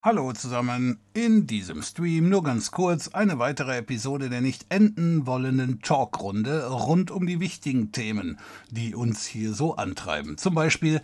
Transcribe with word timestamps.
Hallo 0.00 0.32
zusammen, 0.32 1.00
in 1.12 1.48
diesem 1.48 1.82
Stream 1.82 2.28
nur 2.28 2.44
ganz 2.44 2.70
kurz 2.70 3.08
eine 3.08 3.40
weitere 3.40 3.78
Episode 3.78 4.28
der 4.28 4.40
nicht 4.40 4.66
enden 4.68 5.26
wollenden 5.26 5.82
Talkrunde 5.82 6.68
rund 6.68 7.10
um 7.10 7.26
die 7.26 7.40
wichtigen 7.40 7.90
Themen, 7.90 8.38
die 8.70 8.94
uns 8.94 9.26
hier 9.26 9.52
so 9.52 9.74
antreiben. 9.74 10.38
Zum 10.38 10.54
Beispiel, 10.54 11.02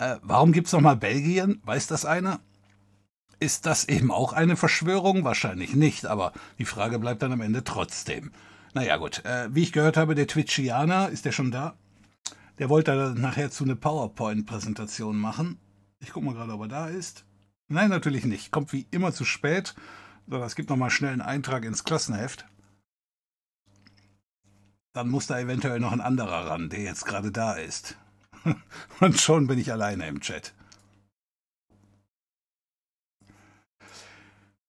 äh, 0.00 0.16
warum 0.22 0.50
gibt's 0.50 0.72
nochmal 0.72 0.96
Belgien? 0.96 1.62
Weiß 1.64 1.86
das 1.86 2.04
einer? 2.04 2.40
Ist 3.38 3.66
das 3.66 3.84
eben 3.84 4.10
auch 4.10 4.32
eine 4.32 4.56
Verschwörung? 4.56 5.22
Wahrscheinlich 5.22 5.76
nicht, 5.76 6.04
aber 6.04 6.32
die 6.58 6.64
Frage 6.64 6.98
bleibt 6.98 7.22
dann 7.22 7.32
am 7.32 7.40
Ende 7.40 7.62
trotzdem. 7.62 8.32
Naja 8.72 8.96
gut, 8.96 9.24
äh, 9.24 9.48
wie 9.54 9.62
ich 9.62 9.72
gehört 9.72 9.96
habe, 9.96 10.16
der 10.16 10.26
Twitchianer, 10.26 11.08
ist 11.08 11.24
der 11.24 11.32
schon 11.32 11.52
da? 11.52 11.76
Der 12.58 12.68
wollte 12.68 13.14
nachher 13.16 13.52
zu 13.52 13.62
eine 13.62 13.76
PowerPoint-Präsentation 13.76 15.16
machen. 15.16 15.56
Ich 16.00 16.10
gucke 16.10 16.26
mal 16.26 16.34
gerade, 16.34 16.54
ob 16.54 16.62
er 16.62 16.68
da 16.68 16.88
ist. 16.88 17.24
Nein, 17.68 17.90
natürlich 17.90 18.24
nicht. 18.24 18.50
Kommt 18.50 18.72
wie 18.72 18.86
immer 18.90 19.12
zu 19.12 19.24
spät. 19.24 19.74
So, 20.26 20.42
es 20.42 20.54
gibt 20.54 20.70
nochmal 20.70 20.90
schnell 20.90 21.12
einen 21.12 21.22
Eintrag 21.22 21.64
ins 21.64 21.84
Klassenheft. 21.84 22.46
Dann 24.92 25.08
muss 25.08 25.26
da 25.26 25.38
eventuell 25.40 25.80
noch 25.80 25.92
ein 25.92 26.00
anderer 26.00 26.50
ran, 26.50 26.68
der 26.68 26.82
jetzt 26.82 27.04
gerade 27.04 27.32
da 27.32 27.54
ist. 27.54 27.96
Und 29.00 29.20
schon 29.20 29.46
bin 29.46 29.58
ich 29.58 29.72
alleine 29.72 30.06
im 30.06 30.20
Chat. 30.20 30.54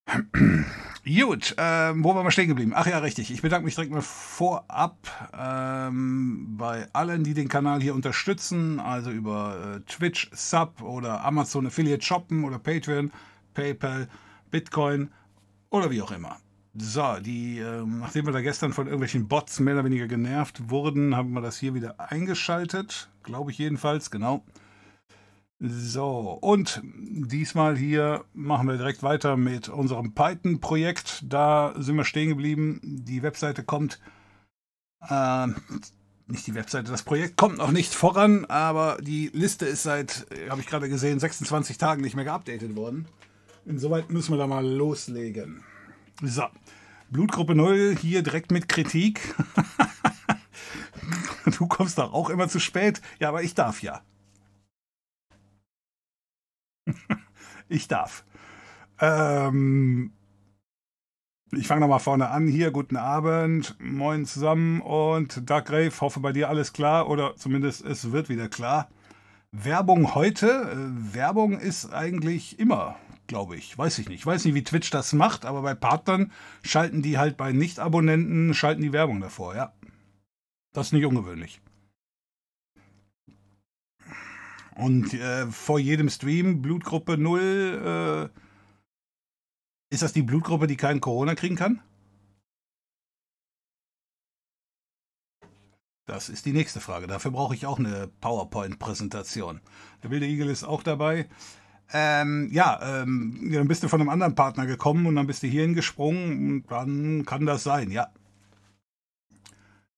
Gut, 1.06 1.54
ähm, 1.60 2.04
wo 2.04 2.16
waren 2.16 2.26
wir 2.26 2.32
stehen 2.32 2.48
geblieben? 2.48 2.72
Ach 2.74 2.88
ja, 2.88 2.98
richtig. 2.98 3.30
Ich 3.30 3.44
bedanke 3.44 3.66
mich 3.66 3.76
direkt 3.76 3.94
mal 3.94 4.02
vorab 4.02 4.98
ähm, 5.40 6.58
bei 6.58 6.88
allen, 6.94 7.24
die 7.24 7.36
den 7.36 7.48
Kanal 7.48 7.80
hier 7.80 7.94
unterstützen, 7.94 8.80
also 8.80 9.12
über 9.12 9.76
äh, 9.76 9.80
Twitch, 9.82 10.32
Sub 10.34 10.82
oder 10.82 11.24
Amazon 11.24 11.68
Affiliate 11.68 12.04
Shoppen 12.04 12.44
oder 12.44 12.58
Patreon, 12.58 13.12
PayPal, 13.54 14.08
Bitcoin 14.50 15.12
oder 15.70 15.92
wie 15.92 16.02
auch 16.02 16.10
immer. 16.10 16.38
So, 16.74 17.18
die, 17.22 17.60
äh, 17.60 17.86
nachdem 17.86 18.26
wir 18.26 18.34
da 18.34 18.42
gestern 18.42 18.74
von 18.74 18.88
irgendwelchen 18.88 19.28
Bots 19.28 19.60
mehr 19.60 19.76
oder 19.76 19.86
weniger 19.86 20.08
genervt 20.08 20.72
wurden, 20.72 21.16
haben 21.16 21.34
wir 21.34 21.42
das 21.42 21.60
hier 21.60 21.76
wieder 21.76 22.00
eingeschaltet. 22.00 23.12
Glaube 23.22 23.52
ich 23.52 23.60
jedenfalls, 23.60 24.10
genau. 24.10 24.44
So, 25.68 26.38
und 26.42 26.80
diesmal 26.84 27.76
hier 27.76 28.24
machen 28.34 28.68
wir 28.68 28.78
direkt 28.78 29.02
weiter 29.02 29.36
mit 29.36 29.68
unserem 29.68 30.14
Python-Projekt. 30.14 31.24
Da 31.28 31.74
sind 31.76 31.96
wir 31.96 32.04
stehen 32.04 32.30
geblieben. 32.30 32.80
Die 32.84 33.24
Webseite 33.24 33.64
kommt, 33.64 34.00
äh, 35.10 35.48
nicht 36.28 36.46
die 36.46 36.54
Webseite, 36.54 36.92
das 36.92 37.02
Projekt 37.02 37.36
kommt 37.38 37.58
noch 37.58 37.72
nicht 37.72 37.96
voran, 37.96 38.46
aber 38.46 39.00
die 39.02 39.32
Liste 39.34 39.66
ist 39.66 39.82
seit, 39.82 40.28
habe 40.50 40.62
ich 40.62 40.68
gerade 40.68 40.88
gesehen, 40.88 41.20
26 41.20 41.80
Tagen 41.80 42.04
nicht 42.04 42.16
mehr 42.16 42.26
geupdatet 42.26 42.76
worden. 42.76 43.08
Insoweit 43.66 44.12
müssen 44.12 44.34
wir 44.34 44.38
da 44.38 44.46
mal 44.46 44.64
loslegen. 44.64 45.64
So, 46.22 46.44
Blutgruppe 47.10 47.56
0 47.56 47.98
hier 48.00 48.22
direkt 48.22 48.52
mit 48.52 48.70
Kritik. 48.70 49.34
du 51.58 51.66
kommst 51.66 51.98
doch 51.98 52.14
auch 52.14 52.30
immer 52.30 52.50
zu 52.50 52.60
spät. 52.60 53.02
Ja, 53.20 53.30
aber 53.30 53.42
ich 53.42 53.56
darf 53.56 53.82
ja. 53.82 54.04
ich 57.70 57.88
darf. 57.88 58.26
Ähm, 59.00 60.12
ich 61.52 61.68
fange 61.68 61.82
nochmal 61.82 62.00
vorne 62.00 62.30
an. 62.30 62.48
Hier, 62.48 62.72
guten 62.72 62.98
Abend. 62.98 63.76
Moin 63.80 64.26
zusammen. 64.26 64.82
Und 64.82 65.50
Dark 65.50 65.68
Grave, 65.68 66.02
hoffe 66.02 66.20
bei 66.20 66.32
dir 66.32 66.50
alles 66.50 66.74
klar 66.74 67.10
oder 67.10 67.36
zumindest 67.36 67.86
es 67.86 68.12
wird 68.12 68.30
wieder 68.30 68.50
klar. 68.50 68.90
Werbung 69.52 70.16
heute. 70.16 70.48
Äh, 70.48 71.14
Werbung 71.16 71.60
ist 71.60 71.94
eigentlich 71.94 72.60
immer, 72.60 72.98
glaube 73.28 73.56
ich. 73.56 73.78
Weiß 73.78 74.00
ich 74.00 74.10
nicht. 74.10 74.20
Ich 74.20 74.26
weiß 74.26 74.46
nicht, 74.46 74.54
wie 74.54 74.64
Twitch 74.64 74.90
das 74.90 75.14
macht, 75.14 75.46
aber 75.46 75.62
bei 75.62 75.76
Partnern 75.76 76.32
schalten 76.64 77.02
die 77.02 77.18
halt 77.18 77.38
bei 77.38 77.52
Nicht-Abonnenten, 77.52 78.54
schalten 78.54 78.82
die 78.82 78.94
Werbung 78.94 79.22
davor, 79.22 79.56
ja. 79.56 79.74
Das 80.74 80.88
ist 80.88 80.94
nicht 80.94 81.06
ungewöhnlich. 81.06 81.62
Und 84.76 85.14
äh, 85.14 85.48
vor 85.48 85.80
jedem 85.80 86.10
Stream 86.10 86.62
Blutgruppe 86.62 87.18
0. 87.18 88.32
Äh, 88.32 88.40
ist 89.94 90.02
das 90.04 90.14
die 90.14 90.24
Blutgruppe, 90.24 90.68
die 90.68 90.78
keinen 90.78 91.00
Corona 91.00 91.36
kriegen 91.36 91.56
kann? 91.56 91.82
Das 96.06 96.30
ist 96.30 96.46
die 96.46 96.54
nächste 96.54 96.80
Frage. 96.82 97.08
Dafür 97.08 97.32
brauche 97.32 97.56
ich 97.56 97.66
auch 97.66 97.80
eine 97.80 98.08
PowerPoint-Präsentation. 98.22 99.62
Der 100.04 100.12
wilde 100.12 100.28
Igel 100.28 100.50
ist 100.50 100.64
auch 100.64 100.84
dabei. 100.84 101.28
Ähm, 101.94 102.50
ja, 102.52 103.02
ähm, 103.02 103.50
dann 103.52 103.68
bist 103.68 103.84
du 103.84 103.88
von 103.88 104.02
einem 104.02 104.10
anderen 104.10 104.36
Partner 104.36 104.66
gekommen 104.66 105.06
und 105.08 105.16
dann 105.16 105.28
bist 105.28 105.44
du 105.44 105.48
hierhin 105.48 105.74
gesprungen 105.74 106.62
und 106.64 106.72
dann 106.72 107.26
kann 107.26 107.46
das 107.46 107.64
sein, 107.64 107.92
ja. 107.92 108.10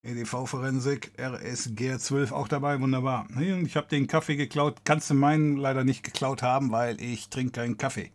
EDV-Forensik, 0.08 1.12
RSG12 1.18 2.32
auch 2.32 2.48
dabei, 2.48 2.80
wunderbar. 2.80 3.28
Ich 3.66 3.76
habe 3.76 3.88
den 3.88 4.08
Kaffee 4.08 4.38
geklaut, 4.38 4.86
kannst 4.86 5.10
du 5.10 5.14
meinen 5.14 5.58
leider 5.58 5.84
nicht 5.84 6.04
geklaut 6.04 6.42
haben, 6.42 6.72
weil 6.72 7.02
ich 7.02 7.28
trinke 7.30 7.60
keinen 7.60 7.78
Kaffee. 7.78 8.12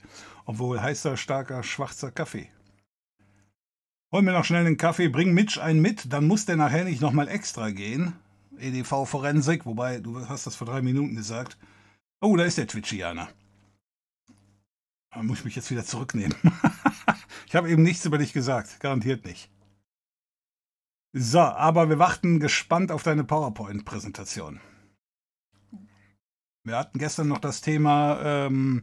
Obwohl 0.46 0.80
heißer, 0.80 1.18
starker, 1.18 1.62
schwarzer 1.62 2.10
Kaffee. 2.10 2.48
Hol 4.10 4.22
mir 4.22 4.32
noch 4.32 4.46
schnell 4.46 4.64
einen 4.64 4.78
Kaffee, 4.78 5.08
bring 5.08 5.34
Mitch 5.34 5.60
einen 5.60 5.82
mit, 5.82 6.10
dann 6.12 6.26
muss 6.26 6.46
der 6.46 6.56
nachher 6.56 6.84
nicht 6.84 7.02
nochmal 7.02 7.28
extra 7.28 7.70
gehen. 7.70 8.14
EDV-Forensik, 8.58 9.66
wobei, 9.66 10.00
du 10.00 10.26
hast 10.28 10.46
das 10.46 10.56
vor 10.56 10.66
drei 10.66 10.80
Minuten 10.80 11.14
gesagt. 11.14 11.58
Oh, 12.22 12.36
da 12.36 12.44
ist 12.44 12.56
der 12.56 12.68
Twitchianer. 12.68 13.28
Da 15.12 15.22
muss 15.22 15.40
ich 15.40 15.44
mich 15.44 15.56
jetzt 15.56 15.70
wieder 15.70 15.84
zurücknehmen. 15.84 16.34
ich 17.46 17.54
habe 17.54 17.68
eben 17.68 17.82
nichts 17.82 18.06
über 18.06 18.16
dich 18.16 18.32
gesagt, 18.32 18.80
garantiert 18.80 19.26
nicht. 19.26 19.51
So, 21.14 21.40
aber 21.40 21.90
wir 21.90 21.98
warten 21.98 22.40
gespannt 22.40 22.90
auf 22.90 23.02
deine 23.02 23.24
PowerPoint-Präsentation. 23.24 24.60
Wir 26.64 26.78
hatten 26.78 26.98
gestern 26.98 27.28
noch 27.28 27.38
das 27.38 27.60
Thema 27.60 28.20
ähm, 28.22 28.82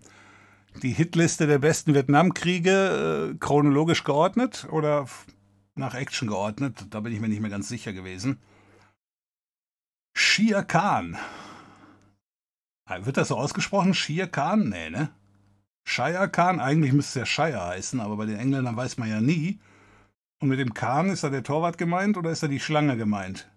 die 0.84 0.92
Hitliste 0.92 1.48
der 1.48 1.60
besten 1.60 1.96
Vietnamkriege 1.96 3.32
äh, 3.32 3.38
chronologisch 3.40 4.04
geordnet 4.04 4.68
oder 4.70 5.08
nach 5.74 5.96
Action 5.96 6.28
geordnet. 6.28 6.86
Da 6.92 7.00
bin 7.00 7.14
ich 7.14 7.20
mir 7.20 7.30
nicht 7.30 7.42
mehr 7.42 7.50
ganz 7.50 7.68
sicher 7.68 7.94
gewesen. 7.94 8.40
Shia 10.16 10.62
Khan. 10.64 11.18
Ah, 12.86 13.06
wird 13.06 13.18
das 13.18 13.30
so 13.30 13.38
ausgesprochen? 13.38 13.96
Shia 13.96 14.28
Khan? 14.28 14.70
Nee, 14.70 14.92
ne? 14.92 15.10
Shire 15.84 16.30
Khan? 16.30 16.60
Eigentlich 16.60 16.94
müsste 16.94 17.22
es 17.22 17.22
ja 17.22 17.26
Shire 17.26 17.66
heißen, 17.66 18.00
aber 18.00 18.18
bei 18.18 18.28
den 18.28 18.38
Engländern 18.38 18.78
weiß 18.78 18.98
man 18.98 19.10
ja 19.10 19.20
nie. 19.20 19.60
Und 20.40 20.50
mit 20.50 20.60
dem 20.60 20.74
Kahn 20.74 21.10
ist 21.10 21.24
da 21.24 21.30
der 21.30 21.44
Torwart 21.44 21.78
gemeint 21.78 22.18
oder 22.18 22.32
ist 22.32 22.44
da 22.44 22.48
die 22.48 22.62
Schlange 22.62 22.96
gemeint? 22.96 23.50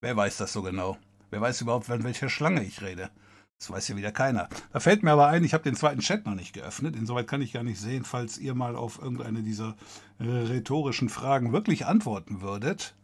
Wer 0.00 0.16
weiß 0.16 0.36
das 0.36 0.52
so 0.52 0.62
genau? 0.62 0.98
Wer 1.30 1.40
weiß 1.40 1.60
überhaupt, 1.62 1.86
von 1.86 2.04
welcher 2.04 2.28
Schlange 2.28 2.62
ich 2.62 2.80
rede? 2.82 3.10
Das 3.58 3.70
weiß 3.70 3.88
ja 3.88 3.96
wieder 3.96 4.12
keiner. 4.12 4.48
Da 4.72 4.80
fällt 4.80 5.02
mir 5.02 5.12
aber 5.12 5.28
ein, 5.28 5.42
ich 5.42 5.54
habe 5.54 5.64
den 5.64 5.74
zweiten 5.74 6.00
Chat 6.00 6.26
noch 6.26 6.34
nicht 6.34 6.52
geöffnet. 6.52 6.94
Insoweit 6.96 7.26
kann 7.26 7.42
ich 7.42 7.52
gar 7.52 7.62
nicht 7.62 7.80
sehen, 7.80 8.04
falls 8.04 8.38
ihr 8.38 8.54
mal 8.54 8.76
auf 8.76 9.00
irgendeine 9.00 9.42
dieser 9.42 9.76
äh, 10.18 10.24
rhetorischen 10.24 11.08
Fragen 11.08 11.52
wirklich 11.52 11.86
antworten 11.86 12.40
würdet. 12.40 12.94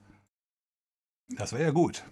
Das 1.31 1.53
wäre 1.53 1.63
ja 1.63 1.71
gut. 1.71 2.05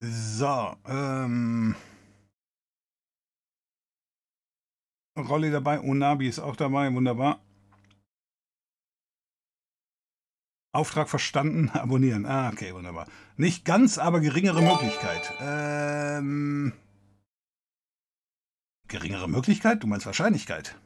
So, 0.00 0.76
ähm. 0.86 1.74
Rolli 5.18 5.50
dabei, 5.50 5.80
Unabi 5.80 6.28
ist 6.28 6.38
auch 6.38 6.54
dabei, 6.54 6.92
wunderbar. 6.94 7.40
Auftrag 10.72 11.08
verstanden, 11.08 11.70
abonnieren. 11.74 12.26
Ah, 12.26 12.50
okay, 12.50 12.72
wunderbar. 12.74 13.08
Nicht 13.36 13.64
ganz, 13.64 13.98
aber 13.98 14.20
geringere 14.20 14.62
Möglichkeit. 14.62 15.32
Ähm. 15.40 16.72
Geringere 18.86 19.28
Möglichkeit? 19.28 19.82
Du 19.82 19.86
meinst 19.88 20.06
Wahrscheinlichkeit. 20.06 20.76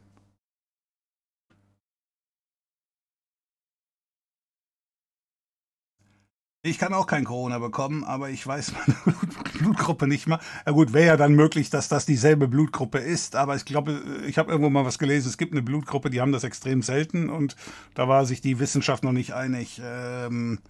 Ich 6.65 6.79
kann 6.79 6.95
auch 6.95 7.09
kein 7.09 7.25
Corona 7.25 7.59
bekommen, 7.59 8.05
aber 8.05 8.31
ich 8.31 8.47
weiß 8.47 8.73
meine 8.73 9.17
Blutgruppe 9.59 10.07
nicht 10.07 10.29
mal. 10.29 10.39
Ja 10.65 10.71
gut, 10.71 10.93
wäre 10.93 11.07
ja 11.07 11.17
dann 11.17 11.35
möglich, 11.35 11.71
dass 11.71 11.89
das 11.89 12.07
dieselbe 12.07 12.47
Blutgruppe 12.47 12.99
ist, 12.99 13.35
aber 13.35 13.57
ich 13.57 13.65
glaube, 13.65 14.01
ich 14.29 14.39
habe 14.39 14.53
irgendwo 14.53 14.71
mal 14.71 14.85
was 14.85 15.01
gelesen, 15.01 15.29
es 15.29 15.39
gibt 15.39 15.53
eine 15.53 15.63
Blutgruppe, 15.63 16.09
die 16.09 16.21
haben 16.21 16.31
das 16.31 16.45
extrem 16.45 16.83
selten 16.83 17.31
und 17.31 17.57
da 17.95 18.07
war 18.07 18.27
sich 18.27 18.41
die 18.41 18.61
Wissenschaft 18.61 19.03
noch 19.03 19.11
nicht 19.11 19.35
einig, 19.35 19.81
ähm, 19.85 20.61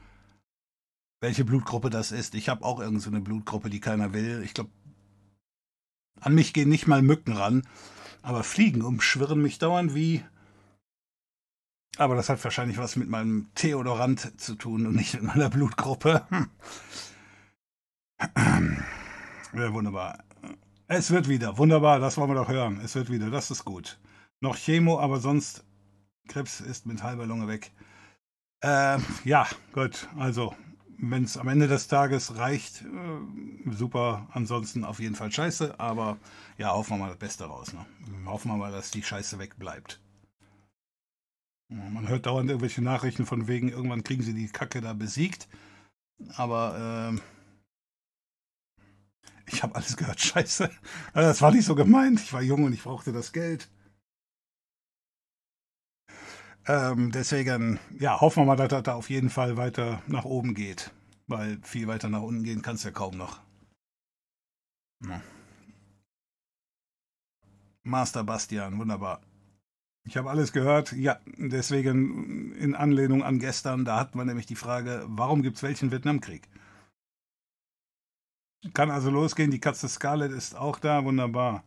welche 1.21 1.45
Blutgruppe 1.45 1.91
das 1.91 2.11
ist. 2.11 2.35
Ich 2.35 2.49
habe 2.49 2.65
auch 2.65 2.81
irgendeine 2.81 3.19
so 3.19 3.25
Blutgruppe, 3.25 3.69
die 3.69 3.81
keiner 3.81 4.15
will. 4.15 4.41
Ich 4.45 4.55
glaube, 4.55 4.71
an 6.21 6.35
mich 6.35 6.55
gehen 6.55 6.71
nicht 6.71 6.87
mal 6.87 7.03
Mücken 7.03 7.35
ran, 7.35 7.69
aber 8.23 8.45
Fliegen 8.45 8.81
umschwirren 8.81 9.43
mich 9.43 9.59
dauernd 9.59 9.95
wie 9.95 10.25
Aber 11.99 12.15
das 12.15 12.29
hat 12.29 12.43
wahrscheinlich 12.43 12.79
was 12.79 12.97
mit 12.97 13.09
meinem 13.09 13.49
Theodorant 13.55 14.41
zu 14.41 14.55
tun 14.55 14.87
und 14.87 14.95
nicht 14.95 15.15
mit 15.15 15.25
meiner 15.25 15.51
Blutgruppe. 15.51 16.27
Ja, 19.55 19.71
wunderbar. 19.75 20.25
Es 20.89 21.11
wird 21.11 21.29
wieder. 21.29 21.59
Wunderbar, 21.59 22.01
das 22.01 22.17
wollen 22.17 22.31
wir 22.31 22.35
doch 22.35 22.49
hören. 22.49 22.81
Es 22.83 22.95
wird 22.95 23.11
wieder, 23.11 23.29
das 23.29 23.51
ist 23.51 23.65
gut. 23.67 23.99
Noch 24.41 24.57
Chemo, 24.57 24.99
aber 24.99 25.21
sonst 25.21 25.65
Krebs 26.29 26.61
ist 26.61 26.87
mit 26.87 27.03
halber 27.03 27.27
Lunge 27.27 27.49
weg. 27.49 27.71
Äh, 28.61 28.99
ja, 29.25 29.47
gut. 29.73 30.09
Also, 30.19 30.55
wenn 30.99 31.25
es 31.25 31.37
am 31.37 31.49
Ende 31.49 31.69
des 31.69 31.89
Tages 31.89 32.37
reicht, 32.39 32.83
äh, 32.83 33.71
super. 33.71 34.27
Ansonsten 34.33 34.85
auf 34.85 35.01
jeden 35.01 35.17
Fall 35.17 35.31
scheiße. 35.31 35.79
Aber 35.79 36.17
ja, 36.57 36.73
hoffen 36.73 36.97
wir 36.97 37.05
mal 37.05 37.09
das 37.09 37.19
Beste 37.19 37.45
raus. 37.45 37.73
Ne? 37.73 37.85
Hoffen 38.27 38.51
wir 38.51 38.57
mal, 38.57 38.73
dass 38.73 38.91
die 38.91 39.03
Scheiße 39.03 39.39
wegbleibt. 39.39 40.01
Man 41.73 42.07
hört 42.07 42.27
dauernd 42.27 42.51
irgendwelche 42.51 42.83
Nachrichten 42.83 43.25
von 43.25 43.49
wegen, 43.49 43.71
irgendwann 43.71 44.05
kriegen 44.05 44.23
sie 44.23 44.35
die 44.35 44.49
Kacke 44.49 44.83
da 44.83 44.93
besiegt. 44.93 45.49
Aber 46.37 47.17
äh, 47.17 47.21
ich 49.47 49.63
habe 49.63 49.75
alles 49.75 49.97
gehört, 49.97 50.21
scheiße. 50.21 50.71
Das 51.15 51.41
war 51.41 51.51
nicht 51.51 51.65
so 51.65 51.75
gemeint. 51.75 52.21
Ich 52.21 52.33
war 52.33 52.43
jung 52.43 52.65
und 52.65 52.75
ich 52.75 52.83
brauchte 52.83 53.13
das 53.13 53.33
Geld. 53.33 53.71
Ähm, 56.67 57.11
deswegen, 57.11 57.81
ja, 57.99 58.21
hoffen 58.21 58.43
wir 58.43 58.47
mal, 58.47 58.57
dass 58.57 58.69
das 58.69 58.83
da 58.85 58.95
auf 58.95 59.11
jeden 59.11 59.31
Fall 59.31 59.57
weiter 59.57 60.03
nach 60.07 60.25
oben 60.25 60.55
geht. 60.55 60.93
Weil 61.27 61.59
viel 61.63 61.89
weiter 61.89 62.09
nach 62.09 62.23
unten 62.23 62.45
gehen 62.45 62.63
kann 62.63 62.77
es 62.77 62.85
ja 62.85 62.91
kaum 62.91 63.17
noch. 63.17 63.41
Ja. 65.05 65.23
Master 67.83 68.23
Bastian, 68.23 68.79
wunderbar. 68.79 69.23
Ich 70.05 70.17
habe 70.17 70.31
alles 70.31 70.53
gehört. 70.53 70.93
Ja, 70.93 71.21
deswegen 71.37 72.53
in 72.55 72.75
Anlehnung 72.75 73.23
an 73.23 73.39
gestern, 73.39 73.85
da 73.85 73.99
hatten 73.99 74.19
wir 74.19 74.25
nämlich 74.25 74.47
die 74.47 74.57
Frage, 74.57 75.05
warum 75.07 75.43
gibt 75.43 75.57
es 75.57 75.63
welchen 75.63 75.91
Vietnamkrieg? 75.93 76.49
Kann 78.75 78.91
also 78.91 79.11
losgehen. 79.11 79.51
Die 79.51 79.61
Katze 79.61 79.89
Scarlett 79.89 80.33
ist 80.33 80.57
auch 80.57 80.79
da. 80.79 81.05
Wunderbar. 81.05 81.65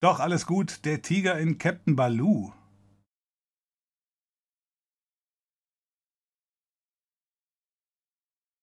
Doch, 0.00 0.20
alles 0.20 0.46
gut. 0.46 0.84
Der 0.84 1.02
Tiger 1.02 1.38
in 1.38 1.58
Captain 1.58 1.96
Baloo. 1.96 2.52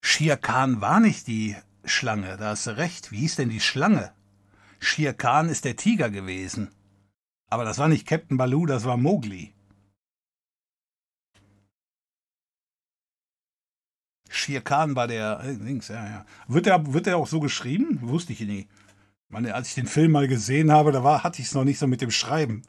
Shere 0.03 0.37
Khan 0.37 0.81
war 0.81 0.99
nicht 0.99 1.27
die 1.27 1.55
Schlange, 1.83 2.37
da 2.37 2.49
hast 2.49 2.65
du 2.65 2.77
recht. 2.77 3.11
Wie 3.11 3.19
hieß 3.19 3.35
denn 3.35 3.49
die 3.49 3.59
Schlange? 3.59 4.13
Shere 4.79 5.13
Khan 5.13 5.49
ist 5.49 5.63
der 5.65 5.75
Tiger 5.75 6.09
gewesen. 6.09 6.71
Aber 7.49 7.63
das 7.63 7.77
war 7.77 7.87
nicht 7.87 8.05
Captain 8.05 8.37
Baloo, 8.37 8.65
das 8.65 8.85
war 8.85 8.97
Mowgli. 8.97 9.53
Shere 14.29 14.61
Khan 14.61 14.95
war 14.95 15.07
der 15.07 15.39
äh, 15.43 15.53
links, 15.53 15.87
ja, 15.87 16.05
ja. 16.05 16.25
Wird 16.47 16.65
der, 16.65 16.93
wird 16.93 17.05
der 17.05 17.17
auch 17.17 17.27
so 17.27 17.39
geschrieben? 17.39 17.99
Wusste 18.01 18.33
ich 18.33 18.41
nie. 18.41 18.67
Meine, 19.29 19.55
als 19.55 19.69
ich 19.69 19.75
den 19.75 19.87
Film 19.87 20.11
mal 20.11 20.27
gesehen 20.27 20.71
habe, 20.71 20.91
da 20.91 21.03
war, 21.03 21.23
hatte 21.23 21.41
ich 21.41 21.47
es 21.47 21.53
noch 21.53 21.63
nicht 21.63 21.79
so 21.79 21.87
mit 21.87 22.01
dem 22.01 22.11
Schreiben. 22.11 22.63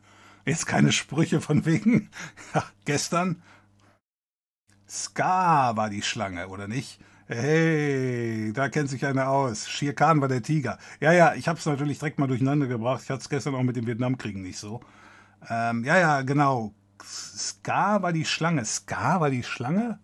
Jetzt 0.44 0.66
keine 0.66 0.92
Sprüche 0.92 1.40
von 1.40 1.66
wegen. 1.66 2.10
Ja, 2.54 2.64
gestern. 2.84 3.42
Ska 4.88 5.76
war 5.76 5.90
die 5.90 6.02
Schlange, 6.02 6.48
oder 6.48 6.66
nicht? 6.66 7.00
Hey, 7.30 8.52
da 8.54 8.68
kennt 8.70 8.88
sich 8.88 9.04
einer 9.04 9.28
aus. 9.28 9.68
Shere 9.68 9.92
Khan 9.94 10.20
war 10.20 10.28
der 10.28 10.42
Tiger. 10.42 10.78
Ja, 11.00 11.12
ja, 11.12 11.34
ich 11.34 11.46
habe 11.46 11.58
es 11.58 11.66
natürlich 11.66 11.98
direkt 11.98 12.18
mal 12.18 12.26
durcheinander 12.26 12.66
gebracht. 12.66 13.02
Ich 13.04 13.10
hatte 13.10 13.20
es 13.20 13.28
gestern 13.28 13.54
auch 13.54 13.62
mit 13.62 13.76
dem 13.76 13.86
Vietnamkriegen 13.86 14.40
nicht 14.42 14.58
so. 14.58 14.80
Ähm, 15.50 15.84
ja, 15.84 15.98
ja, 15.98 16.22
genau. 16.22 16.74
Ska 17.04 18.02
war 18.02 18.12
die 18.12 18.24
Schlange. 18.26 18.64
Ska 18.64 19.20
war 19.20 19.30
die 19.30 19.42
Schlange? 19.44 20.00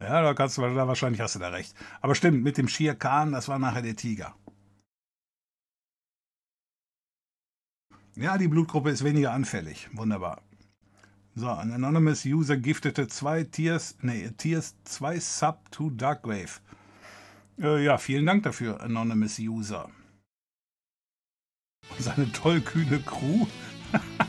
Ja, 0.00 0.22
da 0.22 0.34
kannst 0.34 0.56
du 0.58 0.62
da 0.62 0.86
wahrscheinlich 0.86 1.20
hast 1.20 1.34
du 1.34 1.38
da 1.40 1.48
recht. 1.48 1.74
Aber 2.00 2.14
stimmt, 2.14 2.42
mit 2.44 2.58
dem 2.58 2.68
Shere 2.68 2.94
Khan, 2.96 3.32
das 3.32 3.48
war 3.48 3.58
nachher 3.58 3.82
der 3.82 3.96
Tiger. 3.96 4.36
Ja, 8.16 8.38
die 8.38 8.48
Blutgruppe 8.48 8.90
ist 8.90 9.04
weniger 9.04 9.32
anfällig. 9.32 9.88
Wunderbar. 9.92 10.42
So, 11.36 11.48
ein 11.50 11.72
Anonymous 11.72 12.24
User 12.24 12.56
giftete 12.56 13.08
zwei 13.08 13.42
Tiers, 13.42 13.96
nee, 14.02 14.30
Tiers 14.36 14.76
2 14.84 15.18
Sub 15.18 15.68
to 15.72 15.90
Darkwave. 15.90 16.60
Äh, 17.60 17.82
ja, 17.84 17.98
vielen 17.98 18.24
Dank 18.24 18.44
dafür, 18.44 18.80
Anonymous 18.80 19.40
User. 19.40 19.90
Seine 21.98 22.30
tollkühne 22.30 23.00
Crew. 23.00 23.48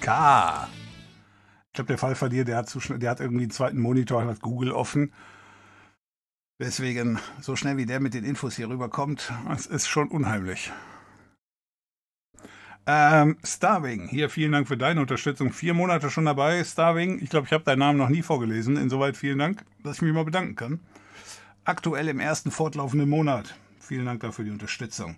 K. 0.00 0.68
Ich 1.68 1.72
glaube, 1.74 1.86
der 1.86 1.98
Fall 1.98 2.16
dir, 2.28 2.44
der 2.44 2.56
hat, 2.56 2.68
zu 2.68 2.80
der 2.80 3.10
hat 3.10 3.20
irgendwie 3.20 3.44
einen 3.44 3.52
zweiten 3.52 3.80
Monitor 3.80 4.26
hat 4.26 4.40
Google 4.40 4.72
offen. 4.72 5.12
Deswegen, 6.58 7.18
so 7.40 7.54
schnell 7.54 7.76
wie 7.76 7.84
der 7.84 8.00
mit 8.00 8.14
den 8.14 8.24
Infos 8.24 8.56
hier 8.56 8.70
rüberkommt, 8.70 9.30
das 9.46 9.66
ist 9.66 9.88
schon 9.88 10.08
unheimlich. 10.08 10.72
Ähm, 12.86 13.36
Starving, 13.44 14.08
hier 14.08 14.30
vielen 14.30 14.52
Dank 14.52 14.68
für 14.68 14.78
deine 14.78 15.00
Unterstützung. 15.00 15.52
Vier 15.52 15.74
Monate 15.74 16.08
schon 16.08 16.24
dabei, 16.24 16.62
Starving. 16.64 17.20
Ich 17.20 17.30
glaube, 17.30 17.46
ich 17.46 17.52
habe 17.52 17.64
deinen 17.64 17.80
Namen 17.80 17.98
noch 17.98 18.08
nie 18.08 18.22
vorgelesen. 18.22 18.76
Insoweit 18.76 19.16
vielen 19.16 19.38
Dank, 19.38 19.64
dass 19.82 19.96
ich 19.96 20.02
mich 20.02 20.14
mal 20.14 20.24
bedanken 20.24 20.54
kann. 20.54 20.80
Aktuell 21.64 22.08
im 22.08 22.20
ersten 22.20 22.50
fortlaufenden 22.52 23.08
Monat. 23.08 23.54
Vielen 23.80 24.06
Dank 24.06 24.20
dafür 24.20 24.44
die 24.44 24.52
Unterstützung. 24.52 25.16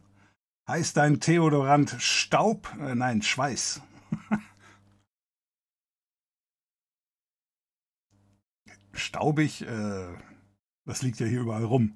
Heißt 0.67 0.97
dein 0.97 1.21
Theodorant 1.21 1.95
Staub? 1.99 2.75
Äh, 2.81 2.95
nein, 2.95 3.23
Schweiß. 3.23 3.83
staubig. 8.93 9.63
Äh, 9.63 10.07
das 10.89 11.03
liegt 11.03 11.21
ja 11.21 11.27
hier 11.27 11.41
überall 11.41 11.65
rum. 11.65 11.93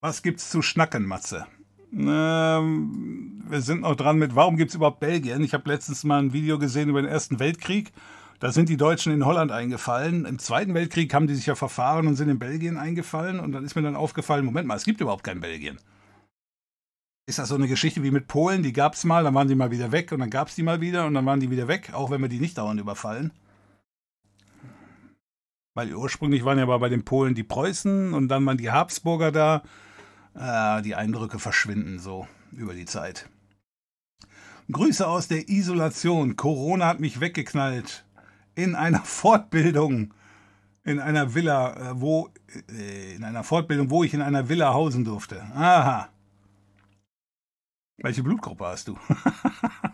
Was 0.00 0.22
gibt's 0.22 0.50
zu 0.50 0.62
schnacken, 0.62 1.04
Matze? 1.04 1.46
Ähm, 1.92 3.44
wir 3.46 3.60
sind 3.60 3.82
noch 3.82 3.94
dran 3.94 4.18
mit, 4.18 4.34
warum 4.34 4.56
gibt 4.56 4.70
es 4.70 4.74
überhaupt 4.74 5.00
Belgien? 5.00 5.44
Ich 5.44 5.52
habe 5.52 5.68
letztens 5.68 6.02
mal 6.02 6.18
ein 6.18 6.32
Video 6.32 6.58
gesehen 6.58 6.88
über 6.88 7.02
den 7.02 7.10
Ersten 7.10 7.38
Weltkrieg. 7.38 7.92
Da 8.38 8.52
sind 8.52 8.70
die 8.70 8.78
Deutschen 8.78 9.12
in 9.12 9.26
Holland 9.26 9.52
eingefallen. 9.52 10.24
Im 10.24 10.38
Zweiten 10.38 10.72
Weltkrieg 10.72 11.12
haben 11.12 11.26
die 11.26 11.34
sich 11.34 11.44
ja 11.44 11.54
verfahren 11.54 12.06
und 12.06 12.16
sind 12.16 12.30
in 12.30 12.38
Belgien 12.38 12.78
eingefallen. 12.78 13.38
Und 13.38 13.52
dann 13.52 13.66
ist 13.66 13.74
mir 13.74 13.82
dann 13.82 13.94
aufgefallen, 13.94 14.46
Moment 14.46 14.66
mal, 14.66 14.76
es 14.76 14.84
gibt 14.84 15.02
überhaupt 15.02 15.24
kein 15.24 15.40
Belgien. 15.40 15.78
Ist 17.26 17.38
das 17.38 17.50
so 17.50 17.54
eine 17.54 17.68
Geschichte 17.68 18.02
wie 18.02 18.10
mit 18.10 18.28
Polen? 18.28 18.62
Die 18.62 18.72
gab 18.72 18.94
es 18.94 19.04
mal, 19.04 19.24
dann 19.24 19.34
waren 19.34 19.48
die 19.48 19.54
mal 19.54 19.70
wieder 19.70 19.92
weg 19.92 20.10
und 20.10 20.20
dann 20.20 20.30
gab 20.30 20.48
es 20.48 20.54
die 20.54 20.62
mal 20.62 20.80
wieder 20.80 21.04
und 21.04 21.12
dann 21.12 21.26
waren 21.26 21.40
die 21.40 21.50
wieder 21.50 21.68
weg, 21.68 21.92
auch 21.92 22.10
wenn 22.10 22.22
wir 22.22 22.30
die 22.30 22.40
nicht 22.40 22.56
dauernd 22.56 22.80
überfallen. 22.80 23.30
Weil 25.80 25.94
ursprünglich 25.94 26.44
waren 26.44 26.58
ja 26.58 26.66
bei 26.66 26.90
den 26.90 27.06
Polen 27.06 27.34
die 27.34 27.42
Preußen 27.42 28.12
und 28.12 28.28
dann 28.28 28.44
waren 28.44 28.58
die 28.58 28.70
Habsburger 28.70 29.32
da. 29.32 29.62
Äh, 30.34 30.82
die 30.82 30.94
Eindrücke 30.94 31.38
verschwinden 31.38 31.98
so 31.98 32.28
über 32.52 32.74
die 32.74 32.84
Zeit. 32.84 33.30
Grüße 34.70 35.08
aus 35.08 35.26
der 35.26 35.48
Isolation. 35.48 36.36
Corona 36.36 36.86
hat 36.86 37.00
mich 37.00 37.20
weggeknallt. 37.20 38.04
In 38.54 38.74
einer 38.74 38.98
Fortbildung. 39.04 40.12
In 40.84 41.00
einer 41.00 41.34
Villa, 41.34 41.92
äh, 41.92 41.98
wo. 41.98 42.28
Äh, 42.70 43.14
in 43.14 43.24
einer 43.24 43.42
Fortbildung, 43.42 43.88
wo 43.88 44.04
ich 44.04 44.12
in 44.12 44.20
einer 44.20 44.50
Villa 44.50 44.74
hausen 44.74 45.06
durfte. 45.06 45.40
Aha. 45.54 46.10
Welche 47.96 48.22
Blutgruppe 48.22 48.66
hast 48.66 48.88
du? 48.88 48.98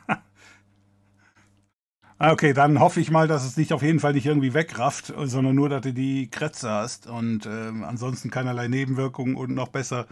Ah, 2.18 2.32
okay, 2.32 2.54
dann 2.54 2.80
hoffe 2.80 2.98
ich 3.00 3.10
mal, 3.10 3.28
dass 3.28 3.44
es 3.44 3.56
dich 3.56 3.74
auf 3.74 3.82
jeden 3.82 4.00
Fall 4.00 4.14
nicht 4.14 4.24
irgendwie 4.24 4.54
wegrafft, 4.54 5.12
sondern 5.24 5.54
nur, 5.54 5.68
dass 5.68 5.82
du 5.82 5.92
die 5.92 6.30
Krätze 6.30 6.70
hast 6.70 7.06
und 7.06 7.44
äh, 7.44 7.72
ansonsten 7.84 8.30
keinerlei 8.30 8.68
Nebenwirkungen 8.68 9.36
und 9.36 9.50
noch 9.54 9.68
besser 9.68 10.06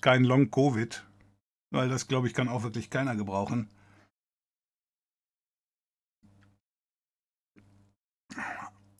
kein 0.00 0.24
Long-Covid, 0.24 1.04
weil 1.70 1.90
das, 1.90 2.08
glaube 2.08 2.28
ich, 2.28 2.34
kann 2.34 2.48
auch 2.48 2.62
wirklich 2.62 2.88
keiner 2.88 3.14
gebrauchen. 3.14 3.68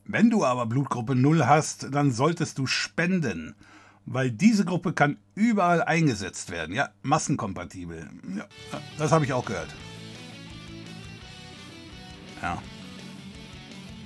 Wenn 0.05 0.29
du 0.29 0.45
aber 0.45 0.67
Blutgruppe 0.67 1.15
0 1.15 1.47
hast, 1.47 1.95
dann 1.95 2.11
solltest 2.13 2.59
du 2.59 2.67
spenden, 2.67 3.55
weil 4.05 4.31
diese 4.31 4.67
Gruppe 4.67 4.93
kann 4.93 5.17
überall 5.35 5.83
eingesetzt 5.83 6.51
werden. 6.51 6.75
Ja, 6.75 6.91
massenkompatibel. 7.01 8.11
Ja, 8.37 8.47
das 8.99 9.13
habe 9.13 9.25
ich 9.25 9.33
auch 9.33 9.47
gehört. 9.47 9.69
Ja. 12.43 12.63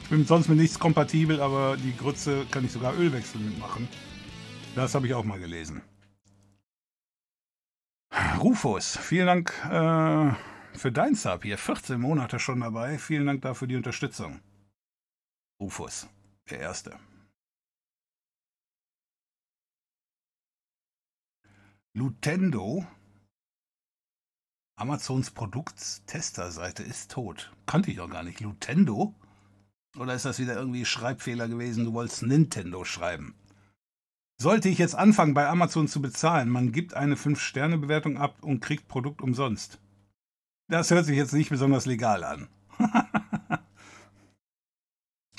Ich 0.02 0.10
bin 0.10 0.26
sonst 0.26 0.48
mit 0.48 0.58
nichts 0.58 0.78
kompatibel, 0.78 1.40
aber 1.40 1.76
die 1.76 1.96
Grütze 1.96 2.44
kann 2.50 2.64
ich 2.64 2.72
sogar 2.72 2.94
Ölwechsel 2.98 3.40
mitmachen. 3.40 3.88
Das 4.74 4.94
habe 4.94 5.06
ich 5.06 5.14
auch 5.14 5.24
mal 5.24 5.38
gelesen. 5.38 5.82
Rufus, 8.38 8.96
vielen 8.96 9.26
Dank 9.26 9.50
äh, 9.64 10.76
für 10.76 10.92
dein 10.92 11.14
Sub 11.14 11.42
hier. 11.42 11.56
14 11.56 12.00
Monate 12.00 12.38
schon 12.38 12.60
dabei. 12.60 12.98
Vielen 12.98 13.26
Dank 13.26 13.42
dafür 13.42 13.68
die 13.68 13.76
Unterstützung. 13.76 14.40
Rufus, 15.60 16.08
der 16.50 16.60
Erste. 16.60 16.98
Lutendo. 21.94 22.86
Amazons 24.76 25.30
Produkttesterseite 25.30 26.82
ist 26.82 27.12
tot. 27.12 27.52
Kannte 27.66 27.90
ich 27.90 27.96
doch 27.98 28.10
gar 28.10 28.24
nicht. 28.24 28.40
Lutendo? 28.40 29.14
Oder 29.96 30.14
ist 30.14 30.24
das 30.24 30.40
wieder 30.40 30.56
irgendwie 30.56 30.84
Schreibfehler 30.84 31.46
gewesen? 31.46 31.84
Du 31.84 31.92
wolltest 31.92 32.24
Nintendo 32.24 32.84
schreiben. 32.84 33.34
Sollte 34.36 34.68
ich 34.68 34.78
jetzt 34.78 34.96
anfangen, 34.96 35.32
bei 35.32 35.48
Amazon 35.48 35.86
zu 35.86 36.02
bezahlen, 36.02 36.48
man 36.48 36.72
gibt 36.72 36.94
eine 36.94 37.14
5-Sterne-Bewertung 37.14 38.18
ab 38.18 38.42
und 38.42 38.60
kriegt 38.60 38.88
Produkt 38.88 39.22
umsonst. 39.22 39.78
Das 40.68 40.90
hört 40.90 41.06
sich 41.06 41.16
jetzt 41.16 41.32
nicht 41.32 41.50
besonders 41.50 41.86
legal 41.86 42.24
an. 42.24 42.48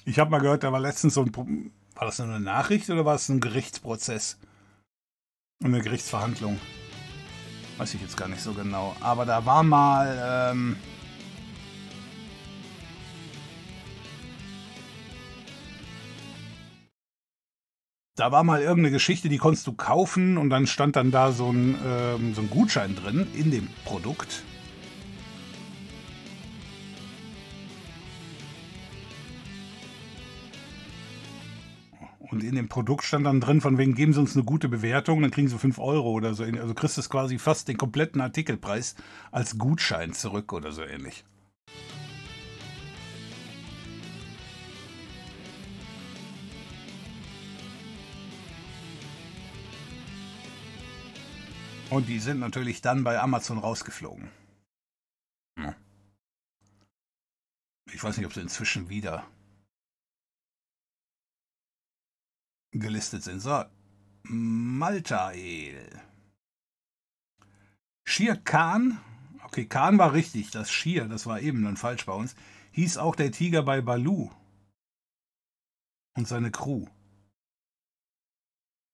ich 0.06 0.18
habe 0.18 0.32
mal 0.32 0.40
gehört, 0.40 0.64
da 0.64 0.72
war 0.72 0.80
letztens 0.80 1.16
so 1.16 1.24
ein. 1.24 1.72
War 1.96 2.06
das 2.06 2.20
nur 2.20 2.28
eine 2.30 2.40
Nachricht 2.40 2.90
oder 2.90 3.04
war 3.04 3.16
es 3.16 3.28
ein 3.28 3.42
Gerichtsprozess? 3.42 4.38
Eine 5.62 5.82
Gerichtsverhandlung? 5.82 6.60
Weiß 7.78 7.94
ich 7.94 8.02
jetzt 8.02 8.16
gar 8.16 8.28
nicht 8.30 8.42
so 8.42 8.54
genau. 8.54 8.96
Aber 9.02 9.26
da 9.26 9.46
war 9.46 9.64
mal. 9.64 10.52
Ähm, 10.52 10.78
da 18.16 18.32
war 18.32 18.46
mal 18.46 18.62
irgendeine 18.62 18.92
Geschichte, 18.92 19.28
die 19.28 19.38
konntest 19.38 19.68
du 19.68 19.74
kaufen 19.74 20.38
und 20.38 20.50
dann 20.50 20.68
stand 20.68 20.96
dann 20.96 21.12
da 21.12 21.34
so 21.34 21.52
ein, 21.52 21.76
ähm, 21.86 22.34
so 22.34 22.42
ein 22.42 22.50
Gutschein 22.50 22.96
drin 22.96 23.28
in 23.34 23.52
dem 23.52 23.68
Produkt. 23.84 24.44
Und 32.36 32.44
in 32.44 32.56
dem 32.56 32.68
Produkt 32.68 33.06
stand 33.06 33.26
dann 33.28 33.40
drin, 33.40 33.62
von 33.62 33.78
wegen 33.78 33.96
geben 33.96 34.12
Sie 34.12 34.20
uns 34.20 34.36
eine 34.36 34.44
gute 34.44 34.68
Bewertung, 34.68 35.22
dann 35.22 35.32
kriegen 35.32 35.48
Sie 35.48 35.58
5 35.58 35.80
Euro 35.80 36.12
oder 36.12 36.34
so. 36.34 36.44
Also 36.44 36.74
kriegst 36.74 36.98
du 36.98 37.02
quasi 37.04 37.40
fast 37.40 37.70
den 37.70 37.78
kompletten 37.78 38.20
Artikelpreis 38.20 38.96
als 39.32 39.58
Gutschein 39.58 40.12
zurück 40.12 40.52
oder 40.52 40.74
so 40.74 40.84
ähnlich. 40.84 41.24
Und 51.90 52.10
die 52.10 52.20
sind 52.20 52.42
natürlich 52.42 52.82
dann 52.82 53.06
bei 53.06 53.18
Amazon 53.18 53.60
rausgeflogen. 53.60 54.28
Ich 57.94 58.04
weiß 58.04 58.18
nicht, 58.18 58.26
ob 58.26 58.34
sie 58.34 58.42
inzwischen 58.42 58.90
wieder 58.90 59.26
gelistet 62.80 63.24
sind. 63.24 63.40
So, 63.40 63.64
Maltael. 64.24 66.02
Shir 68.08 68.36
Khan, 68.38 69.00
okay, 69.44 69.66
Khan 69.66 69.98
war 69.98 70.14
richtig, 70.14 70.52
das 70.52 70.72
Shir, 70.72 71.08
das 71.08 71.26
war 71.26 71.42
eben 71.42 71.64
dann 71.64 71.78
falsch 71.78 72.06
bei 72.06 72.14
uns, 72.14 72.36
hieß 72.72 72.98
auch 72.98 73.16
der 73.16 73.32
Tiger 73.32 73.64
bei 73.64 73.82
Balu 73.82 74.30
und 76.16 76.28
seine 76.28 76.52
Crew. 76.52 76.86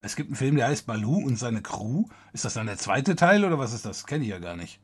Es 0.03 0.15
gibt 0.15 0.29
einen 0.29 0.35
Film, 0.35 0.55
der 0.55 0.67
heißt 0.67 0.87
Balu 0.87 1.17
und 1.17 1.37
seine 1.37 1.61
Crew. 1.61 2.05
Ist 2.33 2.45
das 2.45 2.55
dann 2.55 2.65
der 2.65 2.77
zweite 2.77 3.15
Teil 3.15 3.45
oder 3.45 3.59
was 3.59 3.73
ist 3.73 3.85
das? 3.85 4.07
Kenne 4.07 4.23
ich 4.23 4.31
ja 4.31 4.39
gar 4.39 4.55
nicht. 4.55 4.79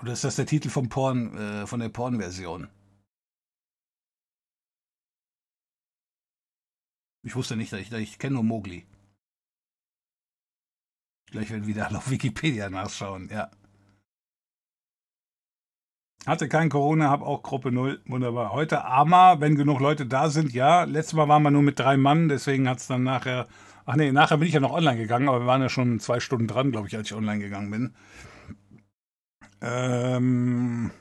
Oder 0.00 0.12
ist 0.12 0.24
das 0.24 0.36
der 0.36 0.46
Titel 0.46 0.70
vom 0.70 0.88
Porn, 0.88 1.36
äh, 1.36 1.66
von 1.66 1.80
der 1.80 1.88
Porn-Version? 1.88 2.68
Ich 7.28 7.36
wusste 7.36 7.56
nicht, 7.56 7.70
dass 7.74 7.80
ich, 7.80 7.92
ich 7.92 8.18
kenne 8.18 8.36
nur 8.36 8.42
Mowgli. 8.42 8.86
Gleich 11.30 11.50
werden 11.50 11.66
wieder 11.66 11.94
auf 11.94 12.08
Wikipedia 12.08 12.70
nachschauen, 12.70 13.28
ja. 13.30 13.50
Hatte 16.24 16.48
kein 16.48 16.70
Corona, 16.70 17.10
habe 17.10 17.26
auch 17.26 17.42
Gruppe 17.42 17.70
0. 17.70 18.00
Wunderbar. 18.06 18.52
Heute 18.52 18.86
Ama, 18.86 19.42
wenn 19.42 19.56
genug 19.56 19.78
Leute 19.78 20.06
da 20.06 20.30
sind, 20.30 20.54
ja. 20.54 20.84
Letztes 20.84 21.12
Mal 21.12 21.28
waren 21.28 21.42
wir 21.42 21.50
nur 21.50 21.60
mit 21.60 21.78
drei 21.78 21.98
Mann, 21.98 22.30
deswegen 22.30 22.66
hat 22.66 22.78
es 22.78 22.86
dann 22.86 23.02
nachher. 23.02 23.46
Ach 23.84 23.96
nee, 23.96 24.10
nachher 24.10 24.38
bin 24.38 24.48
ich 24.48 24.54
ja 24.54 24.60
noch 24.60 24.72
online 24.72 24.96
gegangen, 24.96 25.28
aber 25.28 25.40
wir 25.40 25.46
waren 25.46 25.60
ja 25.60 25.68
schon 25.68 26.00
zwei 26.00 26.20
Stunden 26.20 26.46
dran, 26.46 26.72
glaube 26.72 26.88
ich, 26.88 26.96
als 26.96 27.08
ich 27.08 27.14
online 27.14 27.40
gegangen 27.40 27.70
bin. 27.70 27.94
Ähm. 29.60 30.92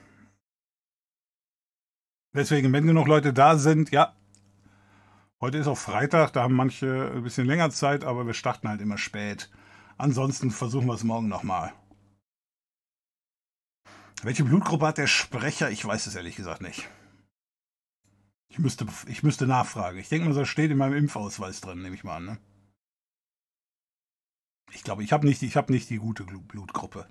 Deswegen, 2.35 2.73
wenn 2.73 2.85
genug 2.85 3.07
Leute 3.07 3.31
da 3.31 3.57
sind, 3.57 3.91
ja. 3.91 4.16
Heute 5.39 5.59
ist 5.59 5.67
auch 5.67 5.77
Freitag, 5.77 6.33
da 6.33 6.41
haben 6.41 6.55
manche 6.55 7.11
ein 7.13 7.21
bisschen 7.21 7.45
länger 7.45 7.69
Zeit, 7.69 8.03
aber 8.03 8.25
wir 8.25 8.33
starten 8.33 8.67
halt 8.67 8.81
immer 8.81 8.97
spät. 8.97 9.51
Ansonsten 9.97 10.49
versuchen 10.49 10.87
wir 10.87 10.95
es 10.95 11.03
morgen 11.03 11.27
nochmal. 11.27 11.73
Welche 14.23 14.43
Blutgruppe 14.43 14.87
hat 14.87 14.97
der 14.97 15.05
Sprecher? 15.05 15.69
Ich 15.69 15.85
weiß 15.85 16.07
es 16.07 16.15
ehrlich 16.15 16.35
gesagt 16.35 16.61
nicht. 16.61 16.89
Ich 18.49 18.57
müsste, 18.57 18.87
ich 19.05 19.21
müsste 19.21 19.45
nachfragen. 19.45 19.99
Ich 19.99 20.09
denke 20.09 20.27
mal, 20.27 20.33
das 20.33 20.49
steht 20.49 20.71
in 20.71 20.77
meinem 20.77 20.97
Impfausweis 20.97 21.61
drin, 21.61 21.83
nehme 21.83 21.93
ich 21.93 22.03
mal 22.03 22.17
an. 22.17 22.25
Ne? 22.25 22.37
Ich 24.71 24.83
glaube, 24.83 25.03
ich 25.03 25.13
habe 25.13 25.27
nicht, 25.27 25.55
hab 25.55 25.69
nicht 25.69 25.87
die 25.91 25.97
gute 25.97 26.23
Blutgruppe. 26.23 27.07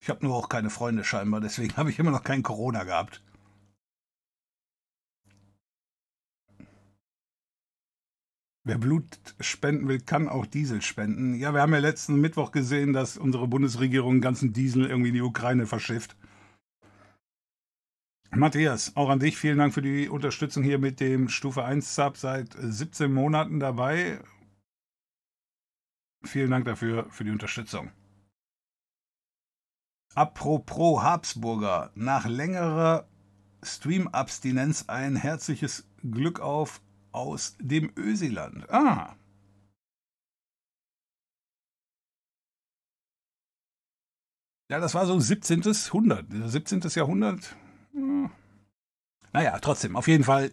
Ich 0.00 0.08
habe 0.08 0.24
nur 0.24 0.36
auch 0.36 0.48
keine 0.48 0.70
Freunde 0.70 1.02
scheinbar, 1.02 1.40
deswegen 1.40 1.76
habe 1.76 1.90
ich 1.90 1.98
immer 1.98 2.12
noch 2.12 2.22
kein 2.22 2.44
Corona 2.44 2.84
gehabt. 2.84 3.20
Wer 8.68 8.76
Blut 8.76 9.06
spenden 9.40 9.88
will, 9.88 9.98
kann 9.98 10.28
auch 10.28 10.44
Diesel 10.44 10.82
spenden. 10.82 11.34
Ja, 11.34 11.54
wir 11.54 11.62
haben 11.62 11.72
ja 11.72 11.78
letzten 11.78 12.20
Mittwoch 12.20 12.52
gesehen, 12.52 12.92
dass 12.92 13.16
unsere 13.16 13.48
Bundesregierung 13.48 14.16
den 14.16 14.20
ganzen 14.20 14.52
Diesel 14.52 14.84
irgendwie 14.84 15.08
in 15.08 15.14
die 15.14 15.22
Ukraine 15.22 15.66
verschifft. 15.66 16.18
Matthias, 18.30 18.94
auch 18.94 19.08
an 19.08 19.20
dich 19.20 19.38
vielen 19.38 19.56
Dank 19.56 19.72
für 19.72 19.80
die 19.80 20.10
Unterstützung 20.10 20.62
hier 20.62 20.78
mit 20.78 21.00
dem 21.00 21.30
Stufe 21.30 21.64
1 21.64 21.94
Sub 21.94 22.18
seit 22.18 22.54
17 22.60 23.10
Monaten 23.10 23.58
dabei. 23.58 24.20
Vielen 26.26 26.50
Dank 26.50 26.66
dafür, 26.66 27.06
für 27.08 27.24
die 27.24 27.30
Unterstützung. 27.30 27.90
Apropos 30.14 31.02
Habsburger, 31.02 31.90
nach 31.94 32.26
längerer 32.26 33.08
Stream-Abstinenz 33.62 34.90
ein 34.90 35.16
herzliches 35.16 35.88
Glück 36.02 36.40
auf 36.40 36.82
aus 37.18 37.56
dem 37.60 37.92
Öseland. 37.96 38.70
Ah. 38.70 39.16
Ja, 44.70 44.78
das 44.78 44.94
war 44.94 45.06
so 45.06 45.18
17. 45.18 45.62
Jahrhundert. 45.62 46.26
17. 46.30 46.80
Jahrhundert, 46.94 47.56
hm. 47.92 48.30
Naja, 49.32 49.58
trotzdem, 49.60 49.96
auf 49.96 50.08
jeden 50.08 50.24
Fall, 50.24 50.52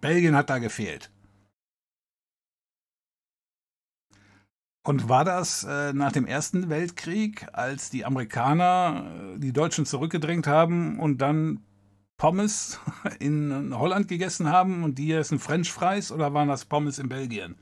Belgien 0.00 0.36
hat 0.36 0.50
da 0.50 0.58
gefehlt. 0.58 1.10
Und 4.86 5.08
war 5.08 5.24
das 5.24 5.64
äh, 5.64 5.94
nach 5.94 6.12
dem 6.12 6.26
Ersten 6.26 6.68
Weltkrieg, 6.68 7.46
als 7.52 7.88
die 7.88 8.04
Amerikaner 8.04 9.34
äh, 9.34 9.38
die 9.38 9.52
Deutschen 9.52 9.86
zurückgedrängt 9.86 10.46
haben 10.46 11.00
und 11.00 11.18
dann 11.18 11.64
Pommes 12.16 12.78
in 13.18 13.74
Holland 13.76 14.08
gegessen 14.08 14.48
haben 14.48 14.84
und 14.84 14.98
die 14.98 15.12
essen 15.12 15.38
French 15.38 15.72
Fries 15.72 16.12
oder 16.12 16.32
waren 16.34 16.48
das 16.48 16.64
Pommes 16.64 16.98
in 16.98 17.08
Belgien? 17.08 17.56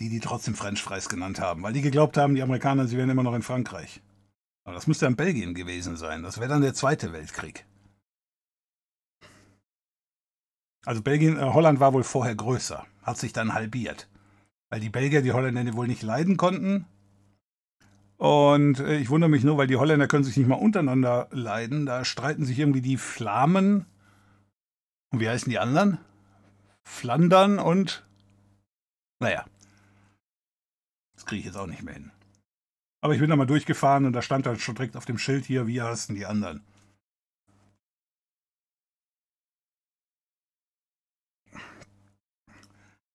Die, 0.00 0.08
die 0.08 0.20
trotzdem 0.20 0.54
French 0.54 0.82
Fries 0.82 1.08
genannt 1.08 1.40
haben, 1.40 1.62
weil 1.62 1.74
die 1.74 1.82
geglaubt 1.82 2.16
haben, 2.16 2.34
die 2.34 2.42
Amerikaner, 2.42 2.86
sie 2.86 2.96
wären 2.96 3.10
immer 3.10 3.22
noch 3.22 3.34
in 3.34 3.42
Frankreich. 3.42 4.00
Aber 4.64 4.74
das 4.74 4.86
müsste 4.86 5.06
in 5.06 5.16
Belgien 5.16 5.54
gewesen 5.54 5.96
sein. 5.96 6.22
Das 6.22 6.38
wäre 6.38 6.48
dann 6.48 6.62
der 6.62 6.74
Zweite 6.74 7.12
Weltkrieg. 7.12 7.66
Also 10.84 11.02
Belgien, 11.02 11.36
äh, 11.36 11.42
Holland 11.42 11.80
war 11.80 11.92
wohl 11.92 12.04
vorher 12.04 12.34
größer, 12.34 12.86
hat 13.02 13.18
sich 13.18 13.32
dann 13.32 13.54
halbiert. 13.54 14.08
Weil 14.70 14.80
die 14.80 14.88
Belgier 14.88 15.22
die 15.22 15.32
Holländer 15.32 15.74
wohl 15.74 15.86
nicht 15.86 16.02
leiden 16.02 16.36
konnten. 16.36 16.86
Und 18.22 18.78
äh, 18.78 18.98
ich 18.98 19.10
wundere 19.10 19.28
mich 19.28 19.42
nur, 19.42 19.58
weil 19.58 19.66
die 19.66 19.74
Holländer 19.74 20.06
können 20.06 20.22
sich 20.22 20.36
nicht 20.36 20.46
mal 20.46 20.54
untereinander 20.54 21.26
leiden. 21.32 21.86
Da 21.86 22.04
streiten 22.04 22.44
sich 22.44 22.56
irgendwie 22.56 22.80
die 22.80 22.96
Flamen. 22.96 23.84
Und 25.10 25.18
wie 25.18 25.28
heißen 25.28 25.50
die 25.50 25.58
anderen? 25.58 25.98
Flandern 26.84 27.58
und. 27.58 28.06
Naja. 29.18 29.44
Das 31.16 31.26
kriege 31.26 31.40
ich 31.40 31.46
jetzt 31.46 31.56
auch 31.56 31.66
nicht 31.66 31.82
mehr 31.82 31.94
hin. 31.94 32.12
Aber 33.00 33.12
ich 33.12 33.18
bin 33.18 33.28
da 33.28 33.34
mal 33.34 33.44
durchgefahren 33.44 34.04
und 34.04 34.12
da 34.12 34.22
stand 34.22 34.46
dann 34.46 34.56
schon 34.56 34.76
direkt 34.76 34.96
auf 34.96 35.04
dem 35.04 35.18
Schild 35.18 35.44
hier, 35.44 35.66
wie 35.66 35.82
heißen 35.82 36.14
die 36.14 36.26
anderen. 36.26 36.62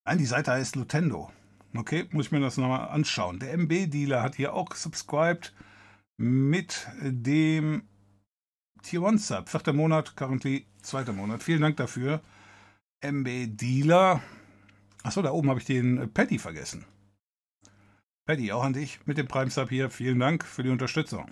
Nein, 0.04 0.18
die 0.18 0.26
Seite 0.26 0.50
heißt 0.52 0.76
Lutendo. 0.76 1.32
Okay, 1.76 2.06
muss 2.12 2.26
ich 2.26 2.32
mir 2.32 2.40
das 2.40 2.56
nochmal 2.56 2.88
anschauen. 2.88 3.38
Der 3.38 3.52
MB-Dealer 3.52 4.22
hat 4.22 4.36
hier 4.36 4.54
auch 4.54 4.74
subscribed 4.74 5.52
mit 6.16 6.86
dem 7.00 7.82
Tier 8.82 9.02
1 9.02 9.26
Sub. 9.28 9.48
Vierter 9.48 9.72
Monat, 9.72 10.16
currently 10.16 10.66
zweiter 10.82 11.12
Monat. 11.12 11.42
Vielen 11.42 11.60
Dank 11.60 11.76
dafür. 11.76 12.20
MB-Dealer. 13.00 14.22
Achso, 15.02 15.22
da 15.22 15.30
oben 15.30 15.50
habe 15.50 15.60
ich 15.60 15.66
den 15.66 16.12
Patty 16.12 16.38
vergessen. 16.38 16.84
Paddy, 18.26 18.52
auch 18.52 18.64
an 18.64 18.72
dich 18.72 19.00
mit 19.06 19.16
dem 19.16 19.28
Prime 19.28 19.50
Sub 19.50 19.68
hier. 19.68 19.90
Vielen 19.90 20.18
Dank 20.18 20.44
für 20.44 20.62
die 20.62 20.70
Unterstützung. 20.70 21.30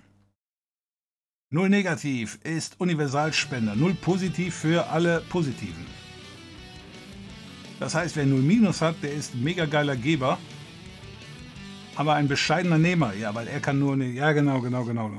Null 1.50 1.68
negativ 1.68 2.38
ist 2.42 2.80
Universalspender. 2.80 3.76
Null 3.76 3.94
positiv 3.94 4.54
für 4.54 4.88
alle 4.88 5.20
Positiven. 5.28 5.86
Das 7.78 7.94
heißt, 7.94 8.16
wer 8.16 8.26
null 8.26 8.42
minus 8.42 8.80
hat, 8.80 8.96
der 9.02 9.12
ist 9.12 9.34
mega 9.34 9.66
geiler 9.66 9.96
Geber. 9.96 10.38
Aber 11.94 12.14
ein 12.14 12.28
bescheidener 12.28 12.78
Nehmer. 12.78 13.14
Ja, 13.14 13.34
weil 13.34 13.48
er 13.48 13.60
kann 13.60 13.78
nur. 13.78 13.96
Ne 13.96 14.06
ja, 14.10 14.32
genau, 14.32 14.60
genau, 14.60 14.84
genau. 14.84 15.10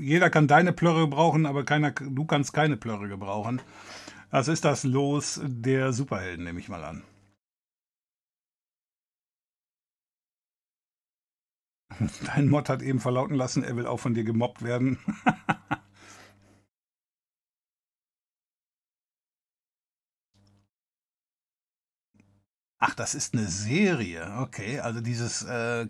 Jeder 0.00 0.30
kann 0.30 0.46
deine 0.48 0.72
Plörre 0.72 1.00
gebrauchen, 1.00 1.46
aber 1.46 1.64
keiner, 1.64 1.90
du 1.92 2.24
kannst 2.24 2.52
keine 2.52 2.76
Plörre 2.76 3.08
gebrauchen. 3.08 3.60
Das 4.30 4.48
ist 4.48 4.64
das 4.64 4.84
Los 4.84 5.40
der 5.44 5.92
Superhelden, 5.92 6.44
nehme 6.44 6.60
ich 6.60 6.68
mal 6.68 6.82
an. 6.84 7.02
Dein 12.26 12.48
Mod 12.48 12.68
hat 12.68 12.82
eben 12.82 13.00
verlauten 13.00 13.36
lassen, 13.36 13.62
er 13.64 13.76
will 13.76 13.86
auch 13.86 14.00
von 14.00 14.14
dir 14.14 14.24
gemobbt 14.24 14.62
werden. 14.62 14.98
Ach, 22.84 22.94
das 22.96 23.14
ist 23.14 23.34
eine 23.34 23.46
Serie. 23.46 24.38
Okay, 24.40 24.80
also 24.80 25.00
dieses 25.00 25.44
äh, 25.44 25.86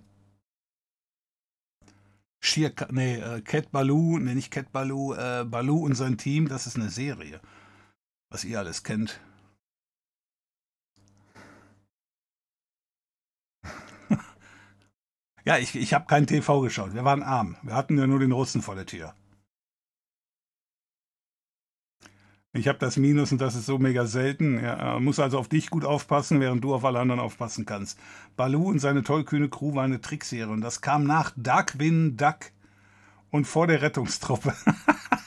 Sheer, 2.40 2.72
nee, 2.90 3.16
äh, 3.16 3.40
Cat 3.40 3.72
Baloo, 3.72 4.18
nee, 4.18 4.34
nicht 4.34 4.50
Cat 4.50 4.72
Baloo, 4.72 5.14
äh, 5.14 5.44
Baloo 5.46 5.86
und 5.86 5.94
sein 5.94 6.18
Team, 6.18 6.48
das 6.48 6.66
ist 6.66 6.76
eine 6.76 6.90
Serie. 6.90 7.40
Was 8.30 8.44
ihr 8.44 8.58
alles 8.58 8.82
kennt. 8.84 9.20
Ja, 15.44 15.58
ich, 15.58 15.74
ich 15.74 15.94
habe 15.94 16.06
kein 16.06 16.26
TV 16.26 16.60
geschaut. 16.60 16.94
Wir 16.94 17.04
waren 17.04 17.22
arm. 17.22 17.56
Wir 17.62 17.74
hatten 17.74 17.98
ja 17.98 18.06
nur 18.06 18.20
den 18.20 18.32
Russen 18.32 18.62
vor 18.62 18.76
der 18.76 18.86
Tür. 18.86 19.14
Ich 22.54 22.68
habe 22.68 22.78
das 22.78 22.98
Minus 22.98 23.32
und 23.32 23.40
das 23.40 23.54
ist 23.54 23.64
so 23.64 23.78
mega 23.78 24.04
selten. 24.04 24.62
Ja, 24.62 24.98
muss 24.98 25.18
also 25.18 25.38
auf 25.38 25.48
dich 25.48 25.70
gut 25.70 25.86
aufpassen, 25.86 26.38
während 26.38 26.62
du 26.62 26.74
auf 26.74 26.84
alle 26.84 26.98
anderen 26.98 27.20
aufpassen 27.20 27.64
kannst. 27.64 27.98
Baloo 28.36 28.68
und 28.68 28.78
seine 28.78 29.02
tollkühne 29.02 29.48
Crew 29.48 29.74
war 29.74 29.84
eine 29.84 30.02
Trickserie 30.02 30.52
und 30.52 30.60
das 30.60 30.82
kam 30.82 31.04
nach 31.04 31.32
Darkwing 31.36 32.18
Duck 32.18 32.52
und 33.30 33.46
vor 33.46 33.66
der 33.66 33.80
Rettungstruppe. 33.80 34.54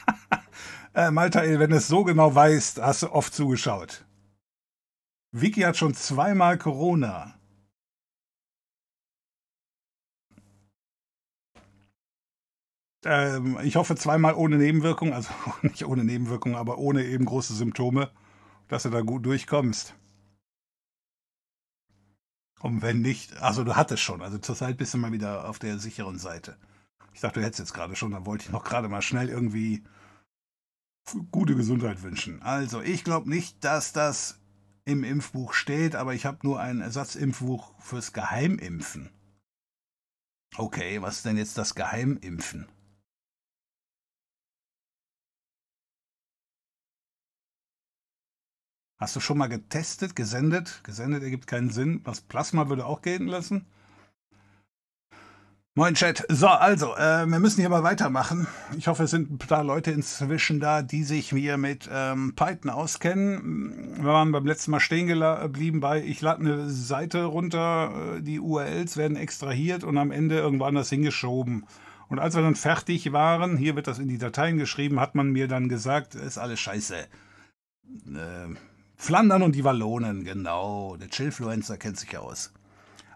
äh, 0.94 1.10
Maltael, 1.10 1.60
wenn 1.60 1.72
du 1.72 1.78
es 1.78 1.88
so 1.88 2.04
genau 2.04 2.34
weißt, 2.34 2.80
hast 2.82 3.02
du 3.02 3.12
oft 3.12 3.34
zugeschaut. 3.34 4.06
Vicky 5.32 5.62
hat 5.62 5.78
schon 5.78 5.96
zweimal 5.96 6.60
Corona. 6.60 7.35
Ähm, 13.06 13.60
ich 13.64 13.76
hoffe 13.76 13.96
zweimal 13.96 14.34
ohne 14.34 14.58
Nebenwirkung, 14.58 15.14
also 15.14 15.30
nicht 15.62 15.86
ohne 15.86 16.04
Nebenwirkung, 16.04 16.56
aber 16.56 16.80
ohne 16.80 17.06
eben 17.06 17.26
große 17.26 17.54
Symptome, 17.54 18.12
dass 18.68 18.84
du 18.84 18.90
da 18.90 19.02
gut 19.02 19.26
durchkommst. 19.26 19.96
Und 22.62 22.82
wenn 22.82 23.02
nicht, 23.02 23.38
also 23.44 23.64
du 23.64 23.76
hattest 23.76 24.02
schon, 24.02 24.24
also 24.24 24.40
zurzeit 24.40 24.78
bist 24.78 24.94
du 24.94 24.98
mal 24.98 25.12
wieder 25.12 25.48
auf 25.48 25.60
der 25.60 25.78
sicheren 25.78 26.18
Seite. 26.18 26.58
Ich 27.14 27.22
dachte, 27.22 27.40
du 27.40 27.46
hättest 27.46 27.60
jetzt 27.60 27.74
gerade 27.74 27.96
schon, 27.96 28.12
dann 28.12 28.26
wollte 28.26 28.46
ich 28.46 28.52
noch 28.52 28.64
gerade 28.64 28.90
mal 28.90 29.04
schnell 29.04 29.30
irgendwie 29.30 29.84
gute 31.32 31.56
Gesundheit 31.56 32.02
wünschen. 32.02 32.42
Also, 32.42 32.82
ich 32.82 33.04
glaube 33.04 33.30
nicht, 33.30 33.64
dass 33.64 33.94
das 33.94 34.40
im 34.86 35.04
Impfbuch 35.04 35.54
steht, 35.54 35.96
aber 35.96 36.16
ich 36.16 36.26
habe 36.26 36.40
nur 36.42 36.60
ein 36.60 36.82
Ersatzimpfbuch 36.82 37.80
fürs 37.80 38.14
Geheimimpfen. 38.14 39.12
Okay, 40.58 41.02
was 41.02 41.18
ist 41.18 41.26
denn 41.26 41.38
jetzt 41.38 41.58
das 41.58 41.76
Geheimimpfen? 41.76 42.68
Hast 49.06 49.16
du 49.16 49.20
schon 49.20 49.38
mal 49.38 49.46
getestet, 49.46 50.16
gesendet? 50.16 50.80
Gesendet 50.82 51.22
ergibt 51.22 51.46
keinen 51.46 51.70
Sinn. 51.70 52.02
Das 52.06 52.22
Plasma 52.22 52.70
würde 52.70 52.88
auch 52.88 53.04
gelten 53.04 53.28
lassen. 53.28 53.68
Moin 55.76 55.94
Chat. 55.94 56.26
So, 56.28 56.48
also, 56.48 56.96
äh, 56.96 57.28
wir 57.28 57.38
müssen 57.38 57.60
hier 57.60 57.70
mal 57.70 57.84
weitermachen. 57.84 58.48
Ich 58.76 58.88
hoffe, 58.88 59.04
es 59.04 59.12
sind 59.12 59.30
ein 59.30 59.38
paar 59.38 59.64
Leute 59.64 59.92
inzwischen 59.92 60.60
da, 60.60 60.82
die 60.82 61.04
sich 61.04 61.30
hier 61.30 61.58
mit 61.58 61.88
ähm, 61.94 62.34
Python 62.36 62.72
auskennen. 62.72 63.96
Wir 63.98 64.06
waren 64.06 64.32
beim 64.32 64.48
letzten 64.48 64.72
Mal 64.72 64.80
stehen 64.80 65.06
geblieben 65.06 65.82
bei, 65.82 66.02
ich 66.02 66.22
lade 66.22 66.40
eine 66.40 66.72
Seite 66.72 67.26
runter, 67.26 68.16
äh, 68.16 68.22
die 68.24 68.40
URLs 68.40 68.98
werden 68.98 69.18
extrahiert 69.18 69.84
und 69.84 70.00
am 70.00 70.10
Ende 70.10 70.40
irgendwo 70.40 70.66
anders 70.66 70.90
hingeschoben. 70.90 71.68
Und 72.08 72.18
als 72.18 72.34
wir 72.34 72.42
dann 72.42 72.56
fertig 72.56 73.14
waren, 73.14 73.56
hier 73.56 73.76
wird 73.76 73.86
das 73.86 74.00
in 74.00 74.08
die 74.08 74.18
Dateien 74.18 74.58
geschrieben, 74.58 75.00
hat 75.00 75.14
man 75.14 75.32
mir 75.32 75.48
dann 75.48 75.70
gesagt, 75.70 76.16
ist 76.16 76.40
alles 76.40 76.60
scheiße. 76.60 76.96
Äh, 76.96 78.56
Flandern 78.96 79.44
und 79.44 79.56
die 79.56 79.64
Wallonen, 79.64 80.24
genau. 80.24 80.96
Der 80.98 81.10
Chillfluencer 81.10 81.78
kennt 81.78 81.98
sich 81.98 82.18
aus. 82.18 82.52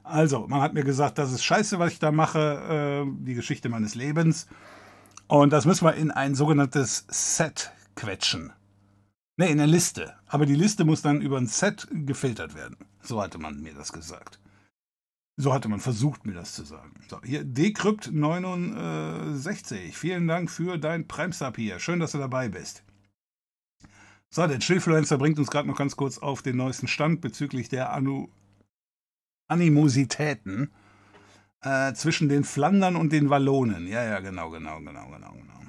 Also, 0.03 0.47
man 0.47 0.61
hat 0.61 0.73
mir 0.73 0.83
gesagt, 0.83 1.17
das 1.17 1.31
ist 1.31 1.43
scheiße, 1.43 1.79
was 1.79 1.93
ich 1.93 1.99
da 1.99 2.11
mache, 2.11 3.05
äh, 3.05 3.25
die 3.25 3.35
Geschichte 3.35 3.69
meines 3.69 3.95
Lebens. 3.95 4.47
Und 5.27 5.53
das 5.53 5.65
müssen 5.65 5.85
wir 5.85 5.93
in 5.93 6.11
ein 6.11 6.33
sogenanntes 6.35 7.05
Set 7.09 7.71
quetschen. 7.95 8.51
Ne, 9.37 9.49
in 9.49 9.59
eine 9.59 9.71
Liste. 9.71 10.15
Aber 10.27 10.45
die 10.45 10.55
Liste 10.55 10.83
muss 10.83 11.01
dann 11.01 11.21
über 11.21 11.37
ein 11.37 11.47
Set 11.47 11.87
gefiltert 11.91 12.55
werden. 12.55 12.77
So 13.01 13.21
hatte 13.21 13.37
man 13.37 13.61
mir 13.61 13.73
das 13.73 13.93
gesagt. 13.93 14.39
So 15.37 15.53
hatte 15.53 15.69
man 15.69 15.79
versucht, 15.79 16.25
mir 16.25 16.33
das 16.33 16.55
zu 16.55 16.63
sagen. 16.63 16.91
So, 17.09 17.21
hier, 17.23 17.45
Decrypt 17.45 18.11
69. 18.11 19.95
Vielen 19.95 20.27
Dank 20.27 20.51
für 20.51 20.77
dein 20.77 21.07
Prime-Sub 21.07 21.55
hier. 21.55 21.79
Schön, 21.79 22.01
dass 22.01 22.11
du 22.11 22.17
dabei 22.17 22.49
bist. 22.49 22.83
So, 24.31 24.45
der 24.45 24.59
Chillfluencer 24.59 25.17
bringt 25.17 25.39
uns 25.39 25.49
gerade 25.49 25.67
noch 25.67 25.77
ganz 25.77 25.95
kurz 25.95 26.19
auf 26.19 26.41
den 26.43 26.57
neuesten 26.57 26.87
Stand 26.87 27.21
bezüglich 27.21 27.69
der 27.69 27.91
Anu 27.91 28.29
Animositäten 29.47 30.71
äh, 31.61 31.93
zwischen 31.93 32.29
den 32.29 32.43
Flandern 32.43 32.95
und 32.95 33.11
den 33.11 33.31
Wallonen. 33.31 33.87
Ja, 33.87 34.03
ja, 34.03 34.19
genau, 34.19 34.51
genau, 34.51 34.77
genau, 34.77 35.09
genau, 35.09 35.31
genau. 35.31 35.59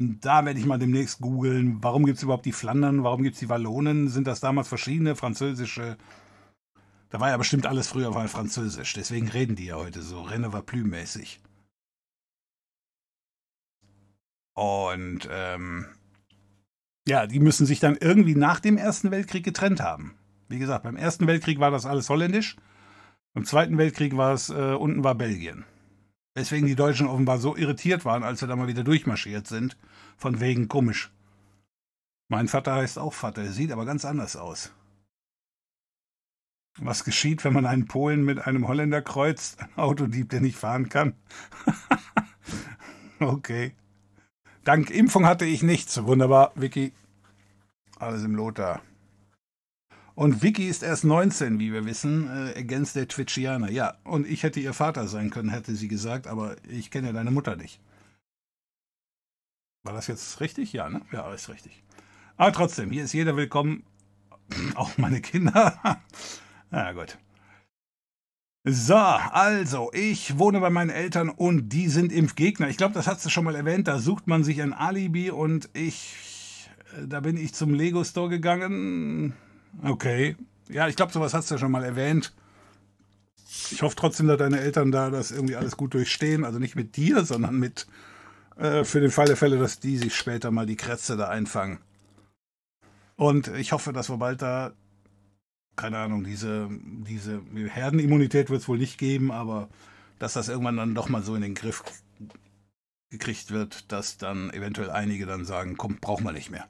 Und 0.00 0.24
da 0.24 0.46
werde 0.46 0.58
ich 0.58 0.64
mal 0.64 0.78
demnächst 0.78 1.20
googeln, 1.20 1.82
warum 1.82 2.06
gibt 2.06 2.16
es 2.16 2.22
überhaupt 2.22 2.46
die 2.46 2.52
Flandern, 2.52 3.04
warum 3.04 3.22
gibt 3.22 3.34
es 3.34 3.40
die 3.40 3.50
Wallonen? 3.50 4.08
Sind 4.08 4.26
das 4.26 4.40
damals 4.40 4.68
verschiedene 4.68 5.14
französische... 5.16 5.98
Da 7.10 7.20
war 7.20 7.28
ja 7.28 7.36
bestimmt 7.36 7.66
alles 7.66 7.88
früher 7.88 8.10
mal 8.10 8.26
französisch, 8.26 8.94
deswegen 8.94 9.28
reden 9.28 9.54
die 9.54 9.66
ja 9.66 9.76
heute 9.76 10.00
so 10.00 10.22
Rennevat-mäßig. 10.22 11.40
Und 14.54 15.28
ähm, 15.30 15.86
ja, 17.06 17.26
die 17.26 17.40
müssen 17.40 17.66
sich 17.66 17.80
dann 17.80 17.96
irgendwie 17.96 18.34
nach 18.34 18.60
dem 18.60 18.76
Ersten 18.76 19.10
Weltkrieg 19.10 19.44
getrennt 19.44 19.80
haben. 19.80 20.14
Wie 20.48 20.58
gesagt, 20.58 20.84
beim 20.84 20.96
Ersten 20.96 21.26
Weltkrieg 21.26 21.58
war 21.58 21.70
das 21.70 21.86
alles 21.86 22.08
holländisch. 22.08 22.56
Beim 23.34 23.44
Zweiten 23.44 23.78
Weltkrieg 23.78 24.16
war 24.16 24.34
es, 24.34 24.50
äh, 24.50 24.74
unten 24.74 25.02
war 25.02 25.14
Belgien. 25.14 25.64
Weswegen 26.34 26.66
die 26.66 26.76
Deutschen 26.76 27.06
offenbar 27.06 27.38
so 27.38 27.56
irritiert 27.56 28.04
waren, 28.04 28.22
als 28.22 28.40
sie 28.40 28.46
da 28.46 28.56
mal 28.56 28.68
wieder 28.68 28.84
durchmarschiert 28.84 29.46
sind. 29.46 29.76
Von 30.16 30.40
wegen 30.40 30.68
komisch. 30.68 31.10
Mein 32.28 32.48
Vater 32.48 32.74
heißt 32.74 32.98
auch 32.98 33.12
Vater, 33.12 33.50
sieht 33.50 33.72
aber 33.72 33.84
ganz 33.84 34.04
anders 34.04 34.36
aus. 34.36 34.72
Was 36.78 37.04
geschieht, 37.04 37.44
wenn 37.44 37.52
man 37.52 37.66
einen 37.66 37.86
Polen 37.86 38.24
mit 38.24 38.46
einem 38.46 38.66
Holländer 38.66 39.02
kreuzt? 39.02 39.60
Ein 39.60 39.76
Autodieb, 39.76 40.30
der 40.30 40.40
nicht 40.40 40.56
fahren 40.56 40.88
kann? 40.88 41.14
okay. 43.20 43.74
Dank 44.64 44.90
Impfung 44.90 45.26
hatte 45.26 45.44
ich 45.44 45.62
nichts. 45.62 46.02
Wunderbar, 46.04 46.52
Vicky. 46.54 46.92
Alles 47.98 48.22
im 48.22 48.36
Lothar. 48.36 48.80
Und 50.14 50.42
Vicky 50.42 50.68
ist 50.68 50.82
erst 50.82 51.04
19, 51.04 51.58
wie 51.58 51.72
wir 51.72 51.84
wissen, 51.84 52.28
äh, 52.28 52.52
ergänzt 52.52 52.94
der 52.96 53.08
Twitchianer. 53.08 53.70
Ja, 53.70 53.96
und 54.04 54.26
ich 54.26 54.42
hätte 54.42 54.60
ihr 54.60 54.74
Vater 54.74 55.08
sein 55.08 55.30
können, 55.30 55.48
hätte 55.48 55.74
sie 55.74 55.88
gesagt, 55.88 56.26
aber 56.26 56.56
ich 56.68 56.90
kenne 56.90 57.08
ja 57.08 57.12
deine 57.12 57.30
Mutter 57.30 57.56
nicht. 57.56 57.80
War 59.84 59.94
das 59.94 60.06
jetzt 60.06 60.40
richtig? 60.40 60.72
Ja, 60.72 60.88
ne? 60.88 61.00
Ja, 61.12 61.32
ist 61.32 61.48
richtig. 61.48 61.82
Aber 62.36 62.52
trotzdem, 62.52 62.90
hier 62.90 63.04
ist 63.04 63.14
jeder 63.14 63.36
willkommen. 63.36 63.84
Auch 64.74 64.96
meine 64.96 65.20
Kinder. 65.20 66.00
Na 66.70 66.92
gut. 66.92 67.18
So, 68.64 68.94
also, 68.94 69.90
ich 69.92 70.38
wohne 70.38 70.60
bei 70.60 70.70
meinen 70.70 70.90
Eltern 70.90 71.30
und 71.30 71.70
die 71.70 71.88
sind 71.88 72.12
Impfgegner. 72.12 72.68
Ich 72.68 72.76
glaube, 72.76 72.94
das 72.94 73.08
hast 73.08 73.24
du 73.24 73.28
schon 73.28 73.42
mal 73.44 73.56
erwähnt. 73.56 73.88
Da 73.88 73.98
sucht 73.98 74.28
man 74.28 74.44
sich 74.44 74.62
ein 74.62 74.72
Alibi 74.72 75.32
und 75.32 75.68
ich, 75.72 76.68
äh, 76.96 77.08
da 77.08 77.18
bin 77.20 77.36
ich 77.36 77.54
zum 77.54 77.74
Lego 77.74 78.04
Store 78.04 78.28
gegangen. 78.28 79.34
Okay. 79.82 80.36
Ja, 80.68 80.86
ich 80.86 80.94
glaube, 80.94 81.12
sowas 81.12 81.34
hast 81.34 81.50
du 81.50 81.56
ja 81.56 81.58
schon 81.58 81.72
mal 81.72 81.82
erwähnt. 81.82 82.32
Ich 83.72 83.82
hoffe 83.82 83.96
trotzdem, 83.96 84.28
dass 84.28 84.38
deine 84.38 84.60
Eltern 84.60 84.92
da 84.92 85.10
das 85.10 85.32
irgendwie 85.32 85.56
alles 85.56 85.76
gut 85.76 85.94
durchstehen. 85.94 86.44
Also 86.44 86.60
nicht 86.60 86.76
mit 86.76 86.96
dir, 86.96 87.24
sondern 87.24 87.58
mit, 87.58 87.88
äh, 88.56 88.84
für 88.84 89.00
den 89.00 89.10
Fall 89.10 89.26
der 89.26 89.36
Fälle, 89.36 89.58
dass 89.58 89.80
die 89.80 89.98
sich 89.98 90.14
später 90.14 90.52
mal 90.52 90.66
die 90.66 90.76
Krätze 90.76 91.16
da 91.16 91.28
einfangen. 91.28 91.80
Und 93.16 93.48
ich 93.48 93.72
hoffe, 93.72 93.92
dass 93.92 94.08
wir 94.08 94.18
bald 94.18 94.40
da 94.40 94.72
keine 95.76 95.98
Ahnung, 95.98 96.24
diese, 96.24 96.68
diese 96.70 97.42
Herdenimmunität 97.54 98.50
wird 98.50 98.62
es 98.62 98.68
wohl 98.68 98.78
nicht 98.78 98.98
geben, 98.98 99.32
aber 99.32 99.68
dass 100.18 100.34
das 100.34 100.48
irgendwann 100.48 100.76
dann 100.76 100.94
doch 100.94 101.08
mal 101.08 101.22
so 101.22 101.34
in 101.34 101.42
den 101.42 101.54
Griff 101.54 101.82
gekriegt 103.10 103.50
wird, 103.50 103.90
dass 103.92 104.18
dann 104.18 104.50
eventuell 104.52 104.90
einige 104.90 105.26
dann 105.26 105.44
sagen, 105.44 105.76
komm, 105.76 105.98
brauchen 105.98 106.24
wir 106.24 106.32
nicht 106.32 106.50
mehr. 106.50 106.68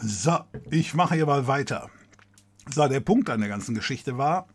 So, 0.00 0.40
ich 0.70 0.94
mache 0.94 1.14
hier 1.14 1.26
mal 1.26 1.46
weiter. 1.46 1.90
So, 2.68 2.88
der 2.88 3.00
Punkt 3.00 3.30
an 3.30 3.40
der 3.40 3.48
ganzen 3.48 3.74
Geschichte 3.74 4.18
war, 4.18 4.48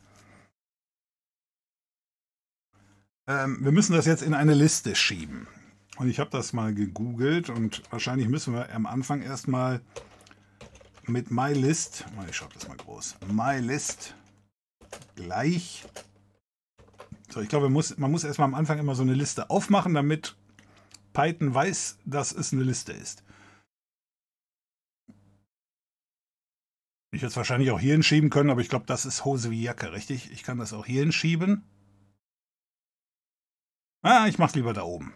ähm, 3.28 3.58
wir 3.62 3.72
müssen 3.72 3.94
das 3.94 4.06
jetzt 4.06 4.24
in 4.24 4.34
eine 4.34 4.54
Liste 4.54 4.96
schieben. 4.96 5.48
Und 5.98 6.10
ich 6.10 6.20
habe 6.20 6.30
das 6.30 6.54
mal 6.54 6.74
gegoogelt 6.74 7.50
und 7.50 7.82
wahrscheinlich 7.92 8.28
müssen 8.28 8.54
wir 8.54 8.74
am 8.74 8.86
Anfang 8.86 9.22
erstmal 9.24 9.82
mit 11.08 11.32
MyList, 11.32 12.06
ich 12.30 12.36
schreibe 12.36 12.54
das 12.54 12.68
mal 12.68 12.78
groß, 12.78 13.18
MyList 13.28 14.16
gleich. 15.16 15.86
So, 17.30 17.42
ich 17.42 17.50
glaube, 17.50 17.66
man 17.66 17.74
muss, 17.74 17.98
man 17.98 18.12
muss 18.12 18.24
erstmal 18.24 18.48
am 18.48 18.56
Anfang 18.56 18.78
immer 18.78 18.94
so 18.94 19.02
eine 19.02 19.14
Liste 19.14 19.50
aufmachen, 19.50 19.96
damit 19.96 20.36
Python 21.14 21.54
weiß, 21.54 21.98
dass 22.06 22.32
es 22.32 22.54
eine 22.54 22.64
Liste 22.64 22.94
ist. 22.94 23.24
Ich 27.12 27.22
hätte 27.22 27.32
es 27.32 27.38
wahrscheinlich 27.38 27.72
auch 27.72 27.80
hier 27.80 27.94
hinschieben 27.94 28.30
können, 28.30 28.52
aber 28.52 28.62
ich 28.62 28.70
glaube, 28.70 28.86
das 28.86 29.06
ist 29.06 29.26
Hose 29.26 29.50
wie 29.50 29.64
Jacke, 29.64 29.92
richtig? 29.94 30.32
Ich 30.32 30.44
kann 30.44 30.60
das 30.60 30.74
auch 30.74 30.86
hier 30.86 31.02
hinschieben. 31.02 31.64
Ah, 34.04 34.28
ich 34.28 34.38
mache 34.38 34.50
es 34.50 34.56
lieber 34.56 34.74
da 34.74 34.84
oben. 34.84 35.14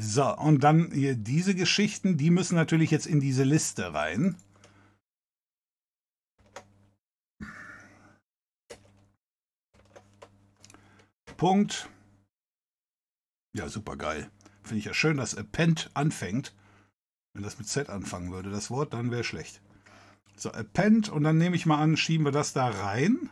So, 0.00 0.36
und 0.36 0.62
dann 0.62 0.92
hier 0.92 1.16
diese 1.16 1.54
Geschichten, 1.54 2.16
die 2.16 2.30
müssen 2.30 2.54
natürlich 2.54 2.90
jetzt 2.90 3.06
in 3.06 3.20
diese 3.20 3.42
Liste 3.42 3.94
rein. 3.94 4.36
Punkt. 11.36 11.88
Ja, 13.54 13.68
super 13.68 13.96
geil. 13.96 14.30
Finde 14.62 14.78
ich 14.78 14.84
ja 14.84 14.94
schön, 14.94 15.16
dass 15.16 15.36
Append 15.36 15.90
anfängt. 15.94 16.54
Wenn 17.32 17.42
das 17.42 17.58
mit 17.58 17.68
Z 17.68 17.90
anfangen 17.90 18.30
würde, 18.32 18.50
das 18.50 18.70
Wort, 18.70 18.92
dann 18.92 19.10
wäre 19.10 19.24
schlecht. 19.24 19.60
So, 20.36 20.52
Append 20.52 21.08
und 21.08 21.24
dann 21.24 21.38
nehme 21.38 21.56
ich 21.56 21.66
mal 21.66 21.80
an, 21.80 21.96
schieben 21.96 22.24
wir 22.24 22.32
das 22.32 22.52
da 22.52 22.68
rein. 22.68 23.30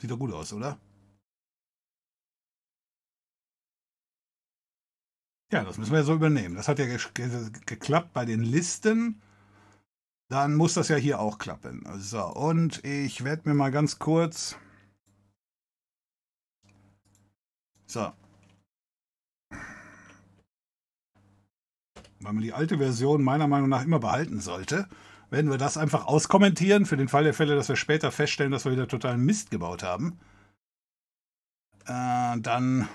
Sieht 0.00 0.10
doch 0.10 0.18
gut 0.18 0.32
aus, 0.32 0.52
oder? 0.52 0.78
Ja, 5.52 5.64
das 5.64 5.78
müssen 5.78 5.92
wir 5.92 6.02
so 6.02 6.14
übernehmen. 6.14 6.56
Das 6.56 6.68
hat 6.68 6.78
ja 6.78 6.86
ge 6.86 6.98
ge 7.14 7.50
geklappt 7.66 8.12
bei 8.12 8.24
den 8.24 8.42
Listen. 8.42 9.22
Dann 10.28 10.56
muss 10.56 10.74
das 10.74 10.88
ja 10.88 10.96
hier 10.96 11.20
auch 11.20 11.38
klappen. 11.38 11.86
So, 11.98 12.24
und 12.26 12.84
ich 12.84 13.22
werde 13.24 13.48
mir 13.48 13.54
mal 13.54 13.70
ganz 13.70 13.98
kurz... 13.98 14.56
So. 17.86 18.12
Weil 22.18 22.32
man 22.32 22.42
die 22.42 22.52
alte 22.52 22.78
Version 22.78 23.22
meiner 23.22 23.46
Meinung 23.46 23.68
nach 23.68 23.84
immer 23.84 24.00
behalten 24.00 24.40
sollte 24.40 24.88
werden 25.30 25.50
wir 25.50 25.58
das 25.58 25.76
einfach 25.76 26.06
auskommentieren, 26.06 26.86
für 26.86 26.96
den 26.96 27.08
Fall 27.08 27.24
der 27.24 27.34
Fälle, 27.34 27.56
dass 27.56 27.68
wir 27.68 27.76
später 27.76 28.12
feststellen, 28.12 28.52
dass 28.52 28.64
wir 28.64 28.72
wieder 28.72 28.88
totalen 28.88 29.24
Mist 29.24 29.50
gebaut 29.50 29.82
haben. 29.82 30.18
Äh, 31.86 32.40
dann 32.40 32.88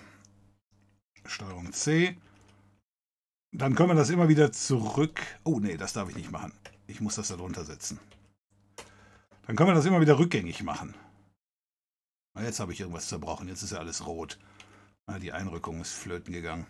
Steuerung 1.25 1.71
C. 1.73 2.17
Dann 3.51 3.75
können 3.75 3.89
wir 3.89 3.95
das 3.95 4.09
immer 4.09 4.29
wieder 4.29 4.51
zurück... 4.51 5.21
Oh 5.43 5.59
nee, 5.59 5.77
das 5.77 5.93
darf 5.93 6.09
ich 6.09 6.15
nicht 6.15 6.31
machen. 6.31 6.53
Ich 6.87 7.01
muss 7.01 7.15
das 7.15 7.27
da 7.27 7.35
drunter 7.35 7.65
setzen. 7.65 7.99
Dann 9.45 9.55
können 9.55 9.69
wir 9.69 9.75
das 9.75 9.85
immer 9.85 10.01
wieder 10.01 10.19
rückgängig 10.19 10.63
machen. 10.63 10.95
Na, 12.33 12.43
jetzt 12.43 12.59
habe 12.59 12.71
ich 12.71 12.79
irgendwas 12.79 13.07
zerbrochen. 13.07 13.49
Jetzt 13.49 13.63
ist 13.63 13.71
ja 13.71 13.79
alles 13.79 14.05
rot. 14.05 14.39
Na, 15.07 15.19
die 15.19 15.33
Einrückung 15.33 15.81
ist 15.81 15.93
flöten 15.93 16.33
gegangen. 16.33 16.65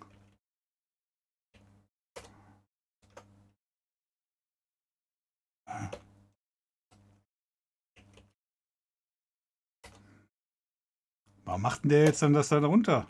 Warum 11.45 11.61
macht 11.61 11.83
denn 11.83 11.89
der 11.89 12.05
jetzt 12.05 12.21
dann 12.21 12.33
das 12.33 12.49
da 12.49 12.59
runter? 12.59 13.07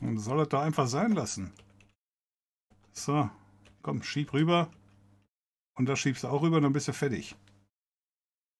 Und 0.00 0.18
soll 0.18 0.38
das 0.38 0.48
da 0.48 0.62
einfach 0.62 0.86
sein 0.86 1.12
lassen. 1.12 1.52
So, 2.92 3.30
komm, 3.82 4.02
schieb 4.02 4.32
rüber. 4.32 4.70
Und 5.74 5.86
da 5.86 5.96
schiebst 5.96 6.24
du 6.24 6.28
auch 6.28 6.42
rüber, 6.42 6.60
dann 6.60 6.72
bist 6.72 6.88
du 6.88 6.92
fertig. 6.92 7.36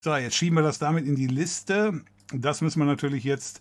So, 0.03 0.15
jetzt 0.17 0.37
schieben 0.37 0.57
wir 0.57 0.63
das 0.63 0.79
damit 0.79 1.07
in 1.07 1.17
die 1.17 1.27
Liste. 1.27 2.05
Das 2.33 2.61
müssen 2.61 2.79
wir 2.79 2.87
natürlich 2.87 3.25
jetzt 3.25 3.61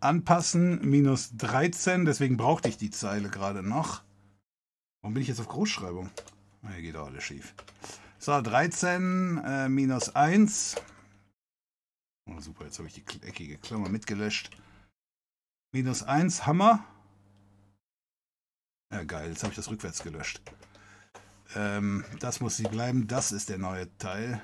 anpassen. 0.00 0.80
Minus 0.88 1.36
13, 1.36 2.04
deswegen 2.04 2.36
brauchte 2.36 2.68
ich 2.68 2.76
die 2.76 2.90
Zeile 2.90 3.28
gerade 3.28 3.62
noch. 3.62 4.02
Warum 5.00 5.14
bin 5.14 5.22
ich 5.22 5.28
jetzt 5.28 5.40
auf 5.40 5.48
Großschreibung? 5.48 6.10
Hier 6.72 6.82
geht 6.82 6.96
auch 6.96 7.06
alles 7.06 7.22
schief. 7.22 7.54
So, 8.18 8.40
13 8.40 9.38
äh, 9.44 9.68
minus 9.68 10.14
1. 10.16 10.76
Oh, 12.28 12.40
super, 12.40 12.64
jetzt 12.64 12.78
habe 12.78 12.88
ich 12.88 12.94
die 12.94 13.04
eckige 13.26 13.58
Klammer 13.58 13.88
mitgelöscht. 13.88 14.50
Minus 15.72 16.02
1, 16.02 16.46
Hammer. 16.46 16.84
Ja, 18.92 19.04
geil, 19.04 19.30
jetzt 19.30 19.42
habe 19.42 19.52
ich 19.52 19.56
das 19.56 19.70
rückwärts 19.70 20.02
gelöscht. 20.02 20.40
Ähm, 21.54 22.04
das 22.20 22.40
muss 22.40 22.56
sie 22.56 22.64
bleiben, 22.64 23.06
das 23.06 23.32
ist 23.32 23.48
der 23.48 23.58
neue 23.58 23.94
Teil. 23.98 24.42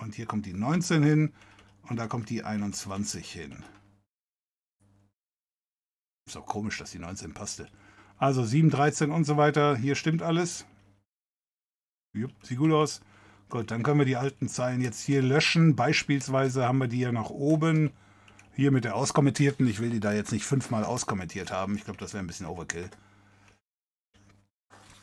Und 0.00 0.14
hier 0.14 0.26
kommt 0.26 0.46
die 0.46 0.52
19 0.52 1.02
hin 1.02 1.32
und 1.82 1.96
da 1.96 2.06
kommt 2.06 2.30
die 2.30 2.42
21 2.42 3.30
hin. 3.30 3.64
Ist 6.26 6.36
auch 6.36 6.46
komisch, 6.46 6.78
dass 6.78 6.90
die 6.90 6.98
19 6.98 7.34
passte. 7.34 7.70
Also 8.18 8.44
7, 8.44 8.70
13 8.70 9.10
und 9.10 9.24
so 9.24 9.36
weiter. 9.36 9.76
Hier 9.76 9.94
stimmt 9.94 10.22
alles. 10.22 10.66
Jupp, 12.14 12.32
sieht 12.42 12.58
gut 12.58 12.72
aus. 12.72 13.00
Gut, 13.48 13.70
dann 13.70 13.82
können 13.82 14.00
wir 14.00 14.06
die 14.06 14.16
alten 14.16 14.48
Zeilen 14.48 14.80
jetzt 14.80 15.00
hier 15.02 15.22
löschen. 15.22 15.76
Beispielsweise 15.76 16.66
haben 16.66 16.78
wir 16.78 16.88
die 16.88 17.00
ja 17.00 17.12
nach 17.12 17.30
oben. 17.30 17.92
Hier 18.54 18.72
mit 18.72 18.84
der 18.84 18.96
auskommentierten. 18.96 19.66
Ich 19.68 19.80
will 19.80 19.90
die 19.90 20.00
da 20.00 20.12
jetzt 20.12 20.32
nicht 20.32 20.44
fünfmal 20.44 20.84
auskommentiert 20.84 21.52
haben. 21.52 21.76
Ich 21.76 21.84
glaube, 21.84 21.98
das 21.98 22.12
wäre 22.12 22.24
ein 22.24 22.26
bisschen 22.26 22.46
Overkill. 22.46 22.90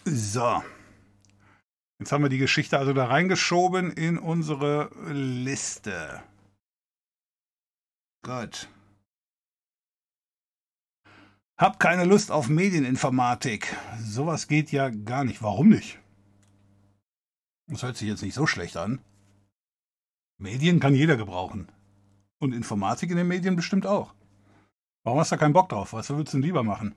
So. 0.06 0.62
Jetzt 2.00 2.12
haben 2.12 2.24
wir 2.24 2.30
die 2.30 2.38
Geschichte 2.38 2.78
also 2.78 2.92
da 2.92 3.06
reingeschoben 3.06 3.92
in 3.92 4.18
unsere 4.18 4.90
Liste. 5.10 6.22
Gut. 8.26 8.68
Hab 11.58 11.80
keine 11.80 12.04
Lust 12.04 12.32
auf 12.32 12.50
Medieninformatik. 12.50 13.74
Sowas 14.02 14.50
geht 14.50 14.74
ja 14.74 14.90
gar 14.90 15.24
nicht. 15.24 15.42
Warum 15.42 15.70
nicht? 15.70 16.00
Das 17.68 17.84
hört 17.84 17.98
sich 17.98 18.08
jetzt 18.08 18.22
nicht 18.22 18.34
so 18.34 18.46
schlecht 18.46 18.78
an. 18.78 19.02
Medien 20.38 20.80
kann 20.80 20.96
jeder 20.96 21.18
gebrauchen. 21.18 21.72
Und 22.40 22.54
Informatik 22.54 23.10
in 23.10 23.18
den 23.18 23.28
Medien 23.28 23.56
bestimmt 23.56 23.86
auch. 23.86 24.14
Warum 25.04 25.20
hast 25.20 25.32
du 25.32 25.36
da 25.36 25.40
keinen 25.40 25.54
Bock 25.54 25.70
drauf? 25.70 25.94
Was 25.94 26.10
würdest 26.10 26.34
du 26.34 26.38
denn 26.38 26.46
lieber 26.46 26.64
machen? 26.64 26.96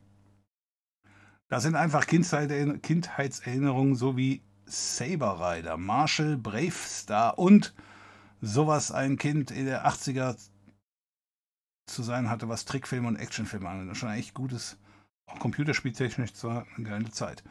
Das 1.49 1.63
sind 1.63 1.77
einfach 1.77 2.07
Kindheitserinnerungen 2.07 3.95
so 3.95 4.17
wie 4.17 4.43
Saber 4.65 5.39
Rider, 5.41 5.77
Marshall, 5.77 6.37
Brave 6.37 6.73
Star 6.73 7.39
und 7.39 7.73
sowas 8.41 8.91
ein 8.91 9.17
Kind 9.17 9.53
in 9.53 9.67
der 9.67 9.87
80er 9.87 10.37
zu 11.87 12.03
sein 12.03 12.29
hatte, 12.29 12.49
was 12.49 12.65
Trickfilme 12.65 13.07
und 13.07 13.15
Actionfilme 13.15 13.69
angeht. 13.69 13.97
Schon 13.97 14.09
ein 14.09 14.19
echt 14.19 14.35
gutes, 14.35 14.77
auch 15.27 15.39
computerspieltechnisch 15.39 16.35
zwar 16.35 16.67
eine 16.77 16.89
geile 16.89 17.11
Zeit. 17.13 17.45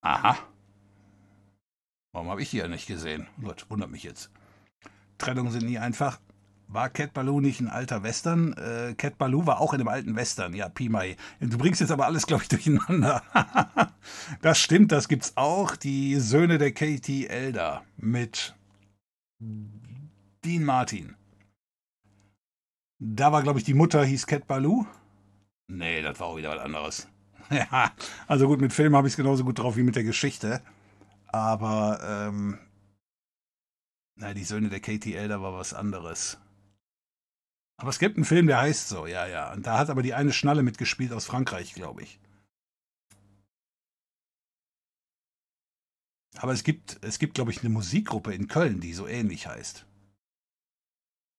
Aha. 0.00 0.38
Warum 2.14 2.30
habe 2.30 2.42
ich 2.42 2.50
die 2.50 2.58
ja 2.58 2.68
nicht 2.68 2.86
gesehen? 2.86 3.26
Gut, 3.42 3.68
wundert 3.68 3.90
mich 3.90 4.04
jetzt. 4.04 4.30
Trennungen 5.18 5.50
sind 5.50 5.66
nie 5.66 5.78
einfach. 5.78 6.20
War 6.68 6.88
Cat 6.88 7.12
Baloo 7.12 7.40
nicht 7.40 7.60
ein 7.60 7.68
alter 7.68 8.04
Western? 8.04 8.52
Äh, 8.52 8.94
Cat 8.96 9.18
Baloo 9.18 9.46
war 9.46 9.60
auch 9.60 9.74
in 9.74 9.78
dem 9.78 9.88
alten 9.88 10.14
Western, 10.14 10.54
ja, 10.54 10.68
Pi 10.68 10.88
Mai. 10.88 11.16
Du 11.40 11.58
bringst 11.58 11.80
jetzt 11.80 11.90
aber 11.90 12.06
alles, 12.06 12.28
glaube 12.28 12.44
ich, 12.44 12.48
durcheinander. 12.48 13.20
das 14.42 14.60
stimmt, 14.60 14.92
das 14.92 15.08
gibt's 15.08 15.32
auch. 15.34 15.74
Die 15.74 16.14
Söhne 16.20 16.58
der 16.58 16.70
Katie 16.70 17.26
Elder 17.26 17.84
mit 17.96 18.54
Dean 19.40 20.62
Martin. 20.62 21.16
Da 23.00 23.32
war, 23.32 23.42
glaube 23.42 23.58
ich, 23.58 23.64
die 23.64 23.74
Mutter 23.74 24.04
hieß 24.04 24.28
Cat 24.28 24.46
Baloo. 24.46 24.86
Nee, 25.66 26.00
das 26.00 26.20
war 26.20 26.28
auch 26.28 26.36
wieder 26.36 26.50
was 26.50 26.60
anderes. 26.60 27.08
ja, 27.50 27.90
also 28.28 28.46
gut, 28.46 28.60
mit 28.60 28.72
Film 28.72 28.94
habe 28.94 29.08
ich 29.08 29.14
es 29.14 29.16
genauso 29.16 29.42
gut 29.44 29.58
drauf 29.58 29.76
wie 29.76 29.82
mit 29.82 29.96
der 29.96 30.04
Geschichte. 30.04 30.62
Aber, 31.34 31.98
ähm, 32.00 32.60
na, 34.14 34.34
die 34.34 34.44
Söhne 34.44 34.68
der 34.68 34.78
Katie 34.78 35.16
Elder 35.16 35.42
war 35.42 35.52
was 35.52 35.74
anderes. 35.74 36.38
Aber 37.76 37.90
es 37.90 37.98
gibt 37.98 38.16
einen 38.16 38.24
Film, 38.24 38.46
der 38.46 38.60
heißt 38.60 38.88
so, 38.88 39.08
ja, 39.08 39.26
ja. 39.26 39.52
Und 39.52 39.66
da 39.66 39.76
hat 39.76 39.90
aber 39.90 40.04
die 40.04 40.14
eine 40.14 40.32
Schnalle 40.32 40.62
mitgespielt 40.62 41.12
aus 41.12 41.24
Frankreich, 41.24 41.74
glaube 41.74 42.04
ich. 42.04 42.20
Aber 46.36 46.52
es 46.52 46.62
gibt, 46.62 47.02
es 47.02 47.18
gibt, 47.18 47.34
glaube 47.34 47.50
ich, 47.50 47.62
eine 47.62 47.70
Musikgruppe 47.70 48.32
in 48.32 48.46
Köln, 48.46 48.78
die 48.78 48.94
so 48.94 49.08
ähnlich 49.08 49.48
heißt. 49.48 49.86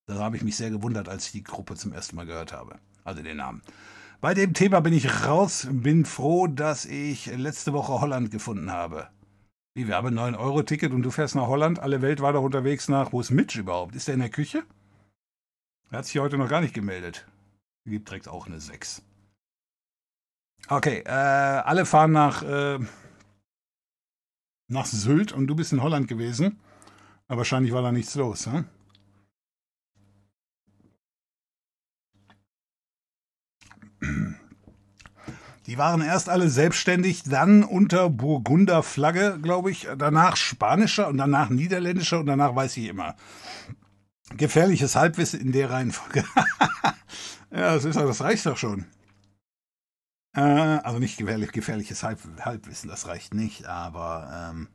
Da 0.07 0.15
habe 0.15 0.35
ich 0.35 0.43
mich 0.43 0.57
sehr 0.57 0.71
gewundert, 0.71 1.07
als 1.07 1.27
ich 1.27 1.31
die 1.31 1.43
Gruppe 1.43 1.77
zum 1.77 1.93
ersten 1.93 2.17
Mal 2.17 2.25
gehört 2.25 2.51
habe. 2.51 2.79
Also 3.05 3.23
den 3.23 3.37
Namen. 3.37 3.61
Bei 4.19 4.33
dem 4.33 4.53
Thema 4.53 4.81
bin 4.81 4.91
ich 4.91 5.25
raus, 5.25 5.69
bin 5.71 6.03
froh, 6.03 6.47
dass 6.47 6.83
ich 6.83 7.27
letzte 7.27 7.71
Woche 7.71 8.01
Holland 8.01 8.29
gefunden 8.29 8.71
habe. 8.71 9.09
Wie, 9.77 9.87
wir 9.89 9.95
haben 9.97 10.17
ein 10.17 10.35
9-Euro-Ticket 10.35 10.93
und 10.93 11.03
du 11.03 11.11
fährst 11.11 11.35
nach 11.35 11.47
Holland, 11.47 11.79
alle 11.79 12.01
Welt 12.01 12.21
war 12.21 12.31
doch 12.31 12.43
unterwegs 12.43 12.87
nach. 12.87 13.11
Wo 13.11 13.19
ist 13.19 13.29
Mitch 13.29 13.59
überhaupt? 13.59 13.93
Ist 13.93 14.07
er 14.07 14.13
in 14.13 14.21
der 14.21 14.29
Küche? 14.29 14.63
Er 15.91 15.97
hat 15.97 16.05
sich 16.05 16.17
heute 16.17 16.37
noch 16.37 16.47
gar 16.47 16.61
nicht 16.61 16.73
gemeldet. 16.73 17.27
Gibt 17.85 18.07
direkt 18.07 18.29
auch 18.29 18.47
eine 18.47 18.61
6. 18.61 19.03
Okay, 20.69 21.03
äh, 21.05 21.09
alle 21.09 21.85
fahren 21.85 22.13
nach, 22.13 22.41
äh, 22.41 22.79
nach 24.69 24.85
Sylt 24.85 25.33
und 25.33 25.47
du 25.47 25.55
bist 25.55 25.73
in 25.73 25.83
Holland 25.83 26.07
gewesen. 26.07 26.57
Aber 27.27 27.39
wahrscheinlich 27.39 27.73
war 27.73 27.81
da 27.81 27.91
nichts 27.91 28.15
los, 28.15 28.47
hm? 28.47 28.65
Die 35.67 35.77
waren 35.77 36.01
erst 36.01 36.29
alle 36.29 36.49
selbstständig, 36.49 37.23
dann 37.23 37.63
unter 37.63 38.09
Burgunder 38.09 38.83
Flagge, 38.83 39.39
glaube 39.41 39.71
ich, 39.71 39.87
danach 39.97 40.37
spanischer 40.37 41.07
und 41.07 41.17
danach 41.17 41.49
niederländischer 41.49 42.19
und 42.19 42.27
danach 42.27 42.55
weiß 42.55 42.77
ich 42.77 42.87
immer. 42.87 43.15
Gefährliches 44.37 44.95
Halbwissen 44.95 45.39
in 45.39 45.51
der 45.51 45.71
Reihenfolge. 45.71 46.23
ja, 47.51 47.73
das 47.73 47.85
ist 47.85 47.95
das 47.95 48.21
reicht 48.21 48.45
doch 48.45 48.57
schon. 48.57 48.85
Äh, 50.35 50.41
also 50.41 50.99
nicht 50.99 51.17
gefährlich, 51.17 51.51
gefährliches 51.51 52.03
Halb, 52.03 52.19
Halbwissen, 52.41 52.89
das 52.89 53.07
reicht 53.07 53.33
nicht, 53.33 53.65
aber 53.65 54.51
ähm, 54.51 54.67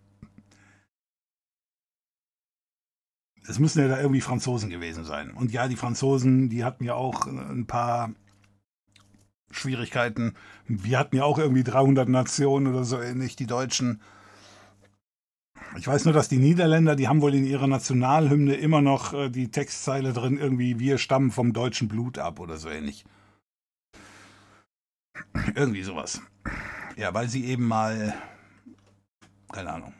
es 3.47 3.59
müssen 3.59 3.81
ja 3.81 3.89
da 3.89 4.01
irgendwie 4.01 4.23
Franzosen 4.23 4.71
gewesen 4.71 5.05
sein. 5.05 5.31
Und 5.33 5.53
ja, 5.53 5.69
die 5.69 5.77
Franzosen, 5.77 6.49
die 6.49 6.65
hatten 6.65 6.85
ja 6.85 6.95
auch 6.95 7.27
ein 7.27 7.67
paar 7.67 8.11
Schwierigkeiten. 9.51 10.35
Wir 10.67 10.99
hatten 10.99 11.17
ja 11.17 11.25
auch 11.25 11.39
irgendwie 11.39 11.65
300 11.65 12.09
Nationen 12.09 12.69
oder 12.69 12.85
so 12.85 13.01
ähnlich, 13.01 13.37
die 13.37 13.47
Deutschen. 13.47 14.01
Ich 15.77 15.87
weiß 15.87 16.05
nur, 16.05 16.15
dass 16.15 16.29
die 16.29 16.39
Niederländer, 16.39 16.97
die 16.97 17.09
haben 17.09 17.21
wohl 17.21 17.35
in 17.35 17.47
ihrer 17.47 17.67
Nationalhymne 17.67 18.55
immer 18.55 18.81
noch 18.81 19.13
äh, 19.13 19.31
die 19.31 19.51
Textzeile 19.51 20.13
drin, 20.13 20.39
irgendwie, 20.39 20.79
wir 20.79 20.99
stammen 20.99 21.31
vom 21.31 21.53
deutschen 21.53 21.89
Blut 21.89 22.19
ab 22.19 22.41
oder 22.41 22.57
so 22.57 22.69
ähnlich. 22.69 23.05
Irgendwie 25.55 25.83
sowas. 25.83 26.23
Ja, 26.97 27.15
weil 27.15 27.29
sie 27.29 27.45
eben 27.45 27.67
mal, 27.67 28.15
keine 29.53 29.73
Ahnung. 29.73 29.95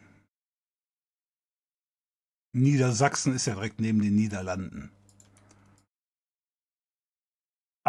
Niedersachsen 2.53 3.35
ist 3.35 3.47
ja 3.47 3.55
direkt 3.55 3.81
neben 3.81 4.03
den 4.03 4.17
Niederlanden. 4.17 4.91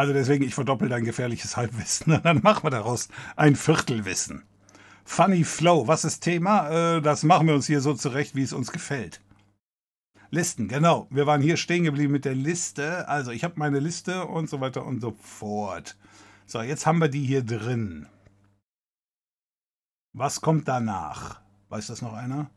Also 0.01 0.13
deswegen, 0.13 0.43
ich 0.43 0.55
verdoppel 0.55 0.89
dein 0.89 1.05
gefährliches 1.05 1.57
Halbwissen. 1.57 2.19
Dann 2.23 2.41
machen 2.41 2.63
wir 2.63 2.71
daraus 2.71 3.07
ein 3.35 3.55
Viertelwissen. 3.55 4.41
Funny 5.05 5.43
Flow, 5.43 5.87
was 5.87 6.05
ist 6.05 6.21
Thema? 6.21 6.95
Äh, 6.95 7.01
das 7.03 7.21
machen 7.21 7.45
wir 7.45 7.53
uns 7.53 7.67
hier 7.67 7.81
so 7.81 7.93
zurecht, 7.93 8.33
wie 8.33 8.41
es 8.41 8.51
uns 8.51 8.71
gefällt. 8.71 9.21
Listen, 10.31 10.67
genau. 10.67 11.05
Wir 11.11 11.27
waren 11.27 11.43
hier 11.43 11.55
stehen 11.55 11.83
geblieben 11.83 12.13
mit 12.13 12.25
der 12.25 12.33
Liste. 12.33 13.07
Also 13.09 13.29
ich 13.29 13.43
habe 13.43 13.59
meine 13.59 13.77
Liste 13.77 14.25
und 14.25 14.49
so 14.49 14.59
weiter 14.59 14.87
und 14.87 15.01
so 15.01 15.11
fort. 15.21 15.95
So, 16.47 16.63
jetzt 16.63 16.87
haben 16.87 16.97
wir 16.97 17.07
die 17.07 17.23
hier 17.23 17.43
drin. 17.43 18.07
Was 20.13 20.41
kommt 20.41 20.67
danach? 20.67 21.41
Weiß 21.69 21.85
das 21.85 22.01
noch 22.01 22.13
einer? 22.13 22.49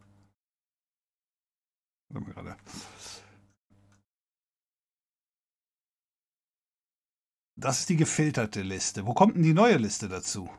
Warte 2.09 2.27
mal 2.27 2.33
gerade. 2.33 2.57
Das 7.57 7.81
ist 7.81 7.89
die 7.89 7.97
gefilterte 7.97 8.63
Liste. 8.63 9.07
Wo 9.07 9.15
kommt 9.15 9.37
denn 9.37 9.43
die 9.43 9.55
neue 9.55 9.77
Liste 9.77 10.09
dazu? 10.09 10.51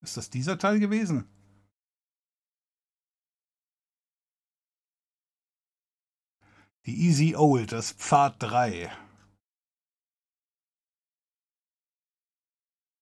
Ist 0.00 0.16
das 0.16 0.30
dieser 0.30 0.58
Teil 0.58 0.78
gewesen? 0.78 1.28
Die 6.86 7.06
Easy 7.06 7.36
Old, 7.36 7.72
das 7.72 7.92
Pfad 7.92 8.36
3. 8.38 8.90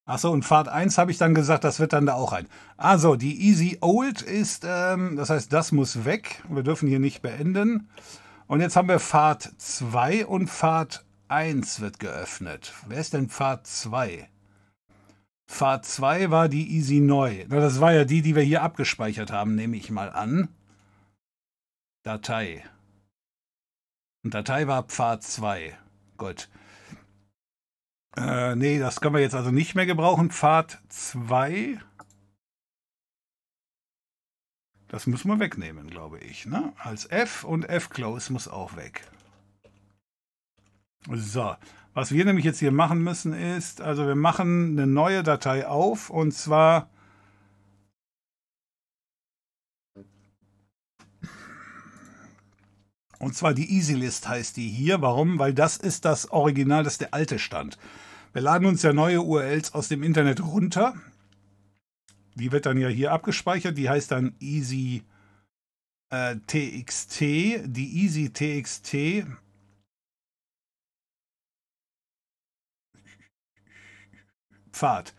Achso, 0.05 0.33
und 0.33 0.45
Pfad 0.45 0.69
1 0.69 0.97
habe 0.97 1.11
ich 1.11 1.19
dann 1.19 1.35
gesagt, 1.35 1.65
das 1.65 1.81
wird 1.81 1.93
dann 1.93 2.07
da 2.07 2.15
auch 2.15 2.33
ein. 2.33 2.49
Also, 2.79 3.15
die 3.15 3.47
Easy 3.47 3.77
Old 3.83 4.23
ist, 4.23 4.65
ähm, 4.67 5.17
das 5.17 5.29
heißt, 5.29 5.53
das 5.53 5.71
muss 5.71 6.07
weg. 6.07 6.43
Wir 6.49 6.63
dürfen 6.63 6.89
hier 6.89 6.99
nicht 6.99 7.21
beenden. 7.21 7.91
Und 8.47 8.61
jetzt 8.63 8.75
haben 8.75 8.89
wir 8.89 9.01
Pfad 9.01 9.53
2 9.59 10.25
und 10.27 10.49
Pfad 10.49 11.05
1 11.31 11.81
wird 11.81 11.99
geöffnet. 11.99 12.75
Wer 12.87 13.01
ist 13.01 13.13
denn 13.13 13.29
Pfad 13.29 13.67
2? 13.67 14.29
Pfad 15.49 15.85
2 15.85 16.31
war 16.31 16.49
die 16.49 16.77
Easy 16.77 17.01
Neu. 17.01 17.47
Das 17.49 17.81
war 17.81 17.93
ja 17.93 18.05
die, 18.05 18.23
die 18.23 18.35
wir 18.35 18.43
hier 18.43 18.63
abgespeichert 18.63 19.31
haben, 19.31 19.55
nehme 19.55 19.77
ich 19.77 19.91
mal 19.91 20.11
an. 20.11 20.49
Datei. 22.03 22.65
Und 24.25 24.35
Datei 24.35 24.67
war 24.67 24.83
Pfad 24.85 25.23
2. 25.23 25.77
Gut. 26.17 26.49
Äh, 28.17 28.57
nee, 28.57 28.79
das 28.79 29.01
können 29.01 29.15
wir 29.15 29.23
jetzt 29.23 29.35
also 29.35 29.51
nicht 29.51 29.75
mehr 29.75 29.87
gebrauchen. 29.87 30.31
Pfad 30.31 30.81
2. 30.89 31.81
Das 34.89 35.07
müssen 35.07 35.29
wir 35.29 35.39
wegnehmen, 35.39 35.89
glaube 35.89 36.19
ich. 36.19 36.47
Ne? 36.47 36.73
Als 36.79 37.05
F 37.11 37.45
und 37.45 37.69
F-Close 37.69 38.33
muss 38.33 38.49
auch 38.49 38.77
weg. 38.77 39.03
So, 41.11 41.57
was 41.95 42.13
wir 42.13 42.25
nämlich 42.27 42.45
jetzt 42.45 42.59
hier 42.59 42.71
machen 42.71 43.03
müssen 43.03 43.33
ist, 43.33 43.81
also 43.81 44.07
wir 44.07 44.15
machen 44.15 44.79
eine 44.79 44.87
neue 44.87 45.23
Datei 45.23 45.67
auf 45.67 46.11
und 46.11 46.33
zwar 46.33 46.91
und 53.19 53.35
zwar 53.35 53.55
die 53.55 53.79
EasyList 53.79 54.29
heißt 54.29 54.59
die 54.59 54.69
hier. 54.69 55.01
Warum? 55.01 55.39
Weil 55.39 55.55
das 55.55 55.79
ist 55.79 56.05
das 56.05 56.31
Original, 56.31 56.85
das 56.85 56.95
ist 56.95 57.01
der 57.01 57.15
alte 57.15 57.39
Stand. 57.39 57.79
Wir 58.35 58.43
laden 58.43 58.67
uns 58.67 58.83
ja 58.83 58.93
neue 58.93 59.23
URLs 59.23 59.73
aus 59.73 59.89
dem 59.89 60.03
Internet 60.03 60.43
runter. 60.43 60.95
Die 62.35 62.53
wird 62.53 62.67
dann 62.67 62.77
ja 62.77 62.89
hier 62.89 63.13
abgespeichert. 63.13 63.79
Die 63.79 63.89
heißt 63.89 64.11
dann 64.11 64.35
Easy 64.41 65.05
äh, 66.11 66.37
TXT. 66.47 67.21
Die 67.21 68.03
Easy 68.03 68.31
TXT 68.31 69.27
Pfad. 74.79 75.15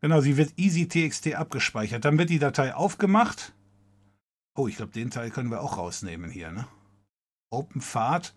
Genau, 0.00 0.20
sie 0.20 0.36
wird 0.36 0.52
easy.txt 0.58 1.34
abgespeichert. 1.34 2.04
Dann 2.04 2.18
wird 2.18 2.30
die 2.30 2.38
Datei 2.38 2.74
aufgemacht. 2.74 3.54
Oh, 4.54 4.68
ich 4.68 4.76
glaube, 4.76 4.92
den 4.92 5.10
Teil 5.10 5.30
können 5.30 5.50
wir 5.50 5.62
auch 5.62 5.78
rausnehmen 5.78 6.30
hier, 6.30 6.52
ne? 6.52 6.68
Open 7.50 7.80
Pfad. 7.80 8.34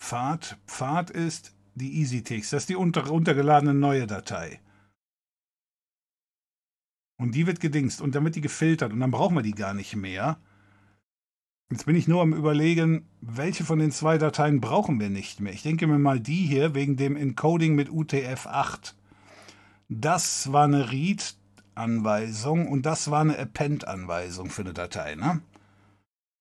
Pfad, 0.00 0.58
Pfad 0.66 1.10
ist 1.10 1.54
die 1.74 2.00
EasyText. 2.00 2.52
Das 2.52 2.62
ist 2.62 2.68
die 2.68 2.76
unter, 2.76 3.06
runtergeladene 3.06 3.74
neue 3.74 4.06
Datei. 4.06 4.60
Und 7.16 7.34
die 7.34 7.46
wird 7.46 7.60
gedingst 7.60 8.00
und 8.00 8.14
dann 8.14 8.24
wird 8.24 8.36
die 8.36 8.40
gefiltert 8.40 8.92
und 8.92 9.00
dann 9.00 9.10
brauchen 9.10 9.36
wir 9.36 9.42
die 9.42 9.54
gar 9.54 9.74
nicht 9.74 9.96
mehr. 9.96 10.38
Jetzt 11.70 11.86
bin 11.86 11.96
ich 11.96 12.06
nur 12.06 12.22
am 12.22 12.34
überlegen, 12.34 13.08
welche 13.20 13.64
von 13.64 13.78
den 13.78 13.90
zwei 13.90 14.18
Dateien 14.18 14.60
brauchen 14.60 15.00
wir 15.00 15.10
nicht 15.10 15.40
mehr. 15.40 15.52
Ich 15.52 15.62
denke 15.62 15.86
mir 15.86 15.98
mal 15.98 16.20
die 16.20 16.46
hier 16.46 16.74
wegen 16.74 16.96
dem 16.96 17.16
Encoding 17.16 17.74
mit 17.74 17.88
UTF-8. 17.88 18.94
Das 19.88 20.52
war 20.52 20.64
eine 20.64 20.90
Read-Anweisung 20.90 22.68
und 22.68 22.86
das 22.86 23.10
war 23.10 23.20
eine 23.20 23.38
Append-Anweisung 23.38 24.50
für 24.50 24.62
eine 24.62 24.72
Datei. 24.72 25.14
Ne? 25.14 25.42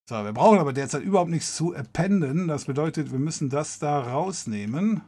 So, 0.10 0.16
wir 0.24 0.34
brauchen 0.34 0.60
aber 0.60 0.74
derzeit 0.74 1.04
überhaupt 1.04 1.30
nichts 1.30 1.56
zu 1.56 1.76
appenden. 1.76 2.48
Das 2.48 2.66
bedeutet, 2.66 3.12
wir 3.12 3.20
müssen 3.20 3.50
das 3.50 3.80
da 3.80 4.00
rausnehmen. 4.00 5.02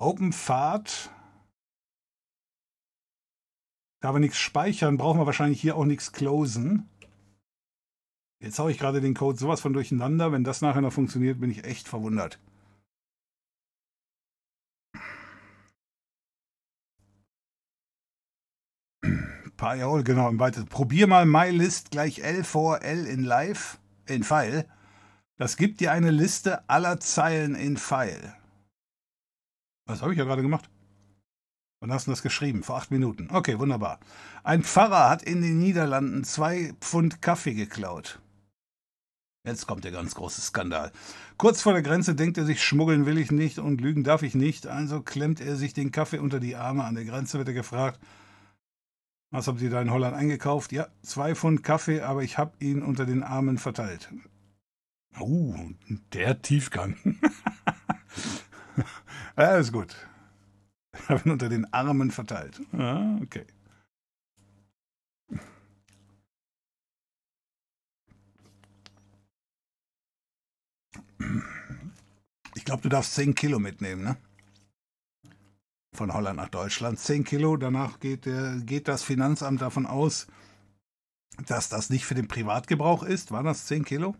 Open 0.00 0.32
Pfad. 0.32 1.10
Da 4.00 4.14
wir 4.14 4.18
nichts 4.18 4.38
speichern, 4.38 4.96
brauchen 4.96 5.20
wir 5.20 5.26
wahrscheinlich 5.26 5.60
hier 5.60 5.76
auch 5.76 5.84
nichts 5.84 6.12
closen. 6.12 6.88
Jetzt 8.42 8.58
haue 8.58 8.70
ich 8.70 8.78
gerade 8.78 9.02
den 9.02 9.14
Code 9.14 9.38
sowas 9.38 9.60
von 9.60 9.74
durcheinander. 9.74 10.32
Wenn 10.32 10.44
das 10.44 10.62
nachher 10.62 10.80
noch 10.80 10.92
funktioniert, 10.92 11.40
bin 11.40 11.50
ich 11.50 11.64
echt 11.64 11.86
verwundert. 11.88 12.38
Pyhole, 19.58 20.04
genau, 20.04 20.30
im 20.30 20.38
weitesten. 20.38 20.68
Probier 20.68 21.06
mal 21.06 21.26
MyList 21.26 21.90
gleich 21.90 22.20
L 22.20 22.44
vor 22.44 22.80
L 22.80 23.04
in 23.04 23.22
Live, 23.22 23.78
in 24.06 24.24
File. 24.24 24.66
Das 25.36 25.58
gibt 25.58 25.80
dir 25.80 25.92
eine 25.92 26.10
Liste 26.10 26.66
aller 26.68 26.98
Zeilen 26.98 27.54
in 27.54 27.76
File. 27.76 28.34
Was 29.86 30.00
habe 30.00 30.12
ich 30.12 30.18
ja 30.18 30.24
gerade 30.24 30.40
gemacht? 30.40 30.70
Wann 31.82 31.92
hast 31.92 32.06
du 32.06 32.10
das 32.10 32.22
geschrieben? 32.22 32.62
Vor 32.62 32.76
acht 32.76 32.90
Minuten. 32.90 33.28
Okay, 33.30 33.58
wunderbar. 33.58 34.00
Ein 34.44 34.62
Pfarrer 34.62 35.10
hat 35.10 35.22
in 35.22 35.42
den 35.42 35.58
Niederlanden 35.58 36.24
zwei 36.24 36.72
Pfund 36.80 37.20
Kaffee 37.20 37.54
geklaut. 37.54 38.18
Jetzt 39.46 39.66
kommt 39.66 39.84
der 39.84 39.92
ganz 39.92 40.14
große 40.14 40.40
Skandal. 40.42 40.92
Kurz 41.38 41.62
vor 41.62 41.72
der 41.72 41.82
Grenze 41.82 42.14
denkt 42.14 42.36
er 42.36 42.44
sich, 42.44 42.62
schmuggeln 42.62 43.06
will 43.06 43.16
ich 43.16 43.30
nicht 43.30 43.58
und 43.58 43.80
lügen 43.80 44.04
darf 44.04 44.22
ich 44.22 44.34
nicht, 44.34 44.66
also 44.66 45.00
klemmt 45.00 45.40
er 45.40 45.56
sich 45.56 45.72
den 45.72 45.92
Kaffee 45.92 46.18
unter 46.18 46.40
die 46.40 46.56
Arme. 46.56 46.84
An 46.84 46.94
der 46.94 47.06
Grenze 47.06 47.38
wird 47.38 47.48
er 47.48 47.54
gefragt, 47.54 47.98
was 49.30 49.46
haben 49.46 49.58
Sie 49.58 49.70
da 49.70 49.80
in 49.80 49.90
Holland 49.90 50.14
eingekauft? 50.14 50.72
Ja, 50.72 50.88
zwei 51.02 51.34
Pfund 51.34 51.62
Kaffee, 51.62 52.02
aber 52.02 52.22
ich 52.22 52.36
habe 52.36 52.52
ihn 52.58 52.82
unter 52.82 53.06
den 53.06 53.22
Armen 53.22 53.56
verteilt. 53.56 54.12
Uh, 55.18 55.70
der 56.12 56.42
Tiefgang. 56.42 56.96
ja, 59.38 59.62
gut. 59.62 59.96
Ich 60.92 61.08
habe 61.08 61.22
ihn 61.24 61.32
unter 61.32 61.48
den 61.48 61.72
Armen 61.72 62.10
verteilt. 62.10 62.60
Ah, 62.72 63.16
okay. 63.22 63.46
Ich 72.54 72.64
glaube, 72.64 72.82
du 72.82 72.88
darfst 72.88 73.14
10 73.14 73.34
Kilo 73.34 73.58
mitnehmen, 73.58 74.02
ne? 74.02 74.16
Von 75.94 76.12
Holland 76.12 76.36
nach 76.36 76.48
Deutschland. 76.48 76.98
10 76.98 77.24
Kilo, 77.24 77.56
danach 77.56 78.00
geht, 78.00 78.26
der, 78.26 78.56
geht 78.64 78.88
das 78.88 79.02
Finanzamt 79.02 79.60
davon 79.60 79.86
aus, 79.86 80.26
dass 81.46 81.68
das 81.68 81.90
nicht 81.90 82.04
für 82.04 82.14
den 82.14 82.28
Privatgebrauch 82.28 83.02
ist. 83.02 83.32
Waren 83.32 83.46
das 83.46 83.66
10 83.66 83.84
Kilo? 83.84 84.14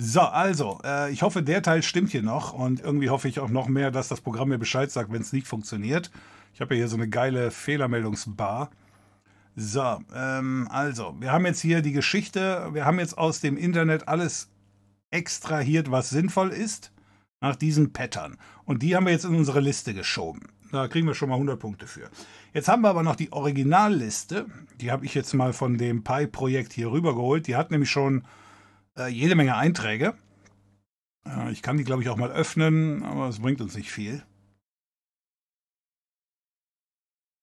So, 0.00 0.20
also, 0.20 0.80
äh, 0.84 1.10
ich 1.10 1.22
hoffe, 1.22 1.42
der 1.42 1.60
Teil 1.60 1.82
stimmt 1.82 2.10
hier 2.12 2.22
noch 2.22 2.52
und 2.52 2.80
irgendwie 2.80 3.10
hoffe 3.10 3.26
ich 3.26 3.40
auch 3.40 3.48
noch 3.48 3.66
mehr, 3.66 3.90
dass 3.90 4.06
das 4.06 4.20
Programm 4.20 4.48
mir 4.50 4.58
Bescheid 4.58 4.92
sagt, 4.92 5.10
wenn 5.12 5.20
es 5.20 5.32
nicht 5.32 5.48
funktioniert. 5.48 6.12
Ich 6.54 6.60
habe 6.60 6.74
ja 6.74 6.78
hier 6.78 6.88
so 6.88 6.96
eine 6.96 7.08
geile 7.08 7.50
Fehlermeldungsbar. 7.50 8.70
So, 9.60 9.98
ähm, 10.14 10.68
also, 10.70 11.16
wir 11.18 11.32
haben 11.32 11.44
jetzt 11.44 11.60
hier 11.60 11.82
die 11.82 11.90
Geschichte, 11.90 12.68
wir 12.74 12.84
haben 12.84 13.00
jetzt 13.00 13.18
aus 13.18 13.40
dem 13.40 13.56
Internet 13.56 14.06
alles 14.06 14.50
extrahiert, 15.10 15.90
was 15.90 16.10
sinnvoll 16.10 16.50
ist, 16.50 16.92
nach 17.40 17.56
diesen 17.56 17.92
Pattern. 17.92 18.36
Und 18.66 18.84
die 18.84 18.94
haben 18.94 19.06
wir 19.06 19.12
jetzt 19.12 19.24
in 19.24 19.34
unsere 19.34 19.58
Liste 19.58 19.94
geschoben. 19.94 20.42
Da 20.70 20.86
kriegen 20.86 21.08
wir 21.08 21.14
schon 21.16 21.28
mal 21.28 21.34
100 21.34 21.58
Punkte 21.58 21.88
für. 21.88 22.08
Jetzt 22.54 22.68
haben 22.68 22.82
wir 22.82 22.90
aber 22.90 23.02
noch 23.02 23.16
die 23.16 23.32
Originalliste. 23.32 24.46
Die 24.80 24.92
habe 24.92 25.04
ich 25.04 25.14
jetzt 25.14 25.34
mal 25.34 25.52
von 25.52 25.76
dem 25.76 26.04
Pi-Projekt 26.04 26.72
hier 26.72 26.92
rübergeholt. 26.92 27.48
Die 27.48 27.56
hat 27.56 27.72
nämlich 27.72 27.90
schon 27.90 28.22
äh, 28.96 29.08
jede 29.08 29.34
Menge 29.34 29.56
Einträge. 29.56 30.14
Äh, 31.26 31.50
ich 31.50 31.62
kann 31.62 31.78
die, 31.78 31.84
glaube 31.84 32.04
ich, 32.04 32.08
auch 32.10 32.16
mal 32.16 32.30
öffnen, 32.30 33.02
aber 33.02 33.28
es 33.28 33.40
bringt 33.40 33.60
uns 33.60 33.74
nicht 33.74 33.90
viel. 33.90 34.22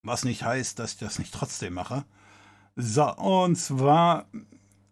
Was 0.06 0.24
nicht 0.24 0.43
heißt, 0.43 0.78
dass 0.78 0.93
ich 0.93 0.97
das 0.99 1.18
nicht 1.18 1.34
trotzdem 1.34 1.74
mache. 1.74 2.06
So, 2.76 3.12
und 3.16 3.56
zwar 3.56 4.28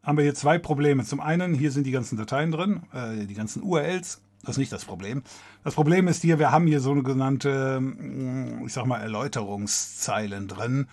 haben 0.01 0.17
wir 0.17 0.23
hier 0.23 0.33
zwei 0.33 0.57
Probleme. 0.57 1.05
Zum 1.05 1.19
einen, 1.19 1.53
hier 1.53 1.71
sind 1.71 1.85
die 1.85 1.91
ganzen 1.91 2.17
Dateien 2.17 2.51
drin, 2.51 2.81
äh, 2.93 3.25
die 3.27 3.35
ganzen 3.35 3.61
URLs. 3.61 4.21
Das 4.41 4.55
ist 4.55 4.57
nicht 4.57 4.73
das 4.73 4.85
Problem. 4.85 5.21
Das 5.63 5.75
Problem 5.75 6.07
ist 6.07 6.21
hier, 6.21 6.39
wir 6.39 6.51
haben 6.51 6.67
hier 6.67 6.81
so 6.81 6.91
eine 6.91 7.03
genannte, 7.03 7.79
mm, 7.79 8.65
ich 8.65 8.73
sag 8.73 8.85
mal, 8.85 8.99
Erläuterungszeilen 8.99 10.47
drin. 10.47 10.87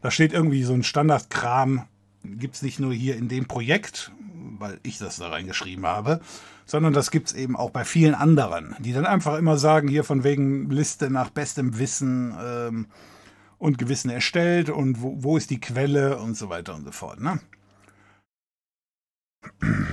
Da 0.00 0.10
steht 0.10 0.32
irgendwie 0.32 0.64
so 0.64 0.72
ein 0.72 0.82
Standardkram, 0.82 1.84
gibt 2.24 2.56
es 2.56 2.62
nicht 2.62 2.80
nur 2.80 2.94
hier 2.94 3.16
in 3.16 3.28
dem 3.28 3.46
Projekt, 3.46 4.10
weil 4.58 4.80
ich 4.82 4.98
das 4.98 5.18
da 5.18 5.28
reingeschrieben 5.28 5.86
habe, 5.86 6.20
sondern 6.64 6.94
das 6.94 7.10
gibt 7.10 7.28
es 7.28 7.34
eben 7.34 7.56
auch 7.56 7.70
bei 7.70 7.84
vielen 7.84 8.14
anderen, 8.14 8.74
die 8.78 8.92
dann 8.92 9.06
einfach 9.06 9.36
immer 9.38 9.58
sagen, 9.58 9.86
hier 9.86 10.02
von 10.02 10.24
wegen 10.24 10.70
Liste 10.70 11.10
nach 11.10 11.30
bestem 11.30 11.78
Wissen 11.78 12.34
ähm, 12.42 12.86
und 13.58 13.78
Gewissen 13.78 14.10
erstellt 14.10 14.70
und 14.70 15.02
wo, 15.02 15.22
wo 15.22 15.36
ist 15.36 15.50
die 15.50 15.60
Quelle 15.60 16.18
und 16.18 16.36
so 16.36 16.48
weiter 16.48 16.74
und 16.74 16.84
so 16.84 16.92
fort. 16.92 17.20
Ne? 17.20 17.40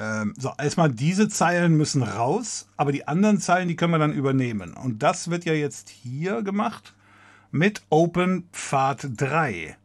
Ähm, 0.00 0.32
so, 0.38 0.50
erstmal 0.56 0.90
diese 0.90 1.28
Zeilen 1.28 1.76
müssen 1.76 2.02
raus, 2.02 2.66
aber 2.78 2.90
die 2.90 3.06
anderen 3.06 3.38
Zeilen, 3.38 3.68
die 3.68 3.76
können 3.76 3.92
wir 3.92 3.98
dann 3.98 4.14
übernehmen. 4.14 4.72
Und 4.72 5.02
das 5.02 5.28
wird 5.28 5.44
ja 5.44 5.52
jetzt 5.52 5.90
hier 5.90 6.42
gemacht 6.42 6.94
mit 7.50 7.82
OpenPfad 7.90 9.08
3. 9.14 9.76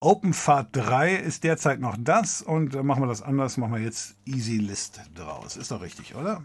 OpenPfad 0.00 0.68
3 0.72 1.14
ist 1.14 1.44
derzeit 1.44 1.78
noch 1.78 1.96
das 1.96 2.42
und 2.42 2.74
dann 2.74 2.86
machen 2.86 3.04
wir 3.04 3.06
das 3.06 3.22
anders, 3.22 3.56
machen 3.56 3.74
wir 3.74 3.80
jetzt 3.80 4.16
Easy 4.24 4.56
List 4.56 5.00
draus. 5.14 5.56
Ist 5.56 5.70
doch 5.70 5.80
richtig, 5.80 6.16
oder? 6.16 6.44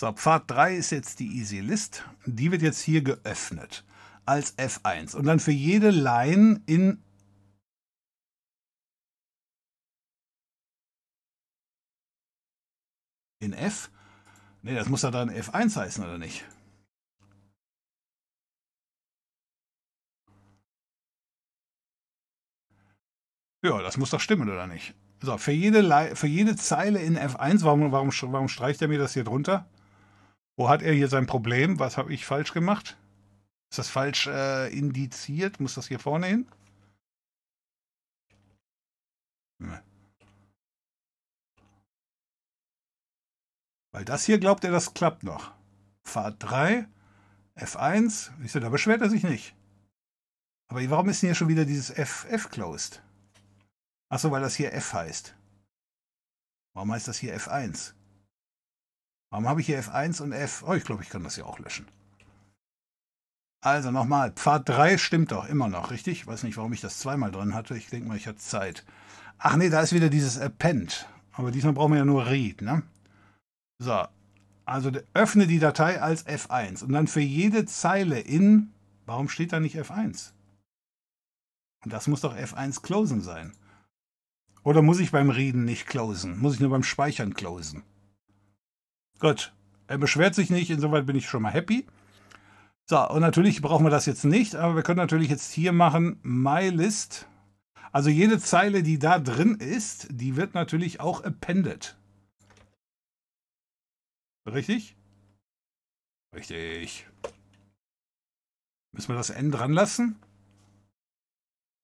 So, 0.00 0.12
Pfad 0.12 0.48
3 0.48 0.76
ist 0.76 0.90
jetzt 0.90 1.18
die 1.18 1.26
Easy 1.26 1.58
List. 1.58 2.04
Die 2.24 2.52
wird 2.52 2.62
jetzt 2.62 2.80
hier 2.80 3.02
geöffnet 3.02 3.84
als 4.26 4.56
F1 4.56 5.16
und 5.16 5.24
dann 5.26 5.40
für 5.40 5.50
jede 5.50 5.90
Line 5.90 6.62
in 6.66 7.02
in 13.40 13.52
F. 13.52 13.90
Ne, 14.62 14.74
das 14.76 14.88
muss 14.88 15.02
ja 15.02 15.10
dann 15.10 15.30
F1 15.30 15.74
heißen, 15.74 16.04
oder 16.04 16.18
nicht? 16.18 16.44
Ja, 23.64 23.82
das 23.82 23.96
muss 23.96 24.10
doch 24.10 24.20
stimmen, 24.20 24.48
oder 24.48 24.68
nicht? 24.68 24.94
So, 25.20 25.36
für 25.38 25.50
jede, 25.50 26.14
für 26.14 26.28
jede 26.28 26.54
Zeile 26.54 27.00
in 27.00 27.18
F1, 27.18 27.64
warum, 27.64 27.90
warum, 27.90 28.12
warum 28.32 28.48
streicht 28.48 28.80
er 28.80 28.86
mir 28.86 28.98
das 28.98 29.14
hier 29.14 29.24
drunter? 29.24 29.68
Wo 30.58 30.68
hat 30.68 30.82
er 30.82 30.92
hier 30.92 31.06
sein 31.06 31.26
Problem? 31.26 31.78
Was 31.78 31.96
habe 31.96 32.12
ich 32.12 32.26
falsch 32.26 32.52
gemacht? 32.52 32.98
Ist 33.70 33.78
das 33.78 33.88
falsch 33.88 34.26
äh, 34.26 34.66
indiziert? 34.76 35.60
Muss 35.60 35.74
das 35.74 35.86
hier 35.86 36.00
vorne 36.00 36.26
hin? 36.26 36.48
Weil 43.92 44.04
das 44.04 44.24
hier 44.24 44.40
glaubt 44.40 44.64
er, 44.64 44.72
das 44.72 44.94
klappt 44.94 45.22
noch. 45.22 45.52
Pfad 46.04 46.34
3, 46.40 46.88
F1, 47.54 48.32
ich 48.42 48.50
so, 48.50 48.58
da 48.58 48.68
beschwert 48.68 49.00
er 49.00 49.10
sich 49.10 49.22
nicht. 49.22 49.54
Aber 50.68 50.90
warum 50.90 51.08
ist 51.08 51.22
denn 51.22 51.28
hier 51.28 51.34
schon 51.36 51.48
wieder 51.48 51.66
dieses 51.66 51.90
F, 51.90 52.26
F 52.28 52.50
closed? 52.50 53.00
Achso, 54.10 54.32
weil 54.32 54.42
das 54.42 54.56
hier 54.56 54.72
F 54.72 54.92
heißt. 54.92 55.36
Warum 56.74 56.90
heißt 56.90 57.06
das 57.06 57.18
hier 57.18 57.36
F1? 57.38 57.94
Warum 59.30 59.48
habe 59.48 59.60
ich 59.60 59.66
hier 59.66 59.82
F1 59.82 60.22
und 60.22 60.32
F? 60.32 60.64
Oh, 60.66 60.74
ich 60.74 60.84
glaube, 60.84 61.02
ich 61.02 61.10
kann 61.10 61.22
das 61.22 61.34
hier 61.34 61.46
auch 61.46 61.58
löschen. 61.58 61.86
Also 63.60 63.90
nochmal, 63.90 64.32
Pfad 64.32 64.68
3 64.68 64.98
stimmt 64.98 65.32
doch 65.32 65.48
immer 65.48 65.68
noch, 65.68 65.90
richtig? 65.90 66.20
Ich 66.20 66.26
weiß 66.26 66.44
nicht, 66.44 66.56
warum 66.56 66.72
ich 66.72 66.80
das 66.80 66.98
zweimal 66.98 67.30
drin 67.32 67.54
hatte. 67.54 67.76
Ich 67.76 67.90
denke 67.90 68.08
mal, 68.08 68.16
ich 68.16 68.26
hatte 68.26 68.38
Zeit. 68.38 68.84
Ach 69.38 69.56
nee, 69.56 69.68
da 69.68 69.80
ist 69.80 69.92
wieder 69.92 70.08
dieses 70.08 70.38
Append. 70.38 71.08
Aber 71.32 71.50
diesmal 71.50 71.72
brauchen 71.74 71.92
wir 71.92 71.98
ja 71.98 72.04
nur 72.04 72.26
Read, 72.26 72.62
ne? 72.62 72.82
So, 73.78 74.06
also 74.64 74.90
öffne 75.14 75.46
die 75.46 75.58
Datei 75.58 76.00
als 76.00 76.26
F1 76.26 76.84
und 76.84 76.92
dann 76.92 77.06
für 77.06 77.20
jede 77.20 77.64
Zeile 77.64 78.20
in, 78.20 78.72
warum 79.06 79.28
steht 79.28 79.52
da 79.52 79.60
nicht 79.60 79.76
F1? 79.76 80.32
Und 81.84 81.92
das 81.92 82.06
muss 82.06 82.20
doch 82.20 82.36
F1 82.36 82.82
closen 82.82 83.20
sein. 83.20 83.54
Oder 84.64 84.82
muss 84.82 85.00
ich 85.00 85.12
beim 85.12 85.30
Reden 85.30 85.64
nicht 85.64 85.86
closen? 85.86 86.38
Muss 86.38 86.54
ich 86.54 86.60
nur 86.60 86.70
beim 86.70 86.82
Speichern 86.82 87.34
closen? 87.34 87.82
Gut, 89.18 89.52
er 89.86 89.98
beschwert 89.98 90.34
sich 90.34 90.50
nicht, 90.50 90.70
insoweit 90.70 91.06
bin 91.06 91.16
ich 91.16 91.28
schon 91.28 91.42
mal 91.42 91.52
happy. 91.52 91.86
So, 92.86 93.08
und 93.10 93.20
natürlich 93.20 93.60
brauchen 93.60 93.84
wir 93.84 93.90
das 93.90 94.06
jetzt 94.06 94.24
nicht, 94.24 94.54
aber 94.54 94.76
wir 94.76 94.82
können 94.82 94.98
natürlich 94.98 95.28
jetzt 95.28 95.52
hier 95.52 95.72
machen 95.72 96.18
MyList. 96.22 97.26
Also 97.92 98.10
jede 98.10 98.38
Zeile, 98.38 98.82
die 98.82 98.98
da 98.98 99.18
drin 99.18 99.56
ist, 99.56 100.08
die 100.10 100.36
wird 100.36 100.54
natürlich 100.54 101.00
auch 101.00 101.24
appended. 101.24 101.96
Richtig? 104.46 104.96
Richtig. 106.34 107.06
Müssen 108.92 109.08
wir 109.08 109.16
das 109.16 109.30
N 109.30 109.50
dran 109.50 109.72
lassen? 109.72 110.18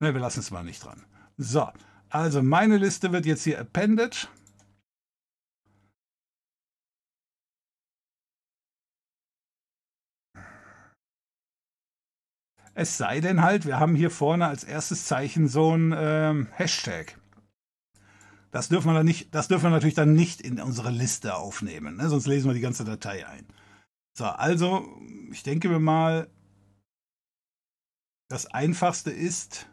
Ne, 0.01 0.15
wir 0.15 0.21
lassen 0.21 0.41
es 0.41 0.51
mal 0.51 0.65
nicht 0.65 0.85
dran. 0.85 1.05
So, 1.37 1.71
also 2.09 2.43
meine 2.43 2.79
Liste 2.79 3.13
wird 3.13 3.27
jetzt 3.27 3.45
hier 3.45 3.61
appended. 3.61 4.29
Es 12.75 12.99
sei 12.99 13.21
denn 13.21 13.43
halt, 13.43 13.67
wir 13.67 13.79
haben 13.79 13.95
hier 13.95 14.11
vorne 14.11 14.47
als 14.47 14.65
erstes 14.65 15.07
Zeichen 15.07 15.47
so 15.47 15.77
ein 15.77 15.95
ähm, 15.97 16.49
Hashtag. 16.53 17.17
Das 18.51 18.69
dürfen, 18.69 18.89
wir 18.89 18.95
dann 18.95 19.07
nicht, 19.07 19.35
das 19.35 19.49
dürfen 19.49 19.65
wir 19.65 19.71
natürlich 19.71 19.95
dann 19.95 20.13
nicht 20.13 20.41
in 20.41 20.61
unsere 20.61 20.91
Liste 20.91 21.37
aufnehmen, 21.37 21.97
ne? 21.97 22.09
sonst 22.09 22.27
lesen 22.27 22.49
wir 22.49 22.55
die 22.55 22.61
ganze 22.61 22.85
Datei 22.85 23.27
ein. 23.27 23.47
So, 24.17 24.27
also, 24.27 24.87
ich 25.33 25.43
denke 25.43 25.69
mir 25.69 25.81
mal, 25.81 26.29
das 28.29 28.47
Einfachste 28.47 29.11
ist, 29.11 29.69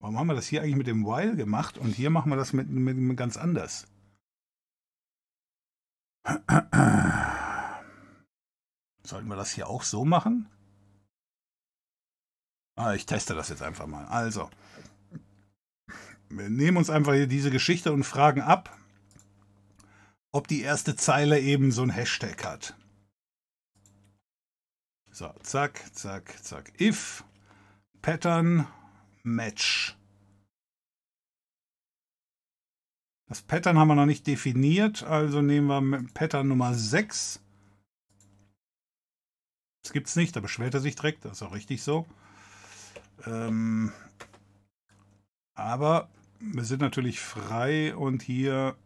Warum 0.00 0.16
haben 0.16 0.28
wir 0.28 0.34
das 0.34 0.46
hier 0.46 0.62
eigentlich 0.62 0.76
mit 0.76 0.86
dem 0.86 1.04
While 1.04 1.34
gemacht 1.34 1.76
und 1.76 1.94
hier 1.94 2.08
machen 2.08 2.30
wir 2.30 2.36
das 2.36 2.52
mit, 2.52 2.70
mit, 2.70 2.96
mit 2.96 3.16
ganz 3.16 3.36
anders? 3.36 3.88
Sollten 9.08 9.28
wir 9.28 9.36
das 9.36 9.52
hier 9.52 9.70
auch 9.70 9.84
so 9.84 10.04
machen? 10.04 10.50
Ah, 12.76 12.92
ich 12.92 13.06
teste 13.06 13.34
das 13.34 13.48
jetzt 13.48 13.62
einfach 13.62 13.86
mal. 13.86 14.04
Also, 14.04 14.50
wir 16.28 16.50
nehmen 16.50 16.76
uns 16.76 16.90
einfach 16.90 17.14
hier 17.14 17.26
diese 17.26 17.50
Geschichte 17.50 17.90
und 17.90 18.04
fragen 18.04 18.42
ab, 18.42 18.76
ob 20.30 20.46
die 20.46 20.60
erste 20.60 20.94
Zeile 20.94 21.40
eben 21.40 21.72
so 21.72 21.82
ein 21.82 21.88
Hashtag 21.88 22.44
hat. 22.44 22.76
So, 25.10 25.32
zack, 25.42 25.82
zack, 25.94 26.44
zack. 26.44 26.78
If 26.78 27.24
Pattern 28.02 28.68
Match. 29.22 29.96
Das 33.26 33.40
Pattern 33.40 33.78
haben 33.78 33.88
wir 33.88 33.94
noch 33.94 34.04
nicht 34.04 34.26
definiert, 34.26 35.02
also 35.02 35.40
nehmen 35.40 35.66
wir 35.66 36.04
Pattern 36.12 36.48
Nummer 36.48 36.74
6. 36.74 37.40
Das 39.88 39.94
gibt 39.94 40.08
es 40.08 40.16
nicht, 40.16 40.36
da 40.36 40.40
beschwert 40.40 40.74
er 40.74 40.80
sich 40.80 40.96
direkt, 40.96 41.24
das 41.24 41.38
ist 41.38 41.42
auch 41.42 41.54
richtig 41.54 41.82
so. 41.82 42.06
Ähm, 43.24 43.90
aber 45.54 46.10
wir 46.40 46.64
sind 46.64 46.82
natürlich 46.82 47.20
frei 47.20 47.96
und 47.96 48.20
hier 48.20 48.76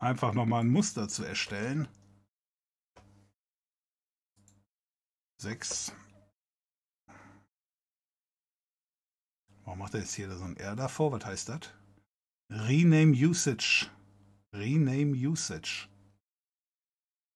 einfach 0.00 0.34
nochmal 0.34 0.64
ein 0.64 0.68
Muster 0.72 1.08
zu 1.08 1.22
erstellen. 1.22 1.86
6. 5.38 5.92
Warum 9.62 9.78
macht 9.78 9.94
er 9.94 10.00
jetzt 10.00 10.14
hier 10.14 10.34
so 10.34 10.42
ein 10.42 10.56
R 10.56 10.74
davor? 10.74 11.12
Was 11.12 11.24
heißt 11.26 11.48
das? 11.50 11.60
Rename 12.50 13.12
Usage. 13.12 13.88
Rename 14.52 15.12
Usage. 15.12 15.86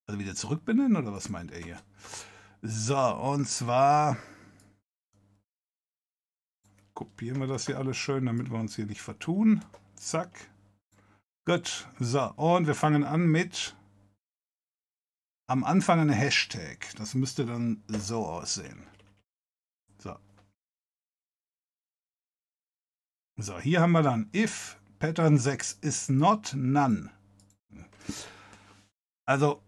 Also 0.08 0.18
wieder 0.18 0.34
zurückbenennen 0.34 0.96
oder 0.96 1.12
was 1.12 1.28
meint 1.28 1.52
er 1.52 1.62
hier? 1.62 1.80
So, 2.66 2.96
und 2.96 3.46
zwar 3.46 4.16
kopieren 6.94 7.38
wir 7.38 7.46
das 7.46 7.66
hier 7.66 7.76
alles 7.76 7.98
schön, 7.98 8.24
damit 8.24 8.50
wir 8.50 8.58
uns 8.58 8.74
hier 8.74 8.86
nicht 8.86 9.02
vertun. 9.02 9.62
Zack. 9.96 10.50
Gut. 11.44 11.86
So, 12.00 12.32
und 12.36 12.66
wir 12.66 12.74
fangen 12.74 13.04
an 13.04 13.26
mit 13.26 13.76
am 15.46 15.62
Anfang 15.62 16.00
eine 16.00 16.14
Hashtag. 16.14 16.90
Das 16.96 17.14
müsste 17.14 17.44
dann 17.44 17.84
so 17.86 18.24
aussehen. 18.24 18.86
So. 19.98 20.16
So, 23.36 23.58
hier 23.58 23.82
haben 23.82 23.92
wir 23.92 24.02
dann 24.02 24.30
if 24.34 24.80
Pattern 25.00 25.36
6 25.36 25.80
is 25.82 26.08
not 26.08 26.54
none. 26.56 27.10
Also, 29.26 29.62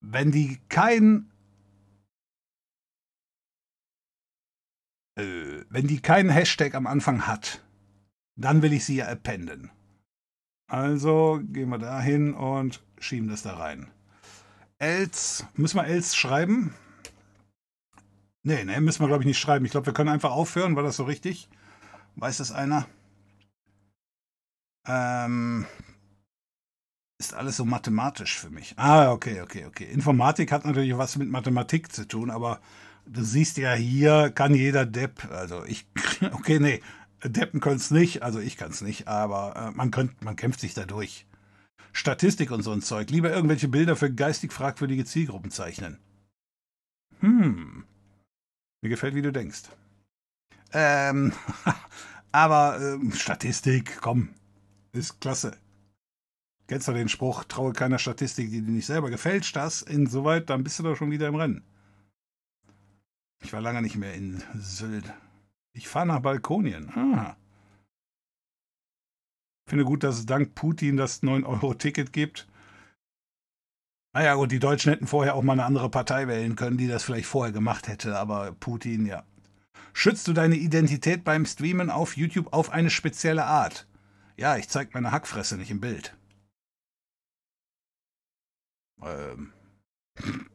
wenn 0.00 0.32
die 0.32 0.60
kein 0.68 1.31
äh, 5.16 5.64
wenn 5.68 5.86
die 5.86 6.00
keinen 6.00 6.30
Hashtag 6.30 6.74
am 6.74 6.86
Anfang 6.86 7.26
hat, 7.26 7.62
dann 8.36 8.62
will 8.62 8.72
ich 8.72 8.84
sie 8.84 8.96
ja 8.96 9.08
appenden. 9.08 9.70
Also 10.66 11.40
gehen 11.42 11.68
wir 11.68 11.78
da 11.78 12.00
hin 12.00 12.34
und 12.34 12.82
schieben 12.98 13.28
das 13.28 13.42
da 13.42 13.56
rein. 13.56 13.90
Else, 14.78 15.46
müssen 15.54 15.76
wir 15.76 15.86
else 15.86 16.16
schreiben? 16.16 16.74
Nee, 18.42 18.64
nee, 18.64 18.80
müssen 18.80 19.00
wir 19.00 19.06
glaube 19.06 19.22
ich 19.22 19.26
nicht 19.26 19.38
schreiben. 19.38 19.64
Ich 19.64 19.70
glaube, 19.70 19.86
wir 19.86 19.92
können 19.92 20.08
einfach 20.08 20.32
aufhören. 20.32 20.74
War 20.74 20.82
das 20.82 20.96
so 20.96 21.04
richtig? 21.04 21.48
Weiß 22.16 22.38
das 22.38 22.50
einer? 22.50 22.86
Ähm, 24.86 25.66
ist 27.18 27.34
alles 27.34 27.56
so 27.56 27.64
mathematisch 27.64 28.38
für 28.38 28.50
mich. 28.50 28.74
Ah, 28.76 29.12
okay, 29.12 29.42
okay, 29.42 29.66
okay. 29.66 29.84
Informatik 29.84 30.50
hat 30.50 30.64
natürlich 30.64 30.96
was 30.98 31.16
mit 31.16 31.28
Mathematik 31.28 31.92
zu 31.92 32.08
tun, 32.08 32.30
aber 32.30 32.60
du 33.06 33.22
siehst 33.22 33.56
ja 33.58 33.74
hier, 33.74 34.30
kann 34.30 34.54
jeder 34.54 34.86
Depp, 34.86 35.30
also 35.30 35.64
ich, 35.64 35.86
okay, 36.32 36.58
nee, 36.58 36.82
Deppen 37.24 37.60
können 37.60 37.76
es 37.76 37.90
nicht, 37.90 38.22
also 38.22 38.40
ich 38.40 38.56
kann 38.56 38.70
es 38.70 38.80
nicht, 38.80 39.08
aber 39.08 39.56
äh, 39.56 39.76
man, 39.76 39.90
könnt, 39.90 40.22
man 40.24 40.36
kämpft 40.36 40.60
sich 40.60 40.74
da 40.74 40.84
durch. 40.84 41.26
Statistik 41.92 42.50
und 42.50 42.62
so 42.62 42.72
ein 42.72 42.80
Zeug. 42.80 43.10
Lieber 43.10 43.30
irgendwelche 43.30 43.68
Bilder 43.68 43.96
für 43.96 44.12
geistig 44.12 44.52
fragwürdige 44.52 45.04
Zielgruppen 45.04 45.50
zeichnen. 45.50 45.98
Hm. 47.20 47.84
Mir 48.82 48.88
gefällt, 48.88 49.14
wie 49.14 49.22
du 49.22 49.30
denkst. 49.30 49.64
Ähm, 50.72 51.32
aber 52.32 52.80
äh, 52.80 53.14
Statistik, 53.14 53.98
komm, 54.00 54.30
ist 54.92 55.20
klasse. 55.20 55.56
Kennst 56.66 56.88
du 56.88 56.92
den 56.92 57.10
Spruch, 57.10 57.44
traue 57.44 57.72
keiner 57.72 57.98
Statistik, 57.98 58.50
die 58.50 58.64
du 58.64 58.72
nicht 58.72 58.86
selber 58.86 59.10
gefälscht 59.10 59.56
hast? 59.56 59.82
Insoweit, 59.82 60.48
dann 60.48 60.64
bist 60.64 60.78
du 60.78 60.82
doch 60.82 60.96
schon 60.96 61.10
wieder 61.10 61.28
im 61.28 61.34
Rennen. 61.34 61.62
Ich 63.42 63.52
war 63.52 63.60
lange 63.60 63.82
nicht 63.82 63.96
mehr 63.96 64.14
in 64.14 64.42
Sylt. 64.54 65.12
Ich 65.74 65.88
fahre 65.88 66.06
nach 66.06 66.20
Balkonien. 66.20 66.90
Ah. 66.90 67.36
Finde 69.68 69.84
gut, 69.84 70.02
dass 70.02 70.18
es 70.18 70.26
dank 70.26 70.54
Putin 70.54 70.96
das 70.96 71.22
9-Euro-Ticket 71.22 72.12
gibt. 72.12 72.46
Naja, 74.14 74.34
gut, 74.34 74.52
die 74.52 74.58
Deutschen 74.58 74.92
hätten 74.92 75.06
vorher 75.06 75.34
auch 75.34 75.42
mal 75.42 75.54
eine 75.54 75.64
andere 75.64 75.88
Partei 75.88 76.28
wählen 76.28 76.56
können, 76.56 76.76
die 76.76 76.88
das 76.88 77.02
vielleicht 77.02 77.26
vorher 77.26 77.52
gemacht 77.52 77.88
hätte, 77.88 78.18
aber 78.18 78.52
Putin, 78.52 79.06
ja. 79.06 79.24
Schützt 79.94 80.28
du 80.28 80.32
deine 80.32 80.56
Identität 80.56 81.24
beim 81.24 81.46
Streamen 81.46 81.90
auf 81.90 82.16
YouTube 82.16 82.52
auf 82.52 82.70
eine 82.70 82.90
spezielle 82.90 83.44
Art? 83.44 83.86
Ja, 84.36 84.56
ich 84.56 84.68
zeig 84.68 84.92
meine 84.94 85.12
Hackfresse 85.12 85.56
nicht 85.56 85.70
im 85.70 85.80
Bild. 85.80 86.16
Ähm, 89.02 89.52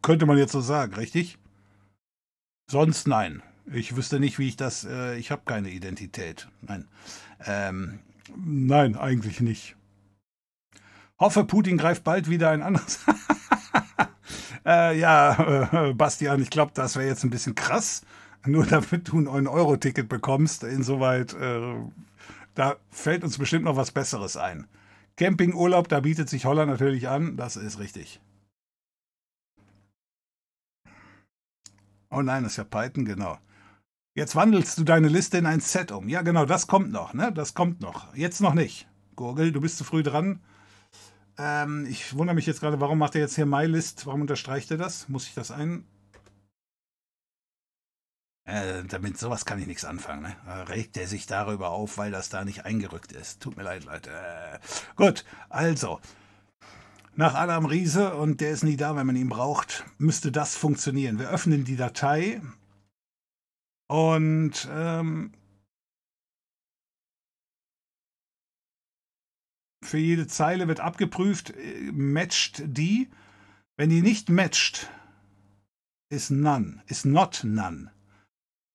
könnte 0.01 0.25
man 0.25 0.37
jetzt 0.37 0.51
so 0.51 0.61
sagen, 0.61 0.93
richtig? 0.93 1.37
Sonst 2.69 3.07
nein. 3.07 3.41
Ich 3.71 3.95
wüsste 3.95 4.19
nicht, 4.19 4.39
wie 4.39 4.49
ich 4.49 4.57
das. 4.57 4.83
Äh, 4.83 5.17
ich 5.17 5.31
habe 5.31 5.43
keine 5.45 5.69
Identität. 5.69 6.49
Nein. 6.61 6.85
Ähm, 7.45 7.99
nein, 8.35 8.97
eigentlich 8.97 9.39
nicht. 9.39 9.75
Hoffe, 11.17 11.45
Putin 11.45 11.77
greift 11.77 12.03
bald 12.03 12.29
wieder 12.29 12.49
ein 12.51 12.61
anderes. 12.61 12.99
äh, 14.65 14.99
ja, 14.99 15.89
äh, 15.89 15.93
Bastian, 15.93 16.41
ich 16.41 16.49
glaube, 16.49 16.73
das 16.75 16.97
wäre 16.97 17.07
jetzt 17.07 17.23
ein 17.23 17.29
bisschen 17.29 17.55
krass. 17.55 18.01
Nur 18.45 18.65
damit 18.65 19.07
du 19.07 19.17
ein 19.29 19.47
euro 19.47 19.77
ticket 19.77 20.09
bekommst. 20.09 20.63
Insoweit, 20.63 21.33
äh, 21.33 21.75
da 22.53 22.75
fällt 22.91 23.23
uns 23.23 23.37
bestimmt 23.37 23.65
noch 23.65 23.77
was 23.77 23.91
Besseres 23.91 24.35
ein. 24.35 24.67
Campingurlaub, 25.15 25.87
da 25.87 26.01
bietet 26.01 26.29
sich 26.29 26.45
Holland 26.45 26.69
natürlich 26.69 27.07
an. 27.07 27.37
Das 27.37 27.55
ist 27.55 27.79
richtig. 27.79 28.19
Oh 32.09 32.21
nein, 32.21 32.43
das 32.43 32.53
ist 32.53 32.57
ja 32.57 32.63
Python, 32.63 33.05
genau. 33.05 33.37
Jetzt 34.15 34.35
wandelst 34.35 34.77
du 34.79 34.83
deine 34.83 35.09
Liste 35.09 35.37
in 35.37 35.45
ein 35.45 35.59
Set 35.59 35.91
um. 35.91 36.09
Ja, 36.09 36.21
genau, 36.21 36.45
das 36.45 36.67
kommt 36.67 36.91
noch, 36.91 37.13
ne? 37.13 37.31
Das 37.31 37.53
kommt 37.53 37.81
noch. 37.81 38.15
Jetzt 38.15 38.41
noch 38.41 38.53
nicht. 38.53 38.87
Gurgel, 39.15 39.51
du 39.51 39.61
bist 39.61 39.77
zu 39.77 39.83
früh 39.83 40.03
dran. 40.03 40.41
Ähm, 41.37 41.85
ich 41.87 42.15
wundere 42.15 42.35
mich 42.35 42.47
jetzt 42.47 42.61
gerade, 42.61 42.79
warum 42.79 42.97
macht 42.97 43.15
er 43.15 43.21
jetzt 43.21 43.35
hier 43.35 43.45
MyList? 43.45 44.05
Warum 44.07 44.21
unterstreicht 44.21 44.71
er 44.71 44.77
das? 44.77 45.07
Muss 45.07 45.27
ich 45.27 45.35
das 45.35 45.51
ein. 45.51 45.85
Äh, 48.45 48.85
damit 48.85 49.19
sowas 49.19 49.45
kann 49.45 49.59
ich 49.59 49.67
nichts 49.67 49.85
anfangen. 49.85 50.23
Ne? 50.23 50.35
Da 50.45 50.63
regt 50.63 50.95
er 50.97 51.05
sich 51.05 51.25
darüber 51.27 51.69
auf, 51.69 51.97
weil 51.97 52.11
das 52.11 52.29
da 52.29 52.45
nicht 52.45 52.65
eingerückt 52.65 53.11
ist. 53.11 53.41
Tut 53.41 53.57
mir 53.57 53.63
leid, 53.63 53.83
Leute. 53.85 54.09
Äh, 54.09 54.59
gut, 54.95 55.25
also. 55.49 55.99
Nach 57.19 57.33
Adam 57.33 57.65
Riese, 57.65 58.15
und 58.15 58.41
der 58.41 58.51
ist 58.51 58.63
nie 58.63 58.77
da, 58.77 58.95
wenn 58.95 59.07
man 59.07 59.15
ihn 59.15 59.27
braucht, 59.27 59.85
müsste 59.97 60.31
das 60.31 60.55
funktionieren. 60.55 61.17
Wir 61.17 61.31
öffnen 61.31 61.65
die 61.65 61.75
Datei 61.75 62.39
und 63.89 64.69
ähm, 64.69 65.33
für 69.83 69.97
jede 69.97 70.27
Zeile 70.27 70.67
wird 70.67 70.79
abgeprüft, 70.79 71.55
äh, 71.55 71.91
matcht 71.91 72.61
die. 72.65 73.09
Wenn 73.77 73.89
die 73.89 74.03
nicht 74.03 74.29
matcht, 74.29 74.87
ist 76.09 76.29
none, 76.29 76.83
ist 76.85 77.05
not 77.05 77.41
none. 77.43 77.91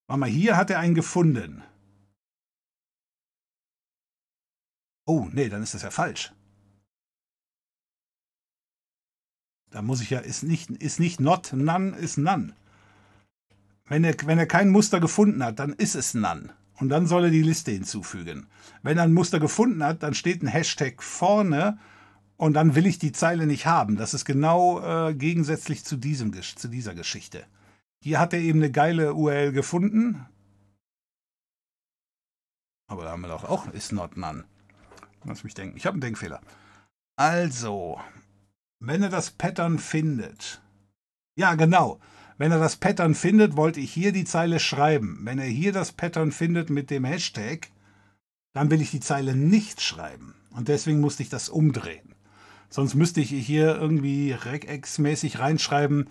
Warte 0.08 0.18
mal, 0.18 0.28
hier 0.28 0.56
hat 0.56 0.70
er 0.70 0.80
einen 0.80 0.96
gefunden. 0.96 1.62
Oh, 5.06 5.28
nee, 5.32 5.48
dann 5.48 5.62
ist 5.62 5.74
das 5.74 5.82
ja 5.82 5.92
falsch. 5.92 6.32
Da 9.72 9.82
muss 9.82 10.00
ich 10.00 10.10
ja, 10.10 10.20
ist 10.20 10.42
nicht, 10.42 10.70
ist 10.70 11.00
nicht 11.00 11.20
not, 11.20 11.52
none 11.54 11.96
ist 11.96 12.18
none. 12.18 12.54
Wenn 13.86 14.04
er, 14.04 14.14
wenn 14.24 14.38
er 14.38 14.46
kein 14.46 14.68
Muster 14.68 15.00
gefunden 15.00 15.42
hat, 15.42 15.58
dann 15.58 15.72
ist 15.72 15.94
es 15.94 16.14
none. 16.14 16.50
Und 16.78 16.88
dann 16.88 17.06
soll 17.06 17.24
er 17.24 17.30
die 17.30 17.42
Liste 17.42 17.70
hinzufügen. 17.70 18.46
Wenn 18.82 18.98
er 18.98 19.04
ein 19.04 19.12
Muster 19.12 19.40
gefunden 19.40 19.82
hat, 19.84 20.02
dann 20.02 20.14
steht 20.14 20.42
ein 20.42 20.48
Hashtag 20.48 21.02
vorne 21.02 21.78
Und 22.36 22.54
dann 22.54 22.74
will 22.74 22.86
ich 22.86 22.98
die 22.98 23.12
Zeile 23.12 23.46
nicht 23.46 23.66
haben. 23.66 23.96
Das 23.96 24.14
ist 24.14 24.24
genau 24.24 24.80
äh, 24.80 25.14
gegensätzlich 25.14 25.84
zu, 25.84 25.96
diesem, 25.96 26.32
zu 26.32 26.66
dieser 26.66 26.94
Geschichte. 26.94 27.44
Hier 28.02 28.18
hat 28.18 28.32
er 28.32 28.40
eben 28.40 28.58
eine 28.58 28.72
geile 28.72 29.14
URL 29.14 29.52
gefunden. 29.52 30.26
Aber 32.88 33.04
da 33.04 33.12
haben 33.12 33.20
wir 33.20 33.28
doch 33.28 33.44
auch 33.44 33.72
is 33.72 33.92
not 33.92 34.16
none. 34.16 34.44
Lass 35.24 35.44
mich 35.44 35.54
denken. 35.54 35.76
Ich 35.76 35.86
habe 35.86 35.94
einen 35.94 36.00
Denkfehler. 36.00 36.40
Also, 37.14 38.00
wenn 38.84 39.02
er 39.02 39.08
das 39.08 39.30
Pattern 39.30 39.78
findet. 39.78 40.60
Ja, 41.36 41.54
genau. 41.54 42.00
Wenn 42.36 42.50
er 42.50 42.58
das 42.58 42.76
Pattern 42.76 43.14
findet, 43.14 43.56
wollte 43.56 43.78
ich 43.78 43.92
hier 43.92 44.12
die 44.12 44.24
Zeile 44.24 44.58
schreiben. 44.58 45.20
Wenn 45.22 45.38
er 45.38 45.46
hier 45.46 45.72
das 45.72 45.92
Pattern 45.92 46.32
findet 46.32 46.68
mit 46.68 46.90
dem 46.90 47.04
Hashtag, 47.04 47.68
dann 48.52 48.70
will 48.70 48.80
ich 48.82 48.90
die 48.90 49.00
Zeile 49.00 49.36
nicht 49.36 49.80
schreiben. 49.80 50.34
Und 50.50 50.68
deswegen 50.68 51.00
musste 51.00 51.22
ich 51.22 51.28
das 51.28 51.48
umdrehen. 51.48 52.14
Sonst 52.68 52.94
müsste 52.94 53.20
ich 53.20 53.30
hier 53.30 53.76
irgendwie 53.76 54.32
regex-mäßig 54.34 55.38
reinschreiben, 55.38 56.08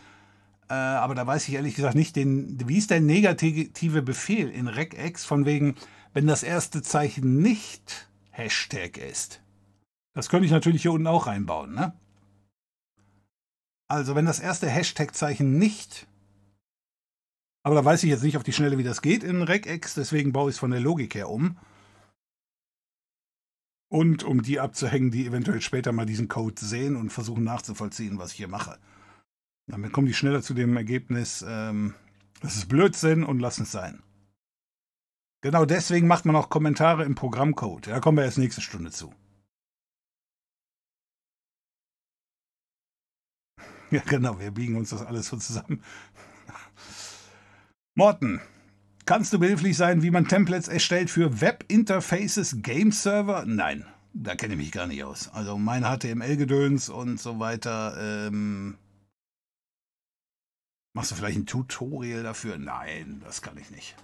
äh, 0.70 0.74
aber 0.74 1.16
da 1.16 1.28
weiß 1.28 1.48
ich 1.48 1.56
ehrlich 1.56 1.76
gesagt 1.76 1.96
nicht, 1.96 2.16
den, 2.16 2.58
wie 2.68 2.78
ist 2.78 2.92
der 2.92 3.02
negative 3.02 4.02
Befehl 4.02 4.50
in 4.50 4.68
regex 4.68 5.26
von 5.26 5.46
wegen, 5.46 5.76
wenn 6.14 6.28
das 6.28 6.44
erste 6.44 6.82
Zeichen 6.82 7.42
nicht 7.42 8.10
Hashtag 8.30 8.98
ist. 8.98 9.42
Das 10.14 10.30
könnte 10.30 10.46
ich 10.46 10.52
natürlich 10.52 10.84
hier 10.84 10.94
unten 10.94 11.08
auch 11.08 11.28
reinbauen, 11.28 11.74
ne? 11.74 11.94
Also, 13.92 14.16
wenn 14.16 14.26
das 14.26 14.40
erste 14.40 14.70
Hashtag-Zeichen 14.70 15.58
nicht, 15.58 16.08
aber 17.62 17.76
da 17.76 17.84
weiß 17.84 18.02
ich 18.04 18.10
jetzt 18.10 18.24
nicht 18.24 18.38
auf 18.38 18.44
die 18.44 18.54
Schnelle, 18.54 18.78
wie 18.78 18.86
das 18.86 19.02
geht 19.02 19.22
in 19.22 19.42
regex, 19.42 19.96
deswegen 19.96 20.32
baue 20.32 20.50
ich 20.50 20.56
es 20.56 20.60
von 20.60 20.72
der 20.72 20.80
Logik 20.80 21.14
her 21.14 21.30
um. 21.30 21.58
Und 23.90 24.24
um 24.24 24.44
die 24.44 24.62
abzuhängen, 24.62 25.12
die 25.12 25.26
eventuell 25.26 25.60
später 25.60 25.92
mal 25.92 26.06
diesen 26.06 26.30
Code 26.30 26.66
sehen 26.66 26.96
und 26.96 27.10
versuchen 27.10 27.44
nachzuvollziehen, 27.44 28.18
was 28.18 28.32
ich 28.32 28.38
hier 28.38 28.48
mache. 28.48 28.80
Damit 29.68 29.92
kommen 29.92 30.08
die 30.08 30.14
schneller 30.14 30.42
zu 30.42 30.54
dem 30.54 30.78
Ergebnis, 30.78 31.44
ähm, 31.46 31.94
das 32.40 32.56
ist 32.56 32.70
Blödsinn 32.70 33.26
und 33.26 33.42
lassen 33.42 33.64
es 33.64 33.74
sein. 33.74 34.02
Genau 35.42 35.66
deswegen 35.66 36.08
macht 36.08 36.24
man 36.24 36.38
auch 36.38 36.50
Kommentare 36.50 37.04
im 37.04 37.16
Programmcode. 37.16 37.88
Da 37.88 38.00
kommen 38.00 38.20
wir 38.20 38.24
erst 38.24 38.38
nächste 38.38 38.62
Stunde 38.62 38.92
zu. 38.92 39.14
Ja, 43.96 44.02
genau, 44.06 44.40
wir 44.40 44.52
biegen 44.52 44.78
uns 44.78 44.92
das 44.92 45.06
alles 45.06 45.28
so 45.28 45.38
zusammen. 45.38 45.84
Morten, 47.94 48.40
kannst 49.06 49.34
du 49.34 49.40
behilflich 49.40 49.76
sein, 49.76 50.02
wie 50.02 50.12
man 50.12 50.30
Templates 50.30 50.70
erstellt 50.70 51.10
für 51.10 51.42
Web-Interfaces 51.42 52.62
Game 52.62 52.94
Server? 52.94 53.44
Nein, 53.46 53.86
da 54.14 54.36
kenne 54.36 54.54
ich 54.54 54.60
mich 54.60 54.72
gar 54.72 54.88
nicht 54.88 55.04
aus. 55.04 55.28
Also 55.34 55.58
mein 55.58 55.84
HTML-Gedöns 55.84 56.88
und 56.88 57.20
so 57.20 57.40
weiter. 57.40 57.98
Ähm, 58.00 58.78
machst 60.94 61.12
du 61.12 61.16
vielleicht 61.16 61.40
ein 61.40 61.46
Tutorial 61.46 62.24
dafür? 62.24 62.58
Nein, 62.58 63.22
das 63.26 63.42
kann 63.42 63.58
ich 63.58 63.72
nicht. 63.72 63.98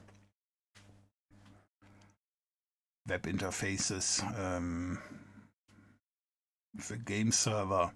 Webinterfaces 3.05 4.25
ähm, 4.37 4.97
für 6.77 6.97
Game 6.97 7.31
Server. 7.31 7.93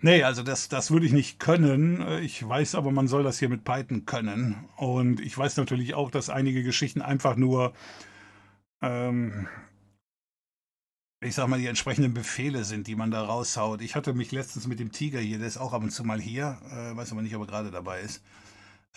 Nee, 0.00 0.22
also 0.22 0.42
das, 0.42 0.68
das 0.68 0.90
würde 0.90 1.06
ich 1.06 1.12
nicht 1.12 1.40
können. 1.40 2.06
Ich 2.22 2.46
weiß 2.46 2.76
aber, 2.76 2.92
man 2.92 3.08
soll 3.08 3.24
das 3.24 3.38
hier 3.38 3.48
mit 3.48 3.64
Python 3.64 4.06
können. 4.06 4.68
Und 4.76 5.20
ich 5.20 5.36
weiß 5.36 5.56
natürlich 5.56 5.94
auch, 5.94 6.10
dass 6.10 6.30
einige 6.30 6.62
Geschichten 6.62 7.02
einfach 7.02 7.34
nur, 7.34 7.72
ähm, 8.80 9.48
ich 11.20 11.34
sag 11.34 11.48
mal, 11.48 11.58
die 11.58 11.66
entsprechenden 11.66 12.14
Befehle 12.14 12.62
sind, 12.62 12.86
die 12.86 12.94
man 12.94 13.10
da 13.10 13.24
raushaut. 13.24 13.82
Ich 13.82 13.96
hatte 13.96 14.14
mich 14.14 14.30
letztens 14.30 14.68
mit 14.68 14.78
dem 14.78 14.92
Tiger 14.92 15.18
hier, 15.18 15.38
der 15.38 15.48
ist 15.48 15.58
auch 15.58 15.72
ab 15.72 15.82
und 15.82 15.90
zu 15.90 16.04
mal 16.04 16.20
hier, 16.20 16.58
äh, 16.70 16.96
weiß 16.96 17.10
aber 17.10 17.22
nicht, 17.22 17.34
ob 17.34 17.42
er 17.42 17.48
gerade 17.48 17.70
dabei 17.72 18.00
ist 18.00 18.22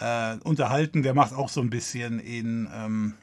äh, 0.01 0.37
unterhalten. 0.43 1.03
Der 1.03 1.13
macht 1.13 1.33
auch 1.33 1.49
so 1.49 1.61
ein 1.61 1.69
bisschen 1.69 2.19
in, 2.19 2.67
ähm, 2.73 3.13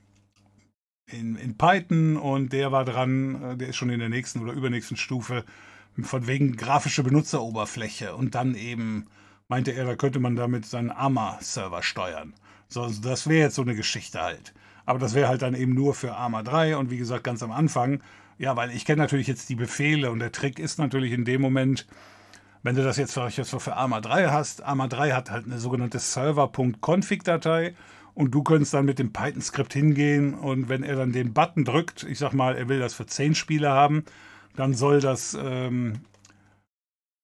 in, 1.10 1.36
in 1.36 1.56
Python 1.56 2.16
und 2.16 2.52
der 2.52 2.72
war 2.72 2.84
dran, 2.84 3.42
äh, 3.42 3.56
der 3.56 3.68
ist 3.68 3.76
schon 3.76 3.90
in 3.90 4.00
der 4.00 4.08
nächsten 4.08 4.40
oder 4.40 4.52
übernächsten 4.52 4.96
Stufe 4.96 5.44
von 6.04 6.26
wegen 6.26 6.56
grafische 6.56 7.02
Benutzeroberfläche 7.02 8.14
und 8.14 8.34
dann 8.34 8.54
eben 8.54 9.06
meinte 9.48 9.72
er, 9.72 9.84
da 9.84 9.96
könnte 9.96 10.20
man 10.20 10.36
damit 10.36 10.66
seinen 10.66 10.90
ARMA-Server 10.90 11.82
steuern. 11.82 12.34
So, 12.68 12.82
also 12.82 13.00
das 13.00 13.28
wäre 13.28 13.46
jetzt 13.46 13.54
so 13.54 13.62
eine 13.62 13.74
Geschichte 13.74 14.20
halt. 14.20 14.52
Aber 14.84 14.98
das 14.98 15.14
wäre 15.14 15.28
halt 15.28 15.42
dann 15.42 15.54
eben 15.54 15.74
nur 15.74 15.94
für 15.94 16.14
ARMA 16.14 16.42
3 16.42 16.76
und 16.76 16.90
wie 16.90 16.98
gesagt 16.98 17.24
ganz 17.24 17.42
am 17.42 17.52
Anfang. 17.52 18.02
Ja, 18.38 18.56
weil 18.56 18.70
ich 18.70 18.84
kenne 18.84 19.02
natürlich 19.02 19.26
jetzt 19.26 19.48
die 19.48 19.54
Befehle 19.54 20.10
und 20.10 20.20
der 20.20 20.32
Trick 20.32 20.58
ist 20.58 20.78
natürlich 20.78 21.12
in 21.12 21.24
dem 21.24 21.40
Moment, 21.40 21.86
wenn 22.62 22.76
du 22.76 22.84
das 22.84 22.96
jetzt 22.96 23.12
vielleicht 23.12 23.38
jetzt 23.38 23.50
für 23.50 23.76
ARMA 23.76 24.00
3 24.00 24.28
hast, 24.28 24.62
ARMA 24.62 24.86
3 24.86 25.12
hat 25.12 25.30
halt 25.30 25.46
eine 25.46 25.58
sogenannte 25.58 25.98
Server.config-Datei 25.98 27.74
und 28.14 28.32
du 28.32 28.42
könntest 28.42 28.74
dann 28.74 28.84
mit 28.84 28.98
dem 28.98 29.12
Python-Skript 29.12 29.72
hingehen 29.72 30.34
und 30.34 30.68
wenn 30.68 30.82
er 30.82 30.96
dann 30.96 31.12
den 31.12 31.32
Button 31.32 31.64
drückt, 31.64 32.04
ich 32.04 32.18
sag 32.18 32.32
mal, 32.32 32.56
er 32.56 32.68
will 32.68 32.78
das 32.78 32.94
für 32.94 33.06
10 33.06 33.34
Spieler 33.34 33.72
haben, 33.72 34.04
dann 34.58 34.74
soll 34.74 35.00
das, 35.00 35.38
ähm, 35.40 36.00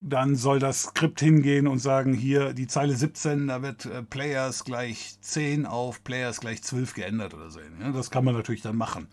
dann 0.01 0.37
soll 0.37 0.61
das 0.61 0.83
Skript 0.83 1.19
hingehen 1.19 1.67
und 1.67 1.81
sagen, 1.81 2.15
hier 2.15 2.53
die 2.53 2.69
Zeile 2.69 2.95
17, 2.95 3.49
da 3.49 3.61
wird 3.61 3.87
äh, 3.87 4.05
Players 4.05 4.65
gleich 4.65 5.17
10 5.21 5.67
auf 5.67 6.05
Players 6.05 6.39
gleich 6.39 6.63
12 6.63 6.95
geändert 6.95 7.35
oder 7.35 7.51
so. 7.51 7.59
Ja, 7.59 7.91
das 7.91 8.13
kann 8.13 8.25
man 8.25 8.35
natürlich 8.35 8.63
dann 8.63 8.77
machen. 8.77 9.09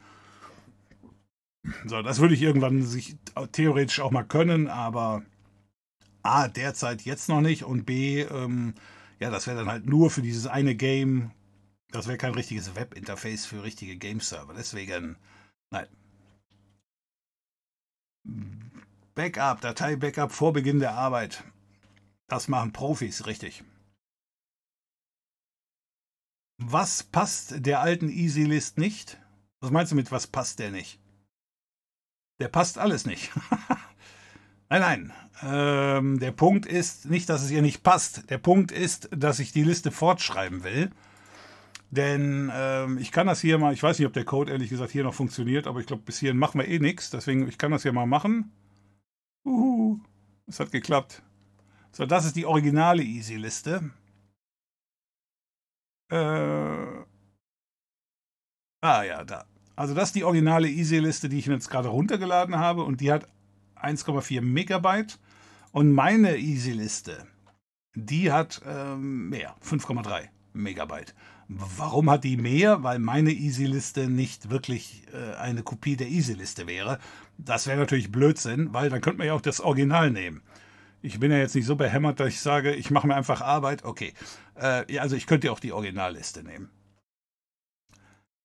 So, 1.86 2.04
das 2.04 2.20
würde 2.20 2.36
ich 2.36 2.44
irgendwann 2.44 2.84
sich 2.84 3.18
theoretisch 3.54 4.00
auch 4.00 4.12
mal 4.12 4.24
können, 4.24 4.68
aber 4.68 5.24
A, 6.22 6.48
derzeit 6.48 7.02
jetzt 7.02 7.28
noch 7.28 7.42
nicht 7.42 7.64
und 7.64 7.86
B, 7.86 8.22
ähm, 8.22 8.76
ja, 9.20 9.32
das 9.32 9.48
wäre 9.48 9.58
dann 9.58 9.68
halt 9.68 9.88
nur 9.88 10.12
für 10.12 10.22
dieses 10.22 10.46
eine 10.46 10.76
Game. 10.76 11.32
Das 11.90 12.08
wäre 12.08 12.18
kein 12.20 12.36
richtiges 12.36 12.76
Webinterface 12.76 13.48
für 13.48 13.64
richtige 13.64 13.96
Game-Server. 13.96 14.54
Deswegen, 14.56 15.18
nein. 15.72 15.88
Backup, 19.16 19.62
Datei-Backup 19.62 20.32
vor 20.32 20.54
Beginn 20.54 20.80
der 20.80 20.94
Arbeit. 20.94 21.44
Das 22.28 22.48
machen 22.48 22.72
Profis, 22.72 23.26
richtig. 23.26 23.64
Was 26.58 27.04
passt 27.04 27.66
der 27.66 27.82
alten 27.82 28.10
EasyList 28.10 28.78
nicht? 28.78 29.20
Was 29.60 29.72
meinst 29.72 29.92
du 29.92 29.96
mit, 29.96 30.12
was 30.12 30.28
passt 30.28 30.60
der 30.60 30.72
nicht? 30.72 31.00
Der 32.40 32.48
passt 32.48 32.78
alles 32.78 33.06
nicht. 33.06 33.32
nein, 34.70 34.82
nein. 34.82 35.14
Ähm, 35.44 36.20
der 36.20 36.32
Punkt 36.32 36.66
ist 36.66 37.06
nicht, 37.06 37.30
dass 37.30 37.42
es 37.42 37.52
ihr 37.52 37.62
nicht 37.62 37.84
passt. 37.84 38.30
Der 38.30 38.38
Punkt 38.38 38.72
ist, 38.72 39.10
dass 39.12 39.40
ich 39.40 39.52
die 39.52 39.64
Liste 39.64 39.92
fortschreiben 39.92 40.64
will. 40.64 40.92
Denn 41.92 42.50
ähm, 42.54 42.98
ich 42.98 43.12
kann 43.12 43.28
das 43.28 43.42
hier 43.42 43.58
mal, 43.58 43.74
ich 43.74 43.84
weiß 43.84 44.00
nicht, 44.00 44.08
ob 44.08 44.14
der 44.14 44.24
Code 44.24 44.52
ehrlich 44.52 44.70
gesagt 44.70 44.92
hier 44.92 45.04
noch 45.04 45.14
funktioniert, 45.14 45.68
aber 45.68 45.82
ich 45.82 45.86
glaube, 45.86 46.04
bis 46.04 46.20
hierhin 46.20 46.38
machen 46.38 46.60
wir 46.60 46.68
eh 46.68 46.80
nichts. 46.80 47.10
Deswegen, 47.10 47.48
ich 47.50 47.58
kann 47.58 47.72
das 47.72 47.84
hier 47.84 47.92
mal 47.92 48.06
machen. 48.06 48.52
Uhu, 49.46 50.00
es 50.48 50.62
hat 50.62 50.72
geklappt. 50.72 51.22
So, 51.92 52.06
das 52.06 52.26
ist 52.26 52.38
die 52.38 52.46
originale 52.46 53.04
Easy-Liste. 53.04 53.92
Äh, 56.10 56.16
ah 58.82 59.04
ja, 59.04 59.26
da. 59.26 59.46
Also 59.76 59.94
das 59.94 60.10
ist 60.10 60.16
die 60.16 60.24
originale 60.24 60.70
Easy-Liste, 60.70 61.28
die 61.28 61.40
ich 61.40 61.48
jetzt 61.48 61.70
gerade 61.70 61.90
runtergeladen 61.90 62.56
habe 62.58 62.84
und 62.84 63.02
die 63.02 63.12
hat 63.12 63.28
1,4 63.76 64.42
Megabyte. 64.42 65.20
Und 65.74 65.92
meine 65.92 66.38
Easy-Liste, 66.38 67.28
die 67.96 68.32
hat 68.32 68.62
ähm, 68.66 69.30
mehr, 69.30 69.56
5,3 69.62 70.30
Megabyte. 70.54 71.14
Warum 71.54 72.10
hat 72.10 72.24
die 72.24 72.38
mehr? 72.38 72.84
Weil 72.84 73.00
meine 73.00 73.32
Easy-Liste 73.32 74.10
nicht 74.10 74.50
wirklich 74.50 75.04
äh, 75.14 75.36
eine 75.36 75.64
Kopie 75.64 75.98
der 75.98 76.08
Easy-Liste 76.08 76.68
wäre. 76.68 77.00
Das 77.38 77.68
wäre 77.68 77.78
natürlich 77.78 78.12
Blödsinn, 78.12 78.74
weil 78.74 78.90
dann 78.90 79.02
könnte 79.02 79.18
man 79.18 79.28
ja 79.28 79.34
auch 79.34 79.42
das 79.42 79.60
Original 79.60 80.12
nehmen. 80.12 80.42
Ich 81.02 81.20
bin 81.20 81.32
ja 81.32 81.38
jetzt 81.38 81.56
nicht 81.56 81.66
so 81.66 81.76
behämmert, 81.76 82.20
dass 82.20 82.30
ich 82.30 82.40
sage, 82.40 82.74
ich 82.74 82.92
mache 82.92 83.08
mir 83.08 83.16
einfach 83.16 83.42
Arbeit. 83.42 83.84
Okay, 83.84 84.14
äh, 84.56 85.00
also 85.00 85.16
ich 85.16 85.28
könnte 85.28 85.48
ja 85.48 85.54
auch 85.54 85.60
die 85.60 85.74
Originalliste 85.74 86.44
nehmen. 86.44 86.70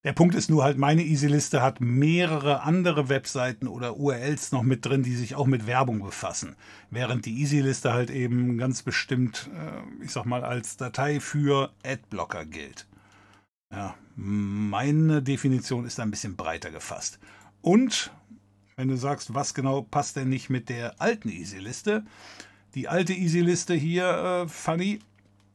Der 0.04 0.12
Punkt 0.12 0.36
ist 0.36 0.50
nur 0.50 0.62
halt, 0.62 0.78
meine 0.78 1.02
Easy-Liste 1.02 1.62
hat 1.62 1.80
mehrere 1.80 2.62
andere 2.62 3.08
Webseiten 3.08 3.66
oder 3.66 3.96
URLs 3.96 4.52
noch 4.52 4.62
mit 4.62 4.86
drin, 4.86 5.02
die 5.02 5.16
sich 5.16 5.34
auch 5.34 5.46
mit 5.46 5.66
Werbung 5.66 6.00
befassen. 6.00 6.54
Während 6.90 7.26
die 7.26 7.40
Easy-Liste 7.40 7.92
halt 7.92 8.10
eben 8.10 8.56
ganz 8.56 8.82
bestimmt, 8.82 9.50
äh, 9.52 10.04
ich 10.04 10.12
sag 10.12 10.24
mal, 10.24 10.44
als 10.44 10.76
Datei 10.76 11.18
für 11.18 11.72
Adblocker 11.84 12.46
gilt. 12.46 12.86
Ja, 13.72 13.94
meine 14.14 15.22
Definition 15.22 15.84
ist 15.84 16.00
ein 16.00 16.10
bisschen 16.10 16.36
breiter 16.36 16.70
gefasst. 16.70 17.18
Und 17.60 18.12
wenn 18.76 18.88
du 18.88 18.96
sagst, 18.96 19.34
was 19.34 19.54
genau 19.54 19.82
passt 19.82 20.16
denn 20.16 20.28
nicht 20.28 20.50
mit 20.50 20.68
der 20.68 21.00
alten 21.00 21.28
Easy-Liste? 21.28 22.04
Die 22.74 22.88
alte 22.88 23.12
Easy-Liste 23.12 23.74
hier, 23.74 24.44
äh, 24.44 24.48
Funny, 24.48 25.00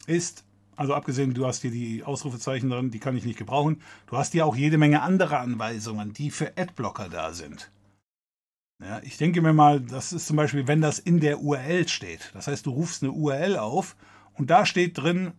ist 0.07 0.43
also 0.81 0.95
abgesehen, 0.95 1.35
du 1.35 1.45
hast 1.45 1.61
hier 1.61 1.69
die 1.69 2.03
Ausrufezeichen 2.03 2.71
drin, 2.71 2.89
die 2.89 2.97
kann 2.97 3.15
ich 3.15 3.23
nicht 3.23 3.37
gebrauchen. 3.37 3.81
Du 4.07 4.17
hast 4.17 4.31
hier 4.31 4.47
auch 4.47 4.55
jede 4.55 4.79
Menge 4.79 5.03
andere 5.03 5.37
Anweisungen, 5.37 6.11
die 6.11 6.31
für 6.31 6.57
Adblocker 6.57 7.07
da 7.07 7.33
sind. 7.33 7.69
Ja, 8.83 8.99
ich 9.03 9.17
denke 9.17 9.43
mir 9.43 9.53
mal, 9.53 9.79
das 9.79 10.11
ist 10.11 10.25
zum 10.25 10.37
Beispiel, 10.37 10.67
wenn 10.67 10.81
das 10.81 10.97
in 10.97 11.19
der 11.19 11.39
URL 11.39 11.87
steht. 11.87 12.31
Das 12.33 12.47
heißt, 12.47 12.65
du 12.65 12.71
rufst 12.71 13.03
eine 13.03 13.11
URL 13.11 13.57
auf 13.57 13.95
und 14.33 14.49
da 14.49 14.65
steht 14.65 14.97
drin 14.97 15.33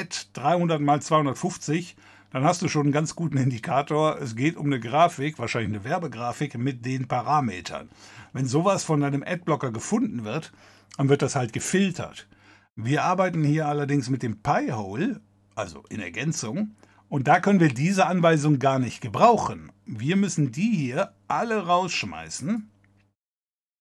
at 0.00 0.28
300 0.32 0.80
mal 0.80 1.00
250, 1.00 1.96
dann 2.30 2.44
hast 2.44 2.62
du 2.62 2.68
schon 2.68 2.86
einen 2.86 2.92
ganz 2.92 3.14
guten 3.14 3.36
Indikator. 3.36 4.18
Es 4.20 4.34
geht 4.34 4.56
um 4.56 4.66
eine 4.66 4.80
Grafik, 4.80 5.38
wahrscheinlich 5.38 5.70
eine 5.76 5.84
Werbegrafik 5.84 6.58
mit 6.58 6.84
den 6.84 7.06
Parametern. 7.06 7.88
Wenn 8.32 8.46
sowas 8.46 8.82
von 8.82 9.00
deinem 9.00 9.22
Adblocker 9.22 9.70
gefunden 9.70 10.24
wird, 10.24 10.52
dann 10.96 11.08
wird 11.08 11.22
das 11.22 11.36
halt 11.36 11.52
gefiltert. 11.52 12.26
Wir 12.74 13.04
arbeiten 13.04 13.44
hier 13.44 13.68
allerdings 13.68 14.10
mit 14.10 14.24
dem 14.24 14.42
Pi-Hole, 14.42 15.20
also 15.54 15.84
in 15.90 16.00
Ergänzung, 16.00 16.74
und 17.08 17.28
da 17.28 17.38
können 17.38 17.60
wir 17.60 17.68
diese 17.68 18.06
Anweisung 18.06 18.58
gar 18.58 18.80
nicht 18.80 19.00
gebrauchen. 19.00 19.70
Wir 19.86 20.16
müssen 20.16 20.50
die 20.50 20.72
hier 20.74 21.12
alle 21.28 21.66
rausschmeißen. 21.66 22.68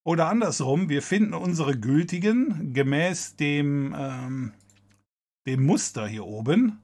Oder 0.03 0.28
andersrum, 0.28 0.89
wir 0.89 1.01
finden 1.01 1.34
unsere 1.34 1.76
gültigen 1.76 2.74
gemäß 2.74 3.38
dem, 3.38 3.95
ähm, 3.97 4.51
dem 5.47 5.65
Muster 5.65 6.07
hier 6.07 6.25
oben. 6.25 6.81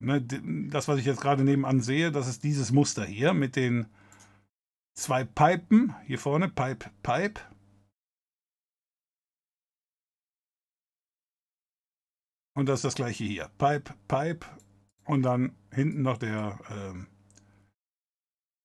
Ne, 0.00 0.22
das, 0.70 0.86
was 0.86 0.98
ich 0.98 1.06
jetzt 1.06 1.20
gerade 1.20 1.42
nebenan 1.42 1.80
sehe, 1.80 2.12
das 2.12 2.28
ist 2.28 2.44
dieses 2.44 2.70
Muster 2.70 3.04
hier 3.04 3.34
mit 3.34 3.56
den 3.56 3.86
zwei 4.96 5.24
Pipen. 5.24 5.94
Hier 6.06 6.18
vorne, 6.18 6.48
Pipe, 6.48 6.90
Pipe. 7.02 7.40
Und 12.54 12.66
das 12.66 12.80
ist 12.80 12.84
das 12.84 12.94
gleiche 12.94 13.24
hier. 13.24 13.48
Pipe, 13.58 13.94
Pipe. 14.08 14.46
Und 15.04 15.22
dann 15.22 15.56
hinten 15.72 16.02
noch 16.02 16.18
der. 16.18 16.58
Ähm 16.70 17.06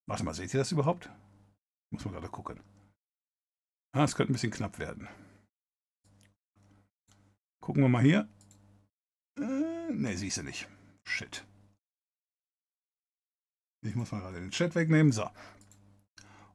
Warte 0.07 0.23
mal, 0.23 0.33
seht 0.33 0.53
ihr 0.53 0.59
das 0.59 0.71
überhaupt? 0.71 1.09
Muss 1.91 2.03
man 2.03 2.13
gerade 2.13 2.29
gucken. 2.29 2.59
Ah, 3.95 4.05
könnte 4.07 4.31
ein 4.31 4.33
bisschen 4.33 4.51
knapp 4.51 4.79
werden. 4.79 5.07
Gucken 7.63 7.81
wir 7.81 7.87
mal 7.87 8.03
hier. 8.03 8.27
Äh, 9.39 9.93
ne, 9.93 10.17
siehst 10.17 10.35
du 10.35 10.43
nicht. 10.43 10.67
Shit. 11.05 11.45
Ich 13.85 13.95
muss 13.95 14.11
mal 14.11 14.19
gerade 14.19 14.41
den 14.41 14.51
Chat 14.51 14.75
wegnehmen. 14.75 15.13
So. 15.13 15.29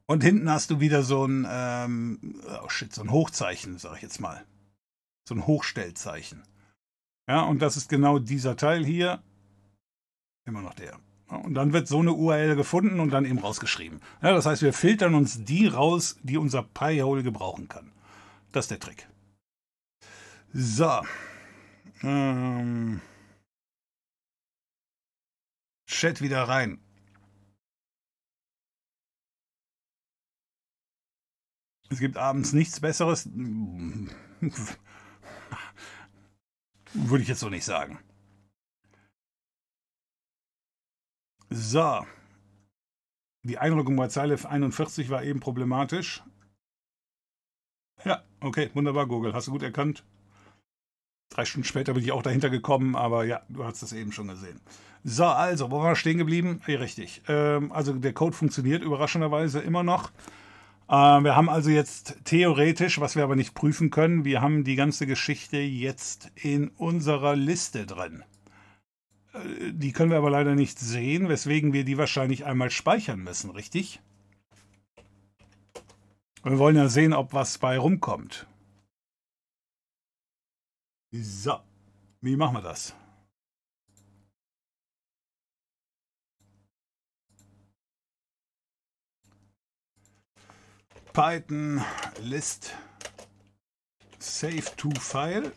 Und 0.05 0.23
hinten 0.23 0.51
hast 0.51 0.69
du 0.69 0.79
wieder 0.79 1.01
so 1.01 1.25
ein, 1.25 1.47
ähm, 1.49 2.39
oh 2.63 2.69
shit, 2.69 2.93
so 2.93 3.01
ein 3.01 3.09
Hochzeichen, 3.09 3.79
sag 3.79 3.95
ich 3.95 4.03
jetzt 4.03 4.21
mal. 4.21 4.45
So 5.27 5.33
ein 5.33 5.47
Hochstellzeichen. 5.47 6.43
Ja, 7.27 7.41
und 7.41 7.63
das 7.63 7.75
ist 7.75 7.89
genau 7.89 8.19
dieser 8.19 8.55
Teil 8.55 8.85
hier. 8.85 9.23
Immer 10.45 10.61
noch 10.61 10.75
der. 10.75 10.99
Und 11.27 11.55
dann 11.55 11.73
wird 11.73 11.87
so 11.87 12.01
eine 12.01 12.13
URL 12.13 12.55
gefunden 12.55 12.99
und 12.99 13.09
dann 13.09 13.25
eben 13.25 13.39
rausgeschrieben. 13.39 13.99
Ja, 14.21 14.31
das 14.31 14.45
heißt, 14.45 14.61
wir 14.61 14.73
filtern 14.73 15.15
uns 15.15 15.43
die 15.43 15.65
raus, 15.65 16.19
die 16.21 16.37
unser 16.37 16.61
Pi-Hole 16.61 17.23
gebrauchen 17.23 17.67
kann. 17.67 17.93
Das 18.51 18.65
ist 18.65 18.71
der 18.71 18.79
Trick. 18.79 19.09
So. 20.53 21.01
Ähm. 22.01 23.01
Chat 25.85 26.21
wieder 26.21 26.43
rein. 26.47 26.79
Es 31.89 31.99
gibt 31.99 32.17
abends 32.17 32.53
nichts 32.53 32.79
Besseres. 32.79 33.27
Würde 36.93 37.21
ich 37.21 37.27
jetzt 37.27 37.39
so 37.39 37.49
nicht 37.49 37.65
sagen. 37.65 37.99
So. 41.49 42.05
Die 43.43 43.57
Einloggung 43.57 43.95
bei 43.95 44.07
Zeile 44.07 44.37
41 44.43 45.09
war 45.09 45.23
eben 45.23 45.39
problematisch. 45.39 46.23
Ja, 48.05 48.23
okay, 48.39 48.69
wunderbar, 48.73 49.07
Google. 49.07 49.33
Hast 49.33 49.47
du 49.47 49.51
gut 49.51 49.63
erkannt. 49.63 50.03
Drei 51.29 51.45
Stunden 51.45 51.65
später 51.65 51.93
bin 51.93 52.03
ich 52.03 52.11
auch 52.11 52.23
dahinter 52.23 52.49
gekommen, 52.49 52.95
aber 52.95 53.23
ja, 53.23 53.41
du 53.49 53.63
hast 53.63 53.83
das 53.83 53.93
eben 53.93 54.11
schon 54.11 54.27
gesehen. 54.27 54.59
So, 55.03 55.25
also, 55.25 55.71
wo 55.71 55.77
waren 55.77 55.91
wir 55.91 55.95
stehen 55.95 56.17
geblieben? 56.17 56.61
Ja, 56.67 56.79
richtig. 56.79 57.21
Ähm, 57.27 57.71
also 57.71 57.93
der 57.93 58.13
Code 58.13 58.35
funktioniert 58.35 58.83
überraschenderweise 58.83 59.59
immer 59.59 59.83
noch. 59.83 60.11
Äh, 60.89 60.93
wir 60.93 61.35
haben 61.35 61.49
also 61.49 61.69
jetzt 61.69 62.17
theoretisch, 62.25 62.99
was 62.99 63.15
wir 63.15 63.23
aber 63.23 63.35
nicht 63.35 63.53
prüfen 63.53 63.91
können, 63.91 64.25
wir 64.25 64.41
haben 64.41 64.63
die 64.63 64.75
ganze 64.75 65.05
Geschichte 65.05 65.57
jetzt 65.57 66.31
in 66.35 66.69
unserer 66.69 67.35
Liste 67.35 67.85
drin. 67.85 68.23
Äh, 69.33 69.71
die 69.71 69.91
können 69.91 70.09
wir 70.09 70.17
aber 70.17 70.31
leider 70.31 70.55
nicht 70.55 70.79
sehen, 70.79 71.29
weswegen 71.29 71.73
wir 71.73 71.85
die 71.85 71.97
wahrscheinlich 71.97 72.45
einmal 72.45 72.71
speichern 72.71 73.19
müssen, 73.19 73.51
richtig? 73.51 74.01
Wir 76.43 76.57
wollen 76.57 76.75
ja 76.75 76.89
sehen, 76.89 77.13
ob 77.13 77.33
was 77.33 77.57
bei 77.57 77.77
rumkommt. 77.77 78.47
So, 81.11 81.59
wie 82.21 82.35
machen 82.35 82.57
wir 82.57 82.61
das? 82.61 82.93
Python 91.11 91.83
list 92.21 92.75
save 94.19 94.75
to 94.77 94.91
file. 94.99 95.51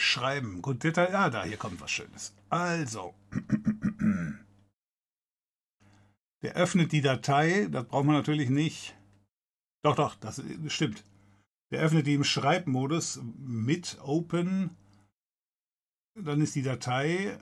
Schreiben. 0.00 0.62
Gut, 0.62 0.84
Detail. 0.84 1.10
Ja, 1.10 1.28
da, 1.28 1.44
hier 1.44 1.56
kommt 1.56 1.80
was 1.80 1.90
Schönes. 1.90 2.32
Also. 2.48 3.14
Der 6.42 6.54
öffnet 6.54 6.92
die 6.92 7.02
Datei. 7.02 7.66
Das 7.70 7.84
braucht 7.86 8.04
man 8.06 8.14
natürlich 8.14 8.48
nicht. 8.48 8.96
Doch, 9.82 9.96
doch, 9.96 10.14
das 10.14 10.40
stimmt. 10.68 11.04
Der 11.72 11.80
öffnet 11.80 12.06
die 12.06 12.14
im 12.14 12.22
Schreibmodus 12.24 13.20
mit 13.36 13.98
Open. 14.00 14.70
Dann 16.14 16.40
ist 16.40 16.54
die 16.54 16.62
Datei 16.62 17.38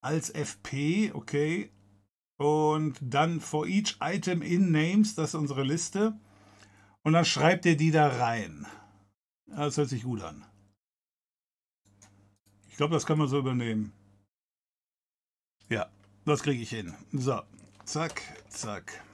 als 0.00 0.30
FP, 0.30 1.12
okay. 1.12 1.70
Und 2.38 2.98
dann 3.00 3.40
for 3.40 3.66
each 3.66 3.96
item 4.00 4.42
in 4.42 4.70
names, 4.70 5.16
das 5.16 5.30
ist 5.30 5.34
unsere 5.34 5.64
Liste. 5.64 6.16
Und 7.02 7.14
dann 7.14 7.24
schreibt 7.24 7.66
er 7.66 7.74
die 7.74 7.90
da 7.90 8.06
rein. 8.06 8.66
Das 9.48 9.76
hört 9.76 9.88
sich 9.88 10.04
gut 10.04 10.22
an. 10.22 10.44
Ich 12.68 12.76
glaube, 12.76 12.94
das 12.94 13.06
kann 13.06 13.18
man 13.18 13.28
so 13.28 13.38
übernehmen. 13.38 13.92
Ja, 15.68 15.90
das 16.24 16.42
kriege 16.42 16.62
ich 16.62 16.70
hin. 16.70 16.94
So, 17.12 17.42
zack, 17.84 18.22
zack. 18.48 19.04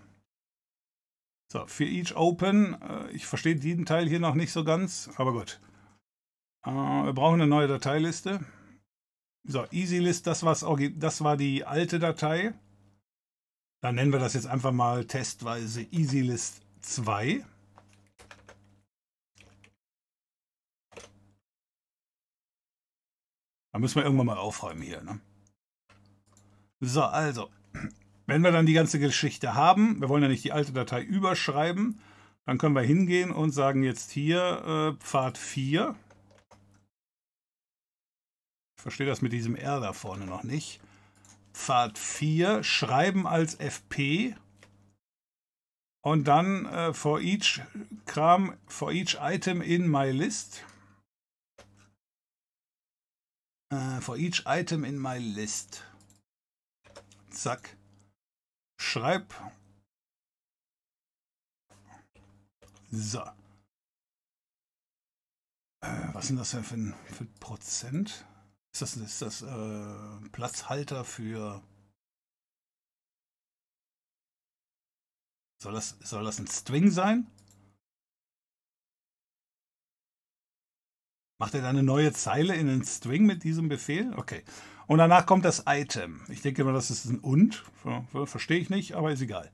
So, 1.50 1.66
für 1.66 1.84
each 1.84 2.16
open. 2.16 2.80
Äh, 2.82 3.10
ich 3.12 3.26
verstehe 3.26 3.56
diesen 3.56 3.86
Teil 3.86 4.08
hier 4.08 4.20
noch 4.20 4.34
nicht 4.34 4.52
so 4.52 4.64
ganz, 4.64 5.08
aber 5.16 5.32
gut. 5.32 5.60
Äh, 6.64 6.70
wir 6.70 7.12
brauchen 7.12 7.40
eine 7.40 7.46
neue 7.46 7.68
Dateiliste. 7.68 8.44
So, 9.46 9.64
EasyList, 9.70 10.26
das, 10.26 10.40
das 10.40 11.24
war 11.24 11.36
die 11.36 11.64
alte 11.64 11.98
Datei. 11.98 12.54
Dann 13.82 13.94
nennen 13.94 14.12
wir 14.12 14.18
das 14.18 14.32
jetzt 14.34 14.46
einfach 14.46 14.72
mal 14.72 15.04
testweise 15.04 15.82
EasyList 15.82 16.62
2. 16.80 17.44
Da 23.74 23.80
müssen 23.80 23.96
wir 23.96 24.04
irgendwann 24.04 24.26
mal 24.26 24.38
aufräumen 24.38 24.82
hier. 24.82 25.02
Ne? 25.02 25.18
So, 26.78 27.02
also, 27.02 27.50
wenn 28.26 28.42
wir 28.42 28.52
dann 28.52 28.66
die 28.66 28.72
ganze 28.72 29.00
Geschichte 29.00 29.54
haben, 29.54 30.00
wir 30.00 30.08
wollen 30.08 30.22
ja 30.22 30.28
nicht 30.28 30.44
die 30.44 30.52
alte 30.52 30.72
Datei 30.72 31.02
überschreiben, 31.02 32.00
dann 32.46 32.58
können 32.58 32.76
wir 32.76 32.82
hingehen 32.82 33.32
und 33.32 33.50
sagen 33.50 33.82
jetzt 33.82 34.12
hier 34.12 34.94
äh, 34.96 35.02
Pfad 35.02 35.36
4. 35.36 35.96
Ich 38.76 38.82
verstehe 38.82 39.08
das 39.08 39.22
mit 39.22 39.32
diesem 39.32 39.56
R 39.56 39.80
da 39.80 39.92
vorne 39.92 40.26
noch 40.26 40.44
nicht. 40.44 40.80
Pfad 41.52 41.98
4, 41.98 42.62
schreiben 42.62 43.26
als 43.26 43.56
FP 43.56 44.36
und 46.00 46.28
dann 46.28 46.66
äh, 46.66 46.92
for 46.92 47.20
each 47.20 47.60
Kram, 48.06 48.56
for 48.68 48.92
each 48.92 49.16
item 49.20 49.60
in 49.62 49.90
my 49.90 50.12
list. 50.12 50.62
Äh, 53.74 54.00
for 54.00 54.16
each 54.16 54.44
item 54.46 54.84
in 54.84 54.98
my 54.98 55.18
list. 55.18 55.82
Zack. 57.30 57.76
Schreib. 58.80 59.34
So. 62.92 63.20
Äh, 65.80 66.08
was 66.12 66.28
sind 66.28 66.36
das 66.36 66.52
denn 66.52 66.62
für 66.62 66.74
ein, 66.76 66.94
für 67.06 67.24
Prozent? 67.40 68.24
Ist 68.72 68.82
das, 68.82 68.96
ist 68.96 69.22
das 69.22 69.42
äh, 69.42 70.28
Platzhalter 70.30 71.04
für 71.04 71.60
Soll 75.60 75.72
das, 75.72 75.96
soll 76.00 76.24
das 76.24 76.38
ein 76.38 76.46
String 76.46 76.90
sein? 76.90 77.26
Macht 81.44 81.54
er 81.54 81.60
da 81.60 81.68
eine 81.68 81.82
neue 81.82 82.10
Zeile 82.14 82.54
in 82.54 82.70
einen 82.70 82.86
String 82.86 83.26
mit 83.26 83.44
diesem 83.44 83.68
Befehl? 83.68 84.14
Okay. 84.16 84.42
Und 84.86 84.96
danach 84.96 85.26
kommt 85.26 85.44
das 85.44 85.64
Item. 85.66 86.22
Ich 86.30 86.40
denke 86.40 86.64
mal, 86.64 86.72
das 86.72 86.90
ist 86.90 87.04
ein 87.04 87.18
und. 87.18 87.62
Verstehe 88.24 88.58
ich 88.58 88.70
nicht, 88.70 88.94
aber 88.94 89.12
ist 89.12 89.20
egal. 89.20 89.50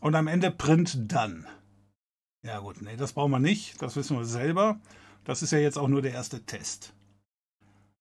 Und 0.00 0.14
am 0.14 0.26
Ende 0.26 0.50
print 0.50 1.10
dann. 1.10 1.46
Ja 2.42 2.58
gut, 2.58 2.82
nee, 2.82 2.98
das 2.98 3.14
brauchen 3.14 3.30
wir 3.30 3.38
nicht. 3.38 3.80
Das 3.80 3.96
wissen 3.96 4.18
wir 4.18 4.26
selber. 4.26 4.78
Das 5.24 5.40
ist 5.40 5.52
ja 5.52 5.58
jetzt 5.58 5.78
auch 5.78 5.88
nur 5.88 6.02
der 6.02 6.12
erste 6.12 6.44
Test. 6.44 6.92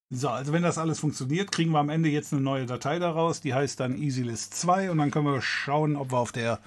So, 0.09 0.27
also 0.27 0.51
wenn 0.51 0.63
das 0.63 0.77
alles 0.77 0.99
funktioniert, 0.99 1.53
kriegen 1.53 1.71
wir 1.71 1.79
am 1.79 1.87
Ende 1.87 2.09
jetzt 2.09 2.33
eine 2.33 2.41
neue 2.41 2.65
Datei 2.65 2.99
daraus. 2.99 3.39
Die 3.39 3.53
heißt 3.53 3.79
dann 3.79 3.97
EasyList 3.97 4.55
2 4.55 4.91
und 4.91 4.97
dann 4.97 5.11
können 5.11 5.27
wir 5.27 5.41
schauen, 5.41 5.95
ob 5.95 6.11
wir 6.11 6.17
auf 6.17 6.33
der... 6.33 6.59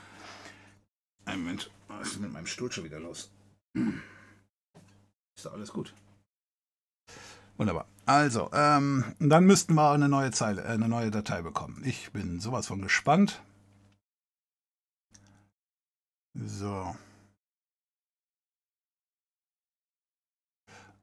Einen 1.26 1.42
Moment, 1.42 1.70
was 1.88 2.12
ist 2.12 2.20
mit 2.22 2.32
meinem 2.32 2.46
Stuhl 2.46 2.72
schon 2.72 2.84
wieder 2.84 3.00
los? 3.00 3.30
Ist 5.36 5.44
doch 5.44 5.52
alles 5.52 5.74
gut. 5.74 5.92
Wunderbar. 7.58 7.88
Also, 8.06 8.50
ähm, 8.52 9.04
dann 9.18 9.44
müssten 9.44 9.74
wir 9.74 9.90
eine 9.90 10.08
neue 10.08 10.30
Zeile, 10.30 10.62
äh, 10.62 10.68
eine 10.68 10.88
neue 10.88 11.10
Datei 11.10 11.42
bekommen. 11.42 11.82
Ich 11.84 12.12
bin 12.12 12.40
sowas 12.40 12.68
von 12.68 12.80
gespannt. 12.80 13.42
So. 16.34 16.94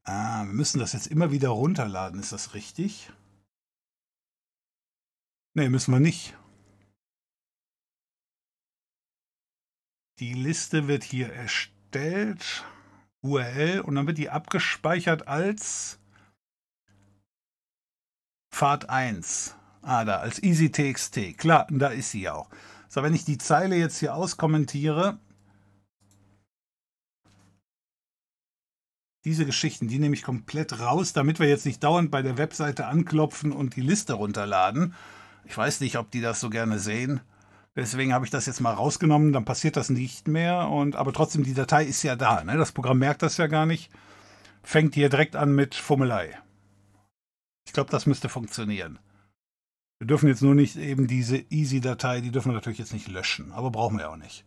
Ah, 0.04 0.46
wir 0.46 0.54
müssen 0.54 0.80
das 0.80 0.94
jetzt 0.94 1.08
immer 1.08 1.32
wieder 1.32 1.50
runterladen. 1.50 2.20
Ist 2.20 2.32
das 2.32 2.54
richtig? 2.54 3.12
Ne, 5.56 5.70
müssen 5.70 5.92
wir 5.94 6.00
nicht. 6.00 6.36
Die 10.20 10.34
Liste 10.34 10.88
wird 10.88 11.04
hier 11.04 11.34
erstellt. 11.34 12.64
URL 13.22 13.82
und 13.82 13.96
dann 13.96 14.08
wird 14.08 14.18
die 14.20 14.30
abgespeichert 14.30 15.28
als 15.28 16.00
Pfad 18.56 18.90
1. 18.90 19.54
Ah, 19.82 20.06
da, 20.06 20.20
als 20.20 20.42
EasyTXT. 20.42 21.38
Klar, 21.38 21.68
da 21.70 21.90
ist 21.90 22.12
sie 22.12 22.30
auch. 22.30 22.50
So, 22.88 23.04
wenn 23.04 23.14
ich 23.14 23.26
die 23.26 23.38
Zeile 23.38 23.76
jetzt 23.76 24.00
hier 24.00 24.16
auskommentiere, 24.16 25.20
diese 29.26 29.46
Geschichten, 29.46 29.90
die 29.90 30.00
nehme 30.00 30.16
ich 30.16 30.24
komplett 30.24 30.80
raus, 30.80 31.12
damit 31.12 31.42
wir 31.42 31.50
jetzt 31.50 31.66
nicht 31.66 31.84
dauernd 31.84 32.12
bei 32.12 32.22
der 32.22 32.38
Webseite 32.38 32.86
anklopfen 32.86 33.52
und 33.52 33.76
die 33.76 33.82
Liste 33.82 34.14
runterladen. 34.14 34.94
Ich 35.44 35.58
weiß 35.58 35.82
nicht, 35.82 35.98
ob 35.98 36.10
die 36.12 36.22
das 36.22 36.40
so 36.40 36.50
gerne 36.50 36.80
sehen. 36.80 37.20
Deswegen 37.76 38.14
habe 38.14 38.24
ich 38.24 38.32
das 38.32 38.46
jetzt 38.46 38.62
mal 38.62 38.74
rausgenommen, 38.74 39.34
dann 39.34 39.44
passiert 39.44 39.76
das 39.76 39.90
nicht 39.90 40.30
mehr. 40.30 40.70
Und, 40.70 40.96
aber 40.96 41.12
trotzdem, 41.12 41.44
die 41.44 41.56
Datei 41.56 41.84
ist 41.84 42.04
ja 42.04 42.16
da. 42.16 42.42
Ne? 42.46 42.56
Das 42.56 42.72
Programm 42.72 43.00
merkt 43.00 43.22
das 43.22 43.36
ja 43.36 43.48
gar 43.48 43.66
nicht. 43.66 43.92
Fängt 44.64 44.96
hier 44.96 45.10
direkt 45.10 45.36
an 45.36 45.54
mit 45.54 45.76
Fummelei. 45.76 46.38
Ich 47.66 47.74
glaube, 47.74 47.90
das 47.90 48.06
müsste 48.06 48.30
funktionieren. 48.30 49.00
Wir 50.00 50.08
dürfen 50.08 50.28
jetzt 50.28 50.42
nur 50.42 50.56
nicht 50.56 50.76
eben 50.76 51.08
diese 51.08 51.38
Easy-Datei, 51.38 52.22
die 52.22 52.32
dürfen 52.32 52.50
wir 52.50 52.56
natürlich 52.56 52.80
jetzt 52.80 52.94
nicht 52.94 53.08
löschen, 53.08 53.52
aber 53.52 53.72
brauchen 53.72 53.98
wir 53.98 54.10
auch 54.10 54.18
nicht. 54.18 54.46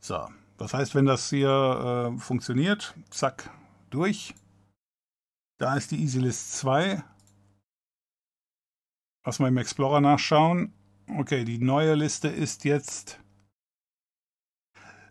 So, 0.00 0.28
das 0.56 0.72
heißt, 0.72 0.94
wenn 0.94 1.04
das 1.04 1.28
hier 1.28 2.12
äh, 2.16 2.18
funktioniert, 2.18 2.94
zack, 3.10 3.50
durch. 3.90 4.34
Da 5.58 5.76
ist 5.76 5.90
die 5.90 6.02
EasyList 6.02 6.52
2. 6.58 7.02
Lass 9.24 9.38
mal 9.38 9.48
im 9.48 9.56
Explorer 9.56 10.00
nachschauen. 10.00 10.72
Okay, 11.18 11.44
die 11.44 11.58
neue 11.58 11.94
Liste 11.94 12.28
ist 12.28 12.64
jetzt 12.64 13.20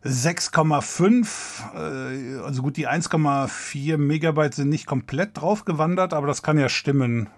6,5. 0.06 1.74
Äh, 1.74 2.40
also 2.42 2.62
gut, 2.62 2.78
die 2.78 2.88
1,4 2.88 3.98
Megabyte 3.98 4.54
sind 4.54 4.70
nicht 4.70 4.86
komplett 4.86 5.38
drauf 5.38 5.66
gewandert, 5.66 6.14
aber 6.14 6.28
das 6.28 6.44
kann 6.44 6.60
ja 6.60 6.70
stimmen. 6.70 7.30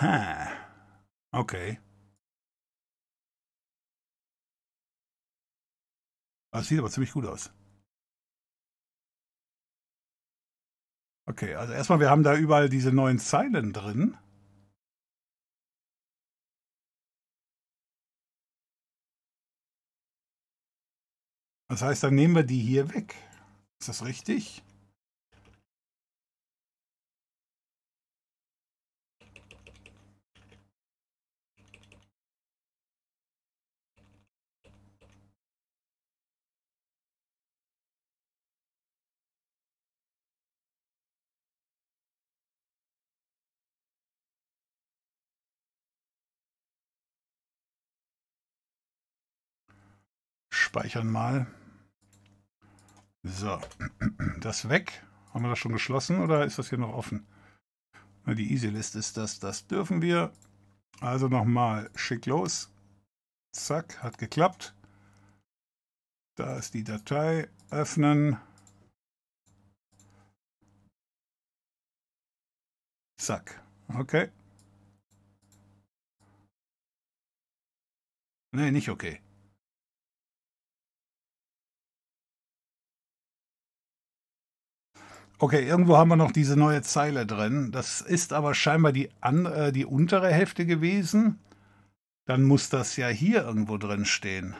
Ha. 0.00 0.48
Okay. 1.32 1.78
Das 6.52 6.68
sieht 6.68 6.78
aber 6.78 6.90
ziemlich 6.90 7.12
gut 7.12 7.26
aus. 7.26 7.50
Okay, 11.30 11.54
also 11.54 11.72
erstmal, 11.72 12.00
wir 12.00 12.10
haben 12.10 12.24
da 12.24 12.34
überall 12.34 12.68
diese 12.68 12.90
neuen 12.90 13.20
Zeilen 13.20 13.72
drin. 13.72 14.16
Das 21.68 21.82
heißt, 21.82 22.02
dann 22.02 22.16
nehmen 22.16 22.34
wir 22.34 22.42
die 22.42 22.58
hier 22.58 22.92
weg. 22.92 23.14
Ist 23.78 23.88
das 23.88 24.04
richtig? 24.04 24.64
Speichern 50.70 51.10
mal. 51.10 51.48
So, 53.24 53.58
das 54.40 54.68
weg. 54.68 55.04
Haben 55.34 55.42
wir 55.42 55.50
das 55.50 55.58
schon 55.58 55.72
geschlossen 55.72 56.20
oder 56.20 56.44
ist 56.44 56.58
das 56.60 56.68
hier 56.68 56.78
noch 56.78 56.94
offen? 56.94 57.26
Na, 58.24 58.34
die 58.34 58.52
EasyList 58.52 58.94
ist 58.94 59.16
das. 59.16 59.40
Das 59.40 59.66
dürfen 59.66 60.00
wir. 60.00 60.32
Also 61.00 61.26
nochmal 61.26 61.90
schick 61.96 62.26
los. 62.26 62.70
Zack, 63.52 64.00
hat 64.00 64.18
geklappt. 64.18 64.76
Da 66.36 66.56
ist 66.56 66.74
die 66.74 66.84
Datei. 66.84 67.48
Öffnen. 67.70 68.38
Zack. 73.18 73.60
Okay. 73.88 74.30
Nee, 78.52 78.70
nicht 78.70 78.88
okay. 78.88 79.20
Okay, 85.42 85.66
irgendwo 85.66 85.96
haben 85.96 86.08
wir 86.10 86.16
noch 86.16 86.32
diese 86.32 86.54
neue 86.54 86.82
Zeile 86.82 87.24
drin. 87.24 87.72
Das 87.72 88.02
ist 88.02 88.34
aber 88.34 88.54
scheinbar 88.54 88.92
die, 88.92 89.10
an, 89.22 89.46
äh, 89.46 89.72
die 89.72 89.86
untere 89.86 90.30
Hälfte 90.30 90.66
gewesen. 90.66 91.40
Dann 92.26 92.42
muss 92.42 92.68
das 92.68 92.96
ja 92.96 93.08
hier 93.08 93.44
irgendwo 93.44 93.78
drin 93.78 94.04
stehen. 94.04 94.54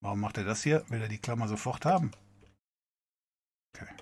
Warum 0.00 0.20
macht 0.20 0.38
er 0.38 0.44
das 0.44 0.62
hier? 0.62 0.82
Will 0.88 1.02
er 1.02 1.08
die 1.08 1.18
Klammer 1.18 1.46
sofort 1.46 1.84
haben? 1.84 2.10
Okay. 3.76 3.92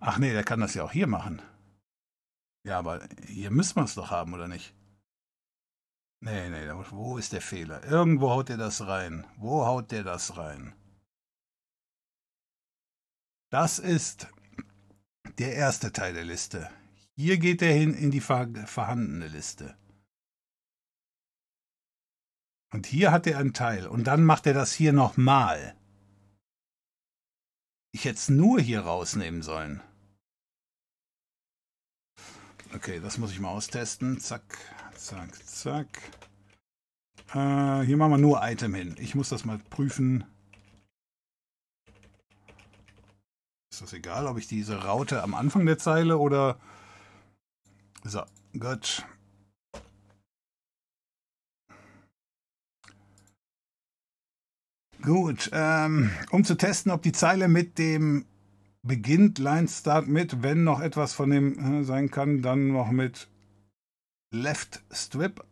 Ach 0.00 0.18
nee, 0.18 0.32
der 0.32 0.44
kann 0.44 0.60
das 0.60 0.72
ja 0.72 0.82
auch 0.84 0.92
hier 0.92 1.06
machen. 1.06 1.42
Ja, 2.66 2.78
aber 2.78 3.06
hier 3.26 3.50
müssen 3.50 3.76
wir 3.76 3.84
es 3.84 3.94
doch 3.94 4.10
haben, 4.10 4.32
oder 4.32 4.48
nicht? 4.48 4.74
Nee, 6.20 6.48
nee, 6.48 6.66
wo 6.90 7.18
ist 7.18 7.34
der 7.34 7.42
Fehler? 7.42 7.84
Irgendwo 7.84 8.30
haut 8.30 8.48
der 8.48 8.56
das 8.56 8.86
rein. 8.86 9.26
Wo 9.36 9.66
haut 9.66 9.90
der 9.90 10.02
das 10.02 10.38
rein? 10.38 10.74
Das 13.50 13.78
ist 13.78 14.28
der 15.38 15.54
erste 15.54 15.92
Teil 15.92 16.14
der 16.14 16.24
Liste. 16.24 16.70
Hier 17.14 17.38
geht 17.38 17.60
er 17.60 17.72
hin 17.72 17.92
in 17.92 18.10
die 18.10 18.22
vorhandene 18.22 19.28
Liste. 19.28 19.76
Und 22.72 22.86
hier 22.86 23.12
hat 23.12 23.26
er 23.26 23.38
einen 23.38 23.52
Teil. 23.52 23.86
Und 23.86 24.04
dann 24.04 24.24
macht 24.24 24.46
er 24.46 24.54
das 24.54 24.72
hier 24.72 24.92
nochmal. 24.92 25.76
Ich 27.92 28.06
hätte 28.06 28.16
es 28.16 28.28
nur 28.30 28.58
hier 28.58 28.80
rausnehmen 28.80 29.42
sollen. 29.42 29.82
Okay, 32.74 32.98
das 33.00 33.18
muss 33.18 33.30
ich 33.30 33.38
mal 33.38 33.50
austesten. 33.50 34.18
Zack, 34.18 34.58
zack, 34.96 35.46
zack. 35.46 35.86
Äh, 37.32 37.82
hier 37.82 37.96
machen 37.96 38.10
wir 38.10 38.18
nur 38.18 38.40
Item 38.42 38.74
hin. 38.74 38.96
Ich 38.98 39.14
muss 39.14 39.28
das 39.28 39.44
mal 39.44 39.58
prüfen. 39.70 40.24
Ist 43.70 43.80
das 43.80 43.92
egal, 43.92 44.26
ob 44.26 44.38
ich 44.38 44.48
diese 44.48 44.82
Raute 44.82 45.22
am 45.22 45.34
Anfang 45.34 45.66
der 45.66 45.78
Zeile 45.78 46.18
oder 46.18 46.58
So, 48.02 48.22
gut. 48.58 49.04
Gut, 55.00 55.50
ähm, 55.52 56.10
um 56.30 56.44
zu 56.44 56.56
testen, 56.56 56.90
ob 56.90 57.02
die 57.02 57.12
Zeile 57.12 57.46
mit 57.46 57.78
dem 57.78 58.26
beginnt 58.84 59.38
Line 59.38 59.66
Start 59.66 60.06
mit, 60.06 60.42
wenn 60.42 60.62
noch 60.62 60.80
etwas 60.80 61.14
von 61.14 61.30
dem 61.30 61.80
äh, 61.80 61.84
sein 61.84 62.10
kann, 62.10 62.42
dann 62.42 62.68
noch 62.68 62.90
mit 62.90 63.28
Left 64.30 64.82
Strip. 64.92 65.44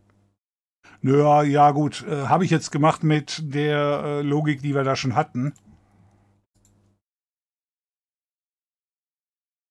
Naja, 1.01 1.43
ja 1.43 1.71
gut, 1.73 2.05
äh, 2.07 2.27
habe 2.27 2.45
ich 2.45 2.51
jetzt 2.51 2.71
gemacht 2.71 3.03
mit 3.03 3.43
der 3.55 4.03
äh, 4.05 4.23
Logik, 4.23 4.63
die 4.63 4.75
wir 4.75 4.85
da 4.85 4.95
schon 4.95 5.17
hatten. 5.17 5.55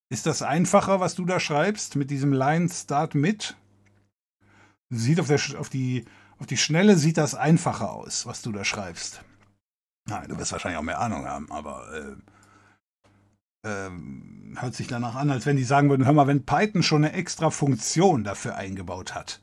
Ist 0.09 0.25
das 0.25 0.41
einfacher, 0.41 0.99
was 0.99 1.15
du 1.15 1.25
da 1.25 1.39
schreibst, 1.39 1.95
mit 1.95 2.11
diesem 2.11 2.33
Line 2.33 2.67
Start 2.67 3.15
mit? 3.15 3.55
Sieht 4.89 5.21
auf, 5.21 5.27
der, 5.27 5.39
auf, 5.57 5.69
die, 5.69 6.03
auf 6.37 6.47
die 6.47 6.57
Schnelle 6.57 6.97
sieht 6.97 7.17
das 7.17 7.33
einfacher 7.33 7.93
aus, 7.93 8.25
was 8.25 8.41
du 8.41 8.51
da 8.51 8.65
schreibst. 8.65 9.23
Nein, 10.09 10.27
du 10.27 10.37
wirst 10.37 10.51
wahrscheinlich 10.51 10.79
auch 10.79 10.83
mehr 10.83 10.99
Ahnung 10.99 11.25
haben, 11.25 11.49
aber 11.49 11.93
äh, 11.93 12.15
äh, 13.63 13.89
hört 14.55 14.75
sich 14.75 14.87
danach 14.87 15.15
an, 15.15 15.29
als 15.29 15.45
wenn 15.45 15.57
die 15.57 15.63
sagen 15.63 15.89
würden, 15.89 16.05
hör 16.05 16.13
mal, 16.13 16.27
wenn 16.27 16.45
Python 16.45 16.83
schon 16.83 17.05
eine 17.05 17.13
extra 17.13 17.49
Funktion 17.49 18.23
dafür 18.23 18.55
eingebaut 18.55 19.15
hat, 19.15 19.41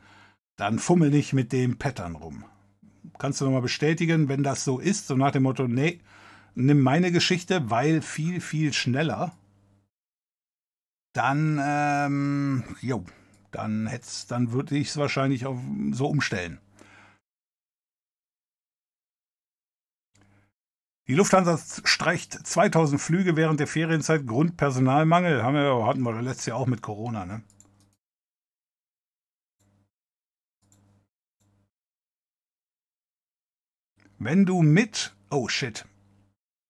dann 0.57 0.79
fummel 0.79 1.11
nicht 1.11 1.33
mit 1.33 1.53
dem 1.53 1.79
Pattern 1.79 2.17
rum. 2.17 2.45
Kannst 3.19 3.41
du 3.41 3.45
nochmal 3.45 3.63
bestätigen, 3.63 4.29
wenn 4.29 4.43
das 4.43 4.65
so 4.65 4.79
ist, 4.79 5.07
so 5.07 5.17
nach 5.17 5.33
dem 5.33 5.45
Motto, 5.45 5.67
nee, 5.67 6.01
nimm 6.55 6.81
meine 6.81 7.13
Geschichte, 7.13 7.71
weil 7.71 8.03
viel, 8.03 8.41
viel 8.41 8.73
schneller, 8.73 9.33
dann, 11.13 11.61
ähm, 11.63 12.65
jo, 12.81 13.05
dann 13.51 13.87
hätt's, 13.87 14.27
dann 14.27 14.53
würde 14.53 14.77
ich 14.77 14.89
es 14.89 14.97
wahrscheinlich 14.97 15.47
auch 15.47 15.59
so 15.93 16.07
umstellen. 16.07 16.61
Die 21.09 21.15
Lufthansa 21.15 21.59
streicht 21.85 22.35
2000 22.47 23.01
Flüge 23.01 23.35
während 23.35 23.61
der 23.61 23.67
Ferienzeit. 23.67 24.27
Grundpersonalmangel. 24.27 25.43
Haben 25.43 25.55
wir, 25.55 25.87
hatten 25.87 26.03
wir 26.03 26.21
letztes 26.21 26.47
Jahr 26.47 26.59
auch 26.59 26.67
mit 26.67 26.83
Corona, 26.83 27.25
ne? 27.25 27.41
Wenn 34.19 34.45
du 34.45 34.61
mit, 34.63 35.15
oh 35.31 35.49
shit, 35.49 35.87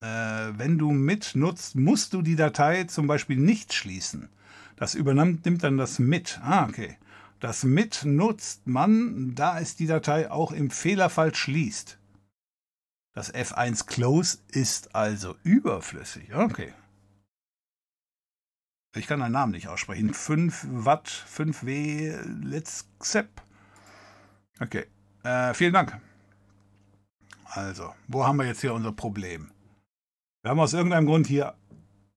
äh, 0.02 0.06
wenn 0.06 0.78
du 0.78 0.92
mit 0.92 1.34
nutzt, 1.34 1.74
musst 1.74 2.12
du 2.12 2.22
die 2.22 2.36
Datei 2.36 2.84
zum 2.84 3.08
Beispiel 3.08 3.38
nicht 3.38 3.72
schließen. 3.72 4.28
Das 4.76 4.94
übernimmt 4.94 5.46
nimmt 5.46 5.64
dann 5.64 5.78
das 5.78 5.98
mit. 5.98 6.38
Ah, 6.44 6.66
okay. 6.68 6.96
Das 7.40 7.64
mit 7.64 8.04
nutzt 8.04 8.66
man, 8.68 9.34
da 9.34 9.58
es 9.58 9.74
die 9.74 9.86
Datei 9.86 10.30
auch 10.30 10.52
im 10.52 10.70
Fehlerfall 10.70 11.34
schließt. 11.34 11.98
Das 13.14 13.32
F1 13.34 13.86
Close 13.86 14.38
ist 14.48 14.94
also 14.94 15.36
überflüssig. 15.42 16.34
Okay. 16.34 16.72
Ich 18.94 19.06
kann 19.06 19.20
deinen 19.20 19.32
Namen 19.32 19.52
nicht 19.52 19.68
aussprechen. 19.68 20.14
5 20.14 20.66
Watt, 20.70 21.08
5W, 21.08 22.22
let's 22.44 22.88
accept. 22.98 23.42
Okay. 24.60 24.86
Äh, 25.24 25.54
vielen 25.54 25.72
Dank. 25.72 26.00
Also, 27.44 27.94
wo 28.08 28.26
haben 28.26 28.36
wir 28.36 28.46
jetzt 28.46 28.60
hier 28.60 28.74
unser 28.74 28.92
Problem? 28.92 29.50
Wir 30.42 30.50
haben 30.50 30.60
aus 30.60 30.72
irgendeinem 30.72 31.06
Grund 31.06 31.26
hier 31.26 31.56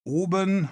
oben 0.04 0.68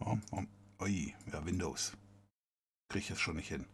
Oh, 0.00 0.16
oh, 0.32 0.42
ui, 0.80 1.14
ja, 1.30 1.44
Windows. 1.44 1.92
Kriege 2.88 3.02
ich 3.02 3.08
jetzt 3.10 3.20
schon 3.20 3.36
nicht 3.36 3.48
hin. 3.48 3.66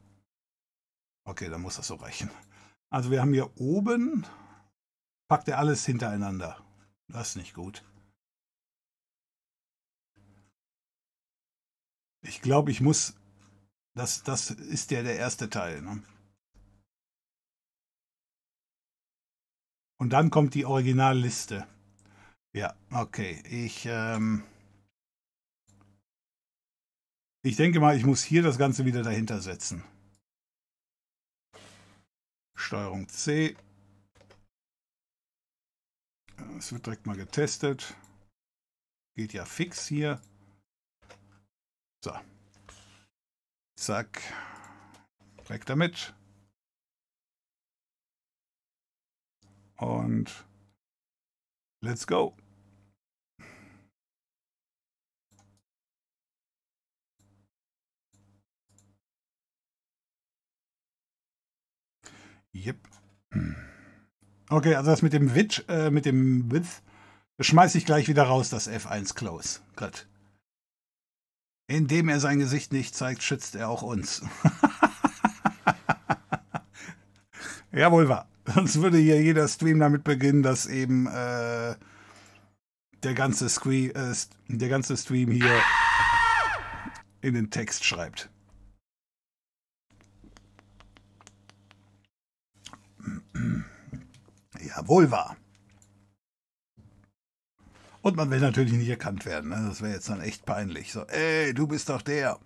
Okay, 1.26 1.48
dann 1.48 1.62
muss 1.62 1.76
das 1.76 1.86
so 1.86 1.94
reichen. 1.94 2.30
Also 2.90 3.10
wir 3.10 3.20
haben 3.20 3.32
hier 3.32 3.58
oben, 3.58 4.26
packt 5.28 5.48
er 5.48 5.58
alles 5.58 5.84
hintereinander. 5.86 6.62
Das 7.08 7.30
ist 7.30 7.36
nicht 7.36 7.54
gut. 7.54 7.82
Ich 12.22 12.40
glaube, 12.40 12.70
ich 12.70 12.80
muss, 12.80 13.14
das, 13.94 14.22
das 14.22 14.50
ist 14.50 14.90
ja 14.90 15.02
der 15.02 15.16
erste 15.16 15.50
Teil. 15.50 15.82
Ne? 15.82 16.02
Und 19.98 20.10
dann 20.10 20.30
kommt 20.30 20.54
die 20.54 20.64
Originalliste. 20.64 21.66
Ja, 22.54 22.74
okay. 22.90 23.42
Ich, 23.46 23.86
ähm, 23.86 24.44
ich 27.42 27.56
denke 27.56 27.80
mal, 27.80 27.96
ich 27.96 28.04
muss 28.04 28.22
hier 28.22 28.42
das 28.42 28.58
Ganze 28.58 28.84
wieder 28.84 29.02
dahinter 29.02 29.40
setzen. 29.40 29.84
Steuerung 32.64 33.06
C. 33.10 33.54
Es 36.56 36.72
wird 36.72 36.86
direkt 36.86 37.04
mal 37.04 37.14
getestet. 37.14 37.94
Geht 39.14 39.34
ja 39.34 39.44
fix 39.44 39.86
hier. 39.86 40.18
So. 42.02 42.18
Zack. 43.78 44.22
Direkt 45.46 45.68
damit. 45.68 46.14
Und 49.76 50.46
let's 51.82 52.06
go. 52.06 52.34
Yep. 62.54 62.76
Okay, 64.48 64.74
also 64.74 64.90
das 64.90 65.02
mit 65.02 65.12
dem 65.12 65.34
Witch, 65.34 65.64
äh, 65.68 65.90
mit 65.90 66.06
dem 66.06 66.50
Width, 66.50 66.82
schmeiße 67.40 67.78
ich 67.78 67.86
gleich 67.86 68.08
wieder 68.08 68.24
raus, 68.24 68.50
das 68.50 68.70
F1 68.70 69.14
Close. 69.14 69.60
Gut. 69.76 70.06
Indem 71.66 72.08
er 72.08 72.20
sein 72.20 72.38
Gesicht 72.38 72.72
nicht 72.72 72.94
zeigt, 72.94 73.22
schützt 73.22 73.56
er 73.56 73.68
auch 73.68 73.82
uns. 73.82 74.22
Jawohl 77.72 78.08
wahr. 78.08 78.28
Sonst 78.46 78.80
würde 78.82 78.98
hier 78.98 79.20
jeder 79.20 79.48
Stream 79.48 79.80
damit 79.80 80.04
beginnen, 80.04 80.42
dass 80.42 80.66
eben 80.66 81.06
äh, 81.06 81.74
der, 83.02 83.14
ganze 83.14 83.48
Screen, 83.48 83.90
äh, 83.92 84.14
der 84.48 84.68
ganze 84.68 84.96
Stream 84.96 85.30
hier 85.30 85.60
in 87.22 87.34
den 87.34 87.50
Text 87.50 87.84
schreibt. 87.84 88.28
Jawohl 94.60 95.10
wahr. 95.10 95.36
Und 98.02 98.16
man 98.16 98.30
will 98.30 98.40
natürlich 98.40 98.74
nicht 98.74 98.88
erkannt 98.88 99.24
werden. 99.24 99.50
Ne? 99.50 99.64
Das 99.66 99.80
wäre 99.80 99.94
jetzt 99.94 100.10
dann 100.10 100.20
echt 100.20 100.44
peinlich. 100.44 100.92
So, 100.92 101.06
ey, 101.06 101.54
du 101.54 101.66
bist 101.66 101.88
doch 101.88 102.02
der. 102.02 102.38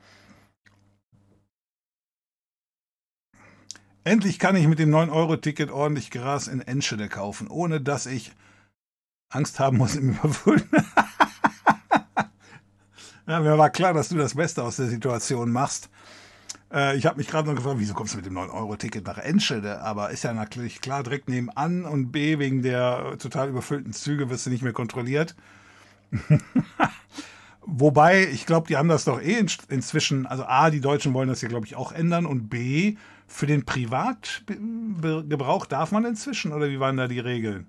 Endlich 4.05 4.39
kann 4.39 4.57
ich 4.57 4.68
mit 4.68 4.78
dem 4.78 4.91
9-Euro-Ticket 4.91 5.70
ordentlich 5.70 6.11
Gras 6.11 6.47
in 6.47 6.61
Enschede 6.61 7.09
kaufen, 7.09 7.49
ohne 7.49 7.80
dass 7.80 8.07
ich 8.07 8.32
Angst 9.30 9.59
haben 9.59 9.76
muss 9.76 9.97
im 9.97 10.11
Überfüllen. 10.11 10.68
ja, 13.26 13.41
mir 13.41 13.59
war 13.59 13.70
klar, 13.70 13.93
dass 13.93 14.09
du 14.09 14.16
das 14.16 14.34
Beste 14.34 14.62
aus 14.62 14.76
der 14.76 14.86
Situation 14.86 15.51
machst. 15.51 15.91
Äh, 16.72 16.96
ich 16.96 17.06
habe 17.06 17.16
mich 17.16 17.28
gerade 17.28 17.48
noch 17.48 17.56
gefragt, 17.56 17.78
wieso 17.78 17.94
kommst 17.94 18.14
du 18.14 18.18
mit 18.18 18.26
dem 18.26 18.36
9-Euro-Ticket 18.36 19.06
nach 19.06 19.18
Enschede? 19.18 19.80
Aber 19.80 20.10
ist 20.10 20.24
ja 20.24 20.32
natürlich 20.32 20.80
klar, 20.80 21.02
direkt 21.02 21.28
nebenan 21.28 21.84
und 21.84 22.12
B, 22.12 22.38
wegen 22.38 22.62
der 22.62 23.16
total 23.18 23.48
überfüllten 23.48 23.92
Züge 23.92 24.30
wirst 24.30 24.46
du 24.46 24.50
nicht 24.50 24.62
mehr 24.62 24.72
kontrolliert. 24.72 25.34
Wobei, 27.70 28.26
ich 28.28 28.46
glaube, 28.46 28.66
die 28.66 28.76
haben 28.76 28.88
das 28.88 29.04
doch 29.04 29.20
eh 29.20 29.44
inzwischen, 29.68 30.26
also 30.26 30.44
A, 30.44 30.70
die 30.70 30.80
Deutschen 30.80 31.12
wollen 31.12 31.28
das 31.28 31.42
ja, 31.42 31.48
glaube 31.48 31.66
ich, 31.66 31.76
auch 31.76 31.92
ändern 31.92 32.24
und 32.24 32.48
B, 32.48 32.96
für 33.26 33.46
den 33.46 33.66
Privatgebrauch 33.66 35.66
darf 35.66 35.92
man 35.92 36.06
inzwischen, 36.06 36.54
oder 36.54 36.70
wie 36.70 36.80
waren 36.80 36.96
da 36.96 37.08
die 37.08 37.20
Regeln? 37.20 37.66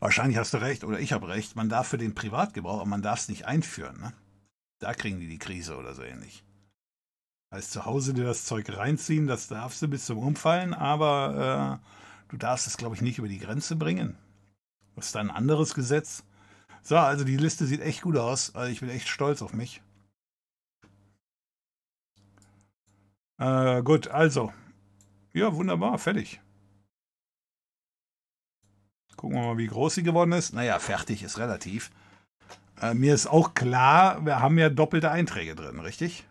Wahrscheinlich 0.00 0.36
hast 0.36 0.52
du 0.52 0.58
recht, 0.58 0.84
oder 0.84 1.00
ich 1.00 1.14
habe 1.14 1.28
recht, 1.28 1.56
man 1.56 1.70
darf 1.70 1.88
für 1.88 1.96
den 1.96 2.14
Privatgebrauch, 2.14 2.80
aber 2.80 2.90
man 2.90 3.00
darf 3.00 3.20
es 3.20 3.30
nicht 3.30 3.46
einführen. 3.46 3.98
Ne? 3.98 4.12
Da 4.80 4.92
kriegen 4.92 5.18
die 5.18 5.28
die 5.28 5.38
Krise 5.38 5.78
oder 5.78 5.94
so 5.94 6.02
ähnlich. 6.02 6.44
Heißt 7.52 7.72
zu 7.72 7.84
Hause 7.84 8.14
dir 8.14 8.24
das 8.24 8.44
Zeug 8.44 8.68
reinziehen, 8.76 9.26
das 9.26 9.48
darfst 9.48 9.82
du 9.82 9.88
bis 9.88 10.06
zum 10.06 10.18
Umfallen, 10.18 10.72
aber 10.72 11.80
äh, 11.82 12.28
du 12.28 12.36
darfst 12.36 12.68
es, 12.68 12.76
glaube 12.76 12.94
ich, 12.94 13.02
nicht 13.02 13.18
über 13.18 13.26
die 13.26 13.40
Grenze 13.40 13.74
bringen. 13.74 14.16
Das 14.94 15.06
ist 15.06 15.16
ein 15.16 15.30
anderes 15.30 15.74
Gesetz. 15.74 16.22
So, 16.82 16.96
also 16.96 17.24
die 17.24 17.36
Liste 17.36 17.66
sieht 17.66 17.80
echt 17.80 18.02
gut 18.02 18.16
aus. 18.16 18.54
Also 18.54 18.70
ich 18.70 18.80
bin 18.80 18.88
echt 18.88 19.08
stolz 19.08 19.42
auf 19.42 19.52
mich. 19.52 19.82
Äh, 23.38 23.82
gut, 23.82 24.08
also. 24.08 24.52
Ja, 25.32 25.54
wunderbar, 25.54 25.98
fertig. 25.98 26.40
Gucken 29.16 29.36
wir 29.36 29.46
mal, 29.46 29.58
wie 29.58 29.66
groß 29.66 29.96
sie 29.96 30.02
geworden 30.02 30.32
ist. 30.32 30.52
Naja, 30.52 30.78
fertig 30.78 31.22
ist 31.22 31.38
relativ. 31.38 31.90
Äh, 32.80 32.94
mir 32.94 33.14
ist 33.14 33.26
auch 33.26 33.54
klar, 33.54 34.24
wir 34.24 34.40
haben 34.40 34.58
ja 34.58 34.70
doppelte 34.70 35.10
Einträge 35.10 35.54
drin, 35.54 35.80
richtig? 35.80 36.26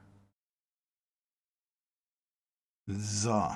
So. 2.91 3.55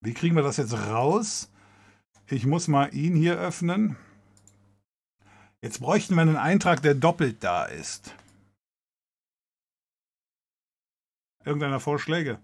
Wie 0.00 0.12
kriegen 0.12 0.34
wir 0.34 0.42
das 0.42 0.56
jetzt 0.56 0.72
raus? 0.72 1.52
Ich 2.26 2.46
muss 2.46 2.66
mal 2.66 2.92
ihn 2.92 3.14
hier 3.14 3.38
öffnen. 3.38 3.96
Jetzt 5.62 5.78
bräuchten 5.80 6.16
wir 6.16 6.22
einen 6.22 6.36
Eintrag, 6.36 6.82
der 6.82 6.94
doppelt 6.94 7.44
da 7.44 7.66
ist. 7.66 8.12
Irgendeiner 11.44 11.78
Vorschläge? 11.78 12.40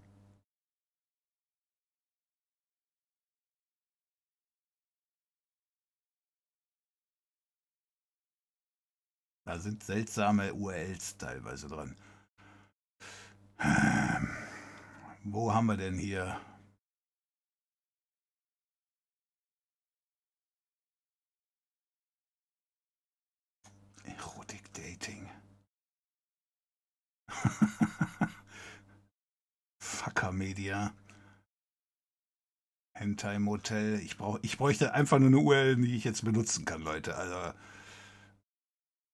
Da 9.44 9.59
sind 9.59 9.82
seltsame 9.82 10.54
URLs 10.54 11.16
teilweise 11.18 11.66
dran. 11.66 11.96
Wo 15.29 15.53
haben 15.53 15.66
wir 15.66 15.77
denn 15.77 15.99
hier? 15.99 16.41
Erotik 24.05 24.72
Dating. 24.72 25.29
Fucker 29.81 30.31
Media. 30.31 30.95
Hentai 32.95 33.41
Motel. 33.41 33.99
Ich, 33.99 34.16
brauch, 34.16 34.39
ich 34.43 34.57
bräuchte 34.59 34.95
einfach 34.95 35.18
nur 35.18 35.29
eine 35.29 35.39
URL, 35.39 35.74
die 35.74 35.97
ich 35.97 36.05
jetzt 36.05 36.24
benutzen 36.24 36.64
kann, 36.64 36.83
Leute. 36.83 37.16
Also 37.16 37.53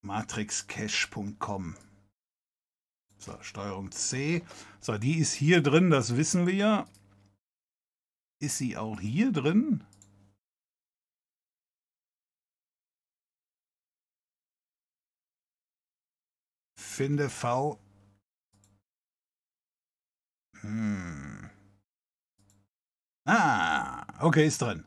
matrixcache.com. 0.03 1.75
So, 3.23 3.41
Steuerung 3.41 3.93
C. 3.93 4.43
So, 4.81 4.99
die 4.99 5.19
ist 5.19 5.33
hier 5.33 5.63
drin, 5.63 5.91
das 5.91 6.17
wissen 6.17 6.49
wir. 6.49 6.89
Ist 8.41 8.59
sie 8.59 8.77
auch 8.77 8.99
hier 8.99 9.31
drin? 9.31 9.85
Finde 16.77 17.31
V. 17.31 17.79
Hm. 20.63 21.49
Ah, 23.25 24.05
okay, 24.21 24.49
ist 24.49 24.61
drin. 24.63 24.85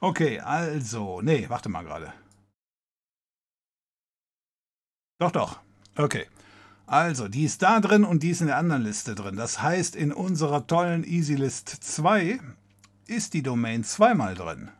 Okay, 0.00 0.38
also, 0.40 1.22
nee, 1.22 1.48
warte 1.48 1.70
mal 1.70 1.82
gerade. 1.82 2.12
Doch, 5.18 5.30
doch. 5.30 5.60
Okay. 5.96 6.28
Also, 6.86 7.28
die 7.28 7.44
ist 7.44 7.62
da 7.62 7.80
drin 7.80 8.04
und 8.04 8.22
die 8.22 8.30
ist 8.30 8.40
in 8.40 8.48
der 8.48 8.58
anderen 8.58 8.82
Liste 8.82 9.14
drin. 9.14 9.36
Das 9.36 9.62
heißt, 9.62 9.96
in 9.96 10.12
unserer 10.12 10.66
tollen 10.66 11.04
EasyList 11.04 11.68
2 11.68 12.40
ist 13.06 13.34
die 13.34 13.42
Domain 13.42 13.84
zweimal 13.84 14.34
drin. 14.34 14.70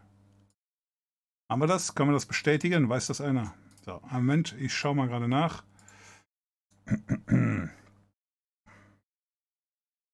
Haben 1.50 1.62
wir 1.62 1.66
das? 1.66 1.94
Können 1.94 2.10
wir 2.10 2.14
das 2.14 2.26
bestätigen? 2.26 2.88
Weiß 2.88 3.06
das 3.06 3.20
einer? 3.20 3.54
So, 3.84 4.00
Moment, 4.10 4.54
ich 4.58 4.74
schaue 4.74 4.94
mal 4.94 5.08
gerade 5.08 5.28
nach. 5.28 5.64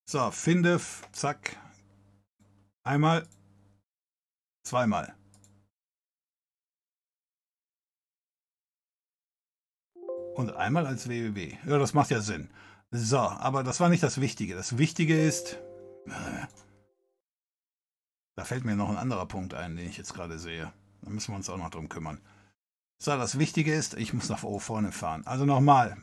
So, 0.07 0.31
finde, 0.31 0.81
zack. 1.13 1.57
Einmal, 2.83 3.27
zweimal. 4.65 5.18
Und 10.39 10.55
einmal 10.55 10.87
als 10.87 11.09
www. 11.09 11.57
Ja, 11.67 11.79
das 11.79 11.95
macht 11.95 12.13
ja 12.13 12.21
Sinn. 12.21 12.49
So, 12.93 13.19
aber 13.19 13.65
das 13.65 13.81
war 13.81 13.89
nicht 13.89 14.05
das 14.05 14.21
Wichtige. 14.21 14.55
Das 14.55 14.79
Wichtige 14.79 15.21
ist, 15.21 15.55
äh, 16.07 16.47
da 18.37 18.45
fällt 18.45 18.65
mir 18.65 18.77
noch 18.77 18.89
ein 18.89 18.99
anderer 18.99 19.27
Punkt 19.27 19.53
ein, 19.55 19.75
den 19.75 19.89
ich 19.89 19.97
jetzt 19.97 20.15
gerade 20.15 20.39
sehe. 20.39 20.73
Da 21.03 21.11
müssen 21.11 21.33
wir 21.33 21.37
uns 21.37 21.51
auch 21.51 21.57
noch 21.57 21.71
drum 21.71 21.89
kümmern. 21.89 22.21
So, 23.03 23.17
das 23.17 23.41
Wichtige 23.41 23.75
ist, 23.75 23.95
ich 23.95 24.15
muss 24.15 24.29
nach 24.29 24.39
vorne 24.39 24.93
fahren. 24.93 25.27
Also 25.27 25.45
nochmal. 25.45 25.97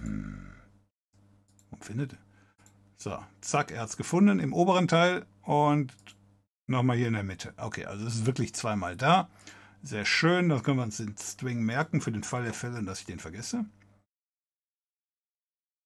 Hm. 0.00 0.50
Wo 1.70 1.76
findet 1.76 2.16
So, 2.96 3.16
zack, 3.40 3.70
er 3.70 3.82
hat 3.82 3.90
es 3.90 3.96
gefunden 3.96 4.40
im 4.40 4.52
oberen 4.52 4.88
Teil 4.88 5.26
und 5.42 5.94
nochmal 6.66 6.96
hier 6.96 7.06
in 7.06 7.14
der 7.14 7.22
Mitte. 7.22 7.54
Okay, 7.56 7.84
also 7.84 8.04
es 8.04 8.16
ist 8.16 8.26
wirklich 8.26 8.52
zweimal 8.52 8.96
da. 8.96 9.28
Sehr 9.82 10.04
schön, 10.04 10.48
das 10.48 10.64
können 10.64 10.78
wir 10.78 10.82
uns 10.84 10.96
den 10.96 11.16
String 11.16 11.62
merken 11.62 12.00
für 12.00 12.12
den 12.12 12.24
Fall 12.24 12.44
der 12.44 12.54
Fälle, 12.54 12.82
dass 12.82 13.00
ich 13.00 13.06
den 13.06 13.20
vergesse. 13.20 13.66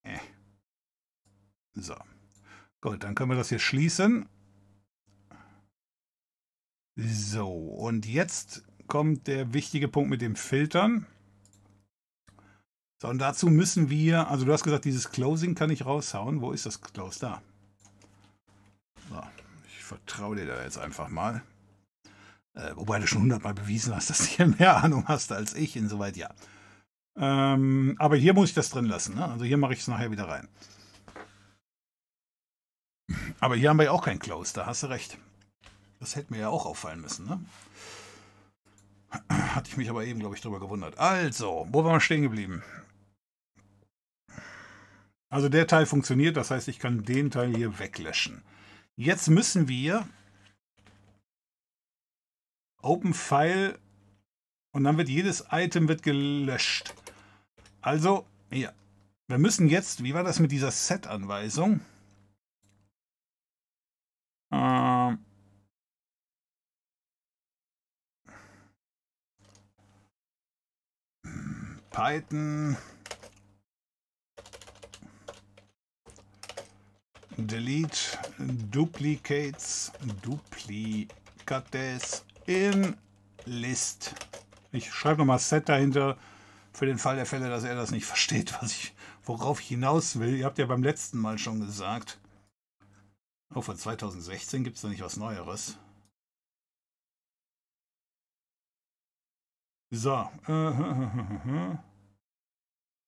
Äh. 0.02 0.18
So. 1.74 1.94
Gut, 2.80 3.04
dann 3.04 3.14
können 3.14 3.30
wir 3.30 3.36
das 3.36 3.50
hier 3.50 3.58
schließen. 3.58 4.26
So, 6.96 7.50
und 7.50 8.06
jetzt 8.06 8.64
kommt 8.86 9.26
der 9.26 9.52
wichtige 9.52 9.88
Punkt 9.88 10.10
mit 10.10 10.22
dem 10.22 10.36
Filtern. 10.36 11.06
So, 13.00 13.08
und 13.08 13.18
dazu 13.18 13.46
müssen 13.48 13.88
wir, 13.88 14.28
also 14.28 14.44
du 14.44 14.52
hast 14.52 14.64
gesagt, 14.64 14.84
dieses 14.84 15.10
Closing 15.10 15.54
kann 15.54 15.70
ich 15.70 15.86
raushauen. 15.86 16.42
Wo 16.42 16.52
ist 16.52 16.66
das 16.66 16.80
Close? 16.80 17.20
Da. 17.20 17.42
So, 19.08 19.22
ich 19.68 19.82
vertraue 19.82 20.36
dir 20.36 20.46
da 20.46 20.62
jetzt 20.62 20.78
einfach 20.78 21.08
mal. 21.08 21.42
Äh, 22.60 22.76
wobei 22.76 22.98
du 22.98 23.06
schon 23.06 23.22
hundertmal 23.22 23.54
bewiesen 23.54 23.94
hast, 23.94 24.10
dass 24.10 24.18
du 24.18 24.24
hier 24.24 24.46
mehr 24.46 24.82
Ahnung 24.82 25.08
hast 25.08 25.32
als 25.32 25.54
ich, 25.54 25.76
insoweit 25.76 26.16
ja. 26.16 26.30
Ähm, 27.16 27.96
aber 27.98 28.16
hier 28.16 28.34
muss 28.34 28.50
ich 28.50 28.54
das 28.54 28.70
drin 28.70 28.86
lassen. 28.86 29.16
Ne? 29.16 29.24
Also 29.24 29.44
hier 29.44 29.56
mache 29.56 29.72
ich 29.72 29.80
es 29.80 29.88
nachher 29.88 30.10
wieder 30.10 30.28
rein. 30.28 30.48
Aber 33.40 33.56
hier 33.56 33.70
haben 33.70 33.78
wir 33.78 33.84
ja 33.84 33.90
auch 33.90 34.04
kein 34.04 34.18
Close, 34.18 34.54
da 34.54 34.66
hast 34.66 34.82
du 34.82 34.88
recht. 34.88 35.18
Das 35.98 36.16
hätte 36.16 36.32
mir 36.32 36.40
ja 36.40 36.48
auch 36.48 36.66
auffallen 36.66 37.00
müssen. 37.00 37.26
Ne? 37.26 37.40
Hatte 39.28 39.70
ich 39.70 39.76
mich 39.76 39.90
aber 39.90 40.04
eben, 40.04 40.20
glaube 40.20 40.36
ich, 40.36 40.40
drüber 40.40 40.60
gewundert. 40.60 40.98
Also, 40.98 41.66
wo 41.70 41.82
waren 41.82 41.94
wir 41.94 42.00
stehen 42.00 42.22
geblieben? 42.22 42.62
Also 45.28 45.48
der 45.48 45.66
Teil 45.66 45.86
funktioniert, 45.86 46.36
das 46.36 46.50
heißt, 46.50 46.68
ich 46.68 46.78
kann 46.78 47.04
den 47.04 47.30
Teil 47.30 47.54
hier 47.54 47.78
weglöschen. 47.78 48.42
Jetzt 48.96 49.28
müssen 49.28 49.68
wir 49.68 50.06
Open 52.82 53.15
File 53.15 53.78
und 54.73 54.85
dann 54.85 54.97
wird 54.97 55.09
jedes 55.09 55.47
Item 55.51 55.89
wird 55.89 56.02
gelöscht. 56.02 56.94
Also, 57.81 58.27
hier. 58.51 58.74
Wir 59.28 59.39
müssen 59.39 59.69
jetzt, 59.69 60.02
wie 60.02 60.15
war 60.15 60.24
das 60.24 60.40
mit 60.40 60.51
dieser 60.52 60.70
Set-Anweisung? 60.70 61.81
Ähm, 64.52 65.19
Python 71.90 72.77
delete 77.36 78.19
duplicates 78.70 79.93
duplicates 80.23 81.11
in 82.51 82.97
List. 83.44 84.16
Ich 84.72 84.93
schreibe 84.93 85.18
nochmal 85.18 85.39
Set 85.39 85.68
dahinter, 85.68 86.18
für 86.72 86.85
den 86.85 86.98
Fall 86.98 87.14
der 87.14 87.27
Fälle, 87.27 87.48
dass 87.48 87.62
er 87.62 87.77
das 87.77 87.93
nicht 87.93 88.06
versteht, 88.12 88.60
was 88.60 88.72
ich, 88.72 88.93
worauf 89.22 89.60
ich 89.60 89.68
hinaus 89.68 90.18
will. 90.18 90.36
Ihr 90.36 90.47
habt 90.47 90.59
ja 90.59 90.66
beim 90.66 90.82
letzten 90.82 91.18
Mal 91.18 91.39
schon 91.39 91.60
gesagt. 91.60 92.18
Oh, 93.55 93.60
von 93.62 93.77
2016 93.77 94.64
gibt 94.64 94.77
es 94.77 94.82
da 94.82 94.89
nicht 94.89 95.02
was 95.02 95.16
Neueres. 95.16 95.78
So. 99.90 100.28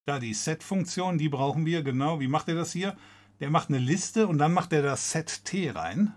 Da 0.04 0.18
die 0.18 0.34
Set-Funktion, 0.34 1.16
die 1.16 1.28
brauchen 1.28 1.64
wir, 1.64 1.84
genau. 1.84 2.18
Wie 2.18 2.26
macht 2.26 2.48
er 2.48 2.56
das 2.56 2.72
hier? 2.72 2.96
Der 3.38 3.50
macht 3.50 3.68
eine 3.68 3.78
Liste 3.78 4.26
und 4.26 4.38
dann 4.38 4.52
macht 4.52 4.72
er 4.72 4.82
das 4.82 5.12
Set 5.12 5.44
T 5.44 5.70
rein. 5.70 6.12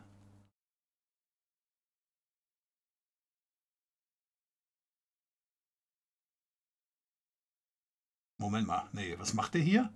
Moment 8.37 8.67
mal, 8.67 8.89
nee, 8.91 9.15
was 9.17 9.33
macht 9.33 9.53
der 9.53 9.61
hier? 9.61 9.89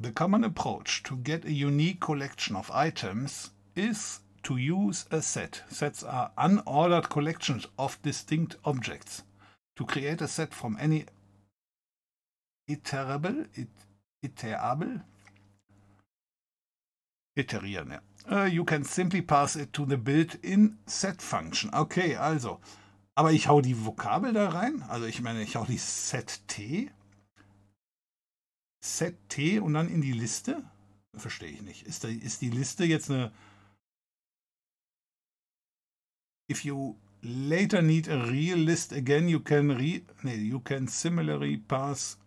The 0.00 0.12
common 0.12 0.44
approach 0.44 1.02
to 1.04 1.16
get 1.16 1.44
a 1.44 1.52
unique 1.52 2.00
collection 2.00 2.54
of 2.54 2.70
items 2.70 3.50
is 3.74 4.20
to 4.44 4.56
use 4.56 5.06
a 5.10 5.20
set. 5.20 5.62
Sets 5.68 6.04
are 6.04 6.30
unordered 6.38 7.08
collections 7.10 7.66
of 7.76 8.00
distinct 8.02 8.56
objects. 8.64 9.24
To 9.76 9.84
create 9.84 10.22
a 10.22 10.28
set 10.28 10.54
from 10.54 10.76
any 10.80 11.06
iterable, 12.68 13.46
it, 13.54 13.68
iterable 14.24 15.02
Iterieren, 17.38 17.92
ja. 17.92 18.00
Uh, 18.30 18.44
you 18.44 18.64
can 18.64 18.84
simply 18.84 19.22
pass 19.22 19.56
it 19.56 19.72
to 19.72 19.86
the 19.86 19.96
built-in 19.96 20.78
set 20.86 21.22
function. 21.22 21.72
Okay, 21.72 22.14
also. 22.14 22.60
Aber 23.14 23.32
ich 23.32 23.48
hau 23.48 23.60
die 23.60 23.84
Vokabel 23.84 24.32
da 24.32 24.50
rein. 24.50 24.82
Also 24.88 25.06
ich 25.06 25.22
meine, 25.22 25.42
ich 25.42 25.56
hau 25.56 25.64
die 25.64 25.78
set 25.78 26.46
t. 26.46 26.90
Set 28.84 29.16
t 29.28 29.58
und 29.58 29.74
dann 29.74 29.88
in 29.88 30.02
die 30.02 30.12
Liste. 30.12 30.62
Verstehe 31.16 31.48
ich 31.48 31.62
nicht. 31.62 31.86
Ist, 31.86 32.04
da, 32.04 32.08
ist 32.08 32.42
die 32.42 32.50
Liste 32.50 32.84
jetzt 32.84 33.10
eine. 33.10 33.32
If 36.50 36.64
you 36.64 36.96
later 37.22 37.82
need 37.82 38.08
a 38.08 38.24
real 38.24 38.58
list 38.58 38.92
again, 38.92 39.28
you 39.28 39.40
can 39.40 39.70
re 39.70 40.02
nee, 40.22 40.36
you 40.36 40.60
can 40.60 40.86
similarly 40.86 41.56
pass 41.56 42.18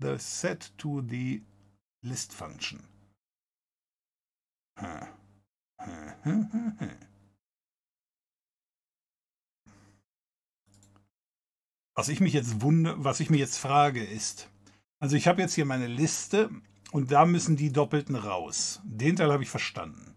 the 0.00 0.18
set 0.18 0.72
to 0.78 1.02
the 1.02 1.42
list 2.02 2.32
function. 2.32 2.84
Was 11.98 12.08
ich 12.10 12.20
mich 12.20 12.34
jetzt 12.34 12.60
wundere, 12.60 13.02
was 13.02 13.20
ich 13.20 13.30
mir 13.30 13.38
jetzt 13.38 13.56
frage, 13.56 14.04
ist, 14.04 14.50
also 14.98 15.16
ich 15.16 15.26
habe 15.26 15.40
jetzt 15.40 15.54
hier 15.54 15.64
meine 15.64 15.86
Liste 15.86 16.50
und 16.92 17.10
da 17.10 17.24
müssen 17.24 17.56
die 17.56 17.72
Doppelten 17.72 18.16
raus. 18.16 18.82
Den 18.84 19.16
Teil 19.16 19.32
habe 19.32 19.42
ich 19.42 19.48
verstanden. 19.48 20.14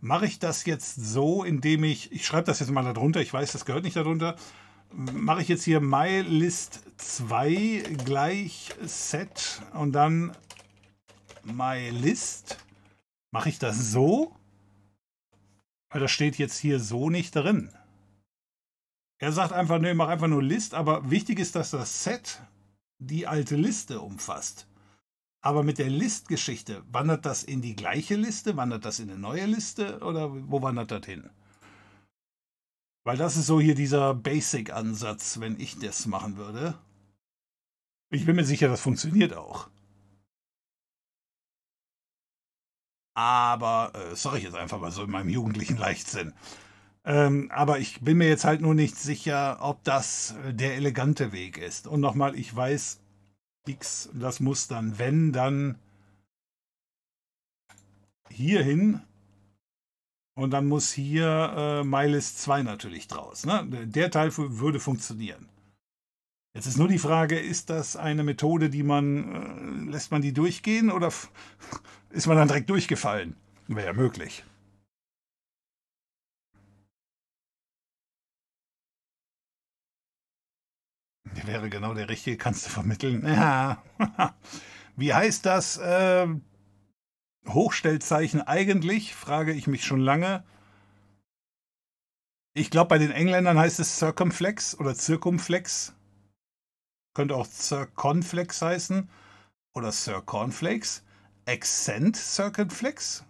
Mache 0.00 0.26
ich 0.26 0.38
das 0.38 0.64
jetzt 0.66 0.94
so, 0.94 1.42
indem 1.42 1.82
ich, 1.82 2.12
ich 2.12 2.24
schreibe 2.24 2.46
das 2.46 2.60
jetzt 2.60 2.70
mal 2.70 2.84
darunter, 2.84 3.20
ich 3.20 3.32
weiß, 3.32 3.50
das 3.50 3.64
gehört 3.64 3.82
nicht 3.82 3.96
darunter, 3.96 4.36
mache 4.92 5.42
ich 5.42 5.48
jetzt 5.48 5.64
hier 5.64 5.80
mylist 5.80 6.84
2 6.98 7.82
gleich 8.04 8.70
set 8.82 9.62
und 9.72 9.92
dann 9.92 10.36
mylist 11.42 12.58
Mache 13.34 13.48
ich 13.48 13.58
das 13.58 13.90
so? 13.90 14.32
Weil 15.90 16.00
das 16.00 16.12
steht 16.12 16.38
jetzt 16.38 16.56
hier 16.56 16.78
so 16.78 17.10
nicht 17.10 17.34
drin. 17.34 17.68
Er 19.18 19.32
sagt 19.32 19.52
einfach, 19.52 19.80
ne, 19.80 19.92
mach 19.92 20.06
einfach 20.06 20.28
nur 20.28 20.40
List, 20.40 20.72
aber 20.72 21.10
wichtig 21.10 21.40
ist, 21.40 21.56
dass 21.56 21.72
das 21.72 22.04
Set 22.04 22.40
die 23.00 23.26
alte 23.26 23.56
Liste 23.56 24.00
umfasst. 24.00 24.68
Aber 25.40 25.64
mit 25.64 25.78
der 25.78 25.90
List-Geschichte, 25.90 26.84
wandert 26.92 27.26
das 27.26 27.42
in 27.42 27.60
die 27.60 27.74
gleiche 27.74 28.14
Liste? 28.14 28.56
Wandert 28.56 28.84
das 28.84 29.00
in 29.00 29.10
eine 29.10 29.18
neue 29.18 29.46
Liste? 29.46 29.98
Oder 29.98 30.30
wo 30.48 30.62
wandert 30.62 30.92
das 30.92 31.04
hin? 31.04 31.28
Weil 33.02 33.16
das 33.16 33.36
ist 33.36 33.46
so 33.46 33.60
hier 33.60 33.74
dieser 33.74 34.14
Basic-Ansatz, 34.14 35.40
wenn 35.40 35.58
ich 35.58 35.76
das 35.80 36.06
machen 36.06 36.36
würde. 36.36 36.78
Ich 38.10 38.26
bin 38.26 38.36
mir 38.36 38.44
sicher, 38.44 38.68
das 38.68 38.80
funktioniert 38.80 39.34
auch. 39.34 39.70
Aber, 43.14 43.92
äh, 43.94 44.12
ich 44.38 44.44
jetzt 44.44 44.56
einfach 44.56 44.80
mal 44.80 44.90
so 44.90 45.04
in 45.04 45.10
meinem 45.10 45.28
jugendlichen 45.28 45.76
Leichtsinn. 45.76 46.34
Ähm, 47.04 47.50
aber 47.52 47.78
ich 47.78 48.00
bin 48.00 48.18
mir 48.18 48.28
jetzt 48.28 48.44
halt 48.44 48.60
nur 48.60 48.74
nicht 48.74 48.96
sicher, 48.96 49.58
ob 49.60 49.84
das 49.84 50.34
äh, 50.44 50.54
der 50.54 50.74
elegante 50.76 51.32
Weg 51.32 51.58
ist. 51.58 51.86
Und 51.86 52.00
nochmal, 52.00 52.34
ich 52.34 52.54
weiß, 52.54 53.00
X, 53.66 54.08
das 54.14 54.40
muss 54.40 54.68
dann, 54.68 54.98
wenn, 54.98 55.32
dann 55.32 55.78
hier 58.30 58.62
hin. 58.62 59.00
Und 60.36 60.50
dann 60.50 60.66
muss 60.66 60.90
hier 60.90 61.54
äh, 61.56 61.84
MyList 61.84 62.42
2 62.42 62.62
natürlich 62.62 63.06
draus. 63.06 63.46
Ne? 63.46 63.86
Der 63.86 64.10
Teil 64.10 64.36
würde 64.36 64.80
funktionieren. 64.80 65.48
Jetzt 66.56 66.66
ist 66.66 66.78
nur 66.78 66.88
die 66.88 66.98
Frage, 66.98 67.38
ist 67.38 67.70
das 67.70 67.96
eine 67.96 68.24
Methode, 68.24 68.70
die 68.70 68.82
man, 68.82 69.86
äh, 69.86 69.90
lässt 69.90 70.10
man 70.10 70.22
die 70.22 70.32
durchgehen 70.32 70.90
oder 70.90 71.12
ist 72.14 72.26
man 72.26 72.36
dann 72.36 72.48
direkt 72.48 72.70
durchgefallen. 72.70 73.36
Wäre 73.66 73.88
ja 73.88 73.92
möglich. 73.92 74.44
Wäre 81.44 81.68
genau 81.68 81.92
der 81.94 82.08
richtige, 82.08 82.36
kannst 82.36 82.66
du 82.66 82.70
vermitteln. 82.70 83.26
Ja. 83.26 83.82
Wie 84.96 85.12
heißt 85.12 85.44
das 85.44 85.76
äh, 85.78 86.28
Hochstellzeichen 87.48 88.40
eigentlich? 88.42 89.14
Frage 89.14 89.52
ich 89.52 89.66
mich 89.66 89.84
schon 89.84 90.00
lange. 90.00 90.44
Ich 92.56 92.70
glaube, 92.70 92.88
bei 92.88 92.98
den 92.98 93.10
Engländern 93.10 93.58
heißt 93.58 93.80
es 93.80 93.98
Circumflex 93.98 94.78
oder 94.78 94.94
Circumflex. 94.94 95.94
Könnte 97.14 97.34
auch 97.34 97.46
Circonflex 97.46 98.62
heißen 98.62 99.10
oder 99.74 99.90
Circonflex. 99.90 101.03
Accent 101.46 102.16
Circumflex? 102.16 103.24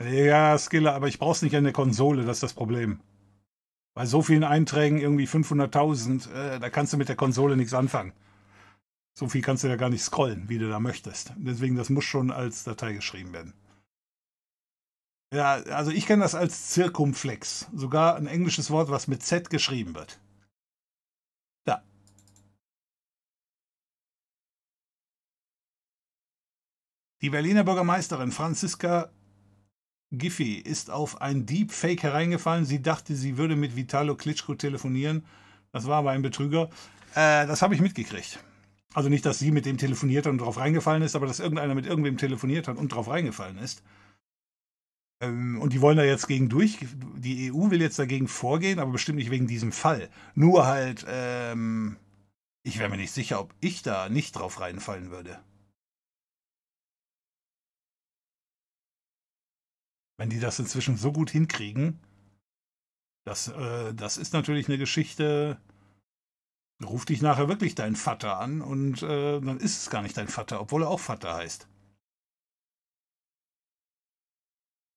Ja, 0.00 0.58
Skiller, 0.58 0.94
aber 0.94 1.08
ich 1.08 1.18
brauch's 1.18 1.42
nicht 1.42 1.56
an 1.56 1.64
der 1.64 1.72
Konsole, 1.72 2.24
das 2.24 2.38
ist 2.38 2.42
das 2.42 2.54
Problem. 2.54 3.00
Bei 3.94 4.04
so 4.04 4.20
vielen 4.20 4.44
Einträgen, 4.44 4.98
irgendwie 4.98 5.26
500.000, 5.26 6.30
äh, 6.32 6.60
da 6.60 6.68
kannst 6.68 6.92
du 6.92 6.98
mit 6.98 7.08
der 7.08 7.16
Konsole 7.16 7.56
nichts 7.56 7.72
anfangen. 7.72 8.12
So 9.18 9.28
viel 9.28 9.40
kannst 9.40 9.64
du 9.64 9.68
ja 9.68 9.76
gar 9.76 9.88
nicht 9.88 10.02
scrollen, 10.02 10.50
wie 10.50 10.58
du 10.58 10.68
da 10.68 10.80
möchtest. 10.80 11.32
Deswegen, 11.36 11.76
das 11.76 11.88
muss 11.88 12.04
schon 12.04 12.30
als 12.30 12.64
Datei 12.64 12.92
geschrieben 12.92 13.32
werden. 13.32 13.54
Ja, 15.32 15.54
also 15.54 15.90
ich 15.90 16.06
kenne 16.06 16.22
das 16.22 16.34
als 16.34 16.74
Circumflex. 16.74 17.68
Sogar 17.72 18.16
ein 18.16 18.26
englisches 18.26 18.70
Wort, 18.70 18.90
was 18.90 19.08
mit 19.08 19.22
Z 19.22 19.48
geschrieben 19.48 19.94
wird. 19.94 20.20
Die 27.26 27.30
Berliner 27.30 27.64
Bürgermeisterin 27.64 28.30
Franziska 28.30 29.10
Giffey 30.12 30.60
ist 30.60 30.92
auf 30.92 31.20
ein 31.20 31.44
Deepfake 31.44 32.04
hereingefallen. 32.04 32.64
Sie 32.64 32.80
dachte, 32.80 33.16
sie 33.16 33.36
würde 33.36 33.56
mit 33.56 33.74
Vitalo 33.74 34.14
Klitschko 34.14 34.54
telefonieren. 34.54 35.24
Das 35.72 35.88
war 35.88 35.96
aber 35.96 36.12
ein 36.12 36.22
Betrüger. 36.22 36.70
Äh, 37.16 37.48
das 37.48 37.62
habe 37.62 37.74
ich 37.74 37.80
mitgekriegt. 37.80 38.38
Also 38.94 39.08
nicht, 39.08 39.26
dass 39.26 39.40
sie 39.40 39.50
mit 39.50 39.66
dem 39.66 39.76
telefoniert 39.76 40.26
hat 40.26 40.30
und 40.30 40.38
drauf 40.38 40.56
reingefallen 40.56 41.02
ist, 41.02 41.16
aber 41.16 41.26
dass 41.26 41.40
irgendeiner 41.40 41.74
mit 41.74 41.84
irgendwem 41.84 42.16
telefoniert 42.16 42.68
hat 42.68 42.76
und 42.76 42.92
drauf 42.92 43.08
reingefallen 43.08 43.58
ist. 43.58 43.82
Ähm, 45.20 45.60
und 45.60 45.72
die 45.72 45.80
wollen 45.80 45.96
da 45.96 46.04
jetzt 46.04 46.28
gegen 46.28 46.48
durch. 46.48 46.78
Die 47.16 47.50
EU 47.50 47.70
will 47.72 47.80
jetzt 47.80 47.98
dagegen 47.98 48.28
vorgehen, 48.28 48.78
aber 48.78 48.92
bestimmt 48.92 49.18
nicht 49.18 49.32
wegen 49.32 49.48
diesem 49.48 49.72
Fall. 49.72 50.10
Nur 50.36 50.68
halt, 50.68 51.04
ähm, 51.08 51.96
ich 52.62 52.78
wäre 52.78 52.88
mir 52.88 52.98
nicht 52.98 53.10
sicher, 53.10 53.40
ob 53.40 53.52
ich 53.58 53.82
da 53.82 54.08
nicht 54.08 54.36
drauf 54.36 54.60
reinfallen 54.60 55.10
würde. 55.10 55.40
Wenn 60.18 60.30
die 60.30 60.40
das 60.40 60.58
inzwischen 60.58 60.96
so 60.96 61.12
gut 61.12 61.30
hinkriegen, 61.30 62.00
das, 63.26 63.48
äh, 63.48 63.92
das 63.94 64.16
ist 64.16 64.32
natürlich 64.32 64.68
eine 64.68 64.78
Geschichte. 64.78 65.60
Ruf 66.84 67.04
dich 67.04 67.22
nachher 67.22 67.48
wirklich 67.48 67.74
dein 67.74 67.96
Vater 67.96 68.38
an 68.38 68.60
und 68.60 69.02
äh, 69.02 69.40
dann 69.40 69.58
ist 69.58 69.78
es 69.78 69.90
gar 69.90 70.02
nicht 70.02 70.16
dein 70.16 70.28
Vater, 70.28 70.60
obwohl 70.60 70.82
er 70.82 70.90
auch 70.90 71.00
Vater 71.00 71.34
heißt. 71.34 71.68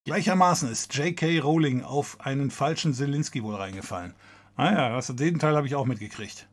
Gleichermaßen 0.06 0.70
ist 0.70 0.94
J.K. 0.96 1.40
Rowling 1.40 1.84
auf 1.84 2.20
einen 2.22 2.52
falschen 2.52 2.94
Selinski 2.94 3.44
wohl 3.44 3.56
reingefallen. 3.56 4.16
Ah 4.56 4.72
ja, 4.72 4.96
also 4.96 5.14
den 5.14 5.40
Teil 5.40 5.56
habe 5.56 5.68
ich 5.68 5.76
auch 5.76 5.86
mitgekriegt. 5.86 6.48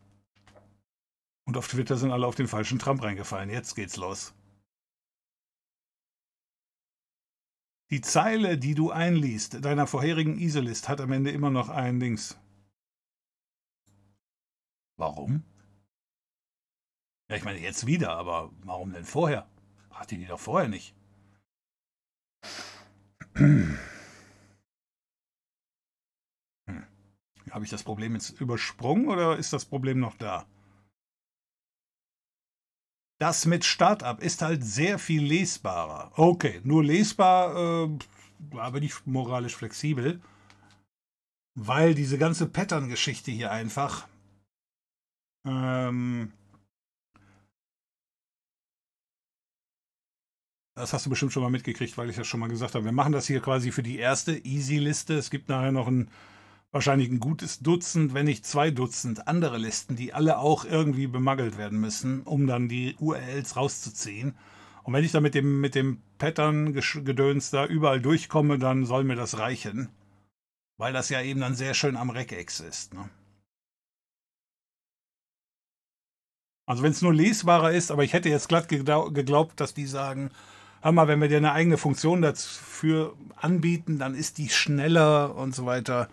Und 1.45 1.57
auf 1.57 1.69
Twitter 1.69 1.97
sind 1.97 2.13
alle 2.13 2.27
auf 2.27 2.35
den 2.35 2.49
falschen 2.49 2.79
Trump 2.79 3.03
reingefallen. 3.03 3.51
Jetzt 3.51 3.75
geht's 3.75 3.97
los. 3.97 4.35
Die 7.91 8.01
Zeile, 8.01 8.59
die 8.59 8.75
du 8.75 8.91
einliest, 8.91 9.65
deiner 9.65 9.87
vorherigen 9.87 10.39
Isolist, 10.39 10.89
hat 10.89 11.01
am 11.01 11.13
Ende 11.13 11.31
immer 11.31 11.51
noch 11.51 11.69
ein 11.69 12.01
Dings. 12.01 12.37
Warum? 14.97 15.45
Ja, 17.29 17.37
ich 17.37 17.45
meine 17.45 17.61
jetzt 17.61 17.87
wieder, 17.87 18.17
aber 18.17 18.51
warum 18.65 18.93
denn 18.93 19.05
vorher? 19.05 19.49
Hatte 19.91 20.17
die 20.17 20.27
doch 20.27 20.41
vorher 20.41 20.69
nicht. 20.69 20.95
Hm. 23.35 23.79
Habe 27.51 27.65
ich 27.65 27.71
das 27.71 27.85
Problem 27.85 28.15
jetzt 28.15 28.41
übersprungen 28.41 29.09
oder 29.09 29.37
ist 29.37 29.53
das 29.53 29.65
Problem 29.65 30.01
noch 30.01 30.17
da? 30.17 30.47
Das 33.19 33.47
mit 33.47 33.65
Startup 33.65 34.21
ist 34.21 34.43
halt 34.43 34.63
sehr 34.63 34.99
viel 34.99 35.23
lesbarer. 35.23 36.13
Okay, 36.17 36.61
nur 36.65 36.85
lesbar, 36.85 37.87
äh, 37.87 37.99
da 38.51 38.71
bin 38.71 38.83
ich 38.83 39.07
moralisch 39.07 39.57
flexibel, 39.57 40.21
weil 41.55 41.95
diese 41.95 42.19
ganze 42.19 42.47
Pattern-Geschichte 42.47 43.31
hier 43.31 43.51
einfach 43.51 44.07
ähm, 45.47 46.33
Das 50.79 50.93
hast 50.93 51.07
du 51.07 51.11
bestimmt 51.11 51.33
schon 51.33 51.43
mal 51.43 51.49
mitgekriegt, 51.49 51.97
weil 51.97 52.11
ich 52.11 52.17
das 52.17 52.27
schon 52.27 52.39
mal 52.39 52.51
gesagt 52.51 52.75
habe. 52.75 52.85
Wir 52.85 52.93
machen 52.93 53.13
das 53.13 53.27
hier 53.27 53.41
quasi 53.41 53.73
für 53.73 53.83
die 53.83 53.97
erste 53.97 54.37
Easy-Liste. 54.37 55.15
Es 55.15 55.31
gibt 55.31 55.49
nachher 55.49 55.73
noch 55.73 55.89
ein 55.89 56.11
wahrscheinlich 56.77 57.09
ein 57.09 57.21
gutes 57.21 57.61
Dutzend, 57.61 58.13
wenn 58.13 58.27
nicht 58.27 58.45
zwei 58.45 58.71
Dutzend 58.71 59.29
andere 59.29 59.57
Listen, 59.57 59.97
die 59.97 60.13
alle 60.13 60.39
auch 60.39 60.67
irgendwie 60.67 61.07
bemagelt 61.07 61.57
werden 61.57 61.81
müssen, 61.81 62.21
um 62.23 62.47
dann 62.47 62.69
die 62.69 62.95
URLs 62.99 63.57
rauszuziehen. 63.57 64.37
Und 64.83 64.93
wenn 64.93 65.03
ich 65.03 65.11
da 65.11 65.21
mit 65.21 65.35
dem, 65.35 65.63
mit 65.63 65.75
dem 65.75 66.03
Pattern-Gedöns 66.19 67.51
da 67.51 67.65
überall 67.65 68.03
durchkomme, 68.03 68.59
dann 68.59 68.85
soll 68.85 69.05
mir 69.05 69.17
das 69.17 69.39
reichen. 69.39 69.89
Weil 70.77 70.93
das 70.93 71.09
ja 71.09 71.23
eben 71.23 71.41
dann 71.41 71.55
sehr 71.55 71.73
schön 71.73 71.97
am 71.97 72.11
Regex 72.11 72.61
ist. 72.61 72.93
Ne? 72.93 73.09
Also 76.67 76.83
wenn 76.83 76.93
es 76.93 77.01
nur 77.01 77.15
lesbarer 77.15 77.73
ist, 77.73 77.91
aber 77.91 78.05
ich 78.05 78.13
hätte 78.13 78.29
jetzt 78.29 78.51
glatt 78.51 78.69
geglaubt, 78.69 79.61
dass 79.61 79.73
die 79.73 79.87
sagen, 79.87 80.31
hör 80.83 80.93
mal, 80.93 81.09
wenn 81.09 81.23
wir 81.23 81.29
dir 81.29 81.39
eine 81.39 81.53
eigene 81.53 81.79
Funktion 81.79 82.21
dafür 82.21 83.15
anbieten, 83.35 83.99
dann 83.99 84.15
ist 84.15 84.37
die 84.37 84.51
schneller 84.51 85.35
und 85.37 85.55
so 85.55 85.65
weiter. 85.65 86.11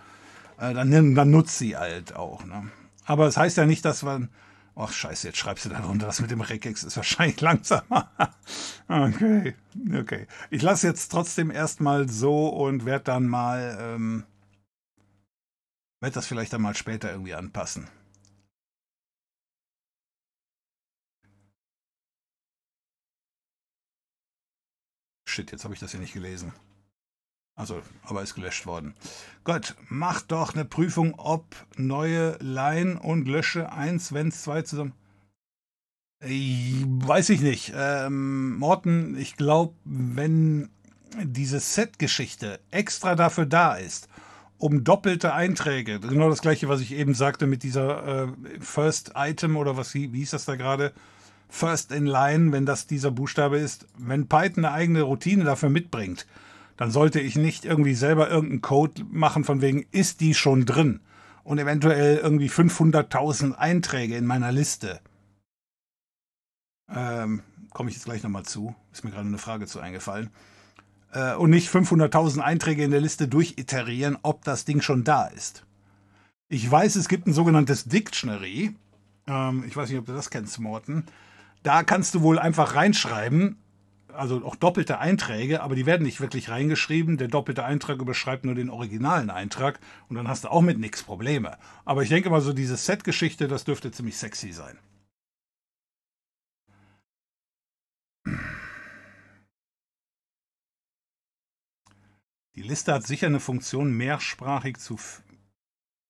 Äh, 0.58 0.74
dann, 0.74 1.16
dann 1.16 1.32
nutzt 1.32 1.58
sie 1.58 1.78
halt 1.78 2.16
auch. 2.16 2.46
Ne? 2.46 2.72
Aber 3.06 3.28
es 3.28 3.36
das 3.36 3.44
heißt 3.44 3.58
ja 3.58 3.66
nicht, 3.66 3.86
dass 3.86 4.04
man. 4.04 4.30
Ach 4.76 4.92
scheiße, 4.92 5.28
jetzt 5.28 5.38
schreibst 5.38 5.66
du 5.66 5.70
da 5.70 5.82
drunter, 5.82 6.08
das 6.08 6.20
mit 6.20 6.32
dem 6.32 6.42
Regex 6.42 6.84
ist 6.84 6.98
wahrscheinlich 6.98 7.40
langsamer. 7.42 8.10
okay, 8.88 9.54
okay. 9.94 10.28
Ich 10.50 10.64
lasse 10.64 10.88
jetzt 10.88 11.10
trotzdem 11.10 11.52
erstmal 11.52 12.10
so 12.10 12.48
und 12.48 12.84
werde 12.86 13.04
dann 13.04 13.28
mal, 13.28 13.78
ähm, 13.80 14.26
werde 16.02 16.16
das 16.16 16.26
vielleicht 16.26 16.54
dann 16.54 16.64
mal 16.64 16.76
später 16.76 17.12
irgendwie 17.12 17.36
anpassen. 17.36 17.88
Shit, 25.28 25.52
jetzt 25.52 25.64
habe 25.64 25.74
ich 25.74 25.80
das 25.80 25.92
hier 25.92 26.00
nicht 26.00 26.14
gelesen. 26.14 26.54
Also, 27.56 27.82
aber 28.04 28.24
ist 28.24 28.36
gelöscht 28.36 28.66
worden. 28.66 28.96
Gott, 29.44 29.76
mach 29.88 30.22
doch 30.22 30.54
eine 30.54 30.66
Prüfung, 30.66 31.14
ob 31.18 31.46
neue 31.78 32.38
Line 32.40 33.00
und 33.00 33.28
lösche 33.28 33.72
eins, 33.72 34.12
wenn 34.14 34.30
es 34.30 34.44
zwei 34.44 34.64
zusammen. 34.64 34.94
Ich, 36.26 36.84
weiß 36.86 37.30
ich 37.30 37.42
nicht. 37.42 37.74
Ähm, 37.76 38.58
Morten, 38.58 39.18
ich 39.18 39.36
glaube, 39.36 39.76
wenn 39.84 40.70
diese 41.22 41.60
Set-Geschichte 41.60 42.60
extra 42.72 43.16
dafür 43.16 43.46
da 43.46 43.76
ist, 43.76 44.08
um 44.58 44.84
doppelte 44.84 45.34
Einträge, 45.34 46.00
genau 46.00 46.30
das 46.30 46.42
gleiche, 46.42 46.70
was 46.70 46.80
ich 46.80 46.94
eben 46.94 47.14
sagte 47.14 47.46
mit 47.46 47.64
dieser 47.64 48.24
äh, 48.24 48.28
First 48.62 49.12
Item 49.16 49.58
oder 49.58 49.78
was, 49.78 49.94
wie 49.94 50.08
hieß 50.08 50.32
das 50.32 50.46
da 50.46 50.56
gerade? 50.56 50.94
First 51.50 51.92
in 51.92 52.08
Line, 52.08 52.52
wenn 52.52 52.66
das 52.66 52.88
dieser 52.88 53.12
Buchstabe 53.12 53.60
ist, 53.60 53.86
wenn 53.98 54.28
Python 54.28 54.66
eine 54.66 54.74
eigene 54.74 55.02
Routine 55.04 55.44
dafür 55.44 55.70
mitbringt, 55.70 56.26
dann 56.78 56.92
sollte 56.92 57.20
ich 57.20 57.36
nicht 57.36 57.66
irgendwie 57.66 57.94
selber 57.96 58.30
irgendeinen 58.30 58.62
Code 58.62 59.04
machen 59.10 59.44
von 59.44 59.62
wegen, 59.62 59.86
ist 59.92 60.22
die 60.22 60.34
schon 60.34 60.66
drin? 60.66 61.02
Und 61.44 61.60
eventuell 61.60 62.18
irgendwie 62.18 62.50
500.000 62.50 63.54
Einträge 63.54 64.16
in 64.16 64.26
meiner 64.26 64.52
Liste. 64.52 65.02
Ähm, 66.90 67.44
Komme 67.74 67.90
ich 67.90 67.96
jetzt 67.96 68.06
gleich 68.06 68.22
nochmal 68.24 68.44
zu. 68.44 68.76
Ist 68.92 69.04
mir 69.04 69.12
gerade 69.12 69.28
eine 69.28 69.40
Frage 69.40 69.66
zu 69.66 69.80
eingefallen. 69.80 70.30
Äh, 71.12 71.34
und 71.36 71.50
nicht 71.50 71.70
500.000 71.70 72.40
Einträge 72.40 72.84
in 72.84 72.92
der 72.92 73.02
Liste 73.02 73.28
durchiterieren, 73.28 74.18
ob 74.22 74.44
das 74.44 74.64
Ding 74.64 74.82
schon 74.82 75.04
da 75.04 75.26
ist. 75.26 75.66
Ich 76.50 76.70
weiß, 76.70 76.96
es 76.96 77.10
gibt 77.10 77.26
ein 77.26 77.34
sogenanntes 77.34 77.86
Dictionary. 77.86 78.76
Ähm, 79.28 79.64
ich 79.68 79.76
weiß 79.76 79.90
nicht, 79.90 79.98
ob 79.98 80.06
du 80.06 80.14
das 80.14 80.30
kennst, 80.30 80.60
Morten. 80.60 81.06
Da 81.64 81.84
kannst 81.84 82.14
du 82.14 82.22
wohl 82.22 82.38
einfach 82.38 82.76
reinschreiben, 82.76 83.58
also 84.14 84.46
auch 84.46 84.56
doppelte 84.56 85.00
Einträge, 85.00 85.62
aber 85.62 85.76
die 85.76 85.86
werden 85.86 86.04
nicht 86.04 86.22
wirklich 86.22 86.50
reingeschrieben. 86.50 87.18
Der 87.18 87.28
doppelte 87.28 87.64
Eintrag 87.66 88.00
überschreibt 88.00 88.46
nur 88.46 88.56
den 88.56 88.70
originalen 88.70 89.30
Eintrag 89.30 89.80
und 90.10 90.16
dann 90.16 90.28
hast 90.28 90.46
du 90.46 90.50
auch 90.50 90.62
mit 90.62 90.80
nichts 90.80 91.04
Probleme. 91.04 91.58
Aber 91.86 92.04
ich 92.04 92.10
denke 92.10 92.30
mal, 92.30 92.42
so 92.42 92.54
diese 92.54 92.78
Set-Geschichte, 92.78 93.48
das 93.48 93.64
dürfte 93.64 93.92
ziemlich 93.92 94.18
sexy 94.18 94.52
sein. 94.52 94.78
Die 102.56 102.62
Liste 102.62 102.94
hat 102.94 103.08
sicher 103.08 103.28
eine 103.28 103.40
Funktion, 103.40 103.92
mehrsprachig 103.92 104.78
zu 104.78 104.98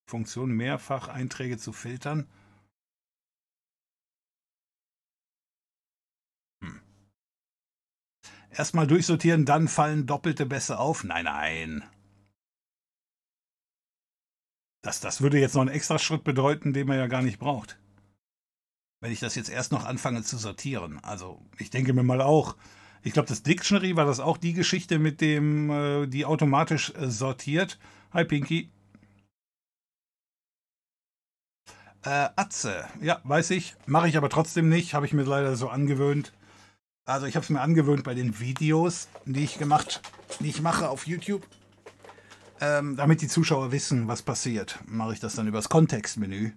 Funktion 0.05 0.51
mehrfach 0.51 1.07
Einträge 1.07 1.57
zu 1.57 1.71
filtern. 1.71 2.27
Erstmal 8.55 8.85
durchsortieren, 8.85 9.45
dann 9.45 9.67
fallen 9.67 10.05
doppelte 10.05 10.45
Bässe 10.45 10.77
auf. 10.77 11.03
Nein, 11.03 11.25
nein. 11.25 11.83
Das, 14.83 14.99
das 14.99 15.21
würde 15.21 15.39
jetzt 15.39 15.55
noch 15.55 15.61
einen 15.61 15.71
extra 15.71 15.97
Schritt 15.97 16.23
bedeuten, 16.23 16.73
den 16.73 16.87
man 16.87 16.97
ja 16.97 17.07
gar 17.07 17.21
nicht 17.21 17.39
braucht. 17.39 17.79
Wenn 19.01 19.11
ich 19.11 19.19
das 19.19 19.35
jetzt 19.35 19.49
erst 19.49 19.71
noch 19.71 19.85
anfange 19.85 20.23
zu 20.23 20.37
sortieren. 20.37 20.99
Also, 21.03 21.41
ich 21.57 21.71
denke 21.71 21.93
mir 21.93 22.03
mal 22.03 22.21
auch, 22.21 22.55
ich 23.01 23.13
glaube, 23.13 23.27
das 23.27 23.43
Dictionary 23.43 23.95
war 23.95 24.05
das 24.05 24.19
auch 24.19 24.37
die 24.37 24.53
Geschichte 24.53 24.99
mit 24.99 25.19
dem, 25.19 25.69
äh, 25.69 26.07
die 26.07 26.25
automatisch 26.25 26.93
äh, 26.95 27.09
sortiert. 27.09 27.79
Hi 28.13 28.23
Pinky. 28.23 28.69
Äh, 32.03 32.29
Atze. 32.35 32.87
Ja, 33.01 33.19
weiß 33.23 33.49
ich. 33.51 33.75
Mache 33.87 34.09
ich 34.09 34.17
aber 34.17 34.29
trotzdem 34.29 34.69
nicht. 34.69 34.93
Habe 34.93 35.05
ich 35.05 35.13
mir 35.13 35.23
leider 35.23 35.55
so 35.55 35.69
angewöhnt. 35.69 36.33
Also 37.05 37.25
ich 37.25 37.35
habe 37.35 37.43
es 37.43 37.49
mir 37.49 37.59
angewöhnt 37.59 38.03
bei 38.03 38.13
den 38.13 38.39
Videos, 38.39 39.09
die 39.25 39.43
ich 39.43 39.57
gemacht, 39.57 40.01
die 40.39 40.49
ich 40.49 40.61
mache 40.61 40.89
auf 40.89 41.05
YouTube. 41.05 41.45
Ähm, 42.61 42.95
damit 42.95 43.21
die 43.21 43.27
Zuschauer 43.27 43.73
wissen, 43.73 44.07
was 44.07 44.21
passiert, 44.21 44.79
mache 44.85 45.13
ich 45.13 45.19
das 45.19 45.35
dann 45.35 45.47
übers 45.47 45.67
Kontextmenü. 45.67 46.51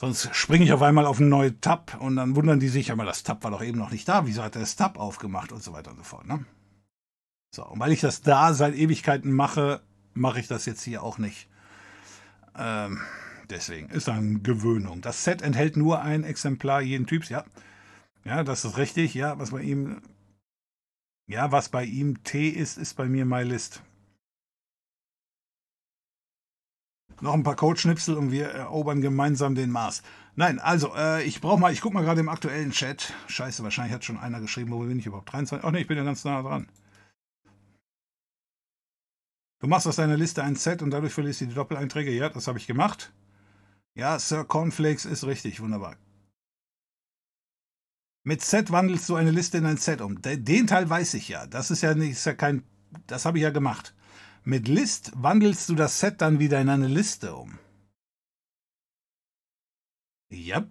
Sonst 0.00 0.34
springe 0.34 0.64
ich 0.64 0.72
auf 0.72 0.82
einmal 0.82 1.04
auf 1.04 1.20
einen 1.20 1.28
neuen 1.28 1.60
Tab 1.60 1.98
und 2.00 2.16
dann 2.16 2.36
wundern 2.36 2.60
die 2.60 2.68
sich, 2.68 2.90
aber 2.90 3.04
das 3.04 3.22
Tab 3.22 3.44
war 3.44 3.50
doch 3.50 3.62
eben 3.62 3.78
noch 3.78 3.90
nicht 3.90 4.08
da. 4.08 4.26
Wieso 4.26 4.42
hat 4.42 4.56
er 4.56 4.60
das 4.60 4.76
Tab 4.76 4.98
aufgemacht 4.98 5.52
und 5.52 5.62
so 5.62 5.72
weiter 5.72 5.90
und 5.90 5.98
so 5.98 6.02
fort. 6.02 6.26
Ne? 6.26 6.44
So, 7.54 7.66
und 7.66 7.80
weil 7.80 7.92
ich 7.92 8.00
das 8.00 8.22
da 8.22 8.54
seit 8.54 8.74
Ewigkeiten 8.74 9.32
mache, 9.32 9.82
mache 10.14 10.40
ich 10.40 10.48
das 10.48 10.64
jetzt 10.64 10.82
hier 10.82 11.02
auch 11.02 11.18
nicht. 11.18 11.48
Ähm, 12.56 13.00
deswegen 13.50 13.90
ist 13.90 14.08
eine 14.08 14.40
Gewöhnung. 14.40 15.02
Das 15.02 15.24
Set 15.24 15.42
enthält 15.42 15.76
nur 15.76 16.00
ein 16.00 16.24
Exemplar 16.24 16.80
jeden 16.80 17.06
Typs, 17.06 17.28
ja. 17.28 17.44
Ja, 18.26 18.42
das 18.42 18.64
ist 18.64 18.76
richtig. 18.76 19.14
Ja, 19.14 19.38
was 19.38 19.52
bei 19.52 19.62
ihm. 19.62 20.02
Ja, 21.28 21.52
was 21.52 21.68
bei 21.68 21.84
ihm 21.84 22.24
T 22.24 22.48
ist, 22.48 22.76
ist 22.76 22.94
bei 22.94 23.06
mir 23.06 23.24
MyList. 23.24 23.82
Noch 27.20 27.34
ein 27.34 27.44
paar 27.44 27.56
Codeschnipsel 27.56 28.16
und 28.16 28.32
wir 28.32 28.48
erobern 28.48 29.00
gemeinsam 29.00 29.54
den 29.54 29.70
Mars. 29.70 30.02
Nein, 30.34 30.58
also, 30.58 30.94
äh, 30.94 31.22
ich 31.22 31.40
brauche 31.40 31.58
mal, 31.58 31.72
ich 31.72 31.80
gucke 31.80 31.94
mal 31.94 32.04
gerade 32.04 32.20
im 32.20 32.28
aktuellen 32.28 32.72
Chat. 32.72 33.14
Scheiße, 33.28 33.62
wahrscheinlich 33.62 33.94
hat 33.94 34.04
schon 34.04 34.18
einer 34.18 34.40
geschrieben, 34.40 34.72
wo 34.72 34.80
bin 34.80 34.98
ich 34.98 35.06
überhaupt? 35.06 35.32
23? 35.32 35.64
Ach 35.64 35.72
ne, 35.72 35.80
ich 35.80 35.86
bin 35.86 35.96
ja 35.96 36.04
ganz 36.04 36.24
nah 36.24 36.42
dran. 36.42 36.68
Du 39.60 39.68
machst 39.68 39.86
aus 39.86 39.96
deiner 39.96 40.16
Liste 40.16 40.42
ein 40.42 40.56
Set 40.56 40.82
und 40.82 40.90
dadurch 40.90 41.14
verlierst 41.14 41.40
du 41.40 41.46
die 41.46 41.54
Doppeleinträge. 41.54 42.10
Ja, 42.10 42.28
das 42.28 42.48
habe 42.48 42.58
ich 42.58 42.66
gemacht. 42.66 43.12
Ja, 43.94 44.18
Sir 44.18 44.44
Cornflakes 44.44 45.06
ist 45.06 45.24
richtig, 45.24 45.60
wunderbar. 45.60 45.96
Mit 48.26 48.42
Z 48.42 48.72
wandelst 48.72 49.08
du 49.08 49.14
eine 49.14 49.30
Liste 49.30 49.58
in 49.58 49.66
ein 49.66 49.76
Set 49.76 50.00
um. 50.00 50.20
Den 50.20 50.66
Teil 50.66 50.90
weiß 50.90 51.14
ich 51.14 51.28
ja. 51.28 51.46
Das 51.46 51.70
ist 51.70 51.82
ja 51.82 51.94
nicht, 51.94 52.10
ist 52.10 52.26
ja 52.26 52.34
kein, 52.34 52.64
das 53.06 53.24
habe 53.24 53.38
ich 53.38 53.44
ja 53.44 53.50
gemacht. 53.50 53.94
Mit 54.42 54.66
List 54.66 55.12
wandelst 55.14 55.68
du 55.68 55.76
das 55.76 56.00
Set 56.00 56.20
dann 56.20 56.40
wieder 56.40 56.60
in 56.60 56.68
eine 56.68 56.88
Liste 56.88 57.36
um. 57.36 57.60
Ja. 60.28 60.66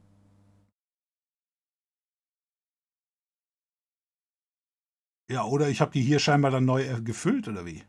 Ja, 5.32 5.45
oder 5.45 5.69
ich 5.69 5.80
habe 5.80 5.91
die 5.91 6.02
hier 6.02 6.19
scheinbar 6.19 6.52
dann 6.52 6.65
neu 6.65 6.84
äh, 6.84 7.02
gefüllt, 7.02 7.48
oder 7.48 7.65
wie? 7.65 7.84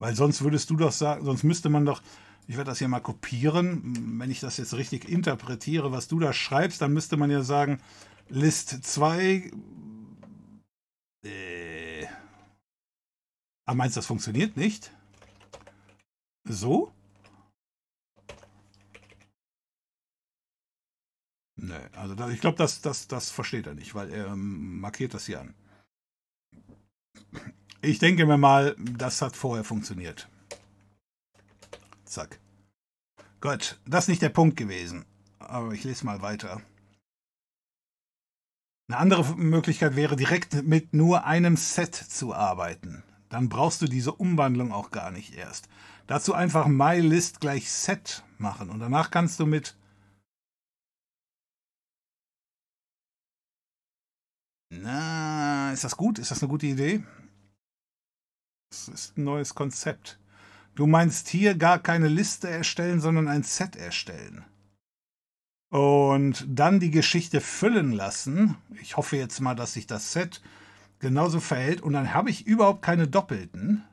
Weil 0.00 0.16
sonst 0.16 0.42
würdest 0.42 0.68
du 0.70 0.76
doch 0.76 0.90
sagen, 0.90 1.24
sonst 1.24 1.44
müsste 1.44 1.68
man 1.68 1.86
doch, 1.86 2.02
ich 2.46 2.56
werde 2.56 2.70
das 2.70 2.78
hier 2.78 2.88
mal 2.88 3.00
kopieren. 3.00 4.18
Wenn 4.20 4.30
ich 4.30 4.40
das 4.40 4.56
jetzt 4.56 4.74
richtig 4.74 5.08
interpretiere, 5.08 5.92
was 5.92 6.08
du 6.08 6.18
da 6.20 6.32
schreibst, 6.32 6.80
dann 6.80 6.92
müsste 6.92 7.16
man 7.16 7.30
ja 7.30 7.42
sagen, 7.42 7.80
List 8.28 8.84
2. 8.84 9.50
Äh. 11.24 12.06
Ah, 13.66 13.74
meinst 13.74 13.96
du, 13.96 13.98
das 13.98 14.06
funktioniert 14.06 14.56
nicht? 14.56 14.92
So? 16.44 16.92
Ne, 21.56 21.90
also 21.94 22.14
da, 22.14 22.28
ich 22.30 22.40
glaube, 22.40 22.58
das, 22.58 22.80
das, 22.80 23.08
das 23.08 23.30
versteht 23.30 23.66
er 23.66 23.74
nicht, 23.74 23.94
weil 23.94 24.10
er 24.12 24.26
ähm, 24.26 24.78
markiert 24.78 25.14
das 25.14 25.26
hier 25.26 25.40
an. 25.40 25.54
Ich 27.82 27.98
denke 27.98 28.26
mir 28.26 28.36
mal, 28.36 28.76
das 28.78 29.22
hat 29.22 29.36
vorher 29.36 29.64
funktioniert. 29.64 30.28
Zack. 32.06 32.40
Gut, 33.40 33.78
das 33.86 34.04
ist 34.04 34.08
nicht 34.08 34.22
der 34.22 34.30
Punkt 34.30 34.56
gewesen. 34.56 35.04
Aber 35.38 35.72
ich 35.72 35.84
lese 35.84 36.06
mal 36.06 36.22
weiter. 36.22 36.62
Eine 38.88 38.98
andere 38.98 39.36
Möglichkeit 39.36 39.96
wäre, 39.96 40.16
direkt 40.16 40.62
mit 40.62 40.94
nur 40.94 41.24
einem 41.24 41.56
Set 41.56 41.94
zu 41.94 42.34
arbeiten. 42.34 43.02
Dann 43.28 43.48
brauchst 43.48 43.82
du 43.82 43.86
diese 43.86 44.12
Umwandlung 44.12 44.72
auch 44.72 44.90
gar 44.90 45.10
nicht 45.10 45.34
erst. 45.34 45.68
Dazu 46.06 46.34
einfach 46.34 46.68
mylist 46.68 47.40
gleich 47.40 47.70
set 47.70 48.22
machen 48.38 48.70
und 48.70 48.78
danach 48.78 49.10
kannst 49.10 49.40
du 49.40 49.46
mit 49.46 49.76
Na, 54.70 55.72
ist 55.72 55.84
das 55.84 55.96
gut? 55.96 56.18
Ist 56.18 56.30
das 56.30 56.42
eine 56.42 56.48
gute 56.50 56.66
Idee? 56.66 57.02
Das 58.70 58.88
ist 58.88 59.16
ein 59.16 59.24
neues 59.24 59.54
Konzept. 59.54 60.18
Du 60.76 60.86
meinst 60.86 61.28
hier 61.28 61.54
gar 61.54 61.78
keine 61.78 62.08
Liste 62.08 62.50
erstellen, 62.50 63.00
sondern 63.00 63.28
ein 63.28 63.42
Set 63.42 63.76
erstellen. 63.76 64.44
Und 65.70 66.46
dann 66.48 66.80
die 66.80 66.90
Geschichte 66.90 67.40
füllen 67.40 67.92
lassen. 67.92 68.56
Ich 68.82 68.98
hoffe 68.98 69.16
jetzt 69.16 69.40
mal, 69.40 69.54
dass 69.54 69.72
sich 69.72 69.86
das 69.86 70.12
Set 70.12 70.42
genauso 70.98 71.40
verhält. 71.40 71.80
Und 71.80 71.94
dann 71.94 72.12
habe 72.12 72.28
ich 72.28 72.46
überhaupt 72.46 72.82
keine 72.82 73.08
Doppelten. 73.08 73.84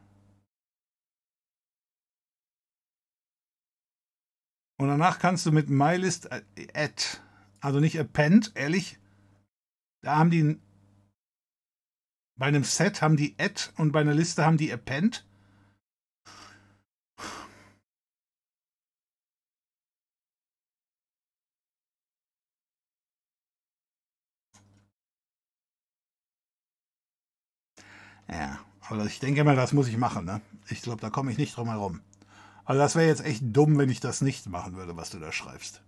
Und 4.77 4.89
danach 4.89 5.19
kannst 5.19 5.45
du 5.45 5.53
mit 5.53 5.69
mylist 5.69 6.29
äh, 6.31 6.41
add, 6.73 7.01
also 7.61 7.79
nicht 7.79 7.97
append, 7.97 8.51
ehrlich, 8.55 8.99
da 10.01 10.17
haben 10.17 10.29
die 10.29 10.59
bei 12.35 12.47
einem 12.47 12.65
Set 12.65 13.01
haben 13.01 13.15
die 13.15 13.35
add 13.39 13.69
und 13.77 13.93
bei 13.93 14.01
einer 14.01 14.13
Liste 14.13 14.45
haben 14.45 14.57
die 14.57 14.73
append. 14.73 15.25
Ja, 28.29 28.59
aber 28.81 29.05
ich 29.05 29.19
denke 29.19 29.43
mal, 29.43 29.55
das 29.55 29.73
muss 29.73 29.87
ich 29.87 29.97
machen. 29.97 30.25
Ne? 30.25 30.41
Ich 30.69 30.81
glaube, 30.81 31.01
da 31.01 31.09
komme 31.09 31.31
ich 31.31 31.37
nicht 31.37 31.55
drum 31.55 31.69
herum. 31.69 32.01
Also 32.65 32.79
das 32.79 32.95
wäre 32.95 33.07
jetzt 33.07 33.25
echt 33.25 33.41
dumm, 33.43 33.77
wenn 33.77 33.89
ich 33.89 33.99
das 33.99 34.21
nicht 34.21 34.47
machen 34.47 34.75
würde, 34.75 34.95
was 34.95 35.09
du 35.09 35.19
da 35.19 35.31
schreibst. 35.31 35.81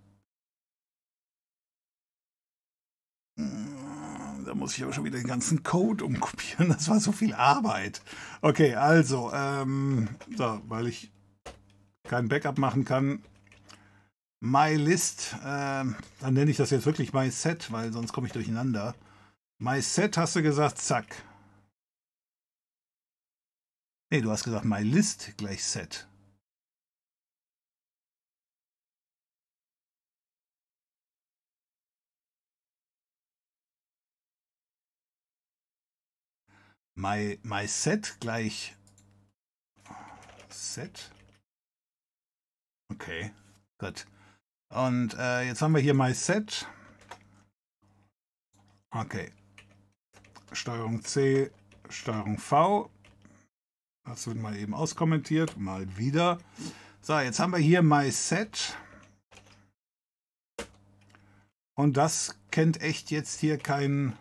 Da 3.37 4.53
muss 4.53 4.77
ich 4.77 4.83
aber 4.83 4.93
schon 4.93 5.05
wieder 5.05 5.17
den 5.17 5.27
ganzen 5.27 5.63
Code 5.63 6.05
umkopieren. 6.05 6.69
Das 6.69 6.87
war 6.89 6.99
so 6.99 7.11
viel 7.11 7.33
Arbeit. 7.33 8.01
Okay, 8.41 8.75
also, 8.75 9.31
ähm, 9.33 10.09
so, 10.35 10.61
weil 10.67 10.87
ich 10.87 11.11
kein 12.03 12.29
Backup 12.29 12.57
machen 12.57 12.85
kann, 12.85 13.23
MyList, 14.39 15.33
äh, 15.41 15.85
dann 15.85 15.97
nenne 16.21 16.51
ich 16.51 16.57
das 16.57 16.69
jetzt 16.69 16.85
wirklich 16.85 17.13
MySet, 17.13 17.71
weil 17.71 17.91
sonst 17.91 18.13
komme 18.13 18.27
ich 18.27 18.33
durcheinander. 18.33 18.93
MySet 19.57 20.17
hast 20.17 20.35
du 20.35 20.43
gesagt, 20.43 20.77
zack. 20.77 21.23
Nee, 24.11 24.21
du 24.21 24.31
hast 24.31 24.43
gesagt 24.43 24.65
MyList 24.65 25.37
gleich 25.37 25.63
Set. 25.63 26.07
my, 36.95 37.37
my 37.43 37.67
set 37.67 38.17
gleich 38.19 38.75
set. 40.49 41.11
Okay, 42.91 43.31
gut. 43.77 44.05
Und 44.69 45.13
äh, 45.17 45.43
jetzt 45.43 45.61
haben 45.61 45.75
wir 45.75 45.81
hier 45.81 45.93
my 45.93 46.13
set. 46.13 46.67
Okay. 48.91 49.31
Steuerung 50.51 51.03
C, 51.03 51.51
Steuerung 51.89 52.37
V. 52.37 52.89
Das 54.05 54.25
wird 54.27 54.37
mal 54.37 54.55
eben 54.55 54.73
auskommentiert, 54.73 55.57
mal 55.57 55.97
wieder. 55.97 56.39
So, 57.01 57.19
jetzt 57.19 57.39
haben 57.39 57.51
wir 57.51 57.59
hier 57.59 57.81
my 57.81 58.09
set. 58.09 58.77
Und 61.75 61.97
das 61.97 62.39
kennt 62.51 62.81
echt 62.81 63.11
jetzt 63.11 63.39
hier 63.39 63.57
kein 63.57 64.17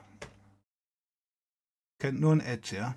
Kennt 2.05 2.20
nur 2.20 2.32
ein 2.32 2.40
Edge, 2.40 2.77
ja? 2.77 2.94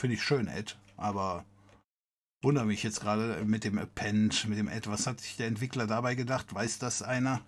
Finde 0.00 0.16
ich 0.16 0.24
schön, 0.24 0.48
Ed, 0.48 0.76
aber 0.96 1.44
wundere 2.42 2.66
mich 2.66 2.82
jetzt 2.82 3.00
gerade 3.00 3.44
mit 3.44 3.62
dem 3.62 3.78
Append, 3.78 4.48
mit 4.48 4.58
dem 4.58 4.66
Ed. 4.66 4.88
Was 4.88 5.06
hat 5.06 5.20
sich 5.20 5.36
der 5.36 5.46
Entwickler 5.46 5.86
dabei 5.86 6.16
gedacht? 6.16 6.52
Weiß 6.52 6.80
das 6.80 7.00
einer? 7.02 7.44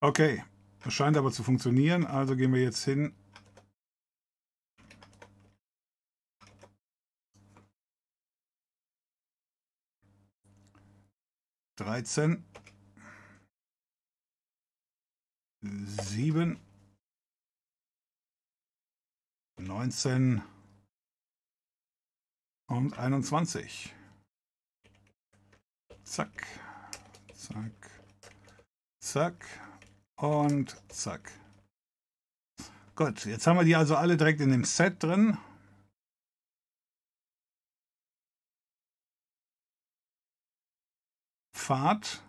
Okay, 0.00 0.44
das 0.84 0.92
scheint 0.92 1.16
aber 1.16 1.32
zu 1.32 1.42
funktionieren, 1.42 2.06
also 2.06 2.36
gehen 2.36 2.52
wir 2.52 2.62
jetzt 2.62 2.84
hin. 2.84 3.14
Dreizehn. 11.76 12.44
sieben, 15.86 16.60
neunzehn 19.58 20.42
und 22.66 22.98
einundzwanzig. 22.98 23.94
Zack, 26.04 26.46
zack, 27.34 27.90
zack 29.00 29.63
und 30.24 30.76
zack. 30.88 31.32
Gut, 32.96 33.24
jetzt 33.26 33.46
haben 33.46 33.58
wir 33.58 33.64
die 33.64 33.76
also 33.76 33.96
alle 33.96 34.16
direkt 34.16 34.40
in 34.40 34.50
dem 34.50 34.64
Set 34.64 35.02
drin. 35.02 35.36
Pfad 41.54 42.22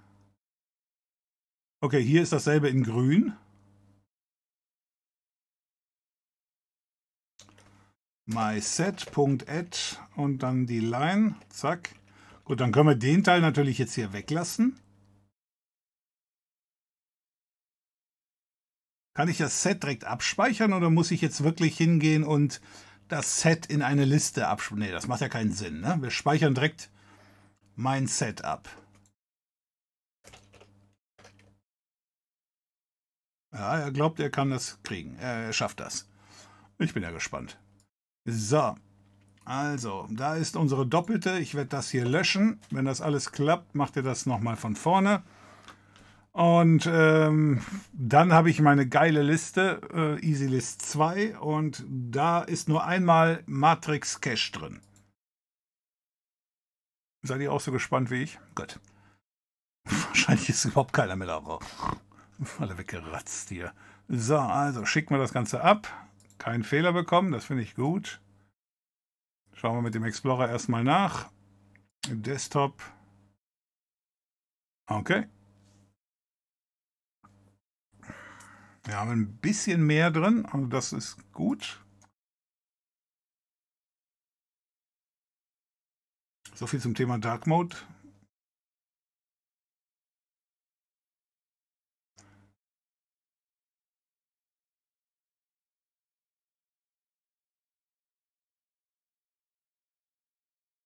Okay, 1.82 2.02
hier 2.04 2.24
ist 2.24 2.32
dasselbe 2.32 2.68
in 2.68 2.84
grün. 2.84 3.34
myset.add 8.26 9.78
und 10.16 10.40
dann 10.40 10.66
die 10.66 10.80
Line. 10.80 11.36
Zack. 11.50 11.92
Gut, 12.44 12.60
dann 12.60 12.72
können 12.72 12.90
wir 12.90 12.96
den 12.96 13.24
Teil 13.24 13.42
natürlich 13.42 13.78
jetzt 13.78 13.94
hier 13.94 14.14
weglassen. 14.14 14.80
Kann 19.16 19.30
ich 19.30 19.38
das 19.38 19.64
Set 19.64 19.82
direkt 19.82 20.04
abspeichern 20.04 20.74
oder 20.74 20.90
muss 20.90 21.10
ich 21.10 21.22
jetzt 21.22 21.42
wirklich 21.42 21.78
hingehen 21.78 22.26
und 22.26 22.60
das 23.08 23.40
Set 23.40 23.66
in 23.66 23.82
eine 23.82 24.04
Liste 24.04 24.50
abspeichern? 24.50 24.80
Nee, 24.80 24.92
das 24.92 25.08
macht 25.08 25.22
ja 25.22 25.30
keinen 25.30 25.54
Sinn. 25.54 25.80
Ne? 25.80 25.98
Wir 26.02 26.12
speichern 26.12 26.54
direkt 26.54 26.92
mein 27.76 28.08
Set 28.08 28.44
ab. 28.44 28.68
Ja, 33.54 33.78
er 33.78 33.92
glaubt, 33.92 34.20
er 34.20 34.30
kann 34.30 34.50
das 34.50 34.80
kriegen. 34.84 35.16
Er 35.16 35.54
schafft 35.54 35.80
das. 35.80 36.10
Ich 36.78 36.94
bin 36.94 37.04
ja 37.04 37.12
gespannt. 37.12 37.58
So. 38.26 38.76
Also, 39.46 40.08
da 40.10 40.36
ist 40.36 40.58
unsere 40.58 40.86
doppelte. 40.86 41.40
Ich 41.40 41.56
werde 41.56 41.70
das 41.70 41.90
hier 41.90 42.04
löschen. 42.04 42.60
Wenn 42.70 42.84
das 42.84 43.00
alles 43.00 43.32
klappt, 43.32 43.76
macht 43.76 43.96
ihr 43.96 44.04
das 44.04 44.26
nochmal 44.26 44.58
von 44.58 44.76
vorne. 44.76 45.24
Und 46.36 46.86
ähm, 46.86 47.62
dann 47.94 48.34
habe 48.34 48.50
ich 48.50 48.60
meine 48.60 48.90
geile 48.90 49.22
Liste, 49.22 49.80
äh, 49.94 50.20
EasyList 50.20 50.82
2. 50.82 51.40
Und 51.40 51.86
da 51.88 52.42
ist 52.42 52.68
nur 52.68 52.84
einmal 52.84 53.42
Matrix 53.46 54.20
Cache 54.20 54.52
drin. 54.52 54.82
Seid 57.22 57.40
ihr 57.40 57.54
auch 57.54 57.62
so 57.62 57.72
gespannt 57.72 58.12
wie 58.12 58.24
ich? 58.24 58.38
Gut. 58.54 58.82
Wahrscheinlich 59.86 60.50
ist 60.50 60.66
überhaupt 60.66 60.92
keiner 60.92 61.16
mehr 61.16 61.28
da. 61.28 61.42
Alle 62.60 62.78
weggeratzt 62.78 63.48
hier. 63.48 63.74
So, 64.10 64.38
also 64.38 64.86
schicken 64.86 65.14
wir 65.14 65.20
das 65.20 65.32
Ganze 65.32 65.62
ab. 65.62 65.88
Kein 66.38 66.64
Fehler 66.64 66.92
bekommen, 66.92 67.32
das 67.32 67.46
finde 67.46 67.64
ich 67.64 67.76
gut. 67.76 68.20
Schauen 69.54 69.78
wir 69.78 69.82
mit 69.82 69.96
dem 69.96 70.04
Explorer 70.04 70.50
erstmal 70.50 70.84
nach. 70.84 71.32
Desktop. 72.10 72.84
Okay. 74.88 75.30
Wir 78.86 78.98
haben 79.00 79.10
ein 79.12 79.38
bisschen 79.38 79.86
mehr 79.86 80.12
drin, 80.12 80.46
also 80.46 80.68
das 80.68 80.94
ist 80.94 81.18
gut. 81.34 81.84
So 86.54 86.68
viel 86.68 86.80
zum 86.80 86.94
Thema 86.94 87.18
Dark 87.18 87.48
Mode. 87.48 87.76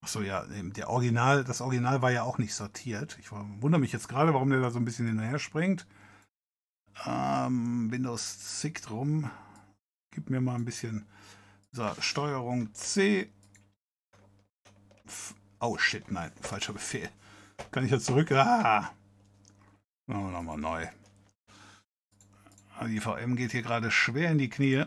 Achso, 0.02 0.22
ja, 0.22 0.46
der 0.48 0.90
Original, 0.90 1.44
das 1.44 1.62
Original 1.62 2.02
war 2.02 2.12
ja 2.12 2.24
auch 2.24 2.38
nicht 2.38 2.56
sortiert. 2.56 3.18
Ich 3.20 3.32
wundere 3.32 3.80
mich 3.80 3.92
jetzt 3.92 4.08
gerade, 4.08 4.34
warum 4.34 4.50
der 4.50 4.62
da 4.62 4.72
so 4.72 4.80
ein 4.80 4.86
bisschen 4.86 5.06
hinterher 5.06 5.38
springt. 5.38 5.86
Ähm, 7.06 7.92
Windows 7.92 8.60
zickt 8.60 8.90
rum. 8.90 9.30
Gib 10.12 10.30
mir 10.30 10.42
mal 10.42 10.56
ein 10.56 10.66
bisschen. 10.66 11.06
So, 11.72 11.90
Steuerung 12.00 12.74
C. 12.74 13.32
F 15.06 15.36
oh 15.60 15.78
shit, 15.78 16.12
nein, 16.12 16.32
falscher 16.42 16.74
Befehl. 16.74 17.10
Kann 17.72 17.86
ich 17.86 17.92
jetzt 17.92 18.06
zurück? 18.06 18.32
Ah! 18.32 18.94
Oh, 20.08 20.14
nochmal 20.14 20.58
neu. 20.58 20.88
Die 22.88 23.00
VM 23.00 23.36
geht 23.36 23.52
hier 23.52 23.62
gerade 23.62 23.92
schwer 23.92 24.32
in 24.32 24.38
die 24.38 24.50
Knie. 24.50 24.86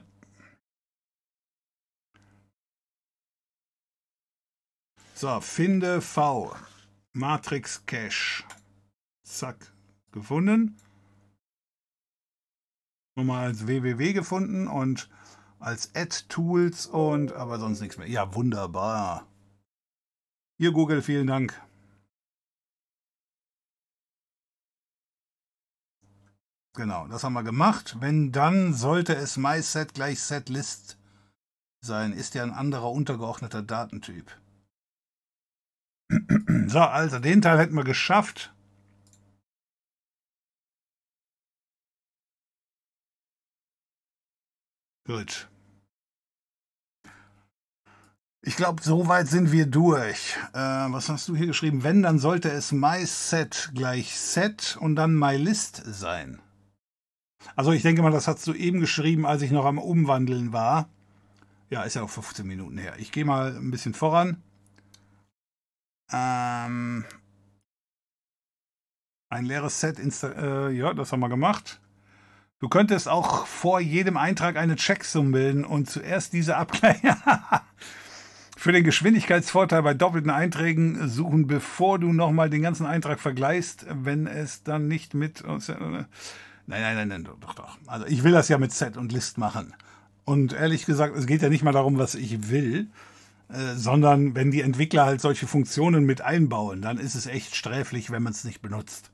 So, 5.14 5.40
finde 5.40 6.00
V. 6.00 6.56
Matrix 7.12 7.84
Cache. 7.86 8.44
Zack, 9.22 9.72
gefunden. 10.10 10.76
Nochmal 13.16 13.46
als 13.46 13.66
www 13.66 14.12
gefunden 14.12 14.66
und 14.66 15.10
als 15.58 15.94
Add 15.94 16.24
Tools 16.28 16.86
und 16.86 17.32
aber 17.32 17.58
sonst 17.58 17.80
nichts 17.80 17.98
mehr. 17.98 18.08
Ja, 18.08 18.34
wunderbar. 18.34 19.26
Hier 20.58 20.72
Google, 20.72 21.02
vielen 21.02 21.26
Dank. 21.26 21.60
Genau, 26.74 27.06
das 27.06 27.22
haben 27.22 27.34
wir 27.34 27.42
gemacht. 27.42 27.96
Wenn 28.00 28.32
dann 28.32 28.72
sollte 28.72 29.14
es 29.14 29.36
MySet 29.36 29.92
gleich 29.92 30.20
SetList 30.20 30.96
sein. 31.82 32.12
Ist 32.12 32.34
ja 32.34 32.42
ein 32.42 32.52
anderer 32.52 32.90
untergeordneter 32.90 33.62
Datentyp. 33.62 34.30
So, 36.66 36.78
also 36.78 37.18
den 37.18 37.42
Teil 37.42 37.58
hätten 37.58 37.74
wir 37.74 37.84
geschafft. 37.84 38.54
Gut. 45.04 45.48
Ich 48.44 48.56
glaube, 48.56 48.82
soweit 48.82 49.28
sind 49.28 49.52
wir 49.52 49.66
durch. 49.66 50.36
Äh, 50.52 50.58
was 50.58 51.08
hast 51.08 51.28
du 51.28 51.36
hier 51.36 51.46
geschrieben? 51.46 51.84
Wenn, 51.84 52.02
dann 52.02 52.18
sollte 52.18 52.50
es 52.50 52.72
mySet 52.72 53.70
gleich 53.74 54.18
set 54.18 54.76
und 54.80 54.96
dann 54.96 55.14
myList 55.14 55.82
sein. 55.86 56.40
Also 57.56 57.72
ich 57.72 57.82
denke 57.82 58.02
mal, 58.02 58.10
das 58.10 58.28
hast 58.28 58.46
du 58.46 58.54
eben 58.54 58.80
geschrieben, 58.80 59.26
als 59.26 59.42
ich 59.42 59.50
noch 59.50 59.64
am 59.64 59.78
Umwandeln 59.78 60.52
war. 60.52 60.88
Ja, 61.70 61.82
ist 61.82 61.94
ja 61.94 62.02
auch 62.02 62.10
15 62.10 62.46
Minuten 62.46 62.78
her. 62.78 62.94
Ich 62.98 63.12
gehe 63.12 63.24
mal 63.24 63.56
ein 63.56 63.70
bisschen 63.70 63.94
voran. 63.94 64.42
Ähm, 66.12 67.04
ein 69.30 69.44
leeres 69.44 69.80
Set, 69.80 69.98
äh, 70.22 70.70
ja, 70.70 70.94
das 70.94 71.12
haben 71.12 71.20
wir 71.20 71.28
gemacht. 71.28 71.80
Du 72.62 72.68
könntest 72.68 73.08
auch 73.08 73.48
vor 73.48 73.80
jedem 73.80 74.16
Eintrag 74.16 74.56
eine 74.56 74.76
Checksum 74.76 75.32
bilden 75.32 75.64
und 75.64 75.90
zuerst 75.90 76.32
diese 76.32 76.56
abgleichen. 76.56 77.10
Für 78.56 78.70
den 78.70 78.84
Geschwindigkeitsvorteil 78.84 79.82
bei 79.82 79.94
doppelten 79.94 80.30
Einträgen 80.30 81.08
suchen, 81.08 81.48
bevor 81.48 81.98
du 81.98 82.12
nochmal 82.12 82.50
den 82.50 82.62
ganzen 82.62 82.86
Eintrag 82.86 83.18
vergleichst, 83.18 83.86
wenn 83.90 84.28
es 84.28 84.62
dann 84.62 84.86
nicht 84.86 85.12
mit. 85.12 85.42
Nein, 85.44 86.06
nein, 86.68 86.94
nein, 86.94 87.08
nein, 87.08 87.24
doch, 87.24 87.54
doch. 87.54 87.78
Also 87.88 88.06
ich 88.06 88.22
will 88.22 88.30
das 88.30 88.48
ja 88.48 88.58
mit 88.58 88.70
Set 88.70 88.96
und 88.96 89.10
List 89.10 89.38
machen. 89.38 89.74
Und 90.24 90.52
ehrlich 90.52 90.86
gesagt, 90.86 91.16
es 91.16 91.26
geht 91.26 91.42
ja 91.42 91.48
nicht 91.48 91.64
mal 91.64 91.72
darum, 91.72 91.98
was 91.98 92.14
ich 92.14 92.48
will, 92.48 92.86
äh, 93.48 93.74
sondern 93.74 94.36
wenn 94.36 94.52
die 94.52 94.60
Entwickler 94.60 95.04
halt 95.04 95.20
solche 95.20 95.48
Funktionen 95.48 96.04
mit 96.04 96.20
einbauen, 96.20 96.80
dann 96.80 96.98
ist 96.98 97.16
es 97.16 97.26
echt 97.26 97.56
sträflich, 97.56 98.12
wenn 98.12 98.22
man 98.22 98.32
es 98.32 98.44
nicht 98.44 98.62
benutzt. 98.62 99.11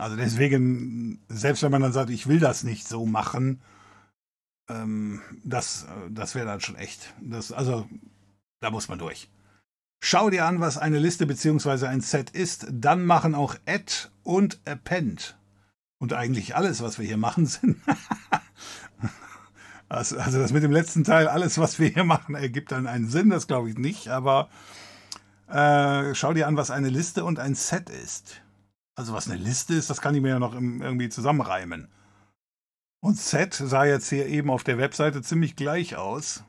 Also 0.00 0.16
deswegen, 0.16 1.20
selbst 1.28 1.62
wenn 1.62 1.70
man 1.70 1.82
dann 1.82 1.92
sagt, 1.92 2.10
ich 2.10 2.26
will 2.26 2.40
das 2.40 2.64
nicht 2.64 2.88
so 2.88 3.04
machen, 3.04 3.60
ähm, 4.68 5.20
das, 5.44 5.86
das 6.08 6.34
wäre 6.34 6.46
dann 6.46 6.60
schon 6.60 6.76
echt. 6.76 7.14
Das, 7.20 7.52
also, 7.52 7.86
da 8.60 8.70
muss 8.70 8.88
man 8.88 8.98
durch. 8.98 9.28
Schau 10.02 10.30
dir 10.30 10.46
an, 10.46 10.60
was 10.60 10.78
eine 10.78 10.98
Liste 10.98 11.26
bzw. 11.26 11.86
ein 11.86 12.00
Set 12.00 12.30
ist. 12.30 12.66
Dann 12.70 13.04
machen 13.04 13.34
auch 13.34 13.56
Add 13.66 14.08
und 14.22 14.60
Append. 14.64 15.36
Und 15.98 16.14
eigentlich 16.14 16.56
alles, 16.56 16.80
was 16.80 16.98
wir 16.98 17.06
hier 17.06 17.18
machen, 17.18 17.44
sind. 17.46 17.76
also, 19.90 20.18
also 20.18 20.38
das 20.38 20.52
mit 20.52 20.62
dem 20.62 20.72
letzten 20.72 21.04
Teil, 21.04 21.28
alles, 21.28 21.58
was 21.58 21.78
wir 21.78 21.88
hier 21.88 22.04
machen, 22.04 22.34
ergibt 22.34 22.72
dann 22.72 22.86
einen 22.86 23.08
Sinn. 23.08 23.28
Das 23.28 23.46
glaube 23.46 23.68
ich 23.68 23.76
nicht. 23.76 24.08
Aber 24.08 24.48
äh, 25.48 26.14
schau 26.14 26.32
dir 26.32 26.46
an, 26.46 26.56
was 26.56 26.70
eine 26.70 26.88
Liste 26.88 27.24
und 27.24 27.38
ein 27.38 27.54
Set 27.54 27.90
ist. 27.90 28.40
Also 29.00 29.14
was 29.14 29.30
eine 29.30 29.42
Liste 29.42 29.72
ist, 29.72 29.88
das 29.88 30.02
kann 30.02 30.14
ich 30.14 30.20
mir 30.20 30.28
ja 30.28 30.38
noch 30.38 30.52
irgendwie 30.52 31.08
zusammenreimen. 31.08 31.88
Und 33.02 33.16
Set 33.16 33.54
sah 33.54 33.86
jetzt 33.86 34.10
hier 34.10 34.26
eben 34.26 34.50
auf 34.50 34.62
der 34.62 34.76
Webseite 34.76 35.22
ziemlich 35.22 35.56
gleich 35.56 35.96
aus. 35.96 36.44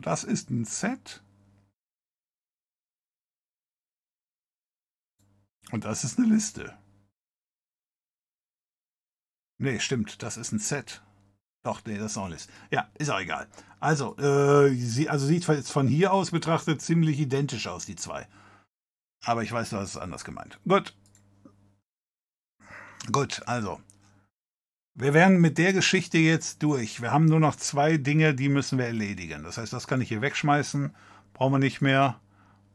Das 0.00 0.24
ist 0.24 0.48
ein 0.48 0.64
Set. 0.64 1.22
Und 5.72 5.84
das 5.84 6.04
ist 6.04 6.18
eine 6.18 6.28
Liste. 6.28 6.74
Nee, 9.58 9.78
stimmt, 9.78 10.22
das 10.22 10.38
ist 10.38 10.52
ein 10.52 10.58
Set. 10.58 11.02
Doch, 11.64 11.84
nee, 11.84 11.98
das 11.98 12.12
ist 12.12 12.16
auch 12.16 12.30
Liste. 12.30 12.50
Ja, 12.70 12.90
ist 12.94 13.10
auch 13.10 13.20
egal. 13.20 13.46
Also, 13.78 14.16
äh, 14.16 14.74
sie, 14.74 15.10
also 15.10 15.26
sieht 15.26 15.46
jetzt 15.48 15.70
von 15.70 15.86
hier 15.86 16.14
aus 16.14 16.30
betrachtet 16.30 16.80
ziemlich 16.80 17.20
identisch 17.20 17.66
aus, 17.66 17.84
die 17.84 17.96
zwei. 17.96 18.26
Aber 19.26 19.42
ich 19.42 19.50
weiß, 19.50 19.70
du 19.70 19.76
hast 19.76 19.90
es 19.90 19.96
anders 19.96 20.24
gemeint. 20.24 20.60
Gut. 20.68 20.94
Gut, 23.10 23.42
also. 23.46 23.80
Wir 24.94 25.14
werden 25.14 25.40
mit 25.40 25.58
der 25.58 25.72
Geschichte 25.72 26.16
jetzt 26.16 26.62
durch. 26.62 27.02
Wir 27.02 27.10
haben 27.10 27.24
nur 27.24 27.40
noch 27.40 27.56
zwei 27.56 27.96
Dinge, 27.96 28.36
die 28.36 28.48
müssen 28.48 28.78
wir 28.78 28.86
erledigen. 28.86 29.42
Das 29.42 29.58
heißt, 29.58 29.72
das 29.72 29.88
kann 29.88 30.00
ich 30.00 30.08
hier 30.08 30.22
wegschmeißen, 30.22 30.94
brauchen 31.34 31.54
wir 31.54 31.58
nicht 31.58 31.80
mehr. 31.80 32.20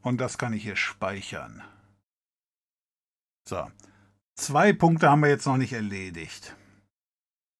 Und 0.02 0.20
das 0.20 0.36
kann 0.36 0.52
ich 0.52 0.62
hier 0.62 0.76
speichern. 0.76 1.62
So. 3.48 3.70
Zwei 4.34 4.74
Punkte 4.74 5.08
haben 5.08 5.22
wir 5.22 5.30
jetzt 5.30 5.46
noch 5.46 5.56
nicht 5.56 5.72
erledigt. 5.72 6.54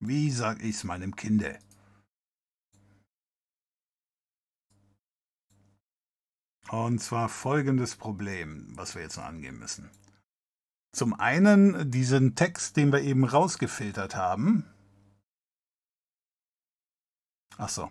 Wie 0.01 0.31
sag 0.31 0.63
ich's 0.63 0.85
meinem 0.85 1.17
Kinde? 1.17 1.59
Und 6.73 7.01
zwar 7.01 7.29
folgendes 7.29 7.97
Problem, 7.97 8.67
was 8.77 8.95
wir 8.95 9.03
jetzt 9.03 9.19
noch 9.19 9.25
angehen 9.25 9.59
müssen. 9.59 9.91
Zum 10.97 11.13
einen 11.13 11.91
diesen 11.91 12.35
Text, 12.35 12.79
den 12.79 12.93
wir 12.93 13.03
eben 13.03 13.25
rausgefiltert 13.25 14.17
haben. 14.17 14.65
Ach 17.59 17.69
so. 17.69 17.91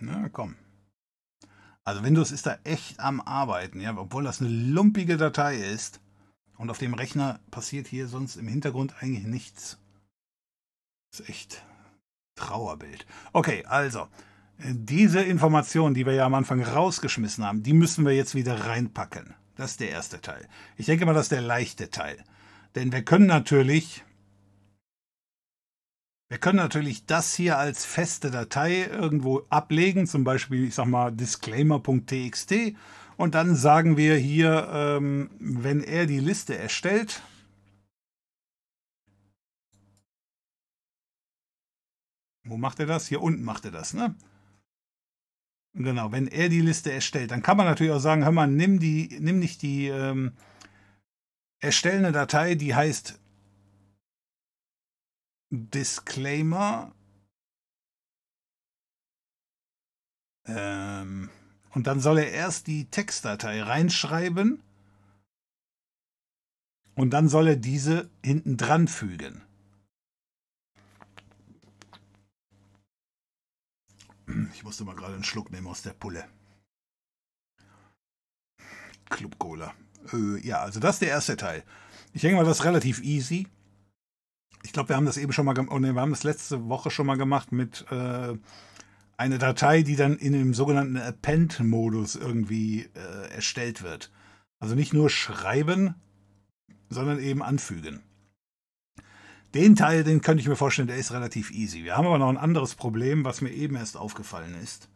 Na 0.00 0.30
komm. 0.30 0.61
Also 1.84 2.04
Windows 2.04 2.30
ist 2.30 2.46
da 2.46 2.58
echt 2.64 3.00
am 3.00 3.20
Arbeiten, 3.20 3.80
ja, 3.80 3.96
obwohl 3.96 4.24
das 4.24 4.40
eine 4.40 4.50
lumpige 4.50 5.16
Datei 5.16 5.56
ist. 5.56 6.00
Und 6.56 6.70
auf 6.70 6.78
dem 6.78 6.94
Rechner 6.94 7.40
passiert 7.50 7.88
hier 7.88 8.06
sonst 8.06 8.36
im 8.36 8.46
Hintergrund 8.46 8.94
eigentlich 9.00 9.24
nichts. 9.24 9.78
Das 11.10 11.20
ist 11.20 11.28
echt 11.28 11.64
Trauerbild. 12.36 13.04
Okay, 13.32 13.64
also, 13.66 14.08
diese 14.58 15.22
Informationen, 15.22 15.94
die 15.94 16.06
wir 16.06 16.14
ja 16.14 16.24
am 16.24 16.34
Anfang 16.34 16.62
rausgeschmissen 16.62 17.44
haben, 17.44 17.62
die 17.62 17.72
müssen 17.72 18.04
wir 18.04 18.12
jetzt 18.12 18.34
wieder 18.34 18.66
reinpacken. 18.66 19.34
Das 19.56 19.72
ist 19.72 19.80
der 19.80 19.90
erste 19.90 20.20
Teil. 20.20 20.48
Ich 20.76 20.86
denke 20.86 21.04
mal, 21.04 21.14
das 21.14 21.26
ist 21.26 21.32
der 21.32 21.42
leichte 21.42 21.90
Teil. 21.90 22.22
Denn 22.74 22.92
wir 22.92 23.02
können 23.02 23.26
natürlich 23.26 24.04
wir 26.32 26.38
können 26.38 26.56
natürlich 26.56 27.04
das 27.04 27.34
hier 27.34 27.58
als 27.58 27.84
feste 27.84 28.30
Datei 28.30 28.86
irgendwo 28.86 29.42
ablegen, 29.50 30.06
zum 30.06 30.24
Beispiel, 30.24 30.66
ich 30.66 30.74
sag 30.74 30.86
mal, 30.86 31.12
disclaimer.txt. 31.12 32.54
Und 33.18 33.34
dann 33.34 33.54
sagen 33.54 33.98
wir 33.98 34.16
hier, 34.16 34.66
ähm, 34.72 35.28
wenn 35.38 35.84
er 35.84 36.06
die 36.06 36.20
Liste 36.20 36.56
erstellt, 36.56 37.22
Wo 42.44 42.56
macht 42.56 42.80
er 42.80 42.86
das? 42.86 43.08
Hier 43.08 43.20
unten 43.20 43.44
macht 43.44 43.66
er 43.66 43.70
das, 43.70 43.92
ne? 43.92 44.14
Genau, 45.74 46.12
wenn 46.12 46.28
er 46.28 46.48
die 46.48 46.62
Liste 46.62 46.90
erstellt, 46.90 47.30
dann 47.30 47.42
kann 47.42 47.58
man 47.58 47.66
natürlich 47.66 47.92
auch 47.92 48.00
sagen, 48.00 48.24
hör 48.24 48.32
mal, 48.32 48.46
nimm, 48.48 48.80
die, 48.80 49.18
nimm 49.20 49.38
nicht 49.38 49.60
die 49.60 49.88
ähm, 49.88 50.32
erstellende 51.60 52.10
Datei, 52.10 52.54
die 52.54 52.74
heißt 52.74 53.21
Disclaimer. 55.52 56.94
Ähm, 60.46 61.28
und 61.74 61.86
dann 61.86 62.00
soll 62.00 62.18
er 62.18 62.32
erst 62.32 62.66
die 62.66 62.86
Textdatei 62.86 63.62
reinschreiben 63.62 64.62
und 66.94 67.10
dann 67.10 67.28
soll 67.28 67.48
er 67.48 67.56
diese 67.56 68.10
hinten 68.24 68.56
dran 68.56 68.88
fügen. 68.88 69.42
Ich 74.54 74.64
musste 74.64 74.84
mal 74.84 74.96
gerade 74.96 75.14
einen 75.14 75.24
Schluck 75.24 75.50
nehmen 75.50 75.66
aus 75.66 75.82
der 75.82 75.92
Pulle. 75.92 76.26
Club 79.10 79.38
Cola. 79.38 79.74
Äh, 80.12 80.38
ja, 80.46 80.62
also 80.62 80.80
das 80.80 80.96
ist 80.96 81.02
der 81.02 81.10
erste 81.10 81.36
Teil. 81.36 81.62
Ich 82.14 82.22
denke 82.22 82.36
mal, 82.36 82.44
das 82.44 82.60
ist 82.60 82.64
relativ 82.64 83.02
easy. 83.02 83.48
Ich 84.62 84.72
glaube, 84.72 84.90
wir 84.90 84.96
haben 84.96 85.06
das 85.06 85.16
eben 85.16 85.32
schon 85.32 85.44
mal 85.44 85.54
gemacht, 85.54 85.72
oh 85.74 85.80
wir 85.80 85.94
haben 85.94 86.10
das 86.10 86.24
letzte 86.24 86.68
Woche 86.68 86.90
schon 86.90 87.06
mal 87.06 87.16
gemacht 87.16 87.52
mit 87.52 87.84
äh, 87.90 88.34
einer 89.16 89.38
Datei, 89.38 89.82
die 89.82 89.96
dann 89.96 90.16
in 90.16 90.32
dem 90.32 90.54
sogenannten 90.54 90.96
Append-Modus 90.96 92.16
irgendwie 92.16 92.88
äh, 92.94 93.34
erstellt 93.34 93.82
wird. 93.82 94.10
Also 94.60 94.74
nicht 94.74 94.92
nur 94.92 95.10
schreiben, 95.10 95.94
sondern 96.88 97.18
eben 97.18 97.42
anfügen. 97.42 98.02
Den 99.54 99.76
Teil, 99.76 100.02
den 100.02 100.22
könnte 100.22 100.40
ich 100.40 100.48
mir 100.48 100.56
vorstellen, 100.56 100.88
der 100.88 100.96
ist 100.96 101.12
relativ 101.12 101.50
easy. 101.50 101.84
Wir 101.84 101.96
haben 101.96 102.06
aber 102.06 102.18
noch 102.18 102.28
ein 102.28 102.38
anderes 102.38 102.74
Problem, 102.74 103.24
was 103.24 103.42
mir 103.42 103.50
eben 103.50 103.76
erst 103.76 103.96
aufgefallen 103.96 104.54
ist. 104.62 104.88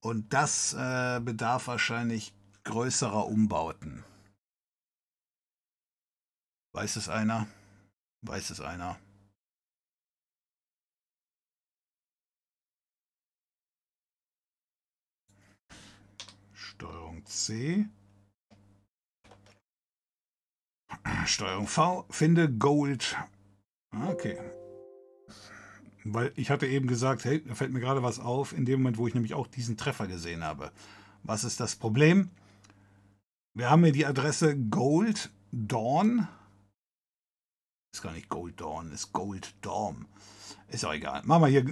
Und 0.00 0.32
das 0.32 0.74
äh, 0.74 1.20
bedarf 1.20 1.66
wahrscheinlich 1.66 2.34
größerer 2.64 3.26
Umbauten. 3.26 4.04
Weiß 6.72 6.96
es 6.96 7.08
einer? 7.08 7.46
Weiß 8.22 8.50
es 8.50 8.60
einer? 8.60 8.98
Steuerung 16.52 17.24
C. 17.26 17.88
Steuerung 21.26 21.66
V, 21.66 22.06
finde 22.10 22.52
Gold. 22.52 23.16
Okay. 24.08 24.38
Weil 26.04 26.32
ich 26.36 26.50
hatte 26.50 26.66
eben 26.66 26.86
gesagt, 26.86 27.24
hey, 27.24 27.42
da 27.44 27.54
fällt 27.54 27.72
mir 27.72 27.80
gerade 27.80 28.02
was 28.02 28.18
auf, 28.18 28.52
in 28.52 28.64
dem 28.64 28.80
Moment, 28.80 28.98
wo 28.98 29.06
ich 29.06 29.14
nämlich 29.14 29.34
auch 29.34 29.46
diesen 29.46 29.76
Treffer 29.76 30.06
gesehen 30.06 30.44
habe. 30.44 30.72
Was 31.22 31.44
ist 31.44 31.60
das 31.60 31.76
Problem? 31.76 32.30
Wir 33.54 33.70
haben 33.70 33.82
hier 33.82 33.92
die 33.92 34.06
Adresse 34.06 34.56
Gold 34.56 35.30
Dawn. 35.50 36.28
Ist 37.92 38.02
gar 38.02 38.12
nicht 38.12 38.28
Gold 38.28 38.60
Dawn, 38.60 38.92
ist 38.92 39.12
Gold 39.12 39.54
Dorm. 39.62 40.06
Ist 40.68 40.84
auch 40.84 40.92
egal. 40.92 41.22
Machen 41.24 41.42
wir 41.42 41.48
hier 41.48 41.64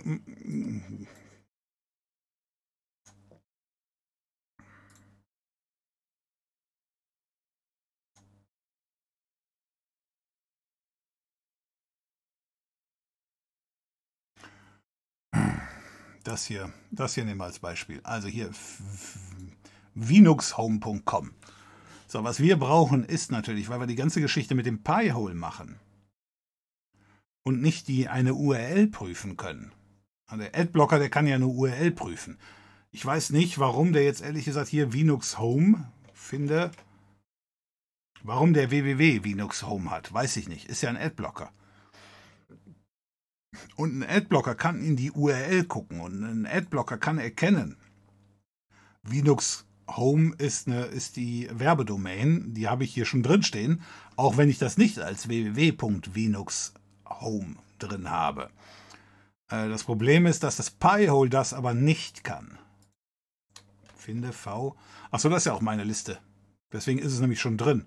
das 16.24 16.47
hier, 16.47 16.72
das 16.90 17.14
hier 17.14 17.24
nehmen 17.24 17.38
wir 17.38 17.44
als 17.44 17.59
Beispiel. 17.59 18.01
Also 18.02 18.28
hier 18.28 18.51
vinuxhome.com. 19.94 21.34
So, 22.09 22.24
was 22.24 22.40
wir 22.40 22.59
brauchen 22.59 23.05
ist 23.05 23.30
natürlich, 23.30 23.68
weil 23.68 23.80
wir 23.80 23.86
die 23.86 23.94
ganze 23.94 24.20
Geschichte 24.20 24.55
mit 24.55 24.66
dem 24.66 24.82
Pi-Hole 24.82 25.34
machen 25.34 25.78
und 27.47 27.62
nicht 27.62 27.86
die 27.86 28.09
eine 28.09 28.35
URL 28.35 28.89
prüfen 28.89 29.36
können. 29.36 29.70
Also 30.27 30.43
der 30.43 30.60
Adblocker, 30.60 30.98
der 30.98 31.10
kann 31.10 31.28
ja 31.28 31.36
eine 31.36 31.47
URL 31.47 31.93
prüfen. 31.93 32.39
Ich 32.90 33.06
weiß 33.06 33.31
nicht, 33.31 33.60
warum 33.60 33.93
der 33.93 34.02
jetzt 34.02 34.20
ehrlich 34.20 34.47
gesagt 34.47 34.66
hier 34.66 34.89
Linux 34.89 35.39
Home 35.39 35.93
finde. 36.12 36.73
Warum 38.24 38.52
der 38.52 38.73
www 38.73 39.18
Linux 39.18 39.62
Home 39.62 39.93
hat, 39.93 40.12
weiß 40.12 40.36
ich 40.39 40.48
nicht. 40.48 40.68
Ist 40.68 40.82
ja 40.82 40.90
ein 40.90 40.97
Adblocker. 40.97 41.52
Und 43.77 43.97
ein 43.97 44.02
Adblocker 44.02 44.56
kann 44.56 44.82
in 44.82 44.97
die 44.97 45.12
URL 45.12 45.66
gucken 45.66 46.01
und 46.01 46.24
ein 46.24 46.47
Adblocker 46.47 46.98
kann 46.98 47.18
erkennen, 47.18 47.77
Linux 49.09 49.66
Home 49.89 50.35
ist, 50.39 50.66
eine, 50.66 50.86
ist 50.86 51.14
die 51.14 51.48
Werbedomain, 51.52 52.55
die 52.55 52.66
habe 52.66 52.82
ich 52.82 52.93
hier 52.93 53.05
schon 53.05 53.23
drin 53.23 53.44
stehen, 53.44 53.82
auch 54.16 54.36
wenn 54.36 54.48
ich 54.48 54.59
das 54.59 54.78
nicht 54.78 54.98
als 54.98 55.28
www.linux.home 57.06 57.56
drin 57.78 58.10
habe. 58.10 58.50
Äh, 59.50 59.68
das 59.68 59.84
Problem 59.84 60.26
ist, 60.26 60.42
dass 60.42 60.56
das 60.56 60.70
Pi-Hole 60.70 61.30
das 61.30 61.52
aber 61.52 61.74
nicht 61.74 62.24
kann. 62.24 62.58
Finde 63.96 64.32
V. 64.32 64.76
Achso, 65.10 65.28
das 65.28 65.38
ist 65.38 65.46
ja 65.46 65.52
auch 65.52 65.60
meine 65.60 65.84
Liste. 65.84 66.18
Deswegen 66.72 66.98
ist 66.98 67.12
es 67.12 67.20
nämlich 67.20 67.40
schon 67.40 67.56
drin. 67.56 67.84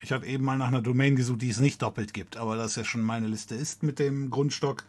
Ich 0.00 0.12
habe 0.12 0.26
eben 0.26 0.44
mal 0.44 0.58
nach 0.58 0.68
einer 0.68 0.82
Domain 0.82 1.16
gesucht, 1.16 1.42
die 1.42 1.48
es 1.48 1.60
nicht 1.60 1.82
doppelt 1.82 2.12
gibt, 2.12 2.36
aber 2.36 2.56
das 2.56 2.76
ja 2.76 2.84
schon 2.84 3.02
meine 3.02 3.28
Liste 3.28 3.54
ist 3.54 3.82
mit 3.82 3.98
dem 3.98 4.30
Grundstock. 4.30 4.84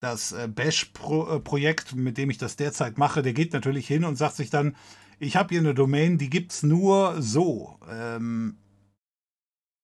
Das 0.00 0.32
äh, 0.32 0.48
Bash-Projekt, 0.48 1.94
mit 1.94 2.18
dem 2.18 2.30
ich 2.30 2.38
das 2.38 2.56
derzeit 2.56 2.98
mache, 2.98 3.22
der 3.22 3.32
geht 3.32 3.52
natürlich 3.52 3.86
hin 3.86 4.04
und 4.04 4.16
sagt 4.16 4.36
sich 4.36 4.50
dann, 4.50 4.76
ich 5.18 5.36
habe 5.36 5.50
hier 5.50 5.60
eine 5.60 5.74
Domain, 5.74 6.16
die 6.16 6.30
gibt 6.30 6.52
es 6.52 6.62
nur 6.62 7.20
so. 7.20 7.78
Ähm, 7.90 8.56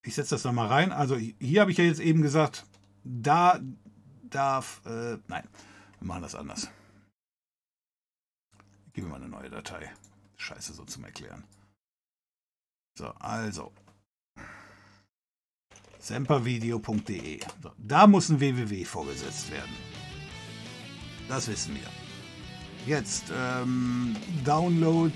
ich 0.05 0.15
setze 0.15 0.35
das 0.35 0.43
nochmal 0.43 0.67
rein, 0.67 0.91
also 0.91 1.15
hier 1.15 1.61
habe 1.61 1.71
ich 1.71 1.77
ja 1.77 1.85
jetzt 1.85 2.01
eben 2.01 2.21
gesagt, 2.21 2.65
da 3.03 3.59
darf, 4.23 4.81
äh, 4.85 5.17
nein, 5.27 5.47
wir 5.99 6.07
machen 6.07 6.21
das 6.21 6.35
anders. 6.35 6.69
Gib 8.93 9.05
mir 9.05 9.11
mal 9.11 9.15
eine 9.17 9.30
neue 9.30 9.49
Datei. 9.49 9.91
Scheiße 10.35 10.73
so 10.73 10.84
zum 10.85 11.03
Erklären. 11.05 11.43
So, 12.97 13.07
also. 13.19 13.71
sempervideo.de. 15.99 17.39
So, 17.61 17.71
da 17.77 18.05
muss 18.05 18.30
ein 18.30 18.39
www 18.39 18.85
vorgesetzt 18.85 19.49
werden. 19.51 19.73
Das 21.27 21.47
wissen 21.47 21.75
wir. 21.75 21.89
Jetzt 22.85 23.31
ähm, 23.34 24.15
Download. 24.43 25.13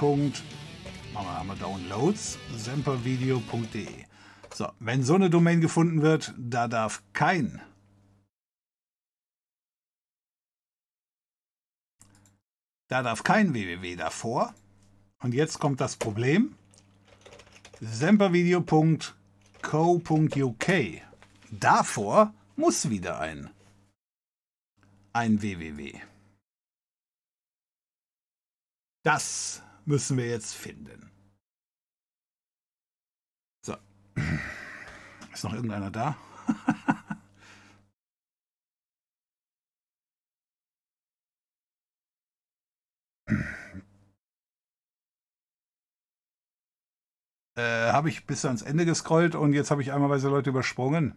Machen 0.00 1.48
wir 1.48 1.56
Downloads. 1.56 2.38
sempervideo.de. 2.56 4.04
So, 4.54 4.68
wenn 4.78 5.02
so 5.02 5.14
eine 5.14 5.28
Domain 5.28 5.60
gefunden 5.60 6.02
wird, 6.02 6.32
da 6.38 6.68
darf 6.68 7.02
kein 7.12 7.60
Da 12.88 13.02
darf 13.02 13.22
kein 13.22 13.52
www 13.52 13.96
davor. 13.96 14.54
Und 15.22 15.34
jetzt 15.34 15.58
kommt 15.58 15.80
das 15.80 15.96
Problem. 15.96 16.56
sempervideo.co.uk. 17.80 20.68
Davor 21.50 22.34
muss 22.56 22.90
wieder 22.90 23.20
ein, 23.20 23.50
ein 25.12 25.42
www. 25.42 26.00
Das 29.04 29.62
müssen 29.88 30.16
wir 30.18 30.26
jetzt 30.28 30.54
finden. 30.54 31.10
So. 33.64 33.74
Ist 35.32 35.44
noch 35.44 35.54
irgendeiner 35.54 35.90
da? 35.90 36.16
äh, 47.56 47.92
habe 47.92 48.10
ich 48.10 48.26
bis 48.26 48.44
ans 48.44 48.62
Ende 48.62 48.84
gescrollt 48.84 49.34
und 49.34 49.54
jetzt 49.54 49.70
habe 49.70 49.80
ich 49.82 49.92
einmalweise 49.92 50.28
Leute 50.28 50.50
übersprungen. 50.50 51.14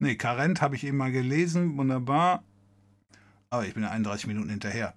Ne, 0.00 0.16
Karent 0.16 0.60
habe 0.60 0.74
ich 0.76 0.84
eben 0.84 0.96
mal 0.96 1.12
gelesen. 1.12 1.76
Wunderbar. 1.76 2.44
Aber 3.50 3.66
ich 3.66 3.74
bin 3.74 3.82
ja 3.82 3.90
31 3.90 4.26
Minuten 4.26 4.50
hinterher. 4.50 4.94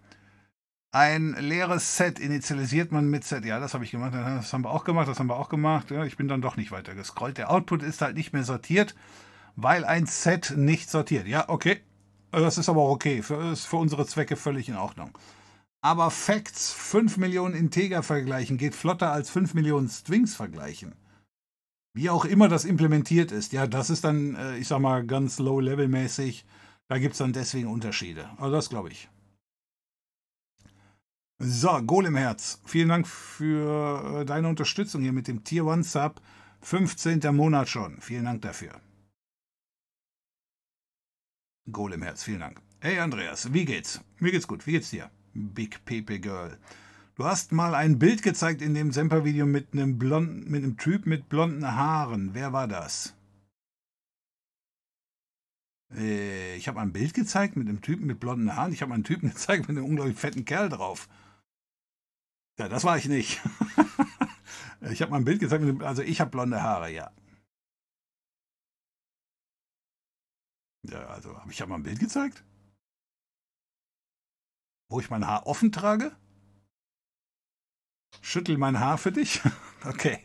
Ein 0.93 1.35
leeres 1.39 1.95
Set 1.95 2.19
initialisiert 2.19 2.91
man 2.91 3.09
mit 3.09 3.23
Set. 3.23 3.45
Ja, 3.45 3.59
das 3.59 3.73
habe 3.73 3.85
ich 3.85 3.91
gemacht. 3.91 4.13
Das 4.13 4.51
haben 4.51 4.65
wir 4.65 4.71
auch 4.71 4.83
gemacht. 4.83 5.07
Das 5.07 5.19
haben 5.19 5.27
wir 5.27 5.37
auch 5.37 5.47
gemacht. 5.47 5.89
Ja, 5.89 6.03
ich 6.03 6.17
bin 6.17 6.27
dann 6.27 6.41
doch 6.41 6.57
nicht 6.57 6.71
weiter 6.71 6.95
gescrollt. 6.95 7.37
Der 7.37 7.49
Output 7.49 7.81
ist 7.81 8.01
halt 8.01 8.17
nicht 8.17 8.33
mehr 8.33 8.43
sortiert, 8.43 8.93
weil 9.55 9.85
ein 9.85 10.05
Set 10.05 10.53
nicht 10.57 10.89
sortiert. 10.89 11.27
Ja, 11.27 11.47
okay. 11.47 11.79
Das 12.31 12.57
ist 12.57 12.67
aber 12.67 12.89
okay. 12.89 13.21
Für, 13.21 13.51
ist 13.51 13.65
für 13.65 13.77
unsere 13.77 14.05
Zwecke 14.05 14.35
völlig 14.35 14.67
in 14.67 14.75
Ordnung. 14.75 15.17
Aber 15.81 16.11
Facts 16.11 16.73
5 16.73 17.17
Millionen 17.17 17.55
Integer 17.55 18.03
vergleichen 18.03 18.57
geht 18.57 18.75
flotter 18.75 19.11
als 19.11 19.29
5 19.29 19.53
Millionen 19.53 19.89
Strings 19.89 20.35
vergleichen. 20.35 20.93
Wie 21.93 22.09
auch 22.09 22.25
immer 22.25 22.49
das 22.49 22.65
implementiert 22.65 23.31
ist. 23.31 23.53
Ja, 23.53 23.65
das 23.65 23.89
ist 23.89 24.03
dann, 24.03 24.35
äh, 24.35 24.57
ich 24.57 24.67
sag 24.67 24.79
mal, 24.79 25.05
ganz 25.05 25.39
low-level-mäßig. 25.39 26.45
Da 26.91 26.99
gibt 26.99 27.13
es 27.13 27.19
dann 27.19 27.31
deswegen 27.31 27.69
Unterschiede. 27.69 28.29
Also 28.31 28.51
das 28.51 28.69
glaube 28.69 28.89
ich. 28.89 29.07
So, 31.39 31.81
Golemherz, 31.83 32.59
vielen 32.65 32.89
Dank 32.89 33.07
für 33.07 34.19
äh, 34.19 34.25
deine 34.25 34.49
Unterstützung 34.49 35.01
hier 35.01 35.13
mit 35.13 35.29
dem 35.29 35.45
Tier 35.45 35.63
1 35.65 35.89
Sub. 35.89 36.21
15. 36.59 37.33
Monat 37.33 37.69
schon. 37.69 38.01
Vielen 38.01 38.25
Dank 38.25 38.41
dafür. 38.41 38.73
Golemherz, 41.71 42.23
vielen 42.23 42.41
Dank. 42.41 42.61
Hey 42.81 42.99
Andreas, 42.99 43.53
wie 43.53 43.63
geht's? 43.63 44.01
Mir 44.19 44.33
geht's 44.33 44.49
gut. 44.49 44.67
Wie 44.67 44.73
geht's 44.73 44.89
dir? 44.89 45.09
Big 45.33 45.85
Pepe 45.85 46.19
Girl. 46.19 46.57
Du 47.15 47.23
hast 47.23 47.53
mal 47.53 47.73
ein 47.73 47.99
Bild 47.99 48.21
gezeigt 48.21 48.61
in 48.61 48.73
dem 48.73 48.91
Semper-Video 48.91 49.45
mit 49.45 49.71
einem 49.71 49.97
blonden, 49.97 50.51
mit 50.51 50.61
einem 50.61 50.75
Typ 50.75 51.05
mit 51.05 51.29
blonden 51.29 51.73
Haaren. 51.73 52.31
Wer 52.33 52.51
war 52.51 52.67
das? 52.67 53.15
Äh, 55.95 56.55
ich 56.55 56.67
habe 56.67 56.79
ein 56.79 56.93
Bild 56.93 57.13
gezeigt 57.13 57.55
mit 57.55 57.67
einem 57.67 57.81
Typen 57.81 58.07
mit 58.07 58.19
blonden 58.19 58.55
Haaren. 58.55 58.73
Ich 58.73 58.81
habe 58.81 58.93
einen 58.93 59.03
Typen 59.03 59.29
gezeigt 59.33 59.67
mit 59.67 59.77
einem 59.77 59.85
unglaublich 59.85 60.17
fetten 60.17 60.45
Kerl 60.45 60.69
drauf. 60.69 61.07
Ja, 62.59 62.69
das 62.69 62.83
war 62.83 62.97
ich 62.97 63.07
nicht. 63.07 63.41
ich 64.91 65.01
habe 65.01 65.15
ein 65.15 65.25
Bild 65.25 65.39
gezeigt, 65.39 65.63
mit 65.63 65.81
also 65.83 66.01
ich 66.01 66.21
habe 66.21 66.31
blonde 66.31 66.61
Haare, 66.61 66.91
ja. 66.91 67.11
Ja, 70.83 71.07
also 71.07 71.37
habe 71.37 71.51
ich 71.51 71.59
ja 71.59 71.67
mal 71.67 71.75
ein 71.75 71.83
Bild 71.83 71.99
gezeigt? 71.99 72.43
Wo 74.89 74.99
ich 74.99 75.09
mein 75.09 75.25
Haar 75.25 75.47
offen 75.47 75.71
trage? 75.71 76.15
Schüttel 78.21 78.57
mein 78.57 78.79
Haar 78.79 78.97
für 78.97 79.11
dich? 79.11 79.41
okay. 79.85 80.19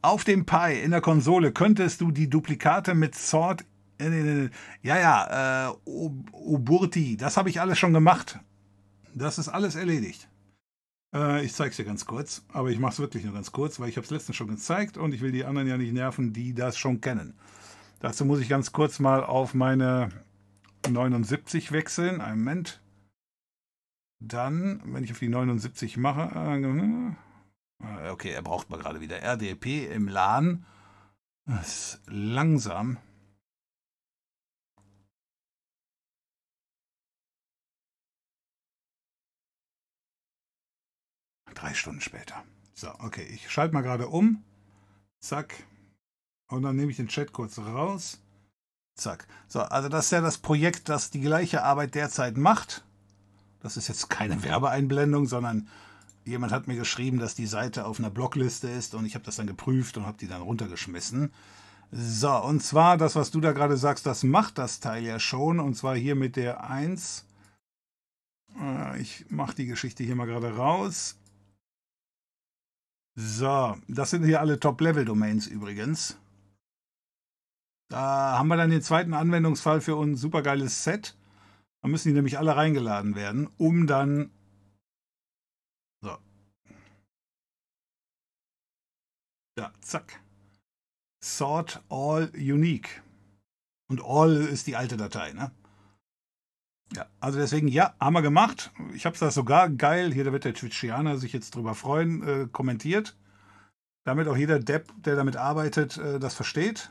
Auf 0.00 0.24
dem 0.24 0.44
Pi 0.44 0.80
in 0.82 0.90
der 0.90 1.00
Konsole 1.00 1.52
könntest 1.52 2.00
du 2.00 2.10
die 2.10 2.28
Duplikate 2.28 2.94
mit 2.94 3.14
Sword. 3.14 3.64
Äh, 4.02 4.50
ja, 4.82 4.98
ja, 4.98 5.68
äh, 5.68 5.74
Uburti, 5.84 7.16
das 7.16 7.36
habe 7.36 7.50
ich 7.50 7.60
alles 7.60 7.78
schon 7.78 7.92
gemacht. 7.92 8.40
Das 9.14 9.38
ist 9.38 9.48
alles 9.48 9.74
erledigt. 9.74 10.28
Äh, 11.14 11.44
ich 11.44 11.54
zeige 11.54 11.70
es 11.70 11.76
dir 11.76 11.84
ganz 11.84 12.06
kurz, 12.06 12.44
aber 12.52 12.70
ich 12.70 12.78
mache 12.78 12.92
es 12.92 12.98
wirklich 12.98 13.24
nur 13.24 13.34
ganz 13.34 13.52
kurz, 13.52 13.78
weil 13.78 13.88
ich 13.88 13.96
habe 13.96 14.04
es 14.04 14.10
letztens 14.10 14.36
schon 14.36 14.48
gezeigt 14.48 14.96
und 14.96 15.12
ich 15.14 15.20
will 15.20 15.32
die 15.32 15.44
anderen 15.44 15.68
ja 15.68 15.76
nicht 15.76 15.92
nerven, 15.92 16.32
die 16.32 16.54
das 16.54 16.78
schon 16.78 17.00
kennen. 17.00 17.34
Dazu 18.00 18.24
muss 18.24 18.40
ich 18.40 18.48
ganz 18.48 18.72
kurz 18.72 18.98
mal 18.98 19.22
auf 19.22 19.54
meine 19.54 20.08
79 20.88 21.72
wechseln. 21.72 22.20
Einen 22.20 22.38
Moment. 22.40 22.80
Dann, 24.18 24.82
wenn 24.84 25.04
ich 25.04 25.12
auf 25.12 25.18
die 25.18 25.28
79 25.28 25.96
mache, 25.96 26.30
äh, 27.80 28.10
okay, 28.10 28.30
er 28.30 28.42
braucht 28.42 28.70
mal 28.70 28.78
gerade 28.78 29.00
wieder 29.00 29.20
RDP 29.20 29.86
im 29.86 30.08
LAN. 30.08 30.64
Das 31.44 31.68
ist 31.68 32.00
langsam. 32.06 32.98
Drei 41.62 41.74
Stunden 41.74 42.00
später. 42.00 42.42
So, 42.74 42.88
okay, 42.98 43.22
ich 43.32 43.48
schalte 43.48 43.72
mal 43.72 43.82
gerade 43.82 44.08
um. 44.08 44.42
Zack. 45.20 45.62
Und 46.48 46.62
dann 46.62 46.74
nehme 46.74 46.90
ich 46.90 46.96
den 46.96 47.06
Chat 47.06 47.32
kurz 47.32 47.56
raus. 47.56 48.18
Zack. 48.96 49.28
So, 49.46 49.60
also 49.60 49.88
das 49.88 50.06
ist 50.06 50.10
ja 50.10 50.20
das 50.20 50.38
Projekt, 50.38 50.88
das 50.88 51.10
die 51.10 51.20
gleiche 51.20 51.62
Arbeit 51.62 51.94
derzeit 51.94 52.36
macht. 52.36 52.84
Das 53.60 53.76
ist 53.76 53.86
jetzt 53.86 54.10
keine 54.10 54.42
Werbeeinblendung, 54.42 55.26
sondern 55.26 55.68
jemand 56.24 56.52
hat 56.52 56.66
mir 56.66 56.74
geschrieben, 56.74 57.20
dass 57.20 57.36
die 57.36 57.46
Seite 57.46 57.84
auf 57.84 58.00
einer 58.00 58.10
Blockliste 58.10 58.68
ist 58.68 58.96
und 58.96 59.06
ich 59.06 59.14
habe 59.14 59.24
das 59.24 59.36
dann 59.36 59.46
geprüft 59.46 59.96
und 59.96 60.04
habe 60.04 60.18
die 60.18 60.26
dann 60.26 60.42
runtergeschmissen. 60.42 61.32
So, 61.92 62.42
und 62.42 62.60
zwar 62.60 62.96
das, 62.96 63.14
was 63.14 63.30
du 63.30 63.40
da 63.40 63.52
gerade 63.52 63.76
sagst, 63.76 64.04
das 64.04 64.24
macht 64.24 64.58
das 64.58 64.80
Teil 64.80 65.04
ja 65.04 65.20
schon. 65.20 65.60
Und 65.60 65.76
zwar 65.76 65.94
hier 65.94 66.16
mit 66.16 66.34
der 66.34 66.68
1. 66.68 67.24
Äh, 68.60 69.00
ich 69.00 69.26
mache 69.28 69.54
die 69.54 69.66
Geschichte 69.66 70.02
hier 70.02 70.16
mal 70.16 70.26
gerade 70.26 70.56
raus. 70.56 71.18
So, 73.14 73.76
das 73.88 74.10
sind 74.10 74.24
hier 74.24 74.40
alle 74.40 74.58
Top-Level-Domains 74.58 75.46
übrigens. 75.46 76.18
Da 77.90 78.38
haben 78.38 78.48
wir 78.48 78.56
dann 78.56 78.70
den 78.70 78.80
zweiten 78.80 79.12
Anwendungsfall 79.12 79.82
für 79.82 80.00
ein 80.00 80.16
supergeiles 80.16 80.82
Set. 80.82 81.14
Da 81.82 81.88
müssen 81.88 82.08
die 82.08 82.14
nämlich 82.14 82.38
alle 82.38 82.56
reingeladen 82.56 83.14
werden, 83.14 83.50
um 83.58 83.86
dann. 83.86 84.30
So. 86.00 86.16
Ja, 89.58 89.72
zack. 89.82 90.22
Sort 91.22 91.82
all 91.90 92.30
unique. 92.34 93.02
Und 93.88 94.02
all 94.02 94.36
ist 94.36 94.66
die 94.66 94.76
alte 94.76 94.96
Datei, 94.96 95.34
ne? 95.34 95.52
Ja, 96.94 97.06
also 97.20 97.38
deswegen, 97.38 97.68
ja, 97.68 97.94
haben 97.98 98.14
wir 98.14 98.22
gemacht. 98.22 98.70
Ich 98.94 99.06
habe 99.06 99.16
das 99.18 99.34
sogar 99.34 99.70
geil, 99.70 100.12
hier 100.12 100.24
da 100.24 100.32
wird 100.32 100.44
der 100.44 100.54
Twitchianer 100.54 101.16
sich 101.16 101.32
jetzt 101.32 101.54
drüber 101.54 101.74
freuen, 101.74 102.22
äh, 102.22 102.48
kommentiert. 102.50 103.16
Damit 104.04 104.28
auch 104.28 104.36
jeder 104.36 104.58
Depp, 104.58 104.92
der 104.96 105.16
damit 105.16 105.36
arbeitet, 105.36 105.96
äh, 105.96 106.18
das 106.18 106.34
versteht. 106.34 106.90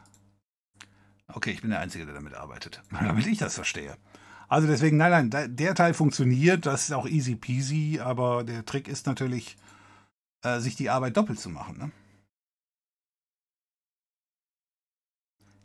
Okay, 1.28 1.52
ich 1.52 1.62
bin 1.62 1.70
der 1.70 1.80
Einzige, 1.80 2.06
der 2.06 2.16
damit 2.16 2.34
arbeitet. 2.34 2.82
Damit 2.92 3.28
ich 3.28 3.38
das 3.38 3.56
verstehe. 3.56 3.96
Also 4.48 4.68
deswegen, 4.68 4.98
nein, 4.98 5.30
nein, 5.30 5.56
der 5.56 5.76
Teil 5.76 5.94
funktioniert, 5.94 6.66
das 6.66 6.84
ist 6.84 6.94
auch 6.94 7.08
easy 7.08 7.36
peasy, 7.36 8.00
aber 8.02 8.44
der 8.44 8.66
Trick 8.66 8.88
ist 8.90 9.06
natürlich, 9.06 9.56
äh, 10.44 10.60
sich 10.60 10.76
die 10.76 10.90
Arbeit 10.90 11.16
doppelt 11.16 11.40
zu 11.40 11.50
machen. 11.50 11.78
Ne? 11.78 11.92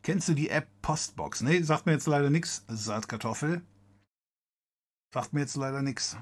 Kennst 0.03 0.29
du 0.29 0.35
die 0.35 0.51
App 0.51 0.69
Postbox? 0.83 1.41
Nee, 1.41 1.63
sagt 1.63 1.87
mir 1.87 1.93
jetzt 1.93 2.07
leider 2.07 2.31
nichts, 2.31 2.65
Saatkartoffel. 2.69 3.63
Sagt 5.17 5.33
mir 5.33 5.41
jetzt 5.41 5.57
leider 5.57 5.81
nichts. 5.81 6.19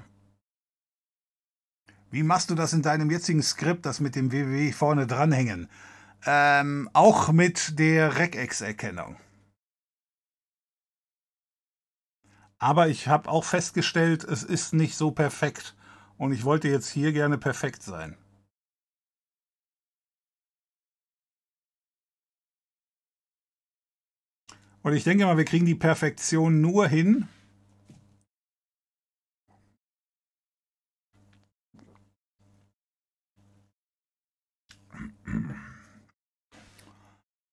Wie 2.11 2.23
machst 2.23 2.49
du 2.49 2.55
das 2.55 2.71
in 2.71 2.81
deinem 2.81 3.11
jetzigen 3.11 3.43
Skript, 3.43 3.85
das 3.85 3.99
mit 3.99 4.15
dem 4.15 4.31
www 4.31 4.71
vorne 4.71 5.05
dranhängen? 5.05 5.69
Ähm, 6.25 6.89
auch 6.93 7.33
mit 7.33 7.77
der 7.77 8.17
Regex-Erkennung. 8.17 9.17
Aber 12.57 12.87
ich 12.87 13.09
habe 13.09 13.27
auch 13.27 13.43
festgestellt, 13.43 14.23
es 14.23 14.43
ist 14.43 14.73
nicht 14.73 14.95
so 14.95 15.11
perfekt. 15.11 15.75
Und 16.15 16.31
ich 16.31 16.45
wollte 16.45 16.69
jetzt 16.69 16.87
hier 16.87 17.11
gerne 17.11 17.37
perfekt 17.37 17.83
sein. 17.83 18.15
Und 24.83 24.93
ich 24.93 25.03
denke 25.03 25.25
mal, 25.25 25.35
wir 25.35 25.43
kriegen 25.43 25.65
die 25.65 25.75
Perfektion 25.75 26.61
nur 26.61 26.87
hin. 26.87 27.27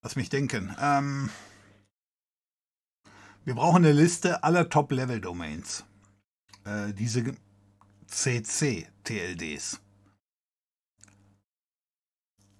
Lass 0.02 0.16
mich 0.16 0.28
denken. 0.28 0.74
Ähm 0.80 1.30
wir 3.44 3.54
brauchen 3.54 3.84
eine 3.84 3.92
Liste 3.92 4.44
aller 4.44 4.68
Top-Level-Domains. 4.68 5.84
Äh, 6.64 6.92
diese 6.92 7.34
CC-TLDs. 8.06 9.80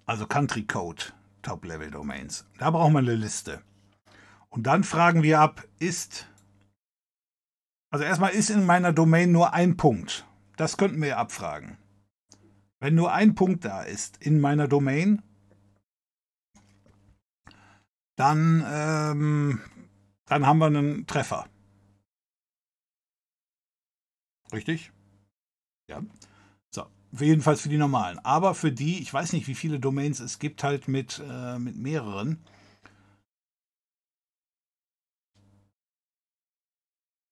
Also 0.05 0.27
Country 0.27 0.65
Code 0.65 1.03
Top-Level-Domains. 1.41 2.45
Da 2.57 2.69
brauchen 2.71 2.93
wir 2.93 2.99
eine 2.99 3.15
Liste. 3.15 3.61
Und 4.49 4.63
dann 4.63 4.83
fragen 4.83 5.23
wir 5.23 5.39
ab, 5.39 5.63
ist. 5.79 6.27
Also 7.89 8.03
erstmal 8.03 8.31
ist 8.31 8.49
in 8.49 8.65
meiner 8.65 8.91
Domain 8.91 9.31
nur 9.31 9.53
ein 9.53 9.77
Punkt. 9.77 10.25
Das 10.57 10.75
könnten 10.75 11.01
wir 11.01 11.17
abfragen. 11.17 11.77
Wenn 12.83 12.95
nur 12.95 13.13
ein 13.13 13.33
Punkt 13.33 13.63
da 13.63 13.81
ist 13.81 14.17
in 14.17 14.41
meiner 14.41 14.67
Domain, 14.67 15.23
dann 18.17 18.61
ähm, 18.67 19.61
dann 20.25 20.45
haben 20.45 20.57
wir 20.57 20.65
einen 20.65 21.07
Treffer. 21.07 21.47
Richtig? 24.51 24.91
Ja. 25.89 26.03
So, 26.75 26.85
jedenfalls 27.13 27.61
für 27.61 27.69
die 27.69 27.77
normalen. 27.77 28.19
Aber 28.19 28.53
für 28.53 28.73
die, 28.73 29.01
ich 29.01 29.13
weiß 29.13 29.31
nicht, 29.31 29.47
wie 29.47 29.55
viele 29.55 29.79
Domains 29.79 30.19
es 30.19 30.39
gibt, 30.39 30.61
halt 30.61 30.89
mit, 30.89 31.23
äh, 31.25 31.57
mit 31.59 31.77
mehreren. 31.77 32.45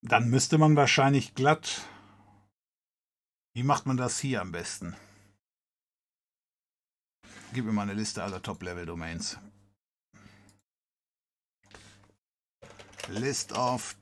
Dann 0.01 0.29
müsste 0.29 0.57
man 0.57 0.77
wahrscheinlich 0.77 1.35
glatt. 1.35 1.89
Wie 3.53 3.63
macht 3.63 3.85
man 3.85 3.97
das 3.97 4.17
hier 4.17 4.39
am 4.39 4.53
besten? 4.53 4.95
Gib 7.53 7.65
mir 7.65 7.73
mal 7.73 7.81
eine 7.81 7.93
Liste 7.93 8.23
aller 8.23 8.41
Top-Level-Domains. 8.41 9.37
List 13.09 13.51
of 13.51 13.93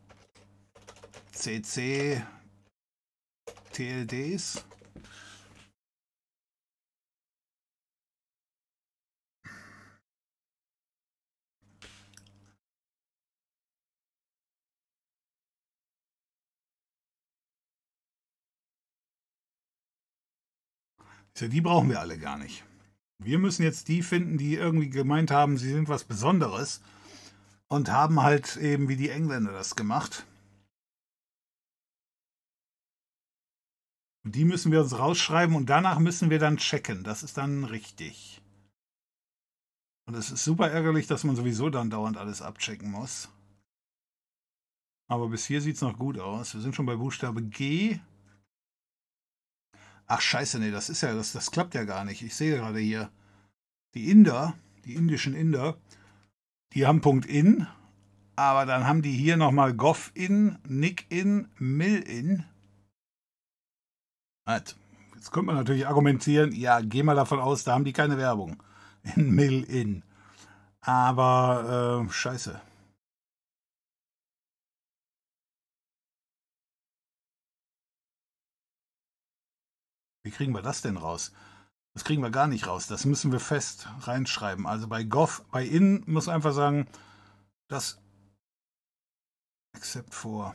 CC 1.31 2.23
TLDs. 3.73 4.63
Die 21.41 21.61
brauchen 21.61 21.89
wir 21.89 21.99
alle 21.99 22.19
gar 22.19 22.37
nicht. 22.37 22.68
Wir 23.21 23.37
müssen 23.37 23.63
jetzt 23.63 23.89
die 23.89 24.01
finden, 24.01 24.37
die 24.37 24.55
irgendwie 24.55 24.89
gemeint 24.89 25.29
haben, 25.29 25.57
sie 25.57 25.71
sind 25.71 25.89
was 25.89 26.05
Besonderes 26.05 26.81
und 27.67 27.91
haben 27.91 28.21
halt 28.21 28.55
eben 28.57 28.87
wie 28.87 28.95
die 28.95 29.09
Engländer 29.09 29.51
das 29.51 29.75
gemacht. 29.75 30.25
Die 34.23 34.45
müssen 34.45 34.71
wir 34.71 34.81
uns 34.81 34.97
rausschreiben 34.97 35.55
und 35.55 35.69
danach 35.69 35.99
müssen 35.99 36.29
wir 36.29 36.39
dann 36.39 36.57
checken. 36.57 37.03
Das 37.03 37.23
ist 37.23 37.37
dann 37.37 37.65
richtig. 37.65 38.41
Und 40.05 40.15
es 40.15 40.31
ist 40.31 40.43
super 40.43 40.69
ärgerlich, 40.69 41.07
dass 41.07 41.23
man 41.23 41.35
sowieso 41.35 41.69
dann 41.69 41.89
dauernd 41.89 42.17
alles 42.17 42.41
abchecken 42.41 42.89
muss. 42.89 43.29
Aber 45.07 45.27
bis 45.27 45.45
hier 45.45 45.61
sieht 45.61 45.75
es 45.75 45.81
noch 45.81 45.97
gut 45.97 46.19
aus. 46.19 46.53
Wir 46.53 46.61
sind 46.61 46.75
schon 46.75 46.85
bei 46.85 46.95
Buchstabe 46.95 47.41
G. 47.41 47.99
Ach 50.11 50.21
scheiße, 50.21 50.57
nee, 50.59 50.71
das 50.71 50.89
ist 50.89 51.01
ja, 51.01 51.13
das, 51.13 51.33
das 51.33 51.51
klappt 51.51 51.75
ja 51.75 51.83
gar 51.83 52.03
nicht. 52.03 52.23
Ich 52.23 52.35
sehe 52.35 52.57
gerade 52.57 52.79
hier, 52.79 53.11
die 53.93 54.09
Inder, 54.09 54.55
die 54.83 54.95
indischen 54.95 55.35
Inder, 55.35 55.77
die 56.73 56.87
haben 56.87 57.01
Punkt 57.01 57.27
in, 57.27 57.67
aber 58.35 58.65
dann 58.65 58.87
haben 58.87 59.03
die 59.03 59.11
hier 59.11 59.37
nochmal 59.37 59.75
Goff 59.75 60.11
in, 60.15 60.57
Nick 60.67 61.05
in, 61.09 61.47
Mill 61.59 61.99
in. 61.99 62.43
Jetzt 64.47 65.31
könnte 65.31 65.45
man 65.45 65.55
natürlich 65.57 65.85
argumentieren, 65.85 66.53
ja, 66.53 66.81
geh 66.81 67.03
mal 67.03 67.15
davon 67.15 67.39
aus, 67.39 67.63
da 67.63 67.73
haben 67.73 67.85
die 67.85 67.93
keine 67.93 68.17
Werbung. 68.17 68.63
In 69.15 69.29
Mill 69.29 69.63
in. 69.63 70.01
Aber 70.81 72.03
äh, 72.07 72.11
scheiße. 72.11 72.59
Wie 80.29 80.35
kriegen 80.35 80.53
wir 80.53 80.61
das 80.61 80.83
denn 80.83 80.95
raus? 80.95 81.31
Das 81.95 82.03
kriegen 82.03 82.21
wir 82.21 82.29
gar 82.29 82.45
nicht 82.45 82.67
raus. 82.67 82.85
Das 82.85 83.03
müssen 83.03 83.31
wir 83.31 83.39
fest 83.39 83.87
reinschreiben. 84.01 84.67
Also 84.67 84.87
bei 84.87 85.03
Goff, 85.03 85.43
bei 85.49 85.65
in 85.65 86.03
muss 86.05 86.29
einfach 86.29 86.53
sagen, 86.53 86.87
das 87.67 87.99
except 89.75 90.13
for 90.13 90.53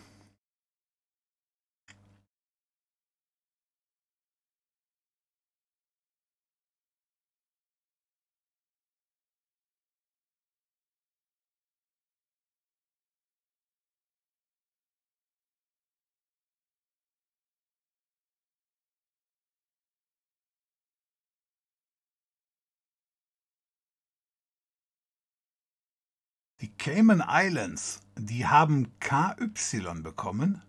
Cayman 26.85 27.25
Islands, 27.27 28.03
die 28.15 28.47
haben 28.47 28.93
KY 29.01 30.03
bekommen. 30.03 30.61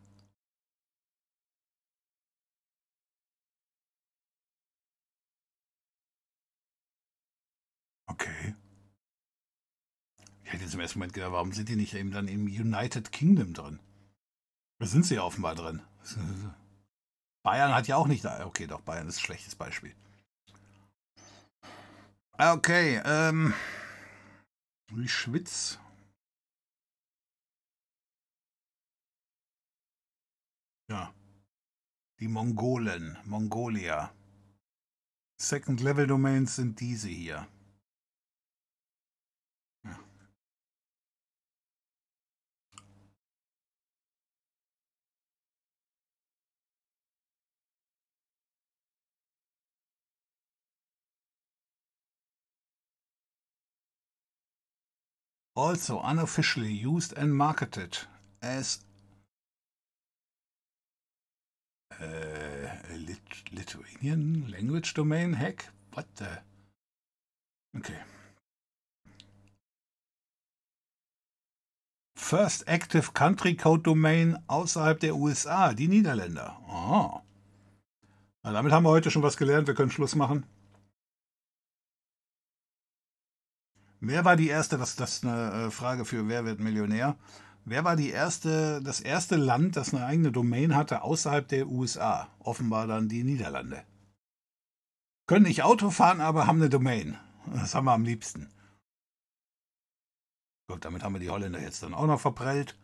Okay. 8.07 8.55
Ich 10.45 10.53
hätte 10.53 10.63
jetzt 10.63 10.73
im 10.73 10.79
ersten 10.79 10.99
Moment 10.99 11.11
gedacht, 11.11 11.33
warum 11.33 11.51
sind 11.51 11.67
die 11.67 11.75
nicht 11.75 11.93
eben 11.93 12.11
dann 12.11 12.29
im 12.29 12.45
United 12.45 13.11
Kingdom 13.11 13.53
drin? 13.53 13.81
Da 14.79 14.85
sind 14.85 15.05
sie 15.05 15.15
ja 15.15 15.23
offenbar 15.23 15.55
drin. 15.55 15.81
Bayern 17.43 17.73
hat 17.73 17.89
ja 17.89 17.97
auch 17.97 18.07
nicht 18.07 18.23
da. 18.23 18.45
Okay, 18.45 18.67
doch, 18.67 18.79
Bayern 18.79 19.09
ist 19.09 19.17
ein 19.17 19.25
schlechtes 19.25 19.55
Beispiel. 19.55 19.93
Okay, 22.37 23.01
ähm. 23.03 23.53
Wie 24.93 25.09
Schwitz. 25.09 25.77
Ja. 30.87 31.13
Die 32.19 32.27
Mongolen, 32.27 33.17
Mongolia. 33.25 34.13
Second 35.37 35.81
Level 35.81 36.07
Domains 36.07 36.55
sind 36.55 36.79
diese 36.79 37.09
hier. 37.09 37.47
Also 55.57 56.01
unofficially 56.01 56.85
used 56.85 57.17
and 57.17 57.33
marketed 57.33 58.07
as 58.41 58.84
Uh, 62.01 62.95
Lit 62.97 63.19
Lithuanian 63.51 64.47
language 64.51 64.93
domain 64.93 65.33
hack? 65.33 65.69
What 65.93 66.05
the? 66.15 66.27
Okay. 67.77 68.01
First 72.15 72.67
Active 72.67 73.13
Country 73.13 73.55
Code 73.55 73.83
Domain 73.83 74.37
außerhalb 74.47 74.99
der 74.99 75.15
USA, 75.15 75.73
die 75.73 75.87
Niederländer. 75.87 76.57
Oh. 76.67 77.21
Na, 78.43 78.51
damit 78.51 78.71
haben 78.71 78.83
wir 78.83 78.89
heute 78.89 79.11
schon 79.11 79.23
was 79.23 79.37
gelernt. 79.37 79.67
Wir 79.67 79.75
können 79.75 79.91
Schluss 79.91 80.15
machen. 80.15 80.45
Wer 83.99 84.25
war 84.25 84.35
die 84.35 84.49
erste? 84.49 84.77
Das, 84.77 84.95
das 84.95 85.17
ist 85.17 85.25
eine 85.25 85.67
äh, 85.67 85.71
Frage 85.71 86.05
für 86.05 86.27
Wer 86.27 86.45
wird 86.45 86.59
Millionär? 86.59 87.15
Wer 87.67 87.83
war 87.83 87.95
die 87.95 88.11
erste, 88.11 88.79
das 88.83 89.01
erste 89.01 89.35
Land, 89.37 89.75
das 89.75 89.91
eine 89.91 90.05
eigene 90.05 90.31
Domain 90.31 90.75
hatte 90.75 91.01
außerhalb 91.01 91.47
der 91.47 91.67
USA? 91.67 92.29
Offenbar 92.37 92.85
dann 92.85 93.09
die 93.09 93.23
Niederlande. 93.23 93.83
Können 95.27 95.45
nicht 95.45 95.63
Auto 95.63 95.89
fahren, 95.89 96.21
aber 96.21 96.45
haben 96.45 96.59
eine 96.61 96.69
Domain. 96.69 97.17
Das 97.51 97.73
haben 97.73 97.85
wir 97.85 97.93
am 97.93 98.03
liebsten. 98.03 98.51
Gut, 100.67 100.85
damit 100.85 101.03
haben 101.03 101.13
wir 101.13 101.19
die 101.19 101.31
Holländer 101.31 101.59
jetzt 101.59 101.81
dann 101.81 101.95
auch 101.95 102.05
noch 102.05 102.19
verprellt. 102.19 102.77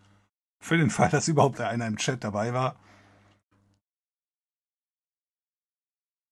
Für 0.59 0.77
den 0.77 0.89
Fall, 0.89 1.09
dass 1.09 1.27
überhaupt 1.27 1.61
einer 1.61 1.85
im 1.85 1.97
Chat 1.97 2.23
dabei 2.23 2.53
war. 2.53 2.79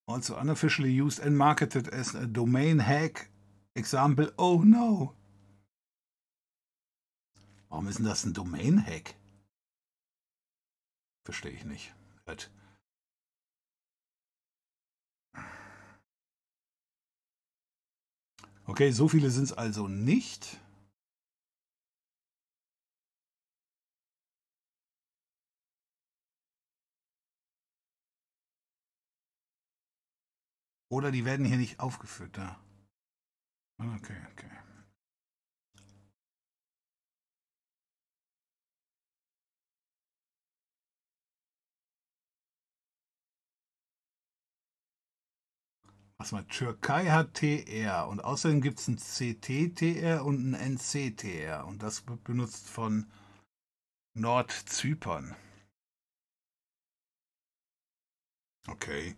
Also 0.07 0.35
unofficially 0.35 0.99
used 0.99 1.21
and 1.21 1.37
marketed 1.37 1.93
as 1.93 2.15
a 2.15 2.25
domain 2.25 2.83
hack. 2.83 3.29
Example, 3.75 4.33
oh 4.37 4.63
no. 4.63 5.13
Warum 7.69 7.87
ist 7.87 7.99
denn 7.99 8.05
das 8.05 8.25
ein 8.25 8.33
Domain-Hack? 8.33 9.15
Verstehe 11.23 11.51
ich 11.51 11.63
nicht. 11.65 11.93
Halt. 12.25 12.51
Okay, 18.65 18.91
so 18.91 19.07
viele 19.07 19.29
sind 19.29 19.43
es 19.43 19.53
also 19.53 19.87
nicht. 19.87 20.59
Oder 30.91 31.11
die 31.11 31.23
werden 31.25 31.45
hier 31.45 31.57
nicht 31.57 31.79
aufgeführt 31.79 32.35
da. 32.37 32.59
Okay, 33.77 34.17
okay. 34.31 34.68
Was 46.21 46.33
mal, 46.33 46.43
Türkei 46.43 47.05
hat 47.05 47.35
TR 47.35 48.09
und 48.09 48.19
außerdem 48.21 48.59
gibt 48.59 48.79
es 48.79 48.89
ein 48.89 48.97
CTTR 48.97 50.25
und 50.25 50.51
ein 50.51 50.75
NCTR 50.75 51.65
und 51.65 51.81
das 51.81 52.05
wird 52.07 52.25
benutzt 52.25 52.67
von 52.67 53.09
Nordzypern. 54.15 55.33
Okay. 58.67 59.15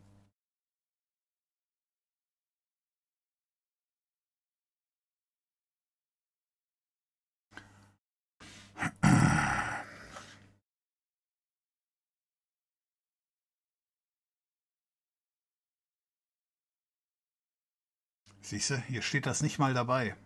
Siehst 18.42 18.72
du, 18.72 18.78
hier 18.78 19.02
steht 19.02 19.26
das 19.26 19.42
nicht 19.42 19.60
mal 19.60 19.74
dabei, 19.74 20.18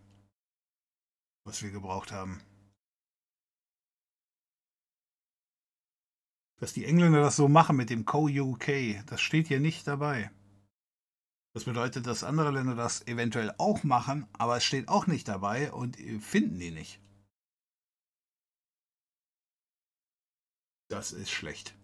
was 1.45 1.61
wir 1.61 1.71
gebraucht 1.71 2.11
haben. 2.11 2.41
Dass 6.57 6.73
die 6.73 6.85
Engländer 6.85 7.21
das 7.21 7.35
so 7.35 7.47
machen 7.47 7.75
mit 7.75 7.89
dem 7.89 8.05
Co-UK, 8.05 9.05
das 9.05 9.21
steht 9.21 9.47
hier 9.47 9.59
nicht 9.59 9.85
dabei. 9.85 10.31
Das 11.53 11.65
bedeutet, 11.65 12.07
dass 12.07 12.23
andere 12.23 12.51
Länder 12.51 12.75
das 12.75 13.05
eventuell 13.07 13.53
auch 13.57 13.83
machen, 13.83 14.27
aber 14.33 14.57
es 14.57 14.65
steht 14.65 14.87
auch 14.87 15.07
nicht 15.07 15.27
dabei 15.27 15.71
und 15.71 15.95
finden 16.21 16.59
die 16.59 16.71
nicht. 16.71 17.01
Das 20.89 21.11
ist 21.11 21.31
schlecht. 21.31 21.75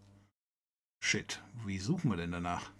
Shit, 1.03 1.41
wie 1.65 1.79
suchen 1.79 2.09
wir 2.09 2.17
denn 2.17 2.31
danach? 2.31 2.71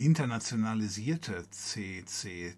Internationalisierte 0.00 1.48
CC. 1.50 2.56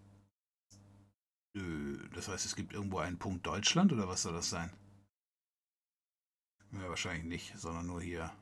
Das 2.14 2.28
heißt, 2.28 2.46
es 2.46 2.54
gibt 2.54 2.72
irgendwo 2.72 2.98
einen 2.98 3.18
Punkt 3.18 3.46
Deutschland 3.46 3.92
oder 3.92 4.08
was 4.08 4.22
soll 4.22 4.32
das 4.32 4.48
sein? 4.48 4.70
Ja, 6.72 6.88
wahrscheinlich 6.88 7.24
nicht, 7.24 7.58
sondern 7.58 7.86
nur 7.86 8.00
hier. 8.00 8.32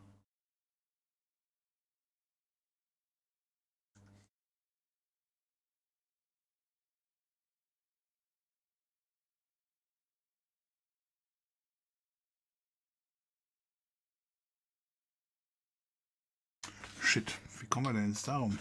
Shit, 17.00 17.40
wie 17.58 17.66
kommen 17.66 17.86
wir 17.86 17.92
denn 17.94 18.10
jetzt 18.10 18.28
darum? 18.28 18.56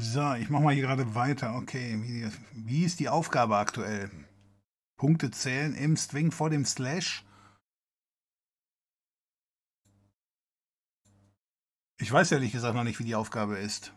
So, 0.00 0.34
ich 0.34 0.48
mache 0.48 0.62
mal 0.62 0.74
hier 0.74 0.84
gerade 0.84 1.14
weiter. 1.16 1.56
Okay, 1.56 1.98
wie, 2.02 2.30
wie, 2.52 2.84
ist 2.84 3.00
die 3.00 3.08
Aufgabe 3.08 3.56
aktuell? 3.56 4.10
Punkte 4.96 5.30
zählen 5.30 5.74
im 5.74 5.96
String 5.96 6.30
vor 6.30 6.50
dem 6.50 6.64
Slash. 6.64 7.24
Ich 12.00 12.12
weiß 12.12 12.30
ehrlich 12.30 12.52
gesagt 12.52 12.76
noch 12.76 12.84
nicht, 12.84 13.00
wie 13.00 13.04
die 13.04 13.16
Aufgabe 13.16 13.58
ist. 13.58 13.92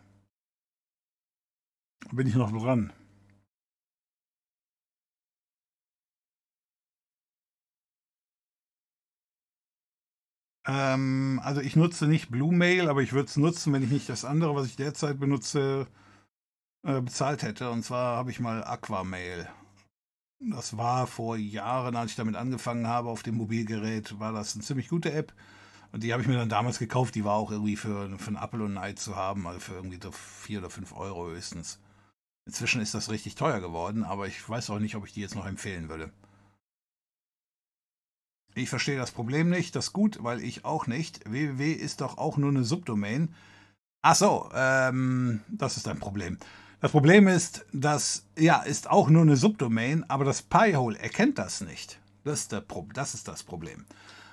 Bin 2.10 2.26
ich 2.26 2.34
noch 2.34 2.50
dran? 2.50 2.92
Ähm, 10.66 11.40
also 11.42 11.60
ich 11.60 11.76
nutze 11.76 12.06
nicht 12.06 12.30
Bluemail, 12.30 12.88
aber 12.88 13.02
ich 13.02 13.12
würde 13.12 13.28
es 13.28 13.36
nutzen, 13.36 13.72
wenn 13.72 13.82
ich 13.82 13.90
nicht 13.90 14.08
das 14.08 14.24
andere, 14.24 14.54
was 14.54 14.66
ich 14.66 14.76
derzeit 14.76 15.18
benutze, 15.18 15.86
äh, 16.84 17.00
bezahlt 17.00 17.42
hätte. 17.42 17.70
Und 17.70 17.84
zwar 17.84 18.16
habe 18.16 18.30
ich 18.30 18.40
mal 18.40 18.64
Aquamail. 18.64 19.48
Das 20.40 20.76
war 20.76 21.06
vor 21.06 21.36
Jahren, 21.36 21.94
als 21.96 22.12
ich 22.12 22.16
damit 22.16 22.34
angefangen 22.36 22.86
habe 22.88 23.08
auf 23.08 23.22
dem 23.22 23.36
Mobilgerät, 23.36 24.18
war 24.18 24.32
das 24.32 24.54
eine 24.54 24.64
ziemlich 24.64 24.88
gute 24.88 25.12
App. 25.12 25.32
Und 25.92 26.02
die 26.02 26.12
habe 26.12 26.22
ich 26.22 26.28
mir 26.28 26.36
dann 26.36 26.48
damals 26.48 26.78
gekauft. 26.78 27.14
Die 27.14 27.24
war 27.24 27.34
auch 27.34 27.52
irgendwie 27.52 27.76
für, 27.76 28.18
für 28.18 28.28
einen 28.28 28.36
Apple 28.36 28.64
und 28.64 28.76
ein 28.76 28.82
Ei 28.82 28.92
zu 28.94 29.14
haben, 29.14 29.46
also 29.46 29.60
für 29.60 29.74
irgendwie 29.74 30.00
so 30.02 30.10
4 30.10 30.60
oder 30.60 30.70
5 30.70 30.92
Euro 30.94 31.28
höchstens. 31.28 31.78
Inzwischen 32.46 32.80
ist 32.80 32.94
das 32.94 33.10
richtig 33.10 33.36
teuer 33.36 33.60
geworden, 33.60 34.02
aber 34.04 34.26
ich 34.26 34.48
weiß 34.48 34.70
auch 34.70 34.80
nicht, 34.80 34.96
ob 34.96 35.06
ich 35.06 35.12
die 35.12 35.20
jetzt 35.20 35.36
noch 35.36 35.46
empfehlen 35.46 35.88
würde. 35.88 36.12
Ich 38.54 38.68
verstehe 38.68 38.98
das 38.98 39.10
Problem 39.10 39.48
nicht, 39.48 39.74
das 39.76 39.86
ist 39.86 39.92
gut, 39.92 40.18
weil 40.22 40.42
ich 40.42 40.64
auch 40.64 40.86
nicht. 40.86 41.20
www 41.30 41.72
ist 41.72 42.00
doch 42.00 42.18
auch 42.18 42.36
nur 42.36 42.50
eine 42.50 42.64
Subdomain. 42.64 43.34
Ach 44.02 44.14
so, 44.14 44.50
ähm, 44.54 45.40
das 45.48 45.76
ist 45.76 45.88
ein 45.88 45.98
Problem. 45.98 46.38
Das 46.80 46.90
Problem 46.90 47.28
ist, 47.28 47.64
dass, 47.72 48.26
ja, 48.36 48.60
ist 48.60 48.90
auch 48.90 49.08
nur 49.08 49.22
eine 49.22 49.36
Subdomain, 49.36 50.04
aber 50.08 50.24
das 50.24 50.42
Pi-Hole 50.42 50.98
erkennt 50.98 51.38
das 51.38 51.60
nicht. 51.60 52.00
Das 52.24 52.40
ist, 52.40 52.52
der 52.52 52.64
das 52.92 53.14
ist 53.14 53.28
das 53.28 53.42
Problem. 53.42 53.86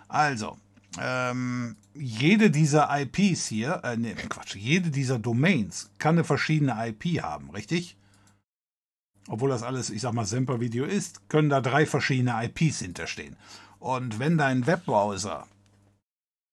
Also, 0.07 0.57
ähm, 0.99 1.75
jede 1.93 2.49
dieser 2.49 2.89
IPs 2.91 3.47
hier, 3.47 3.81
äh, 3.83 3.95
nee, 3.95 4.15
Quatsch, 4.15 4.55
jede 4.55 4.89
dieser 4.89 5.19
Domains 5.19 5.91
kann 5.99 6.15
eine 6.15 6.23
verschiedene 6.23 6.75
IP 6.87 7.21
haben, 7.21 7.51
richtig? 7.51 7.95
Obwohl 9.27 9.49
das 9.49 9.61
alles, 9.61 9.91
ich 9.91 10.01
sag 10.01 10.13
mal, 10.13 10.25
Semper-Video 10.25 10.85
ist, 10.85 11.29
können 11.29 11.49
da 11.49 11.61
drei 11.61 11.85
verschiedene 11.85 12.33
IPs 12.43 12.79
hinterstehen. 12.79 13.37
Und 13.79 14.19
wenn 14.19 14.37
dein 14.37 14.67
Webbrowser 14.67 15.47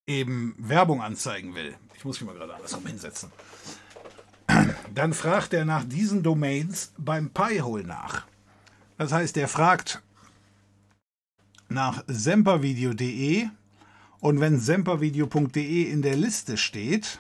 eben 0.07 0.55
Werbung 0.59 1.03
anzeigen 1.03 1.55
will, 1.55 1.77
ich 1.97 2.05
muss 2.05 2.21
mich 2.21 2.29
mal 2.29 2.37
gerade 2.37 2.55
andersrum 2.55 2.87
hinsetzen, 2.87 3.33
dann 4.95 5.13
fragt 5.13 5.53
er 5.53 5.65
nach 5.65 5.83
diesen 5.85 6.23
Domains 6.23 6.93
beim 6.97 7.31
Pi-Hole 7.31 7.83
nach. 7.85 8.27
Das 8.97 9.11
heißt, 9.13 9.37
er 9.37 9.49
fragt 9.49 10.01
nach 11.69 12.05
sempervideo.de 12.07 13.49
und 14.21 14.39
wenn 14.41 14.61
sempervideo.de 14.61 15.91
in 15.91 16.03
der 16.03 16.15
Liste 16.17 16.57
steht, 16.57 17.19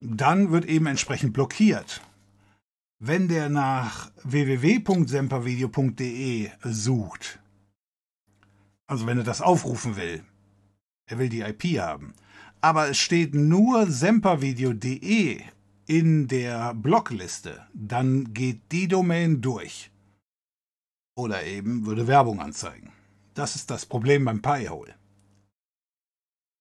dann 0.00 0.52
wird 0.52 0.66
eben 0.66 0.86
entsprechend 0.86 1.32
blockiert. 1.32 2.00
Wenn 3.00 3.26
der 3.28 3.48
nach 3.48 4.12
www.sempervideo.de 4.22 6.50
sucht, 6.64 7.39
also 8.90 9.06
wenn 9.06 9.18
er 9.18 9.24
das 9.24 9.40
aufrufen 9.40 9.94
will. 9.94 10.24
Er 11.06 11.18
will 11.18 11.28
die 11.28 11.42
IP 11.42 11.78
haben. 11.78 12.12
Aber 12.60 12.88
es 12.88 12.98
steht 12.98 13.34
nur 13.34 13.86
sempervideo.de 13.86 15.40
in 15.86 16.26
der 16.26 16.74
Blockliste. 16.74 17.66
Dann 17.72 18.34
geht 18.34 18.72
die 18.72 18.88
Domain 18.88 19.40
durch. 19.40 19.92
Oder 21.16 21.44
eben 21.44 21.86
würde 21.86 22.08
Werbung 22.08 22.40
anzeigen. 22.40 22.92
Das 23.34 23.54
ist 23.54 23.70
das 23.70 23.86
Problem 23.86 24.24
beim 24.24 24.42
Pi-Hole. 24.42 24.94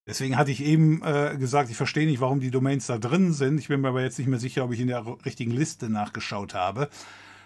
Deswegen 0.07 0.38
hatte 0.38 0.51
ich 0.51 0.64
eben 0.64 1.01
äh, 1.03 1.35
gesagt, 1.38 1.72
ich 1.72 1.77
verstehe 1.77 2.06
nicht, 2.06 2.22
warum 2.22 2.39
die 2.39 2.51
Domains 2.51 2.85
da 2.85 2.99
drin 2.99 3.34
sind. 3.34 3.60
Ich 3.60 3.69
bin 3.69 3.81
mir 3.81 3.89
aber 3.89 4.03
jetzt 4.03 4.19
nicht 4.19 4.27
mehr 4.27 4.39
sicher, 4.39 4.65
ob 4.65 4.72
ich 4.72 4.80
in 4.80 4.88
der 4.88 5.06
richtigen 5.26 5.51
Liste 5.51 5.89
nachgeschaut 5.89 6.53
habe. 6.53 6.89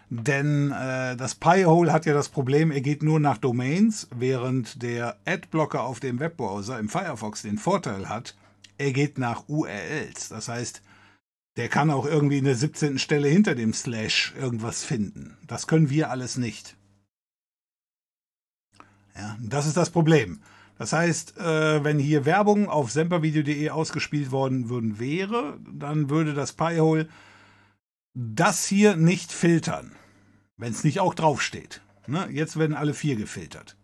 Denn 0.09 0.71
äh, 0.71 1.15
das 1.15 1.35
Pi-Hole 1.35 1.91
hat 1.91 2.05
ja 2.05 2.13
das 2.13 2.29
Problem, 2.29 2.71
er 2.71 2.81
geht 2.81 3.03
nur 3.03 3.19
nach 3.19 3.37
Domains, 3.37 4.07
während 4.15 4.81
der 4.83 5.17
Adblocker 5.25 5.83
auf 5.83 5.99
dem 5.99 6.19
Webbrowser 6.19 6.79
im 6.79 6.89
Firefox 6.89 7.41
den 7.41 7.57
Vorteil 7.57 8.09
hat, 8.09 8.35
er 8.77 8.91
geht 8.91 9.17
nach 9.17 9.47
URLs. 9.47 10.29
Das 10.29 10.47
heißt, 10.47 10.81
der 11.55 11.69
kann 11.69 11.91
auch 11.91 12.05
irgendwie 12.05 12.39
in 12.39 12.45
der 12.45 12.55
17. 12.55 12.97
Stelle 12.97 13.27
hinter 13.27 13.55
dem 13.55 13.73
Slash 13.73 14.33
irgendwas 14.39 14.83
finden. 14.83 15.37
Das 15.47 15.67
können 15.67 15.89
wir 15.89 16.09
alles 16.09 16.37
nicht. 16.37 16.75
Ja, 19.15 19.37
das 19.39 19.67
ist 19.67 19.77
das 19.77 19.91
Problem. 19.91 20.41
Das 20.77 20.91
heißt, 20.91 21.37
äh, 21.37 21.83
wenn 21.83 21.99
hier 21.99 22.25
Werbung 22.25 22.67
auf 22.67 22.91
sempervideo.de 22.91 23.69
ausgespielt 23.69 24.31
worden 24.31 24.69
würden 24.69 24.99
wäre, 24.99 25.59
dann 25.71 26.09
würde 26.09 26.33
das 26.33 26.53
Pi-Hole 26.53 27.07
das 28.13 28.65
hier 28.65 28.95
nicht 28.95 29.31
filtern, 29.31 29.95
wenn 30.57 30.71
es 30.71 30.83
nicht 30.83 30.99
auch 30.99 31.13
draufsteht. 31.13 31.81
Ne? 32.07 32.29
Jetzt 32.29 32.57
werden 32.57 32.75
alle 32.75 32.93
vier 32.93 33.15
gefiltert. 33.15 33.77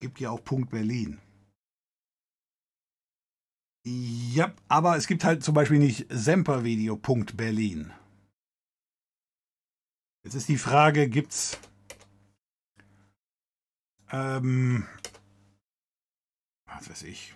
Gibt 0.00 0.20
ja 0.20 0.30
auch 0.30 0.44
Punkt 0.44 0.70
Berlin. 0.70 1.20
Ja, 3.86 4.54
aber 4.68 4.96
es 4.96 5.06
gibt 5.06 5.24
halt 5.24 5.44
zum 5.44 5.54
Beispiel 5.54 5.78
nicht 5.78 6.06
Sempervideo.berlin. 6.08 7.92
Jetzt 10.24 10.34
ist 10.34 10.48
die 10.48 10.56
Frage, 10.56 11.08
gibt's 11.08 11.58
ähm, 14.10 14.86
was 16.66 16.88
weiß 16.88 17.02
ich, 17.02 17.34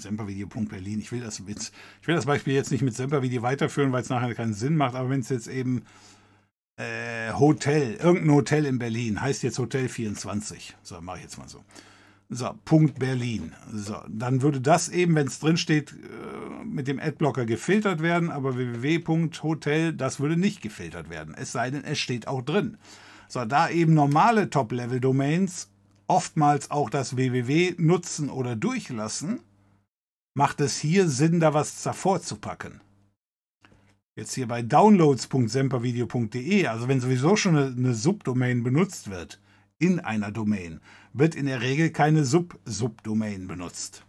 sempervideo.berlin. 0.00 1.00
Ich 1.00 1.12
will 1.12 1.20
das 1.20 1.40
mit, 1.40 1.72
ich 2.00 2.08
will 2.08 2.14
das 2.14 2.26
Beispiel 2.26 2.54
jetzt 2.54 2.70
nicht 2.70 2.82
mit 2.82 2.94
Sempervideo 2.94 3.42
weiterführen, 3.42 3.92
weil 3.92 4.02
es 4.02 4.08
nachher 4.08 4.34
keinen 4.34 4.54
Sinn 4.54 4.76
macht, 4.76 4.94
aber 4.94 5.10
wenn 5.10 5.20
es 5.20 5.28
jetzt 5.28 5.48
eben 5.48 5.82
äh, 6.76 7.32
Hotel, 7.32 7.94
irgendein 7.94 8.34
Hotel 8.34 8.64
in 8.64 8.78
Berlin, 8.78 9.20
heißt 9.20 9.42
jetzt 9.42 9.58
Hotel 9.58 9.88
24. 9.88 10.76
So, 10.82 11.00
mache 11.00 11.18
ich 11.18 11.24
jetzt 11.24 11.38
mal 11.38 11.48
so. 11.48 11.64
So, 12.30 12.50
Punkt 12.64 12.98
Berlin. 12.98 13.54
So, 13.72 13.96
dann 14.06 14.42
würde 14.42 14.60
das 14.60 14.90
eben, 14.90 15.14
wenn 15.14 15.26
es 15.26 15.40
drin 15.40 15.56
steht, 15.56 15.92
äh, 15.92 16.64
mit 16.64 16.86
dem 16.86 17.00
Adblocker 17.00 17.46
gefiltert 17.46 18.02
werden, 18.02 18.30
aber 18.30 18.56
www.hotel, 18.56 19.94
das 19.94 20.20
würde 20.20 20.36
nicht 20.36 20.60
gefiltert 20.60 21.08
werden. 21.08 21.34
Es 21.34 21.52
sei 21.52 21.70
denn, 21.70 21.84
es 21.84 21.98
steht 21.98 22.28
auch 22.28 22.42
drin. 22.42 22.76
So, 23.28 23.44
da 23.44 23.70
eben 23.70 23.94
normale 23.94 24.50
Top-Level-Domains 24.50 25.70
oftmals 26.06 26.70
auch 26.70 26.90
das 26.90 27.16
www 27.16 27.74
nutzen 27.78 28.30
oder 28.30 28.56
durchlassen, 28.56 29.40
macht 30.38 30.60
es 30.60 30.78
hier 30.78 31.08
Sinn, 31.08 31.40
da 31.40 31.52
was 31.52 31.82
davor 31.82 32.22
zu 32.22 32.36
packen. 32.36 32.80
Jetzt 34.14 34.34
hier 34.34 34.46
bei 34.46 34.62
downloads.sempervideo.de, 34.62 36.68
also 36.68 36.86
wenn 36.86 37.00
sowieso 37.00 37.34
schon 37.34 37.56
eine, 37.56 37.92
Subdomain 37.92 38.62
benutzt 38.62 39.10
wird, 39.10 39.40
in 39.80 39.98
einer 39.98 40.30
Domain, 40.30 40.80
wird 41.12 41.34
in 41.34 41.46
der 41.46 41.60
Regel 41.60 41.90
keine 41.90 42.24
Sub-Subdomain 42.24 43.48
benutzt. 43.48 44.06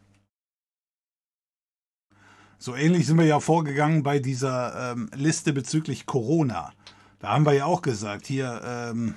So 2.60 2.76
ähnlich 2.76 3.08
sind 3.08 3.18
wir 3.18 3.26
ja 3.26 3.40
vorgegangen 3.40 4.04
bei 4.04 4.20
dieser 4.20 4.92
ähm, 4.92 5.10
Liste 5.16 5.52
bezüglich 5.52 6.06
Corona. 6.06 6.74
Da 7.18 7.30
haben 7.30 7.48
wir 7.48 7.54
ja 7.54 7.66
auch 7.66 7.82
gesagt, 7.82 8.28
hier 8.28 8.62
ähm, 8.64 9.16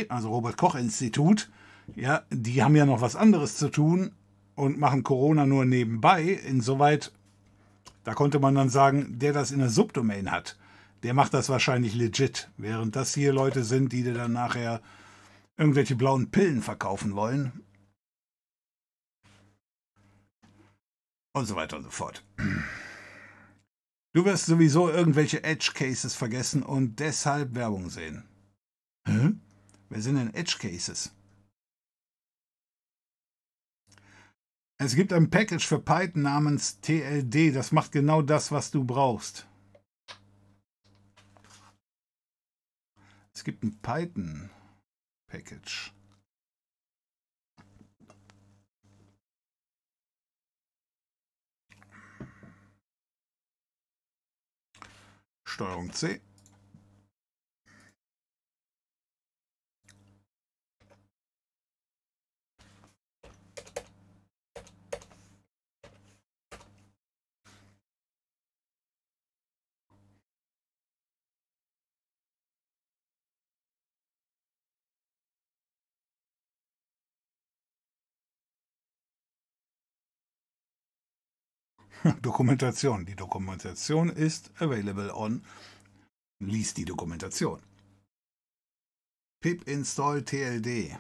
also 0.08 0.30
Robert 0.30 0.56
Koch 0.56 0.74
Institut, 0.74 1.50
ja, 1.96 2.22
die 2.30 2.62
haben 2.62 2.76
ja 2.76 2.86
noch 2.86 3.00
was 3.00 3.16
anderes 3.16 3.56
zu 3.56 3.68
tun 3.68 4.12
und 4.54 4.78
machen 4.78 5.02
Corona 5.02 5.44
nur 5.46 5.64
nebenbei. 5.64 6.22
Insoweit, 6.22 7.10
da 8.04 8.14
konnte 8.14 8.38
man 8.38 8.54
dann 8.54 8.68
sagen, 8.68 9.18
der 9.18 9.32
das 9.32 9.50
in 9.50 9.58
der 9.58 9.70
Subdomain 9.70 10.30
hat, 10.30 10.56
der 11.02 11.14
macht 11.14 11.34
das 11.34 11.48
wahrscheinlich 11.48 11.94
legit, 11.94 12.50
während 12.56 12.96
das 12.96 13.14
hier 13.14 13.32
Leute 13.32 13.64
sind, 13.64 13.92
die 13.92 14.02
dir 14.02 14.14
dann 14.14 14.32
nachher 14.32 14.82
irgendwelche 15.56 15.96
blauen 15.96 16.30
Pillen 16.30 16.62
verkaufen 16.62 17.14
wollen. 17.14 17.64
Und 21.32 21.46
so 21.46 21.54
weiter 21.54 21.76
und 21.76 21.84
so 21.84 21.90
fort. 21.90 22.24
Du 24.12 24.24
wirst 24.24 24.46
sowieso 24.46 24.90
irgendwelche 24.90 25.44
Edge 25.44 25.72
Cases 25.74 26.14
vergessen 26.14 26.62
und 26.62 26.98
deshalb 26.98 27.54
Werbung 27.54 27.88
sehen. 27.90 28.24
Hä? 29.06 29.34
Wer 29.88 30.02
sind 30.02 30.16
denn 30.16 30.34
Edge 30.34 30.56
Cases? 30.58 31.12
Es 34.78 34.96
gibt 34.96 35.12
ein 35.12 35.28
Package 35.30 35.66
für 35.66 35.78
Python 35.78 36.22
namens 36.22 36.80
TLD, 36.80 37.54
das 37.54 37.70
macht 37.70 37.92
genau 37.92 38.22
das, 38.22 38.50
was 38.50 38.70
du 38.70 38.82
brauchst. 38.82 39.46
Es 43.40 43.44
gibt 43.44 43.64
ein 43.64 43.80
Python 43.80 44.50
Package. 45.26 45.94
Steuerung 55.46 55.90
C. 55.90 56.20
Dokumentation. 82.22 83.04
Die 83.04 83.16
Dokumentation 83.16 84.10
ist 84.10 84.50
available 84.58 85.14
on. 85.14 85.42
Lies 86.40 86.74
die 86.74 86.84
Dokumentation. 86.84 87.60
pip 89.42 89.66
install 89.66 90.22
tld. 90.22 90.98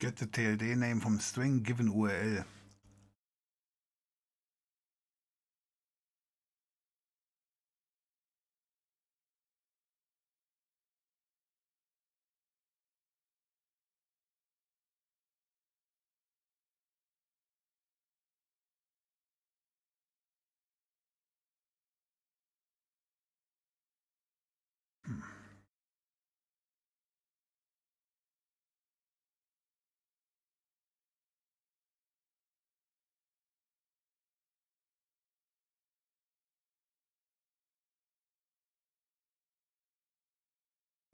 Get 0.00 0.14
the 0.14 0.26
TLD 0.26 0.76
name 0.76 1.00
from 1.00 1.18
string 1.18 1.58
given 1.60 1.92
URL. 1.92 2.44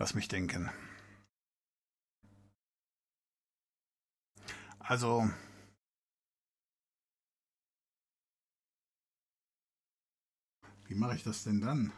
Lass 0.04 0.14
mich 0.14 0.28
denken. 0.28 0.68
Also, 4.78 5.30
wie 10.84 10.94
mache 10.94 11.16
ich 11.16 11.22
das 11.22 11.44
denn 11.44 11.62
dann? 11.62 11.90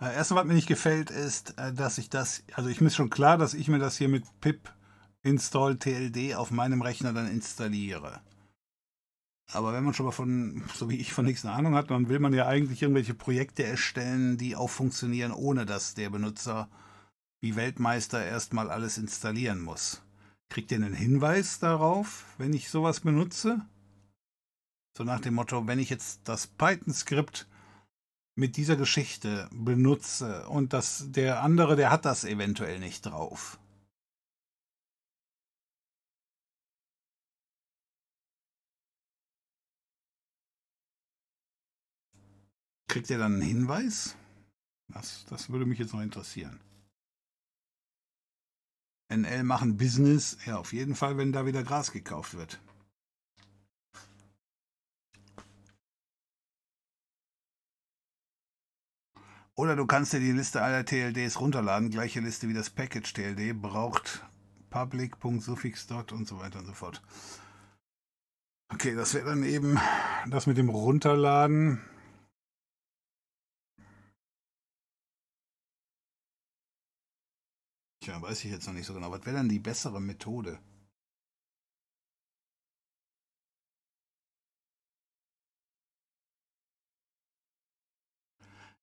Äh, 0.00 0.16
Erste, 0.16 0.34
was 0.34 0.44
mir 0.44 0.54
nicht 0.54 0.66
gefällt, 0.66 1.12
ist, 1.12 1.56
äh, 1.58 1.72
dass 1.72 1.98
ich 1.98 2.10
das, 2.10 2.42
also 2.54 2.68
ich 2.68 2.80
mir 2.80 2.90
schon 2.90 3.08
klar, 3.08 3.38
dass 3.38 3.54
ich 3.54 3.68
mir 3.68 3.78
das 3.78 3.96
hier 3.96 4.08
mit 4.08 4.24
pip 4.40 4.74
install 5.22 5.78
tld 5.78 6.34
auf 6.34 6.50
meinem 6.50 6.82
Rechner 6.82 7.12
dann 7.12 7.30
installiere. 7.30 8.20
Aber 9.52 9.72
wenn 9.72 9.84
man 9.84 9.92
schon 9.92 10.06
mal 10.06 10.12
von, 10.12 10.62
so 10.74 10.88
wie 10.88 10.96
ich, 10.96 11.12
von 11.12 11.24
nichts 11.24 11.44
eine 11.44 11.54
Ahnung 11.54 11.74
hat, 11.74 11.90
dann 11.90 12.08
will 12.08 12.18
man 12.18 12.32
ja 12.32 12.46
eigentlich 12.46 12.82
irgendwelche 12.82 13.14
Projekte 13.14 13.64
erstellen, 13.64 14.38
die 14.38 14.56
auch 14.56 14.70
funktionieren, 14.70 15.32
ohne 15.32 15.66
dass 15.66 15.94
der 15.94 16.10
Benutzer 16.10 16.68
wie 17.42 17.56
Weltmeister 17.56 18.24
erstmal 18.24 18.70
alles 18.70 18.98
installieren 18.98 19.60
muss. 19.60 20.02
Kriegt 20.48 20.70
ihr 20.70 20.76
einen 20.76 20.94
Hinweis 20.94 21.58
darauf, 21.58 22.24
wenn 22.38 22.52
ich 22.52 22.70
sowas 22.70 23.00
benutze? 23.00 23.60
So 24.96 25.04
nach 25.04 25.20
dem 25.20 25.34
Motto, 25.34 25.66
wenn 25.66 25.78
ich 25.78 25.90
jetzt 25.90 26.20
das 26.24 26.46
Python-Skript 26.46 27.46
mit 28.34 28.56
dieser 28.56 28.76
Geschichte 28.76 29.48
benutze 29.52 30.48
und 30.48 30.72
das, 30.72 31.06
der 31.10 31.42
andere, 31.42 31.76
der 31.76 31.90
hat 31.90 32.04
das 32.04 32.24
eventuell 32.24 32.78
nicht 32.78 33.06
drauf. 33.06 33.58
Kriegt 42.92 43.08
ihr 43.08 43.16
dann 43.16 43.32
einen 43.32 43.40
Hinweis? 43.40 44.16
Das, 44.88 45.24
das 45.30 45.48
würde 45.48 45.64
mich 45.64 45.78
jetzt 45.78 45.94
noch 45.94 46.02
interessieren. 46.02 46.60
NL 49.10 49.44
machen 49.44 49.78
Business, 49.78 50.36
ja, 50.44 50.58
auf 50.58 50.74
jeden 50.74 50.94
Fall, 50.94 51.16
wenn 51.16 51.32
da 51.32 51.46
wieder 51.46 51.62
Gras 51.62 51.90
gekauft 51.90 52.34
wird. 52.34 52.60
Oder 59.54 59.74
du 59.74 59.86
kannst 59.86 60.12
dir 60.12 60.20
die 60.20 60.32
Liste 60.32 60.60
aller 60.60 60.84
TLDs 60.84 61.40
runterladen. 61.40 61.88
Gleiche 61.88 62.20
Liste 62.20 62.46
wie 62.50 62.54
das 62.54 62.68
Package 62.68 63.14
TLD 63.14 63.58
braucht 63.58 64.22
public.suffix.dot 64.68 66.12
und 66.12 66.28
so 66.28 66.40
weiter 66.40 66.58
und 66.58 66.66
so 66.66 66.74
fort. 66.74 67.00
Okay, 68.68 68.94
das 68.94 69.14
wäre 69.14 69.30
dann 69.30 69.44
eben 69.44 69.80
das 70.28 70.46
mit 70.46 70.58
dem 70.58 70.68
Runterladen. 70.68 71.80
Tja, 78.02 78.20
weiß 78.20 78.44
ich 78.44 78.50
jetzt 78.50 78.66
noch 78.66 78.74
nicht 78.74 78.86
so 78.86 78.94
genau. 78.94 79.12
Was 79.12 79.24
wäre 79.26 79.36
dann 79.36 79.48
die 79.48 79.60
bessere 79.60 80.00
Methode? 80.00 80.58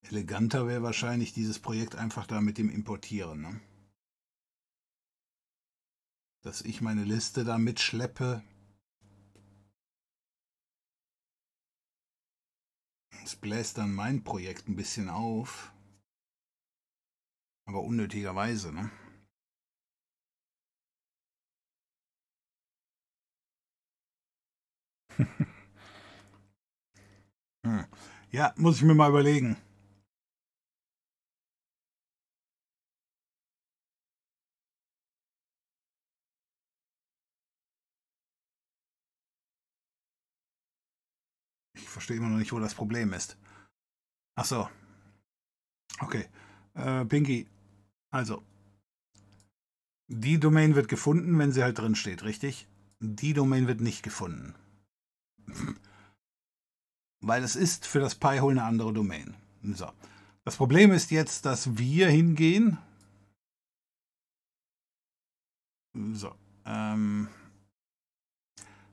Eleganter 0.03 0.67
wäre 0.67 0.83
wahrscheinlich 0.83 1.33
dieses 1.33 1.59
Projekt 1.59 1.95
einfach 1.95 2.27
da 2.27 2.39
mit 2.39 2.57
dem 2.57 2.69
Importieren. 2.69 3.41
Ne? 3.41 3.59
Dass 6.41 6.61
ich 6.61 6.79
meine 6.79 7.03
Liste 7.03 7.43
da 7.43 7.57
mitschleppe. 7.57 8.41
Das 13.21 13.35
bläst 13.35 13.77
dann 13.77 13.93
mein 13.93 14.23
Projekt 14.23 14.69
ein 14.69 14.77
bisschen 14.77 15.09
auf. 15.09 15.73
Aber 17.65 17.81
unnötigerweise, 17.81 18.71
ne? 18.71 18.89
hm. 27.65 27.85
Ja, 28.31 28.53
muss 28.57 28.77
ich 28.77 28.83
mir 28.83 28.93
mal 28.93 29.09
überlegen. 29.09 29.57
Ich 41.75 41.89
verstehe 41.89 42.17
immer 42.17 42.29
noch 42.29 42.37
nicht, 42.37 42.51
wo 42.51 42.59
das 42.59 42.75
Problem 42.75 43.13
ist. 43.13 43.37
Ach 44.35 44.45
so. 44.45 44.69
Okay. 45.99 46.27
Äh, 46.75 47.05
Pinky, 47.05 47.47
also. 48.11 48.43
Die 50.07 50.39
Domain 50.39 50.75
wird 50.75 50.87
gefunden, 50.87 51.37
wenn 51.37 51.51
sie 51.51 51.63
halt 51.63 51.77
drin 51.77 51.95
steht, 51.95 52.23
richtig? 52.23 52.67
Die 52.99 53.33
Domain 53.33 53.67
wird 53.67 53.81
nicht 53.81 54.03
gefunden. 54.03 54.55
Weil 57.21 57.43
es 57.43 57.55
ist 57.55 57.85
für 57.85 57.99
das 57.99 58.15
Pi-Hole 58.15 58.59
eine 58.59 58.63
andere 58.63 58.93
Domain. 58.93 59.35
So. 59.63 59.91
Das 60.45 60.55
Problem 60.55 60.91
ist 60.91 61.11
jetzt, 61.11 61.45
dass 61.45 61.77
wir 61.77 62.09
hingehen. 62.09 62.77
So. 66.13 66.33
Ähm, 66.65 67.27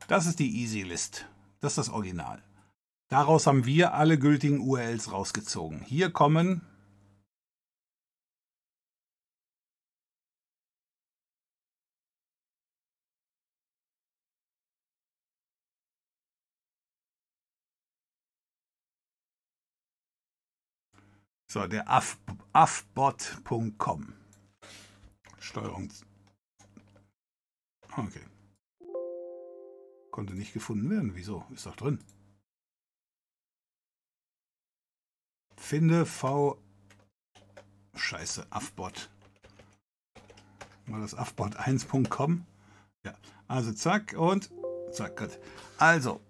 das 0.08 0.26
ist 0.26 0.38
die 0.38 0.60
Easy 0.60 0.82
List. 0.82 1.26
Das 1.60 1.72
ist 1.72 1.78
das 1.78 1.88
Original. 1.90 2.42
Daraus 3.08 3.46
haben 3.46 3.66
wir 3.66 3.94
alle 3.94 4.18
gültigen 4.18 4.60
URLs 4.60 5.12
rausgezogen. 5.12 5.80
Hier 5.82 6.10
kommen 6.10 6.62
So, 21.56 21.66
der 21.66 21.88
affbot.com. 22.52 24.12
Steuerung. 25.38 25.88
Okay. 27.96 28.20
Konnte 30.10 30.34
nicht 30.34 30.52
gefunden 30.52 30.90
werden. 30.90 31.14
Wieso? 31.14 31.46
Ist 31.54 31.64
doch 31.64 31.74
drin. 31.74 31.98
Finde 35.56 36.04
V. 36.04 36.60
Scheiße, 37.94 38.46
Affbot. 38.50 39.08
War 40.84 41.00
das 41.00 41.16
affbot1.com? 41.16 42.44
Ja. 43.06 43.14
Also 43.48 43.72
zack 43.72 44.12
und 44.12 44.50
zack. 44.92 45.26
Also, 45.78 46.20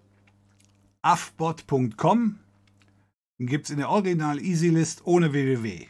affbot.com 1.03 2.39
gibt 3.39 3.67
es 3.67 3.71
in 3.71 3.79
der 3.79 3.91
Original 3.91 4.41
Easy 4.41 4.69
List 4.69 5.03
ohne 5.05 5.33
www. 5.33 5.87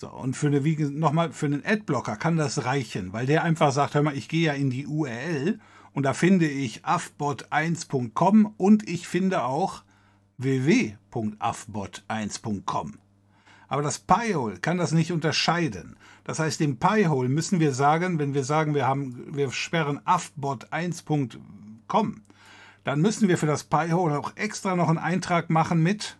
So, 0.00 0.10
und 0.10 0.36
für 0.36 0.48
eine, 0.48 0.64
wie 0.64 0.76
nochmal, 0.76 1.32
für 1.32 1.46
einen 1.46 1.64
Adblocker 1.64 2.16
kann 2.16 2.36
das 2.36 2.64
reichen, 2.64 3.12
weil 3.12 3.26
der 3.26 3.44
einfach 3.44 3.70
sagt, 3.70 3.94
hör 3.94 4.02
mal, 4.02 4.16
ich 4.16 4.28
gehe 4.28 4.46
ja 4.46 4.52
in 4.52 4.68
die 4.68 4.88
URL 4.88 5.60
und 5.92 6.02
da 6.02 6.12
finde 6.12 6.48
ich 6.48 6.84
affbot1.com 6.84 8.54
und 8.56 8.88
ich 8.88 9.06
finde 9.06 9.44
auch 9.44 9.84
www.affbot1.com. 10.38 12.98
Aber 13.68 13.82
das 13.82 14.00
Pi-Hole 14.00 14.58
kann 14.58 14.78
das 14.78 14.90
nicht 14.92 15.12
unterscheiden. 15.12 15.94
Das 16.24 16.40
heißt, 16.40 16.60
dem 16.60 16.78
Pi-Hole 16.78 17.28
müssen 17.28 17.60
wir 17.60 17.72
sagen, 17.72 18.18
wenn 18.18 18.32
wir 18.34 18.44
sagen, 18.44 18.74
wir, 18.74 18.86
haben, 18.86 19.36
wir 19.36 19.52
sperren 19.52 20.00
affbot1.com, 20.00 22.22
dann 22.84 23.00
müssen 23.00 23.28
wir 23.28 23.38
für 23.38 23.46
das 23.46 23.64
Pi-Hole 23.64 24.18
auch 24.18 24.36
extra 24.36 24.76
noch 24.76 24.88
einen 24.88 24.98
Eintrag 24.98 25.50
machen 25.50 25.82
mit 25.82 26.16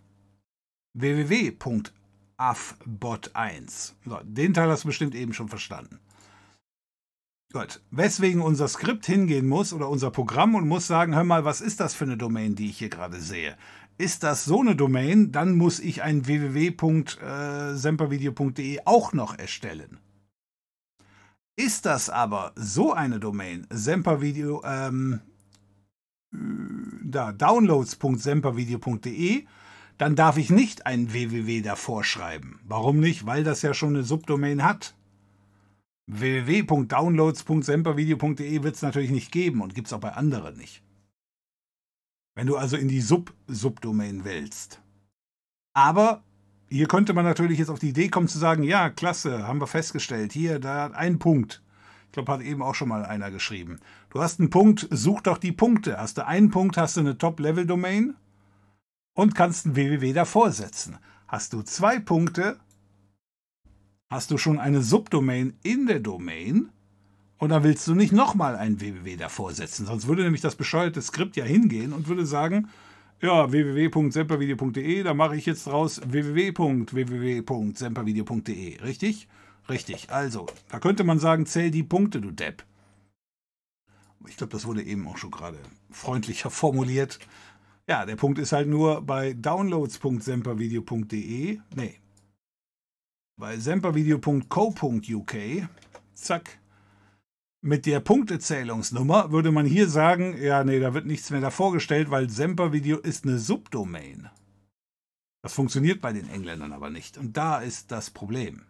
www.affbot1. 0.95 3.93
So, 4.05 4.19
den 4.23 4.55
Teil 4.55 4.71
hast 4.71 4.85
du 4.85 4.89
bestimmt 4.89 5.15
eben 5.15 5.33
schon 5.33 5.49
verstanden. 5.49 6.01
Gut, 7.53 7.81
weswegen 7.91 8.41
unser 8.41 8.67
Skript 8.67 9.05
hingehen 9.05 9.47
muss 9.47 9.75
oder 9.75 9.91
unser 9.91 10.11
Programm 10.11 10.55
und 10.55 10.67
muss 10.67 10.87
sagen, 10.87 11.15
hör 11.15 11.25
mal, 11.25 11.45
was 11.45 11.61
ist 11.61 11.81
das 11.81 11.93
für 11.95 12.05
eine 12.05 12.17
Domain, 12.17 12.55
die 12.55 12.71
ich 12.71 12.79
hier 12.79 12.89
gerade 12.89 13.21
sehe? 13.21 13.59
Ist 13.99 14.23
das 14.23 14.47
so 14.47 14.61
eine 14.61 14.75
Domain, 14.75 15.33
dann 15.33 15.57
muss 15.57 15.79
ich 15.79 16.03
ein 16.03 16.27
www.sempervideo.de 16.27 18.81
auch 18.87 19.13
noch 19.13 19.39
erstellen. 19.39 19.99
Ist 21.57 21.85
das 21.85 22.09
aber 22.09 22.53
so 22.57 22.95
eine 22.95 23.21
Domain, 23.21 23.67
Sempervideo, 23.69 24.63
ähm, 24.65 25.21
da, 26.33 27.33
downloads.sempervideo.de, 27.33 29.45
dann 29.99 30.17
darf 30.17 30.39
ich 30.39 30.49
nicht 30.51 30.87
ein 30.87 31.13
www 31.13 31.61
davor 31.61 32.03
schreiben. 32.05 32.61
Warum 32.65 33.01
nicht? 33.01 33.27
Weil 33.27 33.45
das 33.45 33.61
ja 33.63 33.75
schon 33.75 33.91
eine 33.91 34.03
Subdomain 34.03 34.65
hat. 34.65 34.95
www.downloads.sempervideo.de 36.07 38.63
wird 38.63 38.75
es 38.75 38.81
natürlich 38.83 39.11
nicht 39.11 39.31
geben 39.31 39.61
und 39.61 39.75
gibt 39.75 39.89
es 39.89 39.93
auch 39.93 40.01
bei 40.01 40.13
anderen 40.13 40.57
nicht. 40.57 40.83
Wenn 42.35 42.47
du 42.47 42.57
also 42.57 42.79
in 42.79 42.89
die 42.89 43.03
Sub-Subdomain 43.03 44.25
willst. 44.25 44.81
Aber 45.75 46.23
hier 46.69 46.89
könnte 46.89 47.13
man 47.13 47.27
natürlich 47.27 47.59
jetzt 47.59 47.69
auf 47.69 47.79
die 47.79 47.91
Idee 47.91 48.09
kommen 48.09 48.29
zu 48.29 48.39
sagen, 48.39 48.63
ja, 48.63 48.89
klasse, 48.89 49.47
haben 49.47 49.61
wir 49.61 49.67
festgestellt, 49.67 50.33
hier, 50.33 50.59
da 50.59 50.85
hat 50.85 50.95
ein 50.95 51.19
Punkt. 51.19 51.63
Ich 52.07 52.13
glaube, 52.13 52.33
hat 52.33 52.41
eben 52.41 52.63
auch 52.63 52.75
schon 52.75 52.89
mal 52.89 53.05
einer 53.05 53.31
geschrieben. 53.31 53.81
Du 54.13 54.21
hast 54.21 54.39
einen 54.41 54.51
Punkt, 54.51 54.87
such 54.91 55.23
doch 55.23 55.39
die 55.39 55.53
Punkte. 55.53 55.97
Hast 55.97 56.19
du 56.19 56.27
einen 56.27 56.51
Punkt, 56.51 56.77
hast 56.77 56.99
du 56.99 57.01
eine 57.01 57.17
Top-Level-Domain 57.17 58.15
und 59.15 59.35
kannst 59.35 59.65
ein 59.65 59.75
www 59.75 60.13
davor 60.13 60.53
setzen. 60.53 60.99
Hast 61.27 61.55
du 61.55 61.63
zwei 61.63 61.99
Punkte, 61.99 62.61
hast 64.11 64.31
du 64.31 64.37
schon 64.37 64.59
eine 64.59 64.83
Subdomain 64.83 65.55
in 65.63 65.87
der 65.87 66.01
Domain 66.01 66.69
und 67.39 67.49
dann 67.49 67.65
willst 67.65 67.89
du 67.89 67.95
nicht 67.95 68.13
nochmal 68.13 68.55
ein 68.55 68.81
www 68.81 69.17
davor 69.17 69.55
setzen. 69.55 69.87
Sonst 69.87 70.07
würde 70.07 70.25
nämlich 70.25 70.43
das 70.43 70.57
bescheuerte 70.57 71.01
Skript 71.01 71.37
ja 71.37 71.47
hingehen 71.47 71.95
und 71.95 72.07
würde 72.07 72.27
sagen, 72.27 72.69
ja, 73.23 73.51
www.sempervideo.de, 73.51 75.05
da 75.05 75.15
mache 75.15 75.37
ich 75.37 75.47
jetzt 75.47 75.69
raus 75.69 76.03
www.www.sempervideo.de, 76.05 78.83
richtig? 78.83 79.27
Richtig, 79.71 80.11
also, 80.11 80.45
da 80.69 80.81
könnte 80.81 81.03
man 81.03 81.19
sagen, 81.19 81.47
zähl 81.47 81.71
die 81.71 81.83
Punkte, 81.83 82.21
du 82.21 82.31
Depp. 82.31 82.67
Ich 84.29 84.37
glaube, 84.37 84.53
das 84.53 84.67
wurde 84.67 84.83
eben 84.83 85.09
auch 85.09 85.19
schon 85.19 85.31
gerade 85.31 85.59
freundlicher 85.91 86.51
formuliert. 86.51 87.19
Ja, 87.89 88.05
der 88.07 88.17
Punkt 88.17 88.39
ist 88.39 88.53
halt 88.53 88.69
nur 88.69 89.03
bei 89.03 89.33
downloads.sempervideo.de, 89.33 91.59
nee, 91.75 92.01
bei 93.37 93.59
sempervideo.co.uk, 93.59 95.35
zack, 96.15 96.59
mit 97.61 97.87
der 97.87 98.01
Punktezählungsnummer 98.01 99.33
würde 99.33 99.53
man 99.53 99.67
hier 99.67 99.89
sagen, 99.89 100.37
ja, 100.41 100.65
nee, 100.65 100.81
da 100.81 100.95
wird 100.95 101.07
nichts 101.07 101.31
mehr 101.31 101.41
da 101.41 101.51
vorgestellt, 101.51 102.11
weil 102.11 102.29
Sempervideo 102.29 102.99
ist 102.99 103.25
eine 103.25 103.39
Subdomain. 103.39 104.31
Das 105.43 105.55
funktioniert 105.55 106.01
bei 106.01 106.13
den 106.13 106.29
Engländern 106.29 106.73
aber 106.73 106.91
nicht. 106.91 107.19
Und 107.19 107.37
da 107.37 107.59
ist 107.59 107.91
das 107.91 108.11
Problem. 108.11 108.65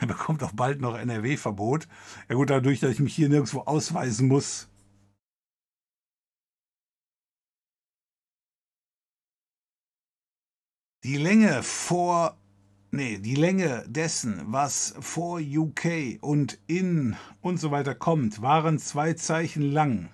Er 0.00 0.06
bekommt 0.08 0.42
auch 0.42 0.52
bald 0.52 0.80
noch 0.80 0.96
NRW-Verbot. 0.96 1.88
Ja 2.28 2.34
gut, 2.34 2.50
dadurch, 2.50 2.80
dass 2.80 2.92
ich 2.92 3.00
mich 3.00 3.14
hier 3.14 3.28
nirgendwo 3.28 3.60
ausweisen 3.60 4.28
muss, 4.28 4.68
Die 11.04 11.18
Länge 11.18 11.62
vor, 11.62 12.34
nee, 12.90 13.18
die 13.18 13.34
Länge 13.34 13.84
dessen, 13.86 14.40
was 14.46 14.94
vor 15.00 15.38
UK 15.38 16.16
und 16.22 16.58
in 16.66 17.14
und 17.42 17.58
so 17.58 17.70
weiter 17.70 17.94
kommt, 17.94 18.40
waren 18.40 18.78
zwei 18.78 19.12
Zeichen 19.12 19.70
lang. 19.70 20.08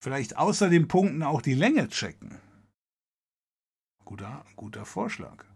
Vielleicht 0.00 0.36
außer 0.36 0.70
den 0.70 0.86
Punkten 0.86 1.24
auch 1.24 1.42
die 1.42 1.54
Länge 1.54 1.88
checken. 1.88 2.38
Guter, 4.04 4.44
guter 4.54 4.84
Vorschlag. 4.84 5.49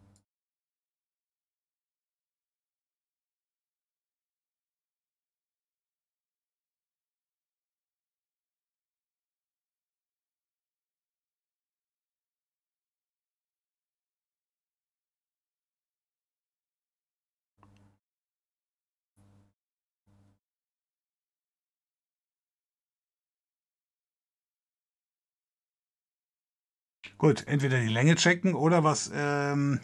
Gut, 27.25 27.47
entweder 27.47 27.81
die 27.81 27.89
Länge 27.89 28.17
checken 28.17 28.55
oder 28.55 28.85
was. 28.85 29.11
Ähm 29.15 29.81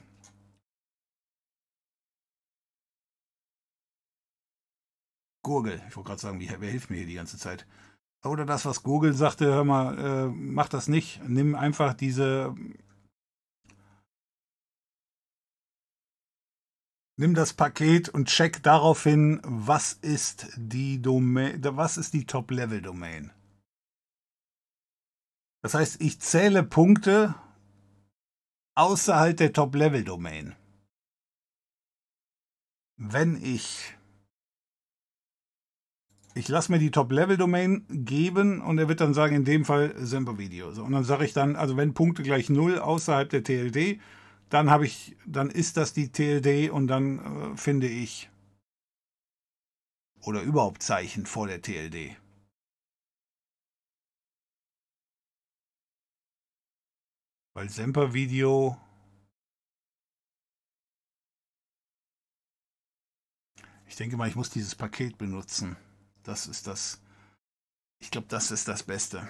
Gurgel. 5.43 5.81
Ich 5.89 5.97
wollte 5.97 6.09
gerade 6.09 6.21
sagen, 6.21 6.39
wie, 6.39 6.51
wer 6.59 6.71
hilft 6.71 6.91
mir 6.91 6.99
hier 6.99 7.07
die 7.07 7.15
ganze 7.15 7.39
Zeit? 7.39 7.67
Oder 8.27 8.45
das, 8.45 8.67
was 8.67 8.83
Google 8.83 9.15
sagte, 9.15 9.47
hör 9.47 9.65
mal, 9.65 9.99
äh, 9.99 10.29
mach 10.29 10.69
das 10.69 10.87
nicht. 10.87 11.23
Nimm 11.27 11.55
einfach 11.55 11.95
diese. 11.95 12.55
Nimm 17.17 17.33
das 17.33 17.55
Paket 17.55 18.11
und 18.11 18.29
check 18.29 18.62
daraufhin, 18.62 19.41
was 19.45 19.95
ist 19.95 20.49
die 20.57 21.01
Domain, 21.01 21.59
was 21.65 21.97
ist 21.97 22.12
die 22.12 22.27
Top-Level-Domain. 22.27 23.33
Das 25.62 25.74
heißt, 25.74 26.01
ich 26.01 26.20
zähle 26.20 26.62
Punkte 26.62 27.35
außerhalb 28.74 29.37
der 29.37 29.53
Top-Level-Domain. 29.53 30.55
Wenn 32.97 33.43
ich 33.43 33.95
ich 36.35 36.49
lasse 36.49 36.70
mir 36.70 36.78
die 36.78 36.93
Top-Level-Domain 36.93 37.85
geben 37.89 38.61
und 38.61 38.78
er 38.78 38.89
wird 38.89 39.01
dann 39.01 39.15
sagen, 39.15 39.35
in 39.35 39.45
dem 39.45 39.65
Fall 39.65 39.95
Semper-Video. 39.97 40.70
So, 40.73 40.85
und 40.85 40.93
dann 40.93 41.05
sage 41.05 41.24
ich 41.24 41.32
dann, 41.32 41.57
also 41.57 41.77
wenn 41.77 41.93
Punkte 41.93 42.23
gleich 42.23 42.49
0 42.49 42.78
außerhalb 42.78 43.28
der 43.28 43.43
TLD, 43.43 44.01
dann 44.49 44.70
habe 44.70 44.87
ich, 44.87 45.16
dann 45.27 45.51
ist 45.51 45.77
das 45.77 45.93
die 45.93 46.11
TLD 46.12 46.70
und 46.70 46.87
dann 46.87 47.19
äh, 47.19 47.57
finde 47.57 47.89
ich 47.89 48.31
oder 50.23 50.43
überhaupt 50.43 50.82
Zeichen 50.82 51.27
vor 51.27 51.47
der 51.47 51.62
TLD. 51.62 52.16
Weil 57.55 57.68
Semper-Video 57.68 58.77
Ich 63.90 63.97
denke 63.97 64.16
mal, 64.16 64.28
ich 64.28 64.36
muss 64.36 64.51
dieses 64.51 64.77
Paket 64.77 65.18
benutzen. 65.18 65.77
Das 66.22 66.47
ist 66.47 66.68
das. 66.68 67.02
Ich 67.98 68.12
glaube, 68.12 68.28
das 68.28 68.52
ist 68.52 68.68
das 68.68 68.85
Beste. 68.85 69.28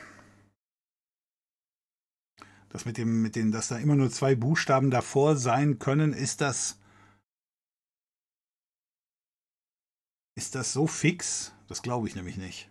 Das 2.69 2.85
mit 2.85 2.99
dem, 2.99 3.23
mit 3.23 3.37
dem, 3.37 3.53
dass 3.53 3.69
da 3.69 3.79
immer 3.79 3.97
nur 3.97 4.11
zwei 4.11 4.35
Buchstaben 4.35 4.91
davor 4.91 5.37
sein 5.37 5.79
können, 5.79 6.13
ist 6.13 6.43
das. 6.43 6.79
Ist 10.37 10.55
das 10.55 10.75
so 10.75 10.87
fix? 10.87 11.53
Das 11.67 11.81
glaube 11.81 12.07
ich 12.07 12.15
nämlich 12.15 12.37
nicht. 12.37 12.71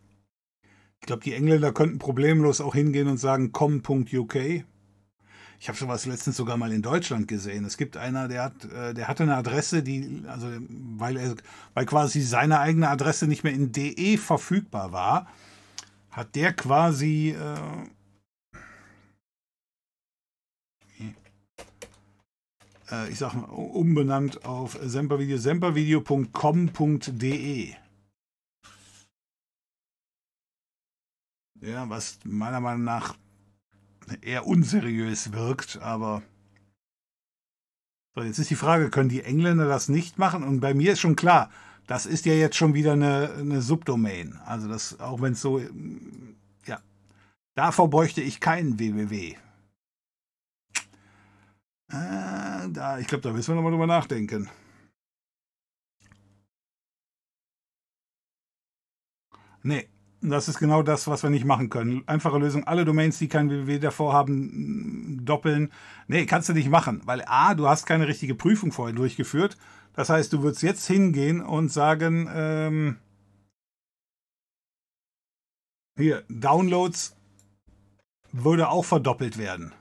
Ich 1.02 1.08
glaube, 1.08 1.24
die 1.24 1.34
Engländer 1.34 1.74
könnten 1.74 1.98
problemlos 1.98 2.62
auch 2.62 2.76
hingehen 2.76 3.08
und 3.08 3.18
sagen 3.18 3.52
com.uk. 3.52 4.36
Ich 5.62 5.68
habe 5.68 5.78
sowas 5.78 6.06
letztens 6.06 6.38
sogar 6.38 6.56
mal 6.56 6.72
in 6.72 6.82
Deutschland 6.82 7.28
gesehen. 7.28 7.66
Es 7.66 7.76
gibt 7.76 7.98
einer, 7.98 8.30
der 8.30 8.44
hat, 8.44 8.64
äh, 8.66 8.94
der 8.94 9.10
hatte 9.10 9.24
eine 9.24 9.36
Adresse, 9.36 9.84
die, 9.84 10.24
also 10.28 10.48
weil 10.70 11.18
er, 11.18 11.36
weil 11.74 11.86
quasi 11.86 12.22
seine 12.22 12.62
eigene 12.62 12.88
Adresse 12.90 13.28
nicht 13.28 13.44
mehr 13.44 13.52
in 13.52 13.74
DE 13.74 14.16
verfügbar 14.18 14.94
war, 14.94 15.28
hat 16.12 16.34
der 16.36 16.54
quasi 16.54 17.36
äh, 17.38 17.58
äh 22.92 23.10
ich 23.10 23.18
sag 23.20 23.34
mal, 23.34 23.50
umbenannt 23.50 24.46
auf 24.46 24.80
sempervideo, 24.82 25.38
sempervideo.com.de. 25.38 27.74
Ja, 31.62 31.90
was 31.90 32.20
meiner 32.24 32.62
Meinung 32.62 32.86
nach 32.86 33.18
eher 34.22 34.48
unseriös 34.48 35.34
wirkt, 35.34 35.78
aber. 35.82 36.22
So, 38.16 38.24
jetzt 38.24 38.40
ist 38.40 38.50
die 38.50 38.56
Frage, 38.56 38.90
können 38.90 39.10
die 39.10 39.24
Engländer 39.24 39.68
das 39.68 39.90
nicht 39.90 40.18
machen? 40.18 40.44
Und 40.44 40.60
bei 40.60 40.74
mir 40.74 40.94
ist 40.94 41.00
schon 41.00 41.16
klar, 41.16 41.50
das 41.88 42.06
ist 42.06 42.26
ja 42.26 42.34
jetzt 42.34 42.56
schon 42.56 42.74
wieder 42.74 42.94
eine, 42.94 43.34
eine 43.40 43.62
Subdomain. 43.62 44.40
Also 44.46 44.68
das, 44.68 45.00
auch 45.00 45.22
wenn 45.22 45.34
es 45.34 45.42
so, 45.42 45.60
ja, 46.66 46.80
davor 47.56 47.90
bräuchte 47.90 48.22
ich 48.22 48.40
keinen 48.40 48.78
www. 48.80 49.36
Äh, 51.92 52.70
da, 52.70 53.00
ich 53.00 53.08
glaube, 53.08 53.24
da 53.24 53.32
müssen 53.32 53.52
wir 53.52 53.56
nochmal 53.56 53.72
drüber 53.72 53.88
nachdenken. 53.88 54.50
Nee, 59.64 59.90
das 60.22 60.50
ist 60.50 60.60
genau 60.60 60.84
das, 60.84 61.08
was 61.08 61.24
wir 61.24 61.30
nicht 61.30 61.46
machen 61.46 61.70
können. 61.70 62.04
Einfache 62.08 62.38
Lösung, 62.38 62.66
alle 62.66 62.84
Domains, 62.84 63.18
die 63.20 63.30
kein 63.30 63.50
www 63.50 63.80
davor 63.80 64.14
haben, 64.14 65.26
doppeln. 65.26 65.72
Nee, 66.08 66.26
kannst 66.26 66.50
du 66.50 66.54
nicht 66.54 66.70
machen, 66.70 67.02
weil 67.06 67.24
A, 67.26 67.56
du 67.56 67.68
hast 67.68 67.86
keine 67.86 68.08
richtige 68.08 68.36
Prüfung 68.36 68.72
vorher 68.72 68.96
durchgeführt. 68.96 69.58
Das 69.94 70.10
heißt, 70.10 70.34
du 70.34 70.44
würdest 70.44 70.64
jetzt 70.64 70.86
hingehen 70.88 71.42
und 71.42 71.72
sagen, 71.72 72.30
ähm, 72.34 72.98
hier, 75.98 76.24
Downloads 76.30 77.16
würde 78.32 78.70
auch 78.70 78.86
verdoppelt 78.86 79.38
werden. 79.38 79.74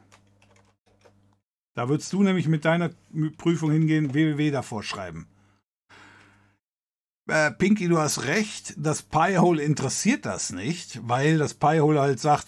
Da 1.74 1.88
würdest 1.88 2.12
du 2.12 2.22
nämlich 2.22 2.48
mit 2.48 2.64
deiner 2.64 2.90
Prüfung 3.36 3.70
hingehen, 3.70 4.12
www 4.14 4.50
davor 4.50 4.82
schreiben. 4.82 5.28
Äh, 7.28 7.50
Pinky, 7.50 7.88
du 7.88 7.98
hast 7.98 8.24
recht, 8.24 8.74
das 8.78 9.02
Piehole 9.02 9.62
interessiert 9.62 10.24
das 10.24 10.50
nicht, 10.50 10.98
weil 11.06 11.36
das 11.36 11.52
Piehole 11.52 12.00
halt 12.00 12.20
sagt, 12.20 12.46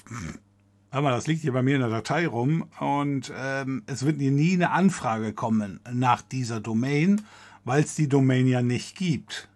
hör 0.90 1.02
mal, 1.02 1.11
das 1.11 1.27
liegt 1.27 1.43
hier 1.43 1.52
bei 1.52 1.62
mir 1.62 1.74
in 1.74 1.82
der 1.82 1.90
Datei 1.90 2.27
rum 2.27 2.65
und 2.81 3.31
ähm, 3.36 3.82
es 3.86 4.07
wird 4.07 4.23
dir 4.23 4.31
nie 4.31 4.55
eine 4.55 4.70
Anfrage 4.70 5.35
kommen 5.35 5.81
nach 5.93 6.23
dieser 6.23 6.61
Domain, 6.61 7.20
weil 7.65 7.82
es 7.85 7.94
die 7.94 8.09
Domain 8.09 8.47
ja 8.47 8.62
nicht 8.62 8.97
gibt. 8.97 9.51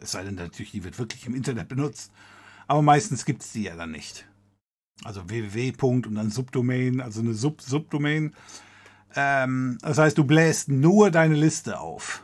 Es 0.00 0.12
sei 0.12 0.22
denn 0.22 0.36
natürlich, 0.36 0.70
die 0.70 0.84
wird 0.84 1.00
wirklich 1.00 1.26
im 1.26 1.34
Internet 1.34 1.68
benutzt, 1.68 2.12
aber 2.68 2.80
meistens 2.80 3.24
gibt 3.24 3.42
es 3.42 3.50
die 3.50 3.64
ja 3.64 3.74
dann 3.74 3.90
nicht. 3.90 4.28
Also 5.02 5.28
www. 5.28 5.72
und 5.80 6.14
dann 6.14 6.30
Subdomain, 6.30 7.00
also 7.00 7.22
eine 7.22 7.34
Sub 7.34 7.60
Subdomain. 7.60 8.36
Ähm, 9.16 9.78
das 9.82 9.98
heißt, 9.98 10.16
du 10.16 10.22
bläst 10.22 10.68
nur 10.68 11.10
deine 11.10 11.34
Liste 11.34 11.80
auf. 11.80 12.22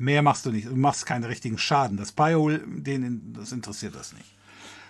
Mehr 0.00 0.22
machst 0.22 0.46
du 0.46 0.50
nicht. 0.50 0.66
Du 0.66 0.76
machst 0.76 1.04
keinen 1.04 1.24
richtigen 1.24 1.58
Schaden. 1.58 1.98
Das 1.98 2.10
Pyhole, 2.10 2.60
den, 2.66 3.34
das 3.34 3.52
interessiert 3.52 3.94
das 3.94 4.14
nicht. 4.14 4.34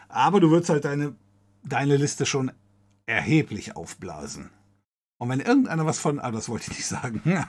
Aber 0.09 0.39
du 0.39 0.53
würdest 0.53 0.71
halt 0.71 0.85
deine, 0.85 1.17
deine 1.65 1.97
Liste 1.97 2.27
schon 2.27 2.53
erheblich 3.07 3.75
aufblasen. 3.75 4.51
Und 5.19 5.29
wenn 5.29 5.41
irgendeiner 5.41 5.85
was 5.85 5.99
von, 5.99 6.21
ah, 6.21 6.31
das 6.31 6.49
wollte 6.49 6.71
ich 6.71 6.79
nicht 6.79 6.87
sagen. 6.87 7.23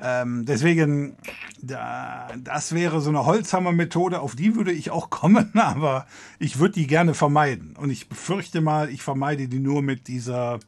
ähm, 0.00 0.44
deswegen, 0.44 1.16
da, 1.60 2.26
das 2.42 2.74
wäre 2.74 3.00
so 3.00 3.10
eine 3.10 3.26
Holzhammer-Methode, 3.26 4.18
auf 4.18 4.34
die 4.34 4.56
würde 4.56 4.72
ich 4.72 4.90
auch 4.90 5.08
kommen, 5.08 5.52
aber 5.54 6.08
ich 6.40 6.58
würde 6.58 6.74
die 6.74 6.88
gerne 6.88 7.14
vermeiden. 7.14 7.76
Und 7.76 7.90
ich 7.90 8.08
befürchte 8.08 8.60
mal, 8.60 8.90
ich 8.90 9.04
vermeide 9.04 9.46
die 9.46 9.60
nur 9.60 9.82
mit 9.82 10.08
dieser 10.08 10.58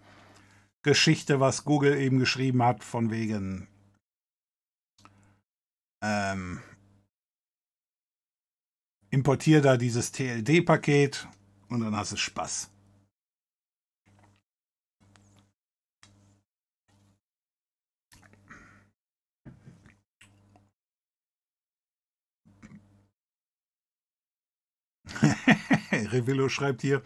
Geschichte, 0.85 1.41
was 1.41 1.65
Google 1.65 1.99
eben 1.99 2.20
geschrieben 2.20 2.62
hat, 2.62 2.85
von 2.85 3.11
wegen 3.11 3.66
ähm, 6.05 6.61
importier 9.11 9.63
da 9.63 9.79
dieses 9.79 10.13
TLD-Paket 10.13 11.27
und 11.69 11.81
dann 11.81 11.97
hast 11.97 12.13
du 12.13 12.17
Spaß. 12.17 12.71
Revillo 25.93 26.49
schreibt 26.51 26.83
hier, 26.83 27.03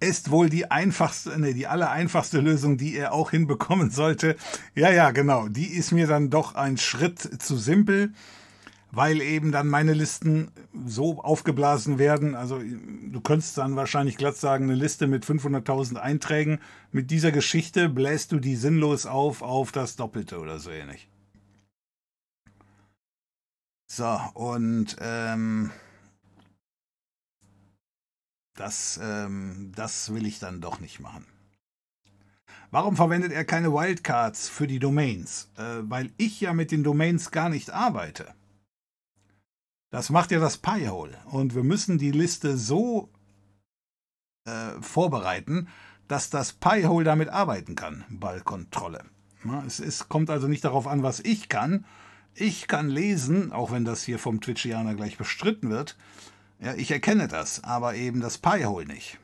ist 0.00 0.30
wohl 0.30 0.50
die 0.50 0.70
einfachste, 0.70 1.38
nee, 1.38 1.54
die 1.54 1.66
allereinfachste 1.66 2.40
Lösung, 2.40 2.76
die 2.76 2.96
er 2.96 3.12
auch 3.12 3.30
hinbekommen 3.30 3.90
sollte. 3.90 4.36
Ja, 4.74 4.90
ja, 4.90 5.10
genau. 5.10 5.48
Die 5.48 5.66
ist 5.66 5.92
mir 5.92 6.06
dann 6.06 6.30
doch 6.30 6.54
ein 6.54 6.76
Schritt 6.76 7.18
zu 7.42 7.56
simpel, 7.56 8.12
weil 8.90 9.20
eben 9.20 9.52
dann 9.52 9.68
meine 9.68 9.94
Listen 9.94 10.50
so 10.86 11.22
aufgeblasen 11.22 11.98
werden. 11.98 12.34
Also 12.34 12.60
du 12.60 13.20
könntest 13.20 13.56
dann 13.58 13.76
wahrscheinlich 13.76 14.16
glatt 14.16 14.36
sagen, 14.36 14.64
eine 14.64 14.74
Liste 14.74 15.06
mit 15.06 15.24
500.000 15.24 15.96
Einträgen. 15.96 16.58
Mit 16.92 17.10
dieser 17.10 17.32
Geschichte 17.32 17.88
bläst 17.88 18.32
du 18.32 18.38
die 18.38 18.56
sinnlos 18.56 19.06
auf 19.06 19.42
auf 19.42 19.72
das 19.72 19.96
Doppelte 19.96 20.38
oder 20.38 20.58
so 20.58 20.70
ähnlich. 20.70 21.08
So, 23.88 24.20
und 24.34 24.96
ähm, 25.00 25.70
das, 28.56 28.98
ähm, 29.02 29.72
das 29.74 30.12
will 30.12 30.26
ich 30.26 30.38
dann 30.38 30.60
doch 30.60 30.80
nicht 30.80 31.00
machen. 31.00 31.26
Warum 32.70 32.96
verwendet 32.96 33.32
er 33.32 33.44
keine 33.44 33.72
Wildcards 33.72 34.48
für 34.48 34.66
die 34.66 34.78
Domains? 34.78 35.50
Äh, 35.56 35.82
weil 35.82 36.12
ich 36.16 36.40
ja 36.40 36.52
mit 36.52 36.70
den 36.72 36.82
Domains 36.82 37.30
gar 37.30 37.48
nicht 37.48 37.70
arbeite. 37.70 38.34
Das 39.90 40.10
macht 40.10 40.30
ja 40.30 40.40
das 40.40 40.58
Pi-Hole. 40.58 41.16
Und 41.26 41.54
wir 41.54 41.62
müssen 41.62 41.98
die 41.98 42.10
Liste 42.10 42.56
so 42.56 43.10
äh, 44.44 44.72
vorbereiten, 44.80 45.68
dass 46.08 46.30
das 46.30 46.52
Pi-Hole 46.52 47.04
damit 47.04 47.28
arbeiten 47.28 47.76
kann, 47.76 48.04
Ballkontrolle. 48.10 49.04
Es, 49.66 49.78
es 49.78 50.08
kommt 50.08 50.28
also 50.28 50.48
nicht 50.48 50.64
darauf 50.64 50.86
an, 50.86 51.02
was 51.02 51.20
ich 51.20 51.48
kann. 51.48 51.84
Ich 52.34 52.68
kann 52.68 52.88
lesen, 52.88 53.52
auch 53.52 53.70
wenn 53.70 53.84
das 53.84 54.02
hier 54.02 54.18
vom 54.18 54.40
Twitchianer 54.40 54.94
gleich 54.94 55.16
bestritten 55.16 55.70
wird. 55.70 55.96
Ja, 56.58 56.74
ich 56.74 56.90
erkenne 56.90 57.28
das, 57.28 57.62
aber 57.64 57.94
eben 57.94 58.20
das 58.20 58.38
Pi-Hole 58.38 58.86
nicht. 58.86 59.18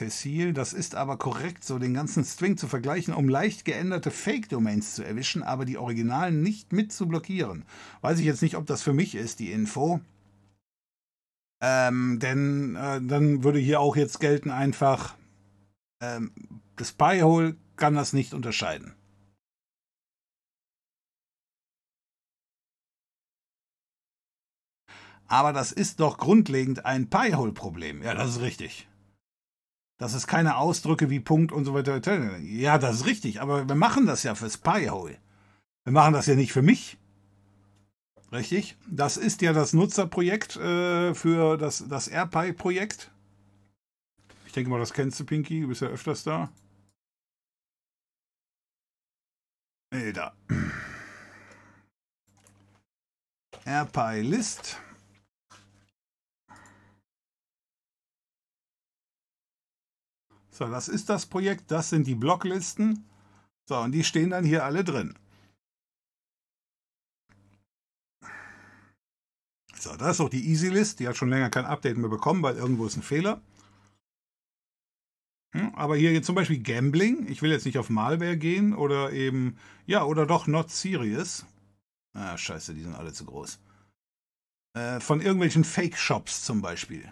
Tessil, 0.00 0.54
das 0.54 0.72
ist 0.72 0.94
aber 0.94 1.18
korrekt, 1.18 1.62
so 1.62 1.78
den 1.78 1.92
ganzen 1.92 2.24
String 2.24 2.56
zu 2.56 2.68
vergleichen, 2.68 3.12
um 3.12 3.28
leicht 3.28 3.66
geänderte 3.66 4.10
Fake-Domains 4.10 4.94
zu 4.94 5.02
erwischen, 5.02 5.42
aber 5.42 5.66
die 5.66 5.76
Originalen 5.76 6.42
nicht 6.42 6.72
mit 6.72 6.90
zu 6.90 7.06
blockieren. 7.06 7.66
Weiß 8.00 8.18
ich 8.18 8.24
jetzt 8.24 8.40
nicht, 8.40 8.56
ob 8.56 8.64
das 8.64 8.82
für 8.82 8.94
mich 8.94 9.14
ist, 9.14 9.40
die 9.40 9.52
Info. 9.52 10.00
Ähm, 11.60 12.18
denn 12.18 12.76
äh, 12.76 13.02
dann 13.02 13.44
würde 13.44 13.58
hier 13.58 13.80
auch 13.80 13.94
jetzt 13.94 14.20
gelten 14.20 14.50
einfach, 14.50 15.16
ähm, 16.00 16.32
das 16.76 16.92
Pi-Hole 16.92 17.56
kann 17.76 17.94
das 17.94 18.14
nicht 18.14 18.32
unterscheiden. 18.32 18.94
Aber 25.30 25.52
das 25.52 25.70
ist 25.70 26.00
doch 26.00 26.18
grundlegend 26.18 26.84
ein 26.84 27.08
Pi-Hole-Problem. 27.08 28.02
Ja, 28.02 28.14
das 28.14 28.30
ist 28.30 28.40
richtig. 28.40 28.88
Das 29.96 30.12
ist 30.12 30.26
keine 30.26 30.56
Ausdrücke 30.56 31.08
wie 31.08 31.20
Punkt 31.20 31.52
und 31.52 31.64
so 31.64 31.72
weiter. 31.72 32.36
Ja, 32.40 32.78
das 32.78 32.96
ist 32.96 33.06
richtig. 33.06 33.40
Aber 33.40 33.68
wir 33.68 33.76
machen 33.76 34.06
das 34.06 34.24
ja 34.24 34.34
fürs 34.34 34.58
Pi-Hole. 34.58 35.18
Wir 35.84 35.92
machen 35.92 36.14
das 36.14 36.26
ja 36.26 36.34
nicht 36.34 36.52
für 36.52 36.62
mich. 36.62 36.98
Richtig? 38.32 38.76
Das 38.88 39.16
ist 39.16 39.40
ja 39.40 39.52
das 39.52 39.72
Nutzerprojekt 39.72 40.56
äh, 40.56 41.14
für 41.14 41.56
das, 41.56 41.86
das 41.88 42.08
AirPi-Projekt. 42.08 43.12
Ich 44.46 44.52
denke 44.52 44.68
mal, 44.68 44.80
das 44.80 44.92
kennst 44.92 45.20
du, 45.20 45.24
Pinky. 45.24 45.60
Du 45.60 45.68
bist 45.68 45.80
ja 45.80 45.88
öfters 45.88 46.24
da. 46.24 46.50
Nee, 49.92 50.12
da. 50.12 50.34
AirPi 53.64 54.22
So, 60.60 60.66
das 60.66 60.88
ist 60.88 61.08
das 61.08 61.24
Projekt, 61.24 61.70
das 61.70 61.88
sind 61.88 62.06
die 62.06 62.14
Blocklisten. 62.14 63.08
So, 63.66 63.78
und 63.78 63.92
die 63.92 64.04
stehen 64.04 64.28
dann 64.28 64.44
hier 64.44 64.62
alle 64.62 64.84
drin. 64.84 65.18
So, 69.74 69.96
da 69.96 70.10
ist 70.10 70.20
auch 70.20 70.28
die 70.28 70.46
Easy 70.46 70.68
List. 70.68 71.00
Die 71.00 71.08
hat 71.08 71.16
schon 71.16 71.30
länger 71.30 71.48
kein 71.48 71.64
Update 71.64 71.96
mehr 71.96 72.10
bekommen, 72.10 72.42
weil 72.42 72.56
irgendwo 72.56 72.84
ist 72.84 72.98
ein 72.98 73.02
Fehler. 73.02 73.40
Hm, 75.54 75.74
aber 75.76 75.96
hier 75.96 76.22
zum 76.22 76.34
Beispiel 76.34 76.62
Gambling. 76.62 77.26
Ich 77.30 77.40
will 77.40 77.50
jetzt 77.50 77.64
nicht 77.64 77.78
auf 77.78 77.88
Malware 77.88 78.36
gehen 78.36 78.74
oder 78.74 79.12
eben, 79.12 79.56
ja, 79.86 80.04
oder 80.04 80.26
doch 80.26 80.46
Not 80.46 80.70
Serious. 80.70 81.46
Ah, 82.12 82.36
scheiße, 82.36 82.74
die 82.74 82.82
sind 82.82 82.96
alle 82.96 83.14
zu 83.14 83.24
groß. 83.24 83.58
Äh, 84.74 85.00
von 85.00 85.22
irgendwelchen 85.22 85.64
Fake-Shops 85.64 86.44
zum 86.44 86.60
Beispiel. 86.60 87.10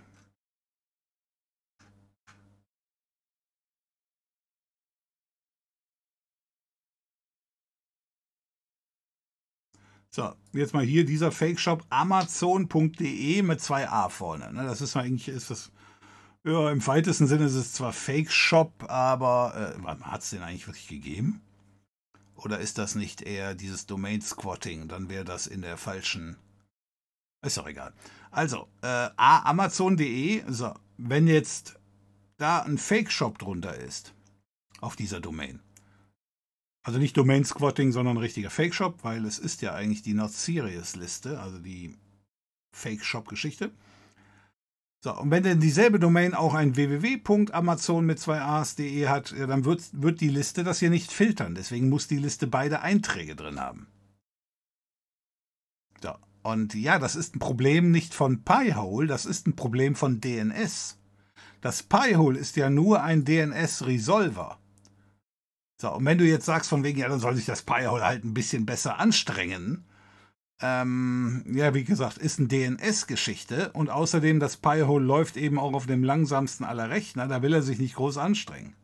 So, 10.11 10.33
jetzt 10.53 10.73
mal 10.73 10.85
hier 10.85 11.05
dieser 11.05 11.31
Fake-Shop 11.31 11.85
amazon.de 11.91 13.43
mit 13.43 13.61
zwei 13.61 13.89
A 13.89 14.09
vorne. 14.09 14.53
Ne? 14.53 14.65
Das 14.65 14.81
ist 14.81 14.97
eigentlich, 14.97 15.29
ist 15.29 15.51
das, 15.51 15.71
ja, 16.45 16.71
im 16.71 16.85
weitesten 16.87 17.27
Sinne 17.27 17.45
ist 17.45 17.55
es 17.55 17.75
zwar 17.75 17.93
Fake-Shop, 17.93 18.87
aber 18.89 19.75
äh, 19.77 20.05
hat 20.05 20.23
es 20.23 20.31
den 20.31 20.43
eigentlich 20.43 20.67
wirklich 20.67 20.89
gegeben? 20.89 21.43
Oder 22.37 22.59
ist 22.61 22.79
das 22.79 22.95
nicht 22.95 23.23
eher 23.23 23.55
dieses 23.55 23.87
Domain-Squatting? 23.87 24.89
Dann 24.89 25.11
wäre 25.11 25.25
das 25.25 25.47
in 25.47 25.61
der 25.61 25.77
falschen. 25.77 26.37
Ist 27.45 27.59
doch 27.59 27.67
egal. 27.67 27.93
Also, 28.31 28.69
äh, 28.83 29.11
amazon.de, 29.17 30.45
so, 30.49 30.73
wenn 30.97 31.27
jetzt 31.27 31.79
da 32.39 32.61
ein 32.61 32.79
Fake-Shop 32.79 33.39
drunter 33.39 33.77
ist, 33.77 34.15
auf 34.81 34.97
dieser 34.97 35.21
Domain, 35.21 35.61
also 36.89 36.99
nicht 36.99 37.19
Domain 37.19 37.45
Squatting, 37.45 37.93
sondern 37.93 38.17
richtiger 38.17 38.49
Fake 38.49 38.75
Shop, 38.75 39.01
weil 39.03 39.27
es 39.27 39.39
ist 39.39 39.61
ja 39.61 39.75
eigentlich 39.75 40.01
die 40.01 40.15
Not 40.15 40.33
Serious 40.33 40.97
Liste, 40.97 41.39
also 41.39 41.59
die 41.59 41.95
Fake 42.75 43.05
Shop 43.05 43.29
Geschichte. 43.29 43.73
So, 45.05 45.15
und 45.15 45.31
wenn 45.31 45.43
denn 45.43 45.61
dieselbe 45.61 45.99
Domain 45.99 46.33
auch 46.33 46.55
ein 46.55 46.77
www.amazon 46.77 48.07
mit 48.07 48.19
zwei 48.19 48.41
A's.de 48.41 49.07
hat, 49.07 49.35
dann 49.39 49.67
wird, 49.67 49.83
wird 49.93 50.23
die 50.23 50.31
Liste 50.31 50.65
das 50.65 50.79
hier 50.79 50.89
nicht 50.89 51.13
filtern. 51.13 51.55
Deswegen 51.55 51.91
muss 51.91 52.09
die 52.09 52.17
Liste 52.17 52.47
beide 52.47 52.81
Einträge 52.81 53.37
drin 53.37 53.61
haben. 53.61 53.89
So, 56.03 56.15
und 56.43 56.73
ja, 56.73 56.99
das 56.99 57.17
ist 57.17 57.37
ein 57.37 57.39
Problem 57.39 57.91
nicht 57.91 58.15
von 58.15 58.45
Pi-Hole, 58.45 59.09
das 59.09 59.27
ist 59.27 59.47
ein 59.47 59.57
Problem 59.57 59.95
von 59.95 60.23
DNS. 60.23 60.97
Das 61.61 61.83
Pi-Hole 61.83 62.39
ist 62.39 62.57
ja 62.57 62.71
nur 62.71 63.03
ein 63.03 63.27
DNS-Resolver. 63.27 64.59
So, 65.81 65.95
und 65.95 66.05
wenn 66.05 66.19
du 66.19 66.25
jetzt 66.25 66.47
sagst, 66.47 66.69
von 66.69 66.83
wegen, 66.83 66.99
ja, 66.99 67.09
dann 67.09 67.21
soll 67.21 67.37
sich 67.37 67.47
das 67.47 67.63
Pi-Hole 67.63 68.05
halt 68.05 68.25
ein 68.25 68.35
bisschen 68.35 68.67
besser 68.67 68.99
anstrengen, 68.99 69.85
ähm, 70.61 71.45
ja, 71.47 71.73
wie 71.73 71.85
gesagt, 71.85 72.19
ist 72.19 72.41
eine 72.41 72.49
DNS-Geschichte 72.49 73.71
und 73.73 73.91
außerdem 73.91 74.41
das 74.41 74.57
Pi-Hole 74.57 75.05
läuft 75.05 75.37
eben 75.37 75.59
auch 75.59 75.73
auf 75.75 75.87
dem 75.87 76.03
langsamsten 76.03 76.65
aller 76.65 76.91
Rechner, 76.91 77.29
da 77.29 77.43
will 77.43 77.55
er 77.55 77.63
sich 77.63 77.79
nicht 77.79 77.95
groß 77.95 78.19
anstrengen. 78.19 78.75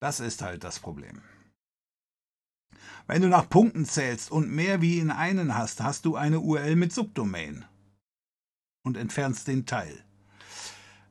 Das 0.00 0.20
ist 0.20 0.42
halt 0.42 0.64
das 0.64 0.80
Problem. 0.80 1.22
Wenn 3.06 3.22
du 3.22 3.28
nach 3.28 3.48
Punkten 3.48 3.86
zählst 3.86 4.30
und 4.30 4.50
mehr 4.50 4.82
wie 4.82 4.98
in 4.98 5.10
einen 5.10 5.56
hast, 5.56 5.82
hast 5.82 6.04
du 6.04 6.16
eine 6.16 6.40
URL 6.40 6.76
mit 6.76 6.92
Subdomain 6.92 7.64
und 8.84 8.96
entfernst 8.96 9.48
den 9.48 9.64
Teil. 9.64 10.04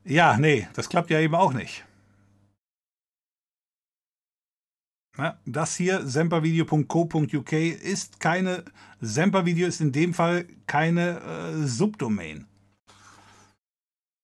Ja, 0.04 0.38
nee, 0.38 0.68
das 0.74 0.90
klappt 0.90 1.10
ja 1.10 1.20
eben 1.20 1.36
auch 1.36 1.54
nicht. 1.54 1.86
Das 5.46 5.76
hier, 5.76 6.08
sempervideo.co.uk, 6.08 7.52
ist 7.52 8.20
keine, 8.20 8.66
Sempervideo 9.02 9.68
ist 9.68 9.82
in 9.82 9.92
dem 9.92 10.14
Fall 10.14 10.46
keine 10.68 11.20
äh, 11.20 11.68
Subdomain. 11.68 12.46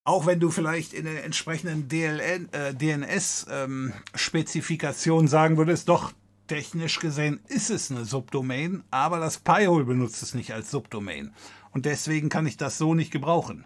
Auch 0.05 0.26
wenn 0.26 0.39
du 0.39 0.51
vielleicht 0.51 0.93
in 0.93 1.03
der 1.03 1.26
entsprechenden 1.26 1.91
äh, 1.91 2.73
DNS-Spezifikation 2.73 5.23
ähm, 5.23 5.27
sagen 5.27 5.57
würdest, 5.57 5.89
doch, 5.89 6.14
technisch 6.47 6.99
gesehen 6.99 7.41
ist 7.49 7.69
es 7.69 7.91
eine 7.91 8.05
Subdomain, 8.05 8.85
aber 8.89 9.19
das 9.19 9.39
Pi-Hole 9.39 9.84
benutzt 9.84 10.23
es 10.23 10.34
nicht 10.34 10.53
als 10.53 10.72
Subdomain. 10.72 11.34
Und 11.72 11.85
deswegen 11.85 12.30
kann 12.30 12.47
ich 12.47 12.55
das 12.55 12.77
so 12.77 12.95
nicht 12.95 13.11
gebrauchen. 13.11 13.65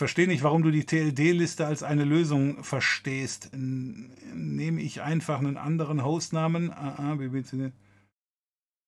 Verstehe 0.00 0.26
nicht, 0.26 0.42
warum 0.42 0.62
du 0.62 0.70
die 0.70 0.86
TLD-Liste 0.86 1.66
als 1.66 1.82
eine 1.82 2.04
Lösung 2.04 2.64
verstehst. 2.64 3.50
Nehme 3.52 4.80
ich 4.80 5.02
einfach 5.02 5.40
einen 5.40 5.58
anderen 5.58 6.02
Hostnamen? 6.02 6.70
Ah, 6.70 6.94
ah, 6.96 7.70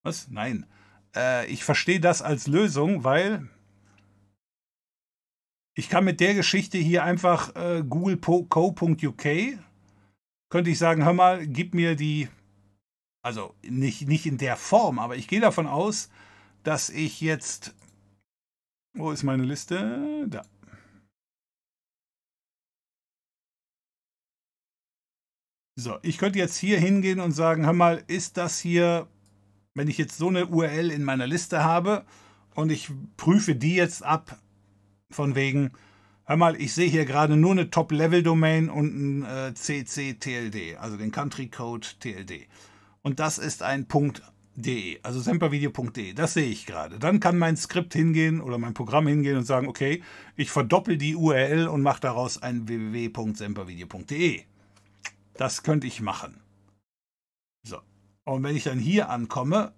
Was? 0.02 0.30
Nein. 0.30 0.64
Äh, 1.14 1.48
ich 1.48 1.64
verstehe 1.64 2.00
das 2.00 2.22
als 2.22 2.46
Lösung, 2.46 3.04
weil 3.04 3.46
ich 5.74 5.90
kann 5.90 6.06
mit 6.06 6.18
der 6.20 6.32
Geschichte 6.32 6.78
hier 6.78 7.04
einfach 7.04 7.54
äh, 7.56 7.84
google.co.uk 7.86 9.26
könnte 10.48 10.70
ich 10.70 10.78
sagen, 10.78 11.04
hör 11.04 11.12
mal, 11.12 11.46
gib 11.46 11.74
mir 11.74 11.94
die, 11.94 12.30
also 13.20 13.54
nicht, 13.62 14.08
nicht 14.08 14.24
in 14.24 14.38
der 14.38 14.56
Form, 14.56 14.98
aber 14.98 15.16
ich 15.16 15.28
gehe 15.28 15.42
davon 15.42 15.66
aus, 15.66 16.08
dass 16.62 16.88
ich 16.88 17.20
jetzt. 17.20 17.74
Wo 18.94 19.10
ist 19.10 19.24
meine 19.24 19.44
Liste? 19.44 20.26
Da. 20.30 20.40
So, 25.74 25.96
ich 26.02 26.18
könnte 26.18 26.38
jetzt 26.38 26.58
hier 26.58 26.78
hingehen 26.78 27.18
und 27.18 27.32
sagen, 27.32 27.64
hör 27.64 27.72
mal, 27.72 28.02
ist 28.06 28.36
das 28.36 28.60
hier, 28.60 29.08
wenn 29.74 29.88
ich 29.88 29.96
jetzt 29.96 30.18
so 30.18 30.28
eine 30.28 30.46
URL 30.46 30.90
in 30.90 31.02
meiner 31.02 31.26
Liste 31.26 31.64
habe 31.64 32.04
und 32.54 32.70
ich 32.70 32.90
prüfe 33.16 33.54
die 33.54 33.74
jetzt 33.74 34.02
ab, 34.02 34.38
von 35.10 35.34
wegen, 35.34 35.72
hör 36.24 36.36
mal, 36.36 36.60
ich 36.60 36.74
sehe 36.74 36.90
hier 36.90 37.06
gerade 37.06 37.38
nur 37.38 37.52
eine 37.52 37.70
Top-Level-Domain 37.70 38.68
und 38.68 38.94
ein 38.94 39.22
äh, 39.24 39.54
CC-TLD, 39.54 40.76
also 40.78 40.98
den 40.98 41.10
Country 41.10 41.48
Code 41.48 41.86
TLD. 42.00 42.48
Und 43.00 43.18
das 43.18 43.38
ist 43.38 43.62
ein 43.62 43.86
.de, 44.54 44.98
also 45.02 45.20
sempervideo.de. 45.20 46.12
Das 46.12 46.34
sehe 46.34 46.50
ich 46.50 46.66
gerade. 46.66 46.98
Dann 46.98 47.18
kann 47.18 47.38
mein 47.38 47.56
Skript 47.56 47.94
hingehen 47.94 48.42
oder 48.42 48.58
mein 48.58 48.74
Programm 48.74 49.06
hingehen 49.06 49.38
und 49.38 49.44
sagen, 49.44 49.68
okay, 49.68 50.02
ich 50.36 50.50
verdoppel 50.50 50.98
die 50.98 51.16
URL 51.16 51.66
und 51.66 51.80
mache 51.80 52.02
daraus 52.02 52.42
ein 52.42 52.68
www.sempervideo.de. 52.68 54.42
Das 55.34 55.62
könnte 55.62 55.86
ich 55.86 56.00
machen. 56.00 56.40
So. 57.62 57.80
Und 58.24 58.42
wenn 58.42 58.56
ich 58.56 58.64
dann 58.64 58.78
hier 58.78 59.08
ankomme, 59.10 59.72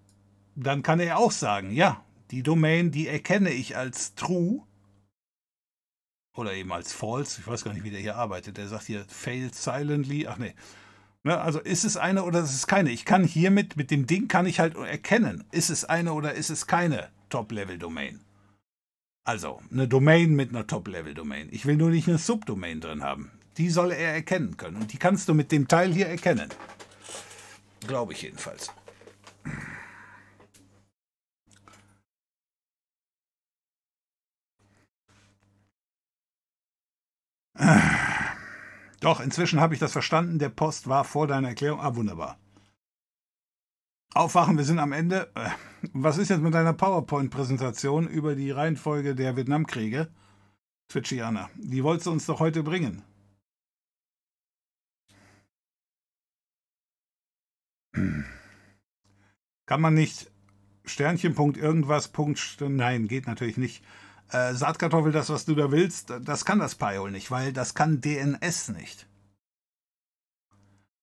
dann 0.55 0.83
kann 0.83 1.01
er 1.01 1.19
auch 1.19 1.33
sagen, 1.33 1.73
ja, 1.73 2.05
die 2.31 2.43
Domain, 2.43 2.91
die 2.91 3.09
erkenne 3.09 3.51
ich 3.51 3.77
als 3.77 4.15
true 4.15 4.63
oder 6.37 6.53
eben 6.55 6.73
als 6.73 6.93
false. 6.93 7.41
Ich 7.41 7.47
weiß 7.47 7.65
gar 7.65 7.73
nicht, 7.73 7.85
wie 7.85 7.91
der 7.91 8.01
hier 8.01 8.17
arbeitet. 8.17 8.57
Der 8.57 8.69
sagt 8.69 8.85
hier 8.85 9.05
failed 9.09 9.55
silently. 9.55 10.27
Ach 10.27 10.39
nee. 10.39 10.55
Ne, 11.23 11.41
also 11.41 11.59
ist 11.59 11.85
es 11.85 11.97
eine 11.97 12.25
oder 12.25 12.41
ist 12.41 12.55
es 12.55 12.67
keine? 12.67 12.91
Ich 12.91 13.07
kann 13.07 13.25
hiermit, 13.25 13.77
mit 13.77 13.91
dem 13.91 14.07
Ding 14.07 14.29
kann 14.29 14.45
ich 14.45 14.61
halt 14.61 14.77
erkennen, 14.77 15.45
ist 15.53 15.71
es 15.71 15.87
eine 15.87 16.13
oder 16.13 16.35
ist 16.35 16.51
es 16.51 16.67
keine 16.67 17.09
Top-Level-Domain. 17.31 18.21
Also, 19.27 19.63
eine 19.73 19.89
Domain 19.89 20.35
mit 20.35 20.51
einer 20.51 20.67
Top-Level-Domain. 20.67 21.49
Ich 21.51 21.65
will 21.65 21.77
nur 21.77 21.89
nicht 21.89 22.09
eine 22.09 22.19
Subdomain 22.19 22.83
drin 22.83 23.03
haben. 23.03 23.31
Die 23.57 23.71
soll 23.71 23.93
er 23.93 24.15
erkennen 24.15 24.57
können. 24.57 24.77
Und 24.77 24.93
die 24.93 24.99
kannst 24.99 25.29
du 25.29 25.35
mit 25.35 25.53
dem 25.53 25.69
Teil 25.69 25.93
hier 25.93 26.09
erkennen. 26.09 26.49
Glaube 27.87 28.13
ich 28.13 28.23
jedenfalls. 28.23 28.71
Doch, 39.01 39.21
inzwischen 39.21 39.61
habe 39.61 39.75
ich 39.75 39.81
das 39.81 39.93
verstanden. 39.93 40.39
Der 40.39 40.49
Post 40.49 40.89
war 40.89 41.05
vor 41.05 41.27
deiner 41.27 41.49
Erklärung. 41.49 41.81
Ah, 41.81 41.95
wunderbar. 41.95 42.39
Aufwachen, 44.15 44.57
wir 44.57 44.65
sind 44.65 44.79
am 44.79 44.93
Ende. 44.93 45.31
Äh, 45.35 45.51
was 45.93 46.19
ist 46.19 46.31
jetzt 46.31 46.41
mit 46.41 46.55
deiner 46.55 46.73
PowerPoint-Präsentation 46.73 48.09
über 48.09 48.35
die 48.35 48.51
Reihenfolge 48.51 49.15
der 49.15 49.37
Vietnamkriege? 49.37 50.09
Twitchiana. 50.89 51.51
Die 51.57 51.85
wolltest 51.85 52.07
du 52.07 52.13
uns 52.13 52.27
doch 52.27 52.41
heute 52.41 52.63
bringen. 52.63 53.03
Kann 59.67 59.81
man 59.81 59.95
nicht 59.95 60.31
Sternchen, 60.85 61.35
Punkt, 61.35 61.57
irgendwas, 61.57 62.09
Punkt, 62.09 62.57
nein, 62.61 63.09
geht 63.09 63.27
natürlich 63.27 63.57
nicht. 63.57 63.83
Äh, 64.31 64.55
Saatkartoffel, 64.55 65.13
das, 65.13 65.31
was 65.31 65.45
du 65.45 65.55
da 65.55 65.71
willst, 65.71 66.13
das 66.23 66.45
kann 66.45 66.59
das 66.59 66.75
Pi-Hole 66.75 67.13
nicht, 67.13 67.31
weil 67.31 67.53
das 67.53 67.75
kann 67.75 68.01
DNS 68.01 68.71
nicht. 68.71 69.07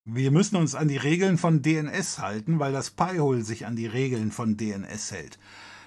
Wir 0.03 0.31
müssen 0.31 0.55
uns 0.55 0.75
an 0.75 0.87
die 0.87 0.97
Regeln 0.97 1.37
von 1.37 1.61
DNS 1.61 2.19
halten, 2.19 2.59
weil 2.59 2.73
das 2.73 2.89
Pi-Hole 2.89 3.43
sich 3.43 3.65
an 3.65 3.75
die 3.75 3.87
Regeln 3.87 4.31
von 4.31 4.57
DNS 4.57 5.11
hält. 5.11 5.39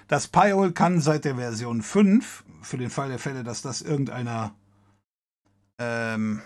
Das 0.07 0.27
Pi-Hole 0.27 0.71
kann 0.71 1.01
seit 1.01 1.25
der 1.25 1.35
Version 1.35 1.81
5, 1.81 2.43
für 2.61 2.77
den 2.77 2.89
Fall 2.89 3.09
der 3.09 3.19
Fälle, 3.19 3.43
dass 3.43 3.61
das 3.61 3.81
irgendeiner, 3.81 4.55
ähm, 5.79 6.41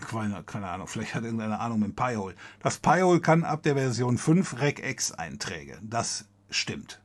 keine, 0.00 0.42
keine 0.44 0.68
Ahnung, 0.68 0.86
vielleicht 0.86 1.14
hat 1.14 1.24
irgendeine 1.24 1.60
Ahnung 1.60 1.80
mit 1.80 1.96
Pi-Hole. 1.96 2.34
Das 2.60 2.78
Pi-Hole 2.78 3.20
kann 3.20 3.44
ab 3.44 3.62
der 3.62 3.74
Version 3.74 4.18
5 4.18 4.60
Regex-Einträge. 4.60 5.78
Das 5.82 6.28
stimmt. 6.50 7.02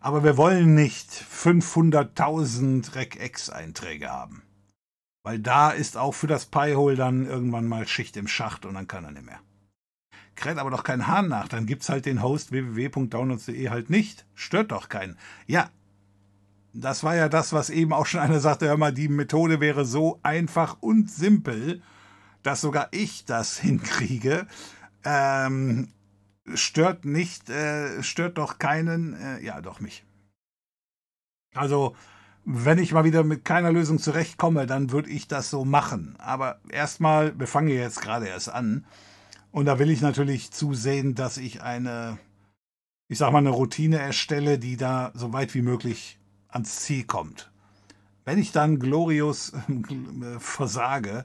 Aber 0.00 0.24
wir 0.24 0.36
wollen 0.36 0.74
nicht 0.74 1.10
500.000 1.10 2.94
Regex-Einträge 2.94 4.10
haben. 4.10 4.42
Weil 5.22 5.38
da 5.38 5.70
ist 5.70 5.96
auch 5.96 6.14
für 6.14 6.26
das 6.26 6.46
Pi-Hole 6.46 6.96
dann 6.96 7.26
irgendwann 7.26 7.68
mal 7.68 7.86
Schicht 7.86 8.16
im 8.16 8.26
Schacht 8.26 8.64
und 8.64 8.74
dann 8.74 8.88
kann 8.88 9.04
er 9.04 9.12
nicht 9.12 9.26
mehr. 9.26 9.40
Kräht 10.34 10.56
aber 10.56 10.70
doch 10.70 10.84
kein 10.84 11.06
Hahn 11.06 11.28
nach, 11.28 11.48
dann 11.48 11.66
gibt's 11.66 11.90
halt 11.90 12.06
den 12.06 12.22
Host 12.22 12.50
www.downloads.de 12.50 13.68
halt 13.68 13.90
nicht. 13.90 14.24
Stört 14.34 14.72
doch 14.72 14.88
keinen. 14.88 15.18
Ja, 15.46 15.68
das 16.72 17.02
war 17.04 17.16
ja 17.16 17.28
das, 17.28 17.52
was 17.52 17.70
eben 17.70 17.92
auch 17.92 18.06
schon 18.06 18.20
einer 18.20 18.40
sagte, 18.40 18.68
hör 18.68 18.76
mal, 18.76 18.92
die 18.92 19.08
Methode 19.08 19.60
wäre 19.60 19.84
so 19.84 20.20
einfach 20.22 20.76
und 20.80 21.10
simpel, 21.10 21.82
dass 22.42 22.60
sogar 22.60 22.88
ich 22.92 23.24
das 23.24 23.58
hinkriege. 23.60 24.46
Ähm, 25.04 25.88
stört 26.54 27.04
nicht, 27.04 27.50
äh, 27.50 28.02
stört 28.02 28.38
doch 28.38 28.58
keinen, 28.58 29.14
äh, 29.14 29.42
ja, 29.42 29.60
doch 29.60 29.80
mich. 29.80 30.04
Also, 31.54 31.96
wenn 32.44 32.78
ich 32.78 32.92
mal 32.92 33.04
wieder 33.04 33.24
mit 33.24 33.44
keiner 33.44 33.72
Lösung 33.72 33.98
zurechtkomme, 33.98 34.66
dann 34.66 34.92
würde 34.92 35.10
ich 35.10 35.28
das 35.28 35.50
so 35.50 35.64
machen. 35.64 36.14
Aber 36.18 36.60
erstmal, 36.68 37.38
wir 37.38 37.46
fangen 37.46 37.68
jetzt 37.68 38.00
gerade 38.00 38.26
erst 38.26 38.50
an. 38.50 38.86
Und 39.52 39.66
da 39.66 39.78
will 39.78 39.90
ich 39.90 40.00
natürlich 40.00 40.52
zusehen, 40.52 41.14
dass 41.14 41.36
ich 41.36 41.62
eine, 41.62 42.18
ich 43.08 43.18
sag 43.18 43.32
mal, 43.32 43.38
eine 43.38 43.50
Routine 43.50 43.98
erstelle, 43.98 44.58
die 44.58 44.76
da 44.76 45.10
so 45.14 45.32
weit 45.32 45.54
wie 45.54 45.62
möglich 45.62 46.19
ans 46.52 46.80
Ziel 46.80 47.04
kommt. 47.04 47.50
Wenn 48.24 48.38
ich 48.38 48.52
dann 48.52 48.78
glorios 48.78 49.52
äh, 49.68 50.38
versage, 50.38 51.24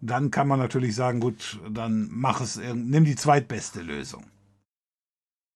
dann 0.00 0.30
kann 0.30 0.48
man 0.48 0.58
natürlich 0.58 0.94
sagen, 0.94 1.20
gut, 1.20 1.60
dann 1.70 2.08
mach 2.10 2.40
es, 2.40 2.56
nimm 2.56 3.04
die 3.04 3.16
zweitbeste 3.16 3.82
Lösung. 3.82 4.24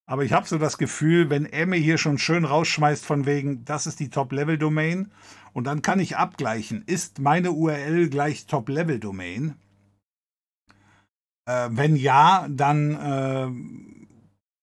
Aber 0.08 0.22
ich 0.24 0.32
habe 0.32 0.46
so 0.46 0.56
das 0.56 0.78
Gefühl, 0.78 1.30
wenn 1.30 1.46
er 1.46 1.66
mir 1.66 1.78
hier 1.78 1.98
schon 1.98 2.18
schön 2.18 2.44
rausschmeißt 2.44 3.04
von 3.04 3.26
wegen, 3.26 3.64
das 3.64 3.88
ist 3.88 3.98
die 3.98 4.08
Top-Level-Domain 4.08 5.10
und 5.52 5.64
dann 5.64 5.82
kann 5.82 5.98
ich 5.98 6.16
abgleichen, 6.16 6.84
ist 6.86 7.18
meine 7.18 7.50
URL 7.50 8.08
gleich 8.08 8.46
Top-Level-Domain? 8.46 9.56
Äh, 11.46 11.68
wenn 11.72 11.96
ja, 11.96 12.46
dann, 12.48 12.94
äh, 12.94 13.95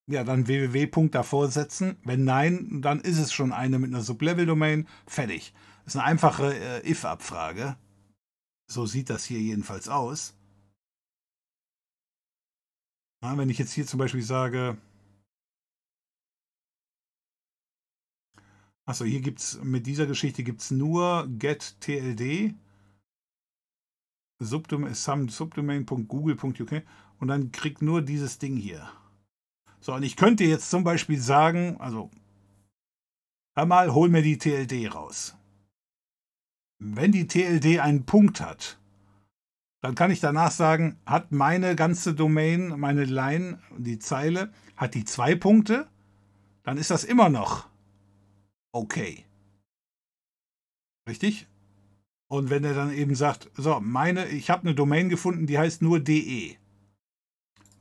ja, 0.08 0.24
dann 0.24 0.48
www. 0.48 1.10
davor 1.10 1.50
setzen. 1.50 1.98
Wenn 2.04 2.24
nein, 2.24 2.82
dann 2.82 3.00
ist 3.02 3.20
es 3.20 3.32
schon 3.34 3.52
eine 3.52 3.80
mit 3.80 3.92
einer 3.92 4.04
Sub-Level-Domain. 4.04 4.88
Fertig. 5.08 5.54
Das 5.86 5.96
ist 5.96 6.00
eine 6.00 6.10
einfache 6.10 6.54
äh, 6.56 6.90
if-Abfrage. 6.90 7.78
So 8.70 8.86
sieht 8.86 9.10
das 9.10 9.26
hier 9.26 9.40
jedenfalls 9.40 9.90
aus. 9.90 10.36
Ja, 13.24 13.38
wenn 13.38 13.50
ich 13.50 13.58
jetzt 13.58 13.72
hier 13.72 13.88
zum 13.88 14.00
Beispiel 14.00 14.22
sage, 14.22 14.78
Achso, 18.86 19.06
hier 19.06 19.22
gibt 19.22 19.40
es 19.40 19.64
mit 19.64 19.88
dieser 19.88 20.06
Geschichte 20.08 20.44
gibt's 20.44 20.70
nur 20.70 21.26
get.tld 21.30 22.54
subdomain, 24.40 24.94
subdomain.google.uk 24.94 26.84
und 27.20 27.28
dann 27.30 27.52
kriegt 27.54 27.82
nur 27.82 28.02
dieses 28.02 28.40
Ding 28.40 28.58
hier. 28.58 28.92
So, 29.84 29.94
und 29.94 30.04
ich 30.04 30.16
könnte 30.16 30.46
jetzt 30.46 30.70
zum 30.70 30.86
Beispiel 30.86 31.20
sagen, 31.20 31.76
also, 31.80 32.10
hör 33.54 33.66
mal, 33.66 33.94
hol 33.94 34.08
mir 34.08 34.22
die 34.22 34.38
TLD 34.38 34.96
raus. 34.96 35.36
Wenn 36.80 37.12
die 37.12 37.28
TLD 37.28 37.80
einen 37.82 38.06
Punkt 38.06 38.40
hat, 38.40 38.80
dann 39.82 39.94
kann 39.94 40.10
ich 40.10 40.22
danach 40.22 40.52
sagen, 40.52 41.02
hat 41.06 41.34
meine 41.34 41.76
ganze 41.76 42.16
Domain, 42.16 42.80
meine 42.80 43.04
Line, 43.04 43.60
die 43.78 44.00
Zeile, 44.00 44.54
hat 44.78 44.94
die 44.94 45.04
zwei 45.04 45.36
Punkte, 45.36 45.90
dann 46.64 46.78
ist 46.78 46.90
das 46.90 47.04
immer 47.04 47.28
noch 47.28 47.68
okay. 48.72 49.26
Richtig? 51.10 51.50
Und 52.30 52.50
wenn 52.50 52.64
er 52.64 52.74
dann 52.74 52.94
eben 52.94 53.16
sagt, 53.16 53.52
so, 53.58 53.82
meine, 53.82 54.30
ich 54.30 54.50
habe 54.50 54.62
eine 54.62 54.76
Domain 54.76 55.10
gefunden, 55.10 55.46
die 55.46 55.60
heißt 55.60 55.82
nur 55.82 56.00
de. 56.00 56.56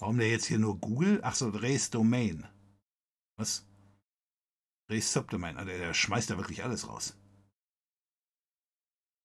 Warum 0.02 0.18
der 0.18 0.30
jetzt 0.30 0.46
hier 0.46 0.58
nur 0.58 0.78
Google? 0.78 1.20
Ach 1.22 1.36
so, 1.36 1.50
Race 1.50 1.88
Domain. 1.88 2.44
Was? 3.36 3.64
Race 4.90 5.12
Subdomain. 5.12 5.56
Also 5.56 5.70
der 5.70 5.94
schmeißt 5.94 6.28
da 6.28 6.36
wirklich 6.38 6.64
alles 6.64 6.88
raus. 6.88 7.16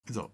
So, 0.07 0.29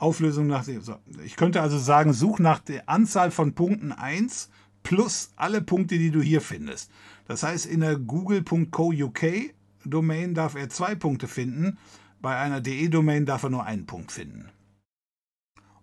Auflösung 0.00 0.48
nach 0.48 0.64
dem. 0.64 0.82
So. 0.82 0.96
Ich 1.22 1.36
könnte 1.36 1.62
also 1.62 1.78
sagen, 1.78 2.12
such 2.12 2.40
nach 2.40 2.58
der 2.58 2.88
Anzahl 2.88 3.30
von 3.30 3.54
Punkten 3.54 3.92
1 3.92 4.50
plus 4.82 5.30
alle 5.36 5.62
Punkte, 5.62 5.98
die 5.98 6.10
du 6.10 6.20
hier 6.20 6.40
findest. 6.40 6.90
Das 7.28 7.44
heißt, 7.44 7.66
in 7.66 7.78
der 7.78 7.96
google.co 7.96 8.90
UK 8.92 9.54
Domain 9.84 10.34
darf 10.34 10.56
er 10.56 10.68
zwei 10.68 10.96
Punkte 10.96 11.28
finden, 11.28 11.78
bei 12.20 12.36
einer 12.36 12.60
DE-Domain 12.60 13.24
darf 13.24 13.44
er 13.44 13.50
nur 13.50 13.62
einen 13.62 13.86
Punkt 13.86 14.10
finden. 14.10 14.50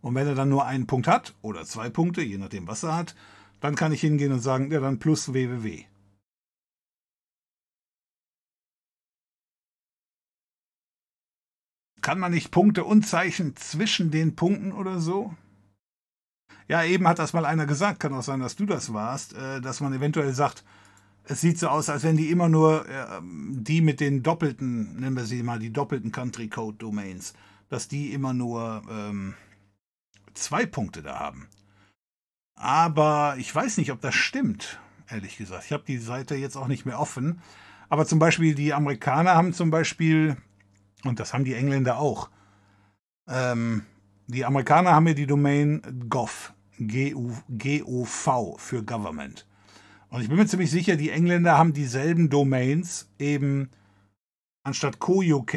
Und 0.01 0.13
wenn 0.13 0.27
er 0.27 0.35
dann 0.35 0.49
nur 0.49 0.65
einen 0.65 0.87
Punkt 0.87 1.07
hat, 1.07 1.35
oder 1.41 1.63
zwei 1.63 1.89
Punkte, 1.89 2.21
je 2.21 2.37
nachdem, 2.37 2.67
was 2.67 2.83
er 2.83 2.97
hat, 2.97 3.15
dann 3.63 3.75
kann 3.75 3.93
ich 3.93 4.01
hingehen 4.01 4.33
und 4.33 4.41
sagen, 4.41 4.69
ja, 4.71 4.81
dann 4.81 4.99
plus 4.99 5.31
www. 5.31 5.85
Kann 12.01 12.19
man 12.19 12.33
nicht 12.33 12.51
Punkte 12.51 12.83
und 12.83 13.07
Zeichen 13.07 13.55
zwischen 13.55 14.11
den 14.11 14.35
Punkten 14.35 14.73
oder 14.73 14.99
so? 14.99 15.33
Ja, 16.67 16.83
eben 16.83 17.07
hat 17.07 17.19
das 17.19 17.31
mal 17.31 17.45
einer 17.45 17.65
gesagt, 17.65 18.01
kann 18.01 18.13
auch 18.13 18.21
sein, 18.21 18.41
dass 18.41 18.57
du 18.57 18.65
das 18.65 18.91
warst, 18.91 19.31
äh, 19.31 19.61
dass 19.61 19.79
man 19.79 19.93
eventuell 19.93 20.33
sagt, 20.33 20.65
es 21.23 21.39
sieht 21.39 21.57
so 21.57 21.69
aus, 21.69 21.87
als 21.87 22.03
wenn 22.03 22.17
die 22.17 22.31
immer 22.31 22.49
nur 22.49 22.85
ähm, 22.89 23.63
die 23.63 23.79
mit 23.79 24.01
den 24.01 24.23
doppelten, 24.23 24.99
nennen 24.99 25.15
wir 25.15 25.23
sie 25.23 25.41
mal, 25.41 25.59
die 25.59 25.71
doppelten 25.71 26.11
Country 26.11 26.49
Code 26.49 26.79
Domains, 26.79 27.33
dass 27.69 27.87
die 27.87 28.11
immer 28.11 28.33
nur 28.33 28.81
ähm, 28.89 29.35
zwei 30.33 30.65
Punkte 30.65 31.01
da 31.01 31.17
haben. 31.17 31.47
Aber 32.63 33.35
ich 33.39 33.53
weiß 33.53 33.75
nicht, 33.75 33.91
ob 33.91 33.99
das 33.99 34.15
stimmt, 34.15 34.79
ehrlich 35.09 35.35
gesagt. 35.35 35.65
Ich 35.65 35.73
habe 35.73 35.83
die 35.85 35.97
Seite 35.97 36.35
jetzt 36.35 36.55
auch 36.55 36.69
nicht 36.69 36.85
mehr 36.85 36.97
offen. 36.97 37.41
Aber 37.89 38.05
zum 38.05 38.19
Beispiel 38.19 38.55
die 38.55 38.73
Amerikaner 38.73 39.35
haben 39.35 39.51
zum 39.51 39.69
Beispiel, 39.69 40.37
und 41.03 41.19
das 41.19 41.33
haben 41.33 41.43
die 41.43 41.55
Engländer 41.55 41.97
auch, 41.97 42.29
ähm, 43.27 43.83
die 44.27 44.45
Amerikaner 44.45 44.93
haben 44.93 45.05
ja 45.07 45.13
die 45.13 45.27
Domain 45.27 45.81
gov, 46.07 46.53
G-O-V 46.79 48.55
für 48.57 48.81
Government. 48.81 49.45
Und 50.07 50.21
ich 50.21 50.29
bin 50.29 50.37
mir 50.37 50.47
ziemlich 50.47 50.71
sicher, 50.71 50.95
die 50.95 51.09
Engländer 51.09 51.57
haben 51.57 51.73
dieselben 51.73 52.29
Domains 52.29 53.09
eben 53.19 53.71
anstatt 54.63 54.99
co.uk 54.99 55.53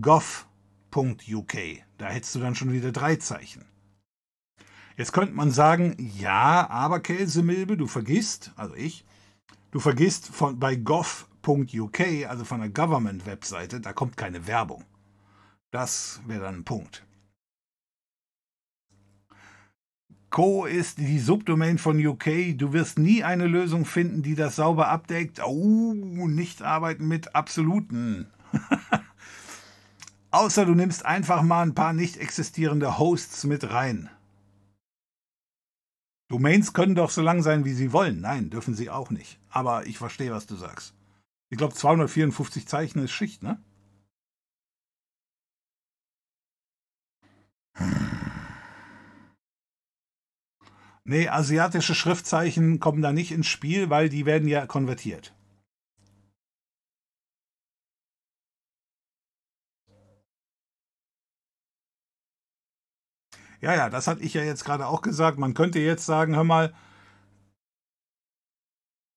gov.uk. 0.00 1.54
Da 1.98 2.06
hättest 2.06 2.34
du 2.34 2.38
dann 2.38 2.54
schon 2.54 2.72
wieder 2.72 2.90
drei 2.90 3.16
Zeichen. 3.16 3.66
Jetzt 4.98 5.12
könnte 5.12 5.32
man 5.32 5.52
sagen, 5.52 5.94
ja, 6.18 6.68
aber 6.68 6.98
Kelsemilbe, 6.98 7.76
du 7.76 7.86
vergisst, 7.86 8.52
also 8.56 8.74
ich, 8.74 9.04
du 9.70 9.78
vergisst 9.78 10.26
von, 10.26 10.58
bei 10.58 10.74
gov.uk, 10.74 12.00
also 12.28 12.44
von 12.44 12.60
der 12.60 12.70
Government-Webseite, 12.70 13.80
da 13.80 13.92
kommt 13.92 14.16
keine 14.16 14.48
Werbung. 14.48 14.84
Das 15.70 16.20
wäre 16.26 16.40
dann 16.40 16.56
ein 16.56 16.64
Punkt. 16.64 17.06
Co 20.30 20.66
ist 20.66 20.98
die 20.98 21.20
Subdomain 21.20 21.78
von 21.78 22.04
UK. 22.04 22.58
Du 22.58 22.72
wirst 22.72 22.98
nie 22.98 23.22
eine 23.22 23.46
Lösung 23.46 23.84
finden, 23.84 24.22
die 24.22 24.34
das 24.34 24.56
sauber 24.56 24.88
abdeckt. 24.88 25.40
Oh, 25.44 25.94
nicht 25.94 26.62
arbeiten 26.62 27.06
mit 27.06 27.36
Absoluten. 27.36 28.26
Außer 30.32 30.66
du 30.66 30.74
nimmst 30.74 31.06
einfach 31.06 31.42
mal 31.42 31.62
ein 31.62 31.76
paar 31.76 31.92
nicht 31.92 32.16
existierende 32.16 32.98
Hosts 32.98 33.44
mit 33.44 33.70
rein. 33.70 34.10
Domains 36.28 36.74
können 36.74 36.94
doch 36.94 37.10
so 37.10 37.22
lang 37.22 37.42
sein, 37.42 37.64
wie 37.64 37.72
sie 37.72 37.92
wollen. 37.92 38.20
Nein, 38.20 38.50
dürfen 38.50 38.74
sie 38.74 38.90
auch 38.90 39.10
nicht. 39.10 39.40
Aber 39.48 39.86
ich 39.86 39.96
verstehe, 39.96 40.30
was 40.30 40.46
du 40.46 40.56
sagst. 40.56 40.94
Ich 41.50 41.56
glaube, 41.56 41.74
254 41.74 42.66
Zeichen 42.68 43.02
ist 43.02 43.12
Schicht, 43.12 43.42
ne? 43.42 43.62
Nee, 51.04 51.28
asiatische 51.28 51.94
Schriftzeichen 51.94 52.80
kommen 52.80 53.00
da 53.00 53.12
nicht 53.12 53.32
ins 53.32 53.46
Spiel, 53.46 53.88
weil 53.88 54.10
die 54.10 54.26
werden 54.26 54.46
ja 54.46 54.66
konvertiert. 54.66 55.34
Ja, 63.60 63.74
ja, 63.74 63.90
das 63.90 64.06
hatte 64.06 64.22
ich 64.22 64.34
ja 64.34 64.42
jetzt 64.42 64.64
gerade 64.64 64.86
auch 64.86 65.02
gesagt. 65.02 65.38
Man 65.38 65.54
könnte 65.54 65.78
jetzt 65.78 66.06
sagen, 66.06 66.36
hör 66.36 66.44
mal, 66.44 66.74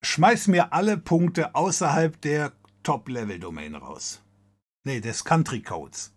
schmeiß 0.03 0.47
mir 0.47 0.73
alle 0.73 0.97
Punkte 0.97 1.55
außerhalb 1.55 2.19
der 2.21 2.53
Top-Level-Domain 2.83 3.75
raus. 3.75 4.23
Nee, 4.83 4.99
des 4.99 5.23
Country 5.23 5.61
Codes. 5.61 6.13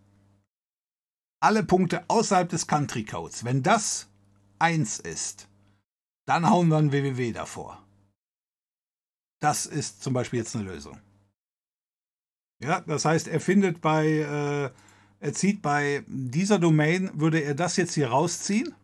Alle 1.41 1.63
Punkte 1.63 2.05
außerhalb 2.09 2.49
des 2.49 2.67
Country 2.67 3.05
Codes. 3.05 3.45
Wenn 3.45 3.63
das 3.63 4.09
eins 4.59 4.99
ist, 4.99 5.49
dann 6.27 6.49
hauen 6.49 6.69
wir 6.69 6.79
ein 6.79 6.93
www 6.93 7.33
davor. 7.33 7.85
Das 9.41 9.67
ist 9.67 10.03
zum 10.03 10.15
Beispiel 10.15 10.39
jetzt 10.39 10.57
eine 10.57 10.65
Lösung. 10.65 10.99
Ja, 12.63 12.81
das 12.81 13.05
heißt, 13.05 13.29
er 13.29 13.41
findet 13.41 13.83
bei, 13.83 14.07
äh, 14.07 14.71
er 15.25 15.33
zieht 15.33 15.63
bei 15.63 16.05
dieser 16.07 16.59
Domain, 16.59 17.11
würde 17.15 17.41
er 17.41 17.55
das 17.55 17.79
jetzt 17.79 17.95
hier 17.95 18.09
rausziehen? 18.09 18.75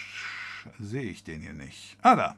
sehe 0.78 1.02
ich 1.02 1.24
den 1.24 1.40
hier 1.40 1.52
nicht? 1.52 1.98
Ah, 2.02 2.14
da. 2.14 2.36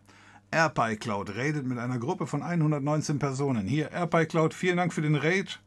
AirPy 0.50 0.96
Cloud 0.96 1.36
raidet 1.36 1.66
mit 1.66 1.76
einer 1.76 1.98
Gruppe 1.98 2.26
von 2.26 2.42
119 2.42 3.18
Personen. 3.18 3.66
Hier, 3.66 3.90
AirPy 3.90 4.24
Cloud, 4.24 4.54
vielen 4.54 4.78
Dank 4.78 4.94
für 4.94 5.02
den 5.02 5.16
Raid. 5.16 5.60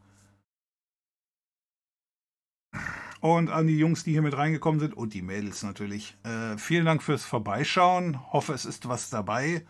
Und 3.20 3.48
an 3.48 3.68
die 3.68 3.78
Jungs, 3.78 4.02
die 4.02 4.10
hier 4.10 4.22
mit 4.22 4.36
reingekommen 4.36 4.80
sind 4.80 4.94
und 4.94 5.14
die 5.14 5.22
Mädels 5.22 5.62
natürlich. 5.62 6.16
Äh, 6.24 6.58
vielen 6.58 6.86
Dank 6.86 7.04
fürs 7.04 7.24
Vorbeischauen. 7.24 8.20
Hoffe, 8.32 8.52
es 8.52 8.64
ist 8.64 8.88
was 8.88 9.10
dabei. 9.10 9.64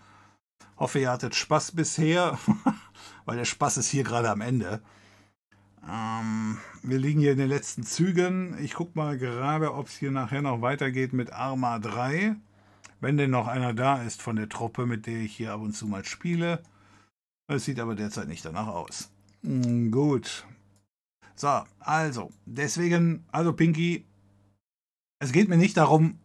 Hoffe, 0.79 1.01
ihr 1.01 1.11
hattet 1.11 1.35
Spaß 1.35 1.73
bisher, 1.73 2.39
weil 3.27 3.37
der 3.37 3.45
Spaß 3.45 3.77
ist 3.77 3.91
hier 3.91 4.05
gerade 4.05 4.31
am 4.31 4.41
Ende. 4.41 4.81
Ähm, 5.89 6.59
wir 6.83 6.99
liegen 6.99 7.21
hier 7.21 7.33
in 7.33 7.39
den 7.39 7.49
letzten 7.49 7.83
Zügen. 7.83 8.57
Ich 8.63 8.75
gucke 8.75 8.93
mal 8.95 9.19
gerade, 9.19 9.75
ob 9.75 9.87
es 9.89 9.97
hier 9.97 10.11
nachher 10.11 10.43
noch 10.43 10.61
weitergeht 10.61 11.13
mit 11.13 11.33
Arma 11.33 11.79
3. 11.79 12.37
Wenn 13.01 13.17
denn 13.19 13.31
noch 13.31 13.49
einer 13.49 13.75
da 13.75 14.03
ist 14.03 14.23
von 14.23 14.37
der 14.37 14.49
Truppe, 14.49 14.87
mit 14.87 15.07
der 15.07 15.21
ich 15.21 15.37
hier 15.37 15.53
ab 15.53 15.61
und 15.61 15.73
zu 15.73 15.87
mal 15.87 16.05
spiele. 16.05 16.63
Es 17.49 17.67
sieht 17.67 17.81
aber 17.81 17.95
derzeit 17.95 18.29
nicht 18.29 18.45
danach 18.45 18.69
aus. 18.69 19.11
Hm, 19.43 19.91
gut. 19.91 20.47
So, 21.37 21.65
also, 21.81 22.31
deswegen, 22.47 23.25
also 23.31 23.53
Pinky, 23.53 24.07
es 25.19 25.33
geht 25.33 25.49
mir 25.49 25.57
nicht 25.57 25.77
darum, 25.77 26.19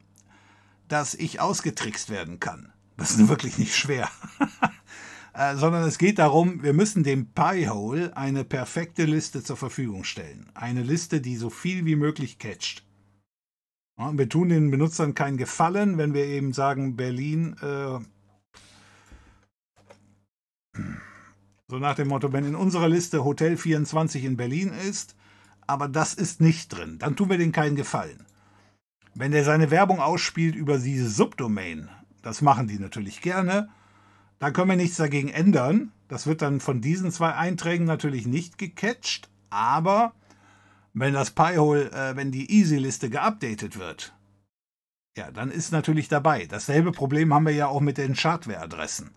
dass 0.87 1.13
ich 1.15 1.39
ausgetrickst 1.39 2.09
werden 2.09 2.39
kann. 2.39 2.71
Das 2.95 3.11
ist 3.11 3.27
wirklich 3.27 3.57
nicht 3.57 3.75
schwer. 3.75 4.09
äh, 5.39 5.55
sondern 5.55 5.83
es 5.83 5.97
geht 5.97 6.19
darum, 6.19 6.63
wir 6.63 6.73
müssen 6.73 7.01
dem 7.03 7.31
Piehole 7.31 8.17
eine 8.17 8.43
perfekte 8.43 9.05
Liste 9.05 9.41
zur 9.41 9.55
Verfügung 9.55 10.03
stellen. 10.03 10.51
Eine 10.53 10.83
Liste, 10.83 11.21
die 11.21 11.37
so 11.37 11.49
viel 11.49 11.85
wie 11.85 11.95
möglich 11.95 12.39
catcht. 12.39 12.85
Ja, 13.97 14.17
wir 14.17 14.27
tun 14.27 14.49
den 14.49 14.69
Benutzern 14.69 15.15
keinen 15.15 15.37
Gefallen, 15.37 15.97
wenn 15.97 16.13
wir 16.13 16.25
eben 16.25 16.51
sagen, 16.51 16.97
Berlin, 16.97 17.55
äh, 17.61 17.99
so 21.69 21.79
nach 21.79 21.95
dem 21.95 22.09
Motto, 22.09 22.33
wenn 22.33 22.43
in 22.43 22.55
unserer 22.55 22.89
Liste 22.89 23.23
Hotel 23.23 23.55
24 23.55 24.25
in 24.25 24.35
Berlin 24.35 24.73
ist, 24.89 25.15
aber 25.67 25.87
das 25.87 26.15
ist 26.15 26.41
nicht 26.41 26.67
drin, 26.67 26.99
dann 26.99 27.15
tun 27.15 27.29
wir 27.29 27.37
denen 27.37 27.53
keinen 27.53 27.77
Gefallen. 27.77 28.25
Wenn 29.15 29.31
der 29.31 29.45
seine 29.45 29.71
Werbung 29.71 30.01
ausspielt 30.01 30.55
über 30.55 30.79
diese 30.79 31.09
Subdomain, 31.09 31.87
das 32.23 32.41
machen 32.41 32.67
die 32.67 32.77
natürlich 32.77 33.21
gerne, 33.21 33.69
dann 34.39 34.53
können 34.53 34.69
wir 34.69 34.75
nichts 34.77 34.97
dagegen 34.97 35.29
ändern. 35.29 35.91
Das 36.07 36.25
wird 36.25 36.41
dann 36.41 36.59
von 36.59 36.81
diesen 36.81 37.11
zwei 37.11 37.33
Einträgen 37.35 37.85
natürlich 37.85 38.25
nicht 38.25 38.57
gecatcht, 38.57 39.29
aber 39.49 40.13
wenn 40.93 41.13
das 41.13 41.31
Piehole, 41.31 41.91
äh, 41.91 42.15
wenn 42.15 42.31
die 42.31 42.51
Easy-Liste 42.51 43.09
geupdatet 43.09 43.77
wird, 43.77 44.13
ja, 45.17 45.31
dann 45.31 45.51
ist 45.51 45.71
natürlich 45.71 46.07
dabei. 46.07 46.45
Dasselbe 46.45 46.91
Problem 46.91 47.33
haben 47.33 47.45
wir 47.45 47.53
ja 47.53 47.67
auch 47.67 47.81
mit 47.81 47.97
den 47.97 48.15
Schadware-Adressen. 48.15 49.11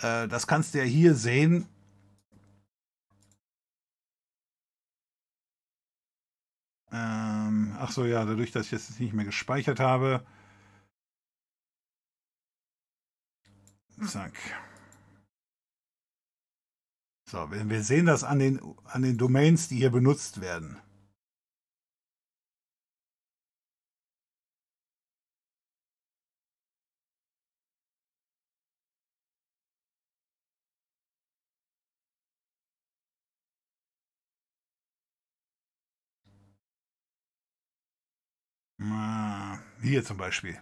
Äh, 0.00 0.28
das 0.28 0.46
kannst 0.46 0.74
du 0.74 0.78
ja 0.78 0.84
hier 0.84 1.14
sehen. 1.14 1.66
Ähm, 6.90 7.74
ach 7.78 7.90
so, 7.90 8.04
ja, 8.04 8.24
dadurch, 8.24 8.50
dass 8.52 8.66
ich 8.66 8.72
es 8.72 9.00
nicht 9.00 9.14
mehr 9.14 9.24
gespeichert 9.24 9.80
habe. 9.80 10.24
Zack. 14.06 14.32
So, 17.28 17.50
wir 17.50 17.82
sehen 17.82 18.06
das 18.06 18.24
an 18.24 18.38
den, 18.40 18.60
an 18.84 19.02
den 19.02 19.16
Domains, 19.16 19.68
die 19.68 19.76
hier 19.76 19.90
benutzt 19.90 20.40
werden. 20.40 20.80
Hier 39.80 40.04
zum 40.04 40.16
Beispiel. 40.16 40.58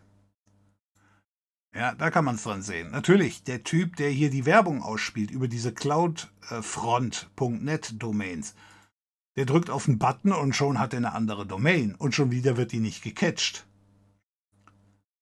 Ja, 1.74 1.94
da 1.94 2.10
kann 2.10 2.24
man 2.24 2.34
es 2.34 2.42
dran 2.42 2.62
sehen. 2.62 2.90
Natürlich, 2.90 3.44
der 3.44 3.62
Typ, 3.62 3.94
der 3.96 4.10
hier 4.10 4.30
die 4.30 4.44
Werbung 4.44 4.82
ausspielt 4.82 5.30
über 5.30 5.46
diese 5.46 5.72
Cloudfront.net-Domains, 5.72 8.56
der 9.36 9.46
drückt 9.46 9.70
auf 9.70 9.86
einen 9.86 9.98
Button 9.98 10.32
und 10.32 10.56
schon 10.56 10.80
hat 10.80 10.92
er 10.92 10.98
eine 10.98 11.12
andere 11.12 11.46
Domain 11.46 11.94
und 11.94 12.12
schon 12.14 12.32
wieder 12.32 12.56
wird 12.56 12.72
die 12.72 12.80
nicht 12.80 13.02
gecatcht. 13.02 13.68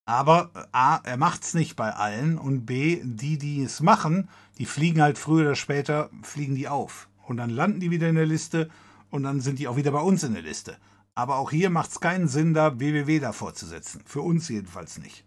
Aber 0.05 0.49
A, 0.71 0.95
er 1.03 1.17
macht 1.17 1.43
es 1.43 1.53
nicht 1.53 1.75
bei 1.75 1.93
allen 1.93 2.39
und 2.39 2.65
B, 2.65 2.99
die, 3.03 3.37
die 3.37 3.61
es 3.61 3.79
machen, 3.79 4.27
die 4.57 4.65
fliegen 4.65 5.03
halt 5.03 5.19
früher 5.19 5.45
oder 5.45 5.55
später, 5.55 6.09
fliegen 6.23 6.55
die 6.55 6.67
auf. 6.67 7.09
Und 7.27 7.37
dann 7.37 7.51
landen 7.51 7.79
die 7.79 7.91
wieder 7.91 8.09
in 8.09 8.15
der 8.15 8.25
Liste 8.25 8.71
und 9.11 9.21
dann 9.21 9.39
sind 9.39 9.59
die 9.59 9.67
auch 9.67 9.75
wieder 9.75 9.91
bei 9.91 10.01
uns 10.01 10.23
in 10.23 10.33
der 10.33 10.41
Liste. 10.41 10.77
Aber 11.13 11.37
auch 11.37 11.51
hier 11.51 11.69
macht 11.69 11.91
es 11.91 11.99
keinen 11.99 12.27
Sinn, 12.27 12.55
da 12.55 12.79
www 12.79 13.19
davor 13.19 13.53
zu 13.53 13.67
setzen. 13.67 14.01
Für 14.03 14.21
uns 14.21 14.49
jedenfalls 14.49 14.97
nicht. 14.97 15.25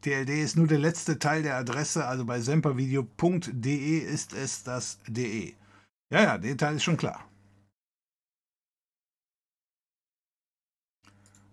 TLD 0.00 0.30
ist 0.30 0.56
nur 0.56 0.66
der 0.66 0.78
letzte 0.78 1.18
Teil 1.18 1.42
der 1.42 1.56
Adresse, 1.56 2.06
also 2.06 2.24
bei 2.24 2.40
sempervideo.de 2.40 3.98
ist 3.98 4.32
es 4.32 4.62
das 4.62 4.98
DE. 5.06 5.54
Ja, 6.12 6.22
ja, 6.22 6.38
der 6.38 6.56
Teil 6.56 6.76
ist 6.76 6.84
schon 6.84 6.96
klar. 6.96 7.24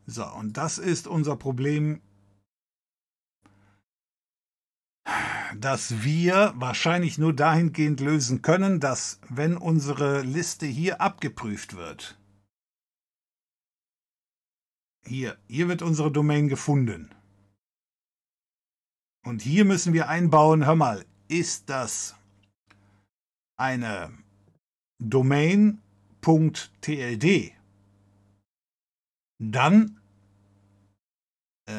So, 0.06 0.26
und 0.26 0.56
das 0.56 0.78
ist 0.78 1.08
unser 1.08 1.36
Problem 1.36 2.02
das 5.56 6.04
wir 6.04 6.54
wahrscheinlich 6.56 7.18
nur 7.18 7.34
dahingehend 7.34 8.00
lösen 8.00 8.42
können, 8.42 8.80
dass 8.80 9.20
wenn 9.30 9.58
unsere 9.58 10.22
Liste 10.22 10.66
hier 10.66 11.02
abgeprüft 11.02 11.76
wird, 11.76 12.18
hier, 15.06 15.38
hier 15.48 15.68
wird 15.68 15.82
unsere 15.82 16.12
Domain 16.12 16.48
gefunden. 16.48 17.10
Und 19.28 19.42
hier 19.42 19.66
müssen 19.66 19.92
wir 19.92 20.08
einbauen, 20.08 20.66
hör 20.66 20.76
mal, 20.76 21.06
ist 21.28 21.70
das 21.70 22.16
eine 23.58 24.18
Domain.tld, 25.00 25.82
dann, 29.38 30.00
äh, 31.68 31.74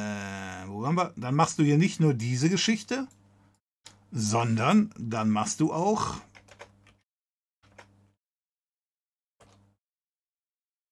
wo 0.67 0.87
haben 0.87 0.97
wir, 0.97 1.15
dann 1.17 1.35
machst 1.35 1.59
du 1.59 1.63
hier 1.63 1.79
nicht 1.79 2.01
nur 2.01 2.13
diese 2.13 2.51
Geschichte, 2.51 3.09
sondern 4.11 4.93
dann 4.99 5.31
machst 5.31 5.61
du 5.61 5.73
auch 5.73 6.21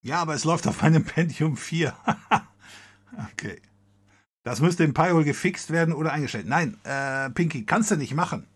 Ja, 0.01 0.21
aber 0.21 0.35
es 0.35 0.45
läuft 0.45 0.67
auf 0.67 0.81
einem 0.81 1.03
Pentium 1.03 1.57
4. 1.57 1.93
okay. 3.33 3.61
Das 4.43 4.61
müsste 4.61 4.85
im 4.85 4.93
Pi-Hole 4.93 5.25
gefixt 5.25 5.69
werden 5.71 5.93
oder 5.93 6.13
eingestellt. 6.13 6.47
Nein, 6.47 6.79
äh, 6.85 7.29
Pinky, 7.31 7.65
kannst 7.65 7.91
du 7.91 7.97
nicht 7.97 8.13
machen. 8.13 8.47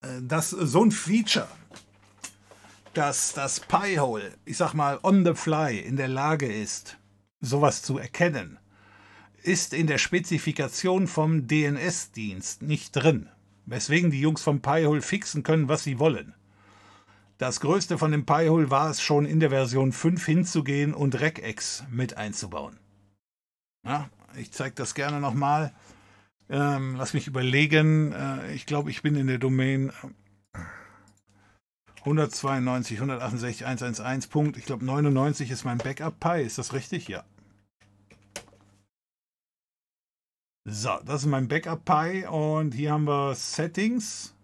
Äh, 0.00 0.22
dass 0.22 0.48
so 0.48 0.86
ein 0.86 0.90
Feature, 0.90 1.48
dass 2.94 3.34
das 3.34 3.60
Pi-Hole, 3.60 4.32
ich 4.46 4.56
sag 4.56 4.72
mal, 4.72 4.98
on 5.02 5.26
the 5.26 5.34
fly 5.34 5.78
in 5.78 5.96
der 5.96 6.08
Lage 6.08 6.50
ist, 6.50 6.96
sowas 7.42 7.82
zu 7.82 7.98
erkennen, 7.98 8.58
ist 9.46 9.72
in 9.72 9.86
der 9.86 9.98
Spezifikation 9.98 11.06
vom 11.06 11.46
DNS-Dienst 11.46 12.62
nicht 12.62 12.92
drin. 12.92 13.28
Weswegen 13.64 14.10
die 14.10 14.20
Jungs 14.20 14.42
vom 14.42 14.60
Pi-Hole 14.60 15.02
fixen 15.02 15.42
können, 15.42 15.68
was 15.68 15.84
sie 15.84 15.98
wollen. 15.98 16.34
Das 17.38 17.60
größte 17.60 17.98
von 17.98 18.12
dem 18.12 18.24
Pi-Hole 18.24 18.70
war 18.70 18.90
es 18.90 19.02
schon 19.02 19.26
in 19.26 19.40
der 19.40 19.50
Version 19.50 19.92
5 19.92 20.24
hinzugehen 20.24 20.94
und 20.94 21.20
Regex 21.20 21.84
mit 21.90 22.16
einzubauen. 22.16 22.78
Ja, 23.84 24.08
ich 24.36 24.52
zeige 24.52 24.74
das 24.74 24.94
gerne 24.94 25.20
nochmal. 25.20 25.74
Ähm, 26.48 26.96
lass 26.96 27.12
mich 27.12 27.26
überlegen. 27.26 28.12
Äh, 28.12 28.54
ich 28.54 28.66
glaube, 28.66 28.90
ich 28.90 29.02
bin 29.02 29.16
in 29.16 29.26
der 29.26 29.38
Domain 29.38 29.92
192, 32.00 32.98
168, 32.98 33.66
111, 33.66 34.30
Punkt. 34.30 34.56
Ich 34.56 34.64
glaube 34.64 34.84
99 34.84 35.50
ist 35.50 35.64
mein 35.64 35.78
Backup-Pi. 35.78 36.42
Ist 36.42 36.58
das 36.58 36.72
richtig? 36.72 37.08
Ja. 37.08 37.24
So, 40.68 40.98
das 41.04 41.22
ist 41.22 41.26
mein 41.28 41.46
Backup-Pi 41.46 42.26
und 42.26 42.74
hier 42.74 42.90
haben 42.90 43.04
wir 43.04 43.36
Settings. 43.36 44.34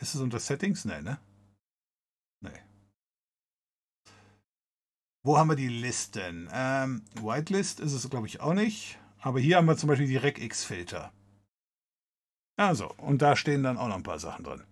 Ist 0.00 0.16
es 0.16 0.20
unter 0.20 0.40
Settings? 0.40 0.84
Nee, 0.84 1.00
ne? 1.02 1.20
Nee. 2.40 2.60
Wo 5.22 5.38
haben 5.38 5.50
wir 5.50 5.56
die 5.56 5.68
Listen? 5.68 6.48
Ähm, 6.52 7.04
Whitelist 7.14 7.78
ist 7.78 7.92
es, 7.92 8.10
glaube 8.10 8.26
ich, 8.26 8.40
auch 8.40 8.54
nicht. 8.54 8.98
Aber 9.20 9.38
hier 9.38 9.58
haben 9.58 9.66
wir 9.66 9.76
zum 9.76 9.88
Beispiel 9.88 10.08
die 10.08 10.16
RecX-Filter. 10.16 11.12
Also, 12.56 12.92
und 12.94 13.22
da 13.22 13.36
stehen 13.36 13.62
dann 13.62 13.78
auch 13.78 13.86
noch 13.86 13.94
ein 13.94 14.02
paar 14.02 14.18
Sachen 14.18 14.42
drin. 14.42 14.64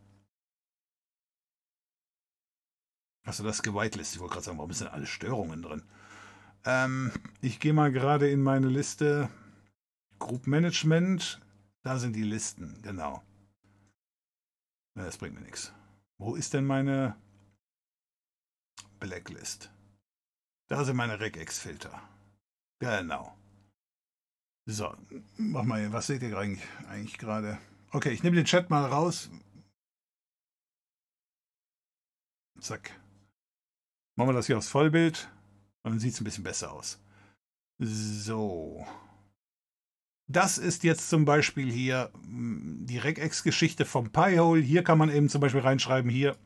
Achso, 3.22 3.44
das 3.44 3.58
ist 3.58 3.62
gewitelist. 3.62 4.14
Ich 4.14 4.20
wollte 4.20 4.32
gerade 4.32 4.44
sagen, 4.46 4.58
warum 4.58 4.72
sind 4.72 4.88
alle 4.88 5.06
Störungen 5.06 5.62
drin? 5.62 5.84
Ähm, 6.64 7.12
ich 7.40 7.60
gehe 7.60 7.72
mal 7.72 7.90
gerade 7.90 8.30
in 8.30 8.42
meine 8.42 8.68
Liste 8.68 9.30
Group 10.18 10.46
Management. 10.46 11.40
Da 11.82 11.98
sind 11.98 12.14
die 12.14 12.22
Listen, 12.22 12.80
genau. 12.82 13.22
Das 14.94 15.16
bringt 15.16 15.34
mir 15.34 15.40
nichts. 15.40 15.72
Wo 16.18 16.34
ist 16.34 16.52
denn 16.52 16.66
meine 16.66 17.16
Blacklist? 18.98 19.70
Da 20.68 20.84
sind 20.84 20.96
meine 20.96 21.18
Regex-Filter. 21.18 22.02
Genau. 22.78 23.34
So, 24.66 24.94
mach 25.36 25.64
mal, 25.64 25.92
was 25.92 26.06
seht 26.06 26.22
ihr 26.22 26.36
eigentlich, 26.36 26.66
eigentlich 26.88 27.18
gerade? 27.18 27.58
Okay, 27.92 28.10
ich 28.10 28.22
nehme 28.22 28.36
den 28.36 28.44
Chat 28.44 28.70
mal 28.70 28.84
raus. 28.84 29.30
Zack. 32.60 32.92
Machen 34.16 34.28
wir 34.28 34.34
das 34.34 34.46
hier 34.46 34.58
aufs 34.58 34.68
Vollbild. 34.68 35.28
Dann 35.82 35.98
sieht 35.98 36.14
es 36.14 36.20
ein 36.20 36.24
bisschen 36.24 36.44
besser 36.44 36.72
aus. 36.72 36.98
So. 37.78 38.86
Das 40.28 40.58
ist 40.58 40.84
jetzt 40.84 41.08
zum 41.08 41.24
Beispiel 41.24 41.70
hier 41.72 42.10
hm, 42.22 42.86
die 42.86 42.98
Regex-Geschichte 42.98 43.84
vom 43.84 44.12
Pi-Hole. 44.12 44.60
Hier 44.60 44.84
kann 44.84 44.98
man 44.98 45.10
eben 45.10 45.28
zum 45.28 45.40
Beispiel 45.40 45.62
reinschreiben, 45.62 46.10
hier. 46.10 46.36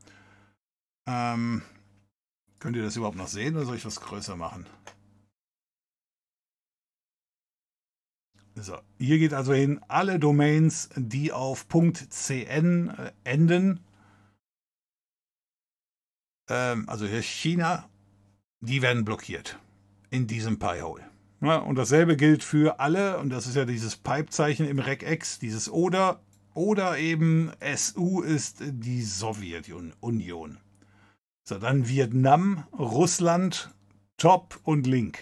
Ähm, 1.07 1.61
könnt 2.59 2.75
ihr 2.75 2.83
das 2.83 2.95
überhaupt 2.95 3.17
noch 3.17 3.27
sehen 3.27 3.55
oder 3.55 3.65
soll 3.65 3.75
ich 3.75 3.85
was 3.85 4.01
größer 4.01 4.35
machen? 4.35 4.65
So, 8.55 8.79
hier 8.97 9.19
geht 9.19 9.33
also 9.33 9.53
hin 9.53 9.81
alle 9.89 10.17
Domains, 10.17 10.89
die 10.95 11.33
auf 11.33 11.67
.cn 11.67 12.87
äh, 12.87 13.11
enden, 13.25 13.85
ähm, 16.49 16.87
also 16.87 17.05
hier 17.05 17.21
China, 17.21 17.89
die 18.65 18.81
werden 18.81 19.05
blockiert 19.05 19.59
in 20.09 20.27
diesem 20.27 20.59
Pi-Hole. 20.59 21.03
Ja, 21.41 21.57
und 21.57 21.75
dasselbe 21.75 22.17
gilt 22.17 22.43
für 22.43 22.79
alle, 22.79 23.19
und 23.19 23.29
das 23.29 23.47
ist 23.47 23.55
ja 23.55 23.65
dieses 23.65 23.95
Pipe-Zeichen 23.97 24.67
im 24.67 24.79
Regex, 24.79 25.39
dieses 25.39 25.69
oder, 25.69 26.21
oder 26.53 26.97
eben 26.97 27.51
SU 27.75 28.21
ist 28.21 28.57
die 28.61 29.01
Sowjetunion. 29.01 30.57
So, 31.43 31.59
dann 31.59 31.87
Vietnam, 31.87 32.63
Russland, 32.77 33.69
Top 34.17 34.59
und 34.63 34.87
Link. 34.87 35.19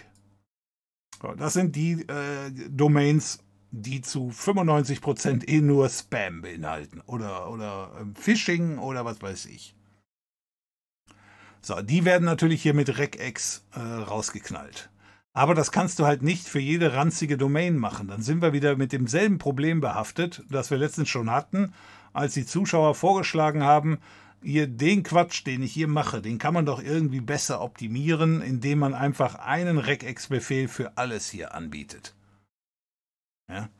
Das 1.36 1.54
sind 1.54 1.74
die 1.74 2.02
äh, 2.02 2.50
Domains, 2.70 3.40
die 3.70 4.00
zu 4.00 4.28
95% 4.28 5.48
eh 5.48 5.60
nur 5.60 5.88
Spam 5.88 6.42
beinhalten 6.42 7.00
oder, 7.06 7.50
oder 7.50 7.90
äh, 8.00 8.20
Phishing 8.20 8.78
oder 8.78 9.04
was 9.04 9.20
weiß 9.20 9.46
ich. 9.46 9.74
So, 11.64 11.80
die 11.80 12.04
werden 12.04 12.26
natürlich 12.26 12.60
hier 12.60 12.74
mit 12.74 12.98
Regex 12.98 13.64
äh, 13.74 13.80
rausgeknallt. 13.80 14.90
Aber 15.32 15.54
das 15.54 15.72
kannst 15.72 15.98
du 15.98 16.04
halt 16.04 16.22
nicht 16.22 16.46
für 16.46 16.58
jede 16.58 16.92
ranzige 16.92 17.38
Domain 17.38 17.78
machen. 17.78 18.06
Dann 18.06 18.20
sind 18.20 18.42
wir 18.42 18.52
wieder 18.52 18.76
mit 18.76 18.92
demselben 18.92 19.38
Problem 19.38 19.80
behaftet, 19.80 20.42
das 20.50 20.70
wir 20.70 20.76
letztens 20.76 21.08
schon 21.08 21.30
hatten, 21.30 21.72
als 22.12 22.34
die 22.34 22.44
Zuschauer 22.44 22.94
vorgeschlagen 22.94 23.62
haben, 23.62 23.98
hier 24.42 24.66
den 24.66 25.04
Quatsch, 25.04 25.46
den 25.46 25.62
ich 25.62 25.72
hier 25.72 25.88
mache, 25.88 26.20
den 26.20 26.36
kann 26.36 26.52
man 26.52 26.66
doch 26.66 26.82
irgendwie 26.82 27.22
besser 27.22 27.62
optimieren, 27.62 28.42
indem 28.42 28.80
man 28.80 28.92
einfach 28.92 29.36
einen 29.36 29.78
Regex-Befehl 29.78 30.68
für 30.68 30.98
alles 30.98 31.30
hier 31.30 31.54
anbietet. 31.54 32.14
Ja? 33.50 33.70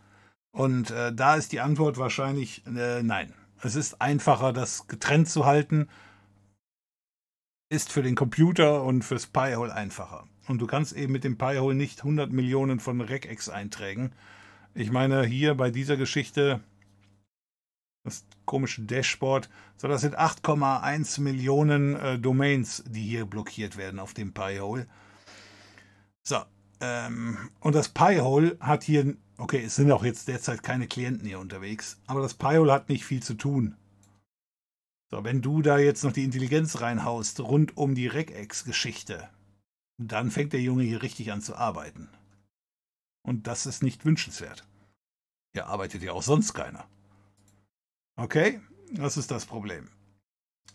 Und 0.53 0.91
äh, 0.91 1.15
da 1.15 1.35
ist 1.35 1.53
die 1.53 1.61
Antwort 1.61 1.99
wahrscheinlich 1.99 2.67
äh, 2.67 3.03
nein. 3.03 3.35
Es 3.61 3.75
ist 3.75 4.01
einfacher, 4.01 4.55
das 4.55 4.87
getrennt 4.87 5.29
zu 5.29 5.45
halten. 5.45 5.89
Ist 7.71 7.93
für 7.93 8.03
den 8.03 8.15
Computer 8.15 8.83
und 8.83 9.03
fürs 9.03 9.27
Pi-Hole 9.27 9.75
einfacher. 9.75 10.27
Und 10.49 10.61
du 10.61 10.67
kannst 10.67 10.93
eben 10.93 11.13
mit 11.13 11.25
dem 11.25 11.39
Pi-Hole 11.39 11.75
nicht 11.75 12.01
100 12.01 12.31
Millionen 12.31 12.79
von 12.79 13.01
Regex-Einträgen. 13.01 14.13
Ich 14.75 14.91
meine, 14.91 15.25
hier 15.25 15.55
bei 15.55 15.71
dieser 15.71 15.97
Geschichte 15.97 16.61
das 18.05 18.27
komische 18.45 18.83
Dashboard. 18.83 19.49
So, 19.77 19.89
das 19.89 20.03
sind 20.03 20.19
8,1 20.19 21.21
Millionen 21.21 21.97
äh, 21.97 22.19
Domains, 22.19 22.85
die 22.87 23.03
hier 23.03 23.25
blockiert 23.25 23.77
werden 23.77 23.99
auf 23.99 24.15
dem 24.15 24.33
Pi-Hole. 24.33 24.87
So, 26.23 26.37
ähm, 26.81 27.51
und 27.61 27.75
das 27.75 27.89
Pi-Hole 27.89 28.59
hat 28.61 28.85
hier, 28.85 29.17
okay, 29.39 29.65
es 29.65 29.77
sind 29.77 29.91
auch 29.91 30.05
jetzt 30.05 30.29
derzeit 30.29 30.63
keine 30.63 30.87
Klienten 30.87 31.27
hier 31.27 31.39
unterwegs, 31.39 31.99
aber 32.07 32.21
das 32.21 32.35
Pi-Hole 32.35 32.73
hat 32.73 32.89
nicht 32.89 33.05
viel 33.05 33.23
zu 33.23 33.35
tun. 33.35 33.77
So, 35.11 35.23
wenn 35.23 35.43
du 35.43 35.63
da 35.63 35.79
jetzt 35.79 36.03
noch 36.03 36.13
die 36.13 36.25
Intelligenz 36.25 36.81
reinhaust 36.81 37.41
rund 37.41 37.77
um 37.77 37.95
die 37.95 38.07
Regex-Geschichte, 38.07 39.29
dann 39.99 40.31
fängt 40.31 40.53
der 40.53 40.63
Junge 40.63 40.83
hier 40.83 41.03
richtig 41.03 41.31
an 41.31 41.41
zu 41.41 41.57
arbeiten. 41.57 42.09
Und 43.23 43.47
das 43.47 43.67
ist 43.67 43.83
nicht 43.83 44.05
wünschenswert. 44.05 44.67
Hier 45.53 45.67
arbeitet 45.67 46.03
ja 46.03 46.13
auch 46.13 46.23
sonst 46.23 46.53
keiner. 46.53 46.89
Okay, 48.17 48.61
das 48.93 49.17
ist 49.17 49.31
das 49.31 49.47
Problem. 49.47 49.89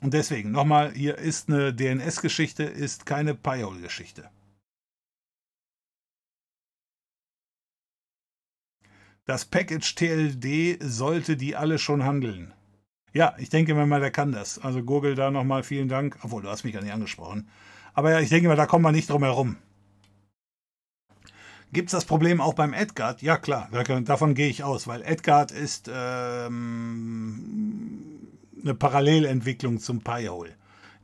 Und 0.01 0.13
deswegen, 0.13 0.51
nochmal, 0.51 0.93
hier 0.93 1.17
ist 1.17 1.49
eine 1.49 1.73
DNS-Geschichte, 1.73 2.63
ist 2.63 3.05
keine 3.05 3.35
Pi-Hole-Geschichte. 3.35 4.29
Das 9.25 9.45
Package 9.45 9.95
TLD 9.95 10.79
sollte 10.81 11.37
die 11.37 11.55
alle 11.55 11.77
schon 11.77 12.03
handeln. 12.03 12.53
Ja, 13.13 13.35
ich 13.37 13.49
denke 13.49 13.73
mal, 13.73 13.99
der 13.99 14.11
kann 14.11 14.31
das. 14.31 14.59
Also 14.59 14.83
Google 14.83 15.15
da 15.15 15.31
nochmal 15.31 15.63
vielen 15.63 15.89
Dank. 15.89 16.17
Obwohl, 16.21 16.41
du 16.41 16.49
hast 16.49 16.63
mich 16.63 16.73
gar 16.73 16.81
nicht 16.83 16.93
angesprochen. 16.93 17.47
Aber 17.93 18.11
ja, 18.11 18.19
ich 18.19 18.29
denke 18.29 18.47
mal, 18.47 18.55
da 18.55 18.65
kommt 18.65 18.83
man 18.83 18.95
nicht 18.95 19.09
drum 19.09 19.23
herum. 19.23 19.57
Gibt 21.71 21.89
es 21.89 21.91
das 21.91 22.05
Problem 22.05 22.41
auch 22.41 22.55
beim 22.55 22.73
Edgard? 22.73 23.21
Ja, 23.21 23.37
klar, 23.37 23.69
davon 24.03 24.33
gehe 24.33 24.49
ich 24.49 24.63
aus, 24.63 24.87
weil 24.87 25.03
Edgard 25.03 25.51
ist 25.51 25.87
ähm, 25.93 26.97
eine 28.63 28.73
Parallelentwicklung 28.73 29.79
zum 29.79 30.01
Pi-Hole. 30.01 30.55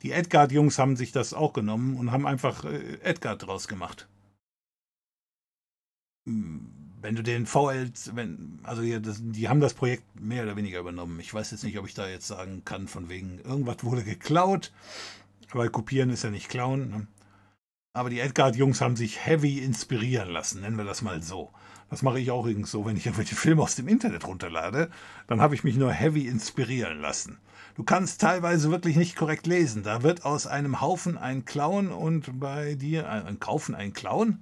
Die 0.01 0.11
Edgard-Jungs 0.11 0.79
haben 0.79 0.95
sich 0.95 1.11
das 1.11 1.35
auch 1.35 1.53
genommen 1.53 1.97
und 1.97 2.11
haben 2.11 2.25
einfach 2.25 2.65
äh, 2.65 2.97
Edgard 3.03 3.45
draus 3.45 3.67
gemacht. 3.67 4.07
Hm, 6.25 6.74
wenn 7.05 7.15
du 7.15 7.21
den 7.21 7.45
VL, 7.45 7.91
wenn, 8.13 8.59
also 8.63 8.81
die, 8.81 8.99
das, 8.99 9.19
die 9.21 9.47
haben 9.47 9.59
das 9.59 9.75
Projekt 9.75 10.03
mehr 10.19 10.41
oder 10.41 10.55
weniger 10.55 10.79
übernommen. 10.79 11.19
Ich 11.19 11.31
weiß 11.31 11.51
jetzt 11.51 11.63
nicht, 11.63 11.77
ob 11.77 11.85
ich 11.85 11.93
da 11.93 12.07
jetzt 12.07 12.25
sagen 12.25 12.63
kann, 12.65 12.87
von 12.87 13.09
wegen, 13.09 13.39
irgendwas 13.43 13.83
wurde 13.83 14.03
geklaut, 14.03 14.73
weil 15.53 15.69
kopieren 15.69 16.09
ist 16.09 16.23
ja 16.23 16.31
nicht 16.31 16.49
klauen. 16.49 16.89
Ne? 16.89 17.07
Aber 17.93 18.09
die 18.09 18.19
Edgard-Jungs 18.19 18.81
haben 18.81 18.95
sich 18.95 19.23
heavy 19.23 19.59
inspirieren 19.59 20.29
lassen, 20.29 20.61
nennen 20.61 20.77
wir 20.77 20.83
das 20.83 21.03
mal 21.03 21.21
so. 21.21 21.51
Das 21.91 22.01
mache 22.01 22.19
ich 22.19 22.31
auch 22.31 22.47
übrigens 22.47 22.71
so, 22.71 22.87
wenn 22.87 22.97
ich 22.97 23.05
irgendwelche 23.05 23.35
Filme 23.35 23.61
aus 23.61 23.75
dem 23.75 23.87
Internet 23.87 24.25
runterlade, 24.25 24.89
dann 25.27 25.41
habe 25.41 25.53
ich 25.53 25.63
mich 25.63 25.75
nur 25.75 25.91
heavy 25.91 26.27
inspirieren 26.27 27.01
lassen. 27.01 27.37
Du 27.75 27.83
kannst 27.83 28.19
teilweise 28.19 28.71
wirklich 28.71 28.95
nicht 28.95 29.15
korrekt 29.15 29.45
lesen. 29.45 29.83
Da 29.83 30.01
wird 30.01 30.25
aus 30.25 30.47
einem 30.47 30.81
Haufen 30.81 31.19
ein 31.19 31.45
Clown 31.45 31.89
und 31.89 32.39
bei 32.39 32.73
dir 32.73 33.07
ein 33.07 33.39
Kaufen 33.39 33.75
ein 33.75 33.93
Clown? 33.93 34.41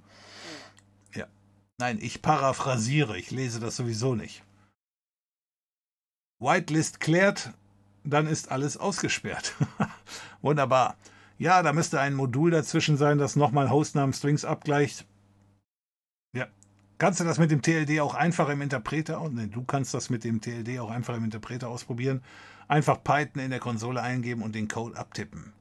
Nein, 1.78 1.98
ich 2.00 2.22
paraphrasiere, 2.22 3.18
ich 3.18 3.30
lese 3.30 3.58
das 3.60 3.76
sowieso 3.76 4.14
nicht. 4.14 4.42
Whitelist 6.38 7.00
klärt, 7.00 7.52
dann 8.04 8.26
ist 8.26 8.52
alles 8.52 8.76
ausgesperrt. 8.76 9.54
Wunderbar. 10.42 10.96
Ja, 11.38 11.62
da 11.62 11.72
müsste 11.72 12.00
ein 12.00 12.14
Modul 12.14 12.50
dazwischen 12.50 12.96
sein, 12.96 13.18
das 13.18 13.34
nochmal 13.34 13.70
Hostnamen 13.70 14.12
Strings 14.12 14.44
abgleicht. 14.44 15.04
Ja. 16.32 16.46
Kannst 16.98 17.18
du 17.18 17.24
das 17.24 17.38
mit 17.38 17.50
dem 17.50 17.62
TLD 17.62 18.00
auch 18.00 18.14
einfach 18.14 18.48
im 18.50 18.62
Interpreter? 18.62 19.28
Nee, 19.28 19.48
du 19.48 19.64
kannst 19.64 19.94
das 19.94 20.10
mit 20.10 20.22
dem 20.22 20.40
TLD 20.40 20.78
auch 20.78 20.90
einfach 20.90 21.16
im 21.16 21.24
Interpreter 21.24 21.68
ausprobieren. 21.68 22.22
Einfach 22.68 23.02
Python 23.02 23.42
in 23.42 23.50
der 23.50 23.58
Konsole 23.58 24.00
eingeben 24.00 24.42
und 24.42 24.54
den 24.54 24.68
Code 24.68 24.96
abtippen. 24.96 25.52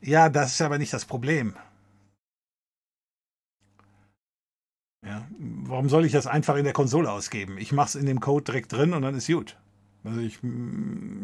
Ja, 0.00 0.28
das 0.28 0.52
ist 0.52 0.60
aber 0.60 0.78
nicht 0.78 0.92
das 0.92 1.06
Problem. 1.06 1.54
Ja, 5.04 5.26
warum 5.38 5.88
soll 5.88 6.04
ich 6.04 6.12
das 6.12 6.26
einfach 6.26 6.56
in 6.56 6.64
der 6.64 6.72
Konsole 6.72 7.10
ausgeben? 7.10 7.58
Ich 7.58 7.72
mache 7.72 7.88
es 7.88 7.94
in 7.96 8.06
dem 8.06 8.20
Code 8.20 8.44
direkt 8.44 8.72
drin 8.72 8.92
und 8.92 9.02
dann 9.02 9.16
ist 9.16 9.26
gut. 9.26 9.58
Also 10.04 10.20
ich, 10.20 10.38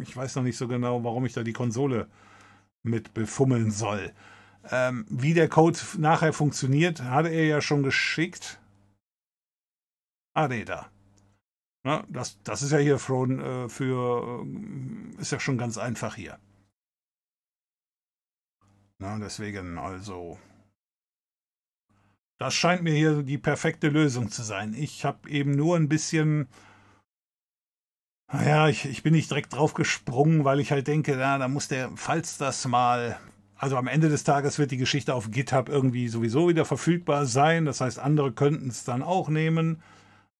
ich 0.02 0.16
weiß 0.16 0.36
noch 0.36 0.42
nicht 0.42 0.56
so 0.56 0.68
genau, 0.68 1.02
warum 1.04 1.24
ich 1.26 1.32
da 1.32 1.42
die 1.42 1.52
Konsole 1.52 2.08
mit 2.82 3.14
befummeln 3.14 3.70
soll. 3.70 4.12
Ähm, 4.70 5.06
wie 5.08 5.34
der 5.34 5.48
Code 5.48 5.78
nachher 5.98 6.32
funktioniert, 6.32 7.02
hat 7.02 7.26
er 7.26 7.46
ja 7.46 7.60
schon 7.60 7.82
geschickt. 7.82 8.60
Ah, 10.34 10.48
nee, 10.48 10.64
da. 10.64 10.90
Na, 11.84 12.04
das, 12.08 12.42
das 12.42 12.62
ist 12.62 12.72
ja 12.72 12.78
hier 12.78 12.98
schon 12.98 13.40
äh, 13.40 13.68
für, 13.68 14.44
äh, 14.44 15.20
ist 15.20 15.32
ja 15.32 15.40
schon 15.40 15.58
ganz 15.58 15.78
einfach 15.78 16.16
hier. 16.16 16.38
Na, 18.98 19.18
deswegen 19.18 19.78
also, 19.78 20.38
das 22.38 22.54
scheint 22.54 22.82
mir 22.82 22.94
hier 22.94 23.22
die 23.22 23.38
perfekte 23.38 23.88
Lösung 23.88 24.30
zu 24.30 24.42
sein. 24.42 24.74
Ich 24.74 25.04
habe 25.04 25.28
eben 25.28 25.52
nur 25.52 25.76
ein 25.76 25.88
bisschen, 25.88 26.48
naja, 28.32 28.68
ich, 28.68 28.84
ich 28.84 29.02
bin 29.02 29.14
nicht 29.14 29.30
direkt 29.30 29.54
drauf 29.54 29.74
gesprungen, 29.74 30.44
weil 30.44 30.60
ich 30.60 30.70
halt 30.70 30.86
denke, 30.86 31.16
na, 31.16 31.38
da 31.38 31.48
muss 31.48 31.68
der, 31.68 31.90
falls 31.96 32.38
das 32.38 32.66
mal 32.66 33.18
also 33.58 33.76
am 33.76 33.88
Ende 33.88 34.08
des 34.08 34.22
Tages 34.22 34.58
wird 34.60 34.70
die 34.70 34.76
Geschichte 34.76 35.14
auf 35.14 35.32
GitHub 35.32 35.68
irgendwie 35.68 36.06
sowieso 36.08 36.48
wieder 36.48 36.64
verfügbar 36.64 37.26
sein. 37.26 37.64
Das 37.64 37.80
heißt, 37.80 37.98
andere 37.98 38.32
könnten 38.32 38.68
es 38.68 38.84
dann 38.84 39.02
auch 39.02 39.28
nehmen. 39.28 39.82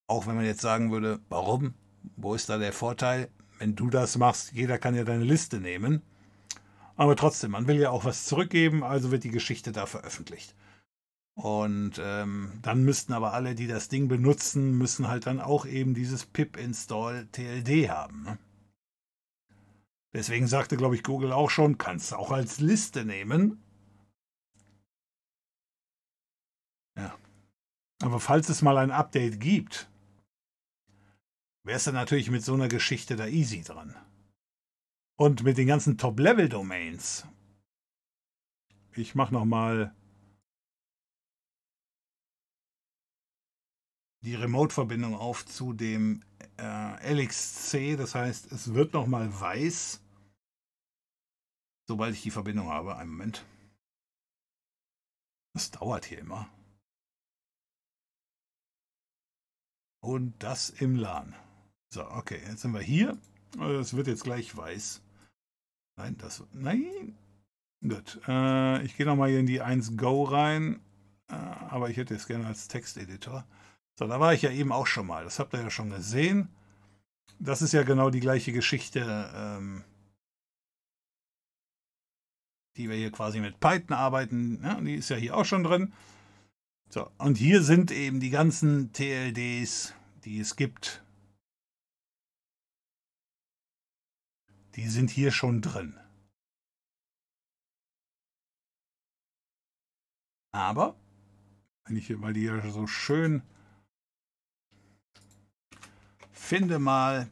Auch 0.07 0.29
wenn 0.29 0.37
man 0.37 0.45
jetzt 0.45 0.61
sagen 0.61 0.93
würde, 0.93 1.19
warum? 1.29 1.75
Wo 2.17 2.35
ist 2.35 2.49
da 2.49 2.59
der 2.59 2.73
Vorteil? 2.73 3.29
Wenn 3.59 3.75
du 3.75 3.91
das 3.91 4.17
machst, 4.17 4.53
jeder 4.53 4.79
kann 4.79 4.95
ja 4.95 5.03
deine 5.03 5.25
Liste 5.25 5.59
nehmen. 5.59 6.01
Aber 6.95 7.17
trotzdem, 7.17 7.51
man 7.51 7.67
will 7.67 7.79
ja 7.79 7.91
auch 7.91 8.05
was 8.05 8.25
zurückgeben, 8.25 8.85
also 8.85 9.11
wird 9.11 9.25
die 9.25 9.31
Geschichte 9.31 9.73
da 9.73 9.87
veröffentlicht. 9.87 10.55
Und 11.39 12.01
ähm, 12.03 12.59
dann 12.63 12.83
müssten 12.83 13.13
aber 13.13 13.33
alle, 13.33 13.55
die 13.55 13.69
das 13.69 13.89
Ding 13.89 14.09
benutzen, 14.09 14.77
müssen 14.77 15.07
halt 15.07 15.27
dann 15.29 15.41
auch 15.41 15.67
eben 15.67 15.95
dieses 15.95 16.27
pip-install 16.27 17.29
TLD 17.31 17.89
haben. 17.89 18.25
Ne? 18.25 18.39
Deswegen 20.13 20.49
sagte, 20.49 20.77
glaube 20.77 20.97
ich, 20.97 21.05
Google 21.05 21.31
auch 21.31 21.49
schon, 21.49 21.79
kannst 21.79 22.11
du 22.11 22.17
auch 22.17 22.33
als 22.33 22.59
Liste 22.59 23.05
nehmen. 23.05 23.63
Ja. 26.97 27.17
Aber 28.03 28.19
falls 28.19 28.49
es 28.49 28.61
mal 28.61 28.77
ein 28.77 28.91
Update 28.91 29.39
gibt, 29.39 29.89
wärst 31.63 31.87
du 31.87 31.93
natürlich 31.93 32.33
mit 32.33 32.43
so 32.43 32.55
einer 32.55 32.67
Geschichte 32.67 33.15
da 33.15 33.29
easy 33.29 33.63
dran. 33.63 33.95
Und 35.17 35.45
mit 35.45 35.57
den 35.57 35.69
ganzen 35.69 35.99
Top-Level-Domains. 35.99 37.29
Ich 38.97 39.15
mache 39.15 39.33
nochmal 39.33 39.95
die 44.25 44.35
Remote-Verbindung 44.35 45.15
auf 45.15 45.47
zu 45.47 45.73
dem 45.73 46.23
äh, 46.59 47.15
LXC. 47.15 47.97
Das 47.97 48.15
heißt, 48.15 48.53
es 48.53 48.75
wird 48.75 48.93
nochmal 48.93 49.29
weiß, 49.41 50.03
sobald 51.87 52.15
ich 52.15 52.23
die 52.23 52.31
Verbindung 52.31 52.69
habe. 52.69 52.97
Einen 52.97 53.11
Moment. 53.11 53.45
Das 55.55 55.71
dauert 55.71 56.05
hier 56.05 56.19
immer. 56.19 56.49
Und 60.01 60.43
das 60.43 60.71
im 60.71 60.97
LAN. 60.97 61.35
So, 61.93 62.09
okay, 62.11 62.41
jetzt 62.47 62.63
sind 62.63 62.75
wir 62.75 62.81
hier. 62.81 63.19
Es 63.59 63.95
wird 63.95 64.07
jetzt 64.07 64.25
gleich 64.25 64.57
weiß. 64.57 65.03
Nein, 65.97 66.17
das. 66.19 66.45
Nein. 66.53 67.17
Gut. 67.81 68.21
Äh, 68.29 68.83
ich 68.85 68.97
gehe 68.97 69.07
nochmal 69.07 69.31
hier 69.31 69.41
in 69.41 69.47
die 69.47 69.61
1 69.61 69.97
Go 69.97 70.25
rein. 70.25 70.81
Äh, 71.29 71.35
aber 71.35 71.91
ich 71.91 71.97
hätte 71.97 72.15
es 72.15 72.27
gerne 72.27 72.47
als 72.47 72.69
Texteditor. 72.69 73.47
So, 73.99 74.07
da 74.07 74.21
war 74.21 74.33
ich 74.33 74.43
ja 74.43 74.53
eben 74.53 74.71
auch 74.71 74.87
schon 74.87 75.09
mal. 75.09 75.25
Das 75.25 75.41
habt 75.41 75.53
ihr 75.55 75.61
ja 75.61 75.71
schon 75.71 75.91
gesehen. 75.91 76.49
Das 77.41 77.63
ist 77.63 77.73
ja 77.73 77.83
genau 77.83 78.11
die 78.11 78.21
gleiche 78.21 78.53
Geschichte, 78.53 79.01
ähm, 79.35 79.83
die 82.77 82.89
wir 82.89 82.95
hier 82.95 83.11
quasi 83.11 83.41
mit 83.41 83.59
Python 83.59 83.97
arbeiten. 83.97 84.63
Ja, 84.63 84.81
die 84.81 84.95
ist 84.95 85.09
ja 85.09 85.17
hier 85.17 85.37
auch 85.37 85.45
schon 85.45 85.65
drin. 85.65 85.93
So, 86.89 87.11
und 87.19 87.39
hier 87.39 87.61
sind 87.65 87.91
eben 87.91 88.21
die 88.21 88.31
ganzen 88.31 88.93
TLDs, 88.93 89.95
die 90.25 90.39
es 90.39 90.55
gibt. 90.55 91.03
Die 94.77 94.87
sind 94.87 95.11
hier 95.11 95.33
schon 95.33 95.61
drin. 95.61 95.99
Aber, 100.53 100.95
wenn 101.85 101.97
ich 101.97 102.07
hier, 102.07 102.23
weil 102.23 102.33
die 102.33 102.45
ja 102.45 102.61
so 102.71 102.87
schön 102.87 103.43
finde 106.39 106.79
mal 106.79 107.29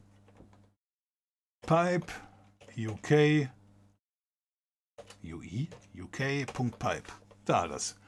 Pipe 1.65 2.07
UK 2.77 3.49
UI 5.23 5.69
UK.pipe. 5.99 7.11
Da 7.45 7.67
das. 7.67 7.99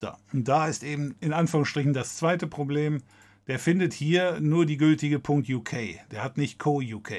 Da. 0.00 0.18
Und 0.32 0.48
da 0.48 0.66
ist 0.68 0.82
eben 0.82 1.16
in 1.20 1.32
Anführungsstrichen 1.32 1.92
das 1.92 2.16
zweite 2.16 2.46
Problem. 2.46 3.02
Der 3.46 3.58
findet 3.58 3.92
hier 3.92 4.40
nur 4.40 4.64
die 4.64 4.78
gültige 4.78 5.18
.uk. 5.18 5.70
Der 6.10 6.22
hat 6.22 6.38
nicht 6.38 6.58
co.uk. 6.58 7.12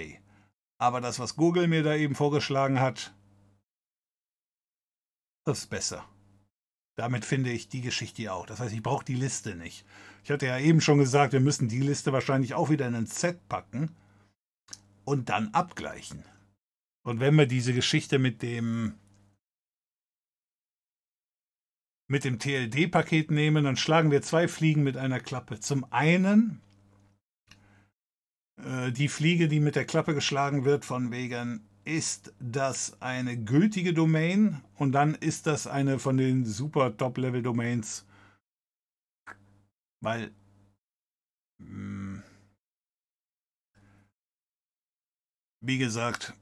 Aber 0.80 1.02
das, 1.02 1.20
was 1.20 1.36
Google 1.36 1.68
mir 1.68 1.84
da 1.84 1.96
eben 1.96 2.16
vorgeschlagen 2.16 2.80
hat, 2.80 3.14
ist 5.48 5.70
besser. 5.70 6.04
Damit 6.98 7.26
finde 7.26 7.52
ich 7.52 7.70
die 7.70 7.82
Geschichte 7.82 8.34
auch. 8.34 8.46
Das 8.46 8.60
heißt, 8.60 8.74
ich 8.74 8.82
brauche 8.82 9.06
die 9.06 9.16
Liste 9.16 9.56
nicht. 9.56 9.86
Ich 10.26 10.32
hatte 10.32 10.48
ja 10.48 10.58
eben 10.58 10.82
schon 10.82 10.98
gesagt, 10.98 11.34
wir 11.34 11.40
müssen 11.40 11.68
die 11.68 11.82
Liste 11.82 12.12
wahrscheinlich 12.12 12.56
auch 12.56 12.72
wieder 12.72 12.88
in 12.88 12.96
ein 12.96 13.06
Set 13.06 13.48
packen 13.48 13.92
und 15.04 15.30
dann 15.30 15.50
abgleichen. 15.50 16.24
Und 17.04 17.20
wenn 17.20 17.36
wir 17.36 17.46
diese 17.46 17.74
Geschichte 17.74 18.18
mit 18.18 18.42
dem 18.42 18.96
mit 22.08 22.24
dem 22.24 22.40
TLD-Paket 22.40 23.30
nehmen, 23.30 23.66
dann 23.66 23.78
schlagen 23.78 24.10
wir 24.10 24.24
zwei 24.24 24.48
Fliegen 24.48 24.82
mit 24.82 24.98
einer 24.98 25.20
Klappe. 25.20 25.60
Zum 25.60 25.86
einen 25.92 26.60
äh, 28.64 28.92
die 28.92 29.10
Fliege, 29.10 29.48
die 29.48 29.60
mit 29.60 29.76
der 29.76 29.86
Klappe 29.86 30.16
geschlagen 30.16 30.66
wird, 30.66 30.86
von 30.86 31.12
wegen, 31.12 31.68
ist 31.84 32.34
das 32.40 33.00
eine 33.00 33.38
gültige 33.38 33.94
Domain 33.94 34.64
und 34.76 34.92
dann 34.92 35.14
ist 35.14 35.46
das 35.46 35.68
eine 35.68 36.00
von 36.00 36.18
den 36.18 36.46
super 36.46 36.98
Top-Level-Domains, 36.98 38.06
weil 40.06 40.32
mh, 41.58 41.68
hm, 41.68 42.24
wie 45.62 45.78
gesagt, 45.78 46.34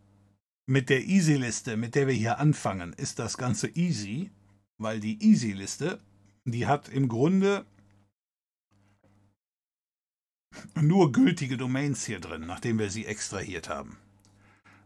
mit 0.66 0.90
der 0.90 1.03
Easy-Liste, 1.03 1.77
mit 1.77 1.95
der 1.95 2.08
wir 2.08 2.14
hier 2.14 2.40
anfangen, 2.40 2.93
ist 2.93 3.19
das 3.19 3.38
Ganze 3.38 3.67
easy 3.69 4.30
weil 4.77 5.00
die 5.00 5.24
Easy-Liste, 5.24 6.00
die 6.45 6.67
hat 6.67 6.90
im 6.90 7.08
Grunde 7.08 7.66
nur 10.75 11.11
gültige 11.11 11.58
Domains 11.58 12.06
hier 12.06 12.19
drin, 12.19 12.45
nachdem 12.45 12.77
wir 12.77 12.90
sie 12.92 13.06
extrahiert 13.06 13.69
haben. 13.69 13.98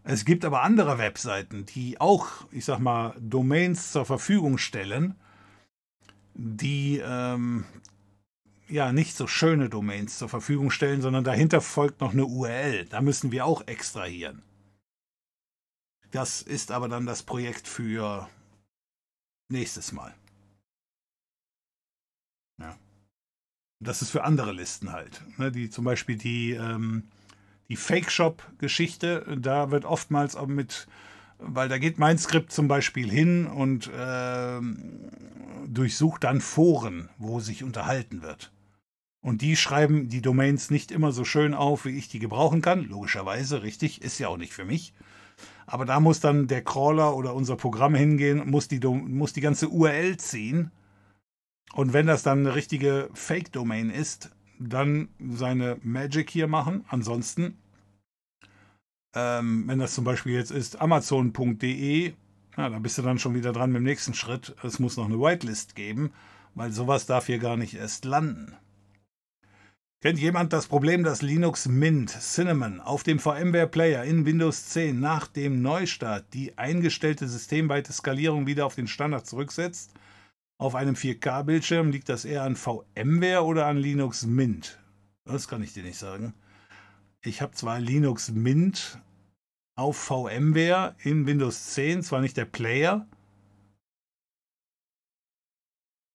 Es 0.04 0.24
gibt 0.24 0.46
aber 0.46 0.62
andere 0.62 0.98
Webseiten, 0.98 1.66
die 1.66 2.00
auch, 2.00 2.46
ich 2.52 2.64
sag 2.64 2.80
mal, 2.80 3.14
Domains 3.20 3.92
zur 3.92 4.06
Verfügung 4.06 4.58
stellen, 4.58 5.16
die 6.34 7.02
ähm, 7.04 7.66
ja 8.70 8.92
nicht 8.92 9.16
so 9.16 9.28
schöne 9.28 9.70
Domains 9.70 10.18
zur 10.18 10.30
Verfügung 10.30 10.72
stellen, 10.72 11.02
sondern 11.02 11.24
dahinter 11.24 11.62
folgt 11.62 12.02
noch 12.02 12.14
eine 12.14 12.26
URL. 12.26 12.86
Da 12.86 13.02
müssen 13.02 13.32
wir 13.32 13.46
auch 13.46 13.68
extrahieren. 13.68 14.44
Das 16.12 16.42
ist 16.42 16.72
aber 16.72 16.88
dann 16.88 17.06
das 17.06 17.24
Projekt 17.24 17.68
für 17.68 18.30
nächstes 19.50 19.92
Mal. 19.92 20.14
Ja. 22.60 22.78
Das 23.80 24.02
ist 24.02 24.10
für 24.10 24.24
andere 24.24 24.52
Listen 24.52 24.92
halt. 24.92 25.22
Ne, 25.38 25.52
die 25.52 25.70
zum 25.70 25.86
Beispiel 25.86 26.18
die, 26.18 26.52
ähm, 26.54 27.04
die 27.70 27.76
Fake-Shop-Geschichte, 27.76 29.38
da 29.40 29.72
wird 29.72 29.86
oftmals 29.86 30.36
auch 30.36 30.48
mit, 30.48 30.88
weil 31.38 31.70
da 31.70 31.78
geht 31.78 32.00
mein 32.00 32.18
Skript 32.18 32.52
zum 32.52 32.68
Beispiel 32.68 33.10
hin 33.10 33.46
und 33.46 33.88
äh, 33.88 34.60
durchsucht 35.68 36.24
dann 36.24 36.42
Foren, 36.42 37.10
wo 37.18 37.40
sich 37.40 37.64
unterhalten 37.64 38.22
wird. 38.22 38.52
Und 39.22 39.42
die 39.42 39.56
schreiben 39.56 40.10
die 40.10 40.22
Domains 40.22 40.70
nicht 40.70 40.92
immer 40.92 41.12
so 41.12 41.26
schön 41.26 41.54
auf, 41.54 41.86
wie 41.86 41.98
ich 41.98 42.08
die 42.08 42.20
gebrauchen 42.20 42.62
kann. 42.62 42.88
Logischerweise, 42.88 43.64
richtig, 43.64 44.02
ist 44.02 44.20
ja 44.20 44.28
auch 44.28 44.38
nicht 44.38 44.54
für 44.54 44.66
mich. 44.66 44.94
Aber 45.66 45.86
da 45.86 46.00
muss 46.00 46.20
dann 46.20 46.48
der 46.48 46.64
Crawler 46.64 47.16
oder 47.16 47.34
unser 47.34 47.58
Programm 47.58 47.94
hingehen, 47.94 48.50
muss 48.50 48.68
die, 48.68 48.80
muss 48.80 49.34
die 49.34 49.42
ganze 49.42 49.70
URL 49.70 50.18
ziehen. 50.18 50.72
Und 51.74 51.94
wenn 51.94 52.08
das 52.08 52.24
dann 52.24 52.40
eine 52.40 52.56
richtige 52.56 53.10
Fake-Domain 53.14 53.90
ist, 53.90 54.32
dann 54.60 55.10
seine 55.20 55.78
Magic 55.84 56.30
hier 56.30 56.48
machen. 56.48 56.86
Ansonsten, 56.88 57.58
ähm, 59.14 59.66
wenn 59.68 59.80
das 59.80 59.94
zum 59.94 60.04
Beispiel 60.04 60.34
jetzt 60.34 60.52
ist 60.52 60.82
amazon.de, 60.82 62.14
ja, 62.58 62.70
da 62.70 62.80
bist 62.80 62.98
du 62.98 63.02
dann 63.02 63.20
schon 63.20 63.36
wieder 63.36 63.52
dran 63.52 63.72
mit 63.72 63.82
dem 63.82 63.84
nächsten 63.84 64.14
Schritt. 64.14 64.56
Es 64.64 64.80
muss 64.80 64.98
noch 64.98 65.06
eine 65.06 65.20
Whitelist 65.20 65.76
geben, 65.76 66.12
weil 66.56 66.72
sowas 66.72 67.06
darf 67.06 67.28
hier 67.28 67.40
gar 67.40 67.58
nicht 67.58 67.76
erst 67.76 68.06
landen. 68.06 68.56
Kennt 70.00 70.20
jemand 70.20 70.54
das 70.54 70.68
Problem, 70.68 71.04
dass 71.04 71.24
Linux 71.24 71.68
Mint 71.68 72.12
Cinnamon 72.12 72.82
auf 72.82 73.02
dem 73.02 73.18
VMware 73.18 73.68
Player 73.68 74.04
in 74.04 74.28
Windows 74.28 74.68
10 74.68 75.00
nach 75.00 75.26
dem 75.26 75.64
Neustart 75.64 76.32
die 76.36 76.56
eingestellte 76.56 77.28
systemweite 77.28 77.92
Skalierung 77.92 78.46
wieder 78.46 78.68
auf 78.68 78.76
den 78.76 78.88
Standard 78.88 79.26
zurücksetzt? 79.26 79.96
Auf 80.60 80.76
einem 80.76 80.94
4K-Bildschirm 80.94 81.90
liegt 81.90 82.10
das 82.10 82.26
eher 82.26 82.44
an 82.44 82.56
VMware 82.56 83.44
oder 83.44 83.66
an 83.66 83.78
Linux 83.78 84.24
Mint? 84.24 84.80
Das 85.26 85.48
kann 85.48 85.64
ich 85.64 85.74
dir 85.74 85.84
nicht 85.84 85.98
sagen. 85.98 86.36
Ich 87.24 87.42
habe 87.42 87.54
zwar 87.54 87.80
Linux 87.80 88.30
Mint 88.30 89.00
auf 89.76 89.98
VMware 89.98 90.96
in 91.00 91.26
Windows 91.26 91.74
10, 91.74 92.04
zwar 92.04 92.22
nicht 92.22 92.38
der 92.38 92.46
Player. 92.46 93.08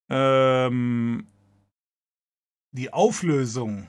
Ähm, 0.09 1.27
die 2.73 2.92
Auflösung, 2.92 3.86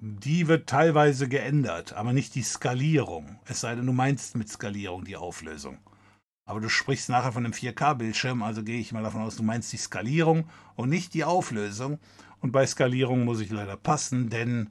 die 0.00 0.48
wird 0.48 0.68
teilweise 0.68 1.28
geändert, 1.28 1.92
aber 1.92 2.12
nicht 2.12 2.34
die 2.34 2.42
Skalierung. 2.42 3.38
Es 3.46 3.60
sei 3.60 3.74
denn, 3.74 3.86
du 3.86 3.92
meinst 3.92 4.36
mit 4.36 4.48
Skalierung 4.48 5.04
die 5.04 5.16
Auflösung. 5.16 5.78
Aber 6.46 6.60
du 6.60 6.68
sprichst 6.68 7.08
nachher 7.08 7.32
von 7.32 7.44
einem 7.44 7.54
4K-Bildschirm, 7.54 8.42
also 8.42 8.62
gehe 8.62 8.78
ich 8.78 8.92
mal 8.92 9.02
davon 9.02 9.22
aus, 9.22 9.36
du 9.36 9.42
meinst 9.42 9.72
die 9.72 9.78
Skalierung 9.78 10.48
und 10.74 10.90
nicht 10.90 11.14
die 11.14 11.24
Auflösung. 11.24 11.98
Und 12.40 12.52
bei 12.52 12.66
Skalierung 12.66 13.24
muss 13.24 13.40
ich 13.40 13.50
leider 13.50 13.78
passen, 13.78 14.28
denn 14.28 14.68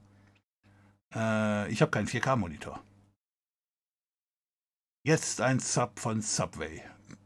äh, 1.15 1.71
ich 1.71 1.81
habe 1.81 1.89
keinen 1.89 2.07
4K-Monitor. 2.07 2.83
Jetzt 5.05 5.41
ein 5.41 5.59
Sub 5.59 5.99
von 5.99 6.21
Subway. 6.21 6.83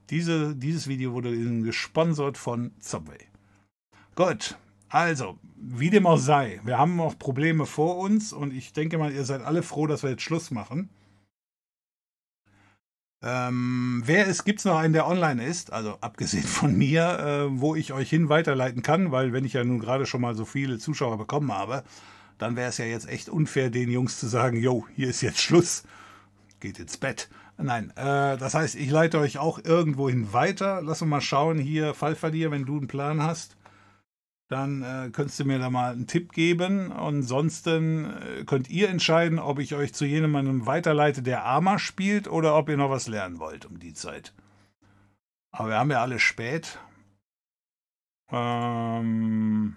Diese, 0.09 0.55
dieses 0.55 0.87
Video 0.87 1.11
wurde 1.11 1.35
gesponsert 1.63 2.37
von 2.37 2.71
Subway. 2.79 3.27
Gut, 4.15 4.57
also, 4.89 5.37
wie 5.55 5.89
dem 5.89 6.05
auch 6.05 6.17
sei, 6.17 6.61
wir 6.63 6.77
haben 6.77 6.95
noch 6.95 7.17
Probleme 7.17 7.65
vor 7.65 7.97
uns 7.97 8.31
und 8.33 8.53
ich 8.53 8.73
denke 8.73 8.97
mal, 8.97 9.11
ihr 9.11 9.25
seid 9.25 9.41
alle 9.41 9.63
froh, 9.63 9.87
dass 9.87 10.03
wir 10.03 10.11
jetzt 10.11 10.21
Schluss 10.21 10.51
machen. 10.51 10.89
Ähm, 13.23 14.03
wer 14.05 14.27
es 14.27 14.43
gibt 14.43 14.59
es 14.59 14.65
noch 14.65 14.77
einen, 14.77 14.93
der 14.93 15.07
online 15.07 15.43
ist, 15.43 15.73
also 15.73 15.97
abgesehen 16.01 16.43
von 16.43 16.77
mir, 16.77 17.19
äh, 17.19 17.59
wo 17.59 17.75
ich 17.75 17.91
euch 17.91 18.09
hin 18.09 18.29
weiterleiten 18.29 18.83
kann, 18.83 19.11
weil 19.11 19.33
wenn 19.33 19.43
ich 19.43 19.53
ja 19.53 19.63
nun 19.63 19.79
gerade 19.79 20.05
schon 20.05 20.21
mal 20.21 20.35
so 20.35 20.45
viele 20.45 20.77
Zuschauer 20.77 21.17
bekommen 21.17 21.51
habe, 21.51 21.83
dann 22.37 22.55
wäre 22.55 22.69
es 22.69 22.77
ja 22.77 22.85
jetzt 22.85 23.09
echt 23.09 23.29
unfair, 23.29 23.71
den 23.71 23.89
Jungs 23.89 24.19
zu 24.19 24.27
sagen, 24.27 24.57
jo, 24.57 24.85
hier 24.95 25.09
ist 25.09 25.21
jetzt 25.21 25.41
Schluss, 25.41 25.83
geht 26.59 26.79
ins 26.79 26.97
Bett. 26.97 27.29
Nein, 27.57 27.89
äh, 27.95 28.37
das 28.37 28.53
heißt, 28.53 28.75
ich 28.75 28.91
leite 28.91 29.17
euch 29.17 29.39
auch 29.39 29.57
irgendwohin 29.63 30.31
weiter. 30.31 30.81
Lass 30.83 31.01
uns 31.01 31.09
mal 31.09 31.21
schauen 31.21 31.57
hier, 31.57 31.95
Fallverlier, 31.95 32.51
wenn 32.51 32.65
du 32.65 32.77
einen 32.77 32.87
Plan 32.87 33.23
hast, 33.23 33.56
dann 34.49 34.81
äh, 34.81 35.09
könntest 35.11 35.39
du 35.39 35.45
mir 35.45 35.59
da 35.59 35.69
mal 35.69 35.91
einen 35.91 36.07
Tipp 36.07 36.31
geben. 36.31 36.91
Ansonsten 36.91 38.05
äh, 38.05 38.43
könnt 38.45 38.69
ihr 38.69 38.89
entscheiden, 38.89 39.39
ob 39.39 39.59
ich 39.59 39.75
euch 39.75 39.93
zu 39.93 40.05
jemandem 40.05 40.65
weiterleite, 40.65 41.21
der 41.21 41.43
Arma 41.43 41.79
spielt, 41.79 42.27
oder 42.27 42.55
ob 42.55 42.69
ihr 42.69 42.77
noch 42.77 42.89
was 42.89 43.07
lernen 43.07 43.39
wollt 43.39 43.65
um 43.65 43.79
die 43.79 43.93
Zeit. 43.93 44.33
Aber 45.51 45.69
wir 45.69 45.77
haben 45.77 45.91
ja 45.91 46.01
alle 46.01 46.19
spät. 46.19 46.79
Ähm, 48.31 49.75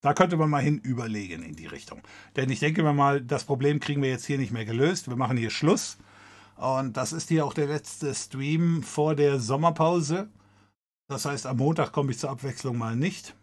da 0.00 0.14
könnte 0.14 0.36
man 0.36 0.50
mal 0.50 0.62
hin 0.62 0.78
überlegen 0.78 1.42
in 1.42 1.56
die 1.56 1.66
Richtung. 1.66 2.02
Denn 2.36 2.50
ich 2.50 2.60
denke 2.60 2.82
mir 2.82 2.92
mal, 2.92 3.20
das 3.20 3.44
Problem 3.44 3.80
kriegen 3.80 4.02
wir 4.02 4.10
jetzt 4.10 4.26
hier 4.26 4.38
nicht 4.38 4.52
mehr 4.52 4.64
gelöst. 4.64 5.08
Wir 5.08 5.16
machen 5.16 5.36
hier 5.36 5.50
Schluss. 5.50 5.98
Und 6.56 6.96
das 6.96 7.12
ist 7.12 7.28
hier 7.28 7.44
auch 7.44 7.54
der 7.54 7.66
letzte 7.66 8.14
Stream 8.14 8.82
vor 8.82 9.14
der 9.14 9.40
Sommerpause. 9.40 10.28
Das 11.08 11.24
heißt, 11.24 11.46
am 11.46 11.56
Montag 11.56 11.92
komme 11.92 12.10
ich 12.12 12.18
zur 12.18 12.30
Abwechslung 12.30 12.76
mal 12.76 12.94
nicht. 12.94 13.34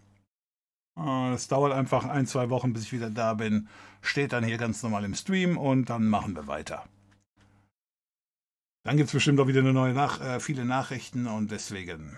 Äh, 0.97 1.33
es 1.33 1.47
dauert 1.47 1.73
einfach 1.73 2.05
ein, 2.05 2.25
zwei 2.27 2.49
Wochen, 2.49 2.73
bis 2.73 2.83
ich 2.83 2.93
wieder 2.93 3.09
da 3.09 3.33
bin. 3.33 3.67
Steht 4.01 4.33
dann 4.33 4.43
hier 4.43 4.57
ganz 4.57 4.81
normal 4.83 5.03
im 5.03 5.13
Stream 5.13 5.57
und 5.57 5.89
dann 5.89 6.07
machen 6.07 6.35
wir 6.35 6.47
weiter. 6.47 6.83
Dann 8.83 8.97
gibt 8.97 9.07
es 9.07 9.13
bestimmt 9.13 9.39
auch 9.39 9.47
wieder 9.47 9.61
eine 9.61 9.73
neue 9.73 9.93
Nach 9.93 10.21
äh, 10.21 10.39
viele 10.39 10.63
Nachrichten 10.63 11.25
und 11.25 11.51
deswegen 11.51 12.15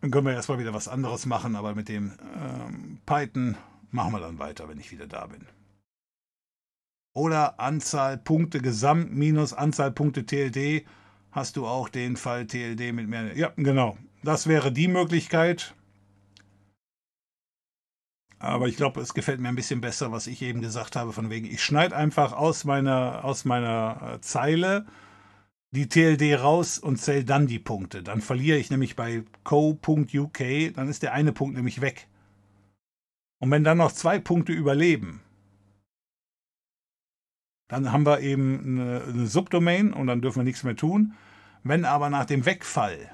können 0.00 0.26
wir 0.26 0.34
erstmal 0.34 0.58
wieder 0.58 0.74
was 0.74 0.86
anderes 0.86 1.24
machen, 1.24 1.56
aber 1.56 1.74
mit 1.74 1.88
dem 1.88 2.12
ähm, 2.36 2.98
Python 3.06 3.56
machen 3.90 4.12
wir 4.12 4.20
dann 4.20 4.38
weiter, 4.38 4.68
wenn 4.68 4.78
ich 4.78 4.92
wieder 4.92 5.06
da 5.06 5.26
bin. 5.26 5.46
Oder 7.14 7.58
Anzahl 7.60 8.18
Punkte 8.18 8.60
Gesamt 8.60 9.14
minus 9.14 9.54
Anzahl 9.54 9.92
Punkte 9.92 10.26
TLD. 10.26 10.84
Hast 11.30 11.56
du 11.56 11.66
auch 11.66 11.88
den 11.88 12.16
Fall 12.16 12.46
TLD 12.46 12.92
mit 12.92 13.08
mehr? 13.08 13.36
Ja, 13.36 13.52
genau. 13.56 13.96
Das 14.22 14.46
wäre 14.46 14.72
die 14.72 14.88
Möglichkeit. 14.88 15.74
Aber 18.38 18.68
ich 18.68 18.76
glaube, 18.76 19.00
es 19.00 19.14
gefällt 19.14 19.40
mir 19.40 19.48
ein 19.48 19.56
bisschen 19.56 19.80
besser, 19.80 20.12
was 20.12 20.26
ich 20.26 20.42
eben 20.42 20.60
gesagt 20.60 20.96
habe, 20.96 21.12
von 21.12 21.30
wegen, 21.30 21.46
ich 21.46 21.62
schneide 21.62 21.96
einfach 21.96 22.32
aus 22.32 22.64
meiner, 22.64 23.24
aus 23.24 23.44
meiner 23.44 24.14
äh, 24.14 24.20
Zeile 24.20 24.86
die 25.70 25.88
TLD 25.88 26.40
raus 26.40 26.78
und 26.78 26.98
zähle 26.98 27.24
dann 27.24 27.46
die 27.46 27.58
Punkte. 27.58 28.02
Dann 28.02 28.20
verliere 28.20 28.58
ich 28.58 28.70
nämlich 28.70 28.94
bei 28.94 29.24
co.uk, 29.42 30.38
dann 30.74 30.88
ist 30.88 31.02
der 31.02 31.12
eine 31.12 31.32
Punkt 31.32 31.56
nämlich 31.56 31.80
weg. 31.80 32.06
Und 33.40 33.50
wenn 33.50 33.64
dann 33.64 33.78
noch 33.78 33.92
zwei 33.92 34.18
Punkte 34.20 34.52
überleben, 34.52 35.20
dann 37.68 37.90
haben 37.90 38.06
wir 38.06 38.20
eben 38.20 38.78
eine, 38.78 39.02
eine 39.02 39.26
Subdomain 39.26 39.92
und 39.92 40.06
dann 40.06 40.20
dürfen 40.20 40.40
wir 40.40 40.44
nichts 40.44 40.62
mehr 40.62 40.76
tun. 40.76 41.14
Wenn 41.64 41.84
aber 41.84 42.08
nach 42.08 42.26
dem 42.26 42.46
Wegfall 42.46 43.10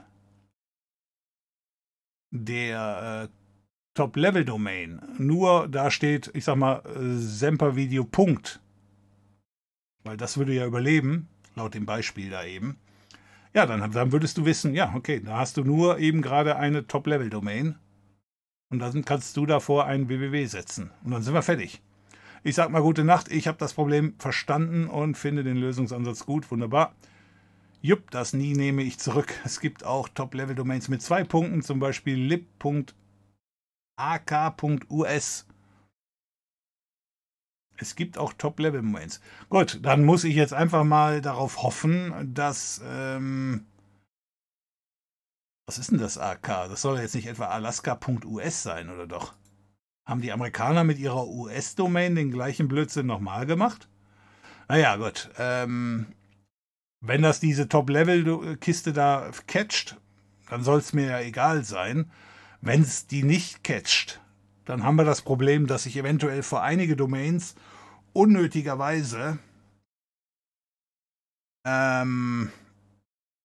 der 2.30 3.30
äh, 3.30 3.39
Top-Level-Domain. 4.00 5.02
Nur 5.18 5.68
da 5.68 5.90
steht, 5.90 6.30
ich 6.32 6.44
sag 6.44 6.56
mal, 6.56 6.76
äh, 6.86 7.18
Semper-Video 7.18 8.02
Punkt, 8.04 8.58
weil 10.04 10.16
das 10.16 10.38
würde 10.38 10.54
ja 10.54 10.64
überleben, 10.64 11.28
laut 11.54 11.74
dem 11.74 11.84
Beispiel 11.84 12.30
da 12.30 12.42
eben, 12.46 12.78
ja, 13.52 13.66
dann, 13.66 13.92
dann 13.92 14.10
würdest 14.10 14.38
du 14.38 14.46
wissen, 14.46 14.72
ja, 14.72 14.94
okay, 14.94 15.20
da 15.20 15.36
hast 15.36 15.58
du 15.58 15.64
nur 15.64 15.98
eben 15.98 16.22
gerade 16.22 16.56
eine 16.56 16.86
Top-Level-Domain. 16.86 17.76
Und 18.70 18.78
dann 18.78 19.04
kannst 19.04 19.36
du 19.36 19.44
davor 19.44 19.84
ein 19.84 20.08
www 20.08 20.46
setzen. 20.46 20.92
Und 21.04 21.10
dann 21.10 21.22
sind 21.22 21.34
wir 21.34 21.42
fertig. 21.42 21.82
Ich 22.42 22.54
sag 22.54 22.70
mal 22.70 22.80
gute 22.80 23.04
Nacht, 23.04 23.30
ich 23.30 23.48
habe 23.48 23.58
das 23.58 23.74
Problem 23.74 24.14
verstanden 24.16 24.86
und 24.86 25.18
finde 25.18 25.44
den 25.44 25.58
Lösungsansatz 25.58 26.24
gut, 26.24 26.50
wunderbar. 26.50 26.94
Jupp, 27.82 28.10
das 28.10 28.32
nie 28.32 28.54
nehme 28.54 28.82
ich 28.82 28.98
zurück. 28.98 29.34
Es 29.44 29.60
gibt 29.60 29.84
auch 29.84 30.08
Top-Level-Domains 30.08 30.88
mit 30.88 31.02
zwei 31.02 31.22
Punkten, 31.22 31.60
zum 31.60 31.80
Beispiel 31.80 32.16
lib.ak.us. 34.00 35.46
Es 37.76 37.96
gibt 37.96 38.18
auch 38.18 38.34
Top-Level-Domains. 38.34 39.20
Gut, 39.48 39.78
dann 39.82 40.04
muss 40.04 40.24
ich 40.24 40.34
jetzt 40.34 40.52
einfach 40.52 40.84
mal 40.84 41.20
darauf 41.20 41.62
hoffen, 41.62 42.34
dass. 42.34 42.80
Ähm, 42.84 43.66
was 45.66 45.78
ist 45.78 45.90
denn 45.92 45.98
das 45.98 46.18
AK? 46.18 46.68
Das 46.68 46.82
soll 46.82 46.98
jetzt 46.98 47.14
nicht 47.14 47.26
etwa 47.26 47.46
alaska.us 47.46 48.62
sein, 48.62 48.90
oder 48.90 49.06
doch? 49.06 49.34
Haben 50.04 50.20
die 50.20 50.32
Amerikaner 50.32 50.84
mit 50.84 50.98
ihrer 50.98 51.26
US-Domain 51.26 52.16
den 52.16 52.32
gleichen 52.32 52.68
Blödsinn 52.68 53.06
nochmal 53.06 53.46
gemacht? 53.46 53.88
Naja, 54.68 54.96
gut. 54.96 55.30
Ähm, 55.38 56.06
wenn 57.00 57.22
das 57.22 57.40
diese 57.40 57.68
Top-Level-Kiste 57.68 58.92
da 58.92 59.30
catcht, 59.46 59.96
dann 60.48 60.64
soll 60.64 60.80
es 60.80 60.92
mir 60.92 61.06
ja 61.06 61.20
egal 61.20 61.64
sein. 61.64 62.10
Wenn 62.60 62.82
es 62.82 63.06
die 63.06 63.22
nicht 63.22 63.64
catcht, 63.64 64.20
dann 64.64 64.84
haben 64.84 64.96
wir 64.96 65.04
das 65.04 65.22
Problem, 65.22 65.66
dass 65.66 65.84
sich 65.84 65.96
eventuell 65.96 66.42
vor 66.42 66.62
einige 66.62 66.96
Domains 66.96 67.54
unnötigerweise 68.12 69.38
ähm, 71.64 72.50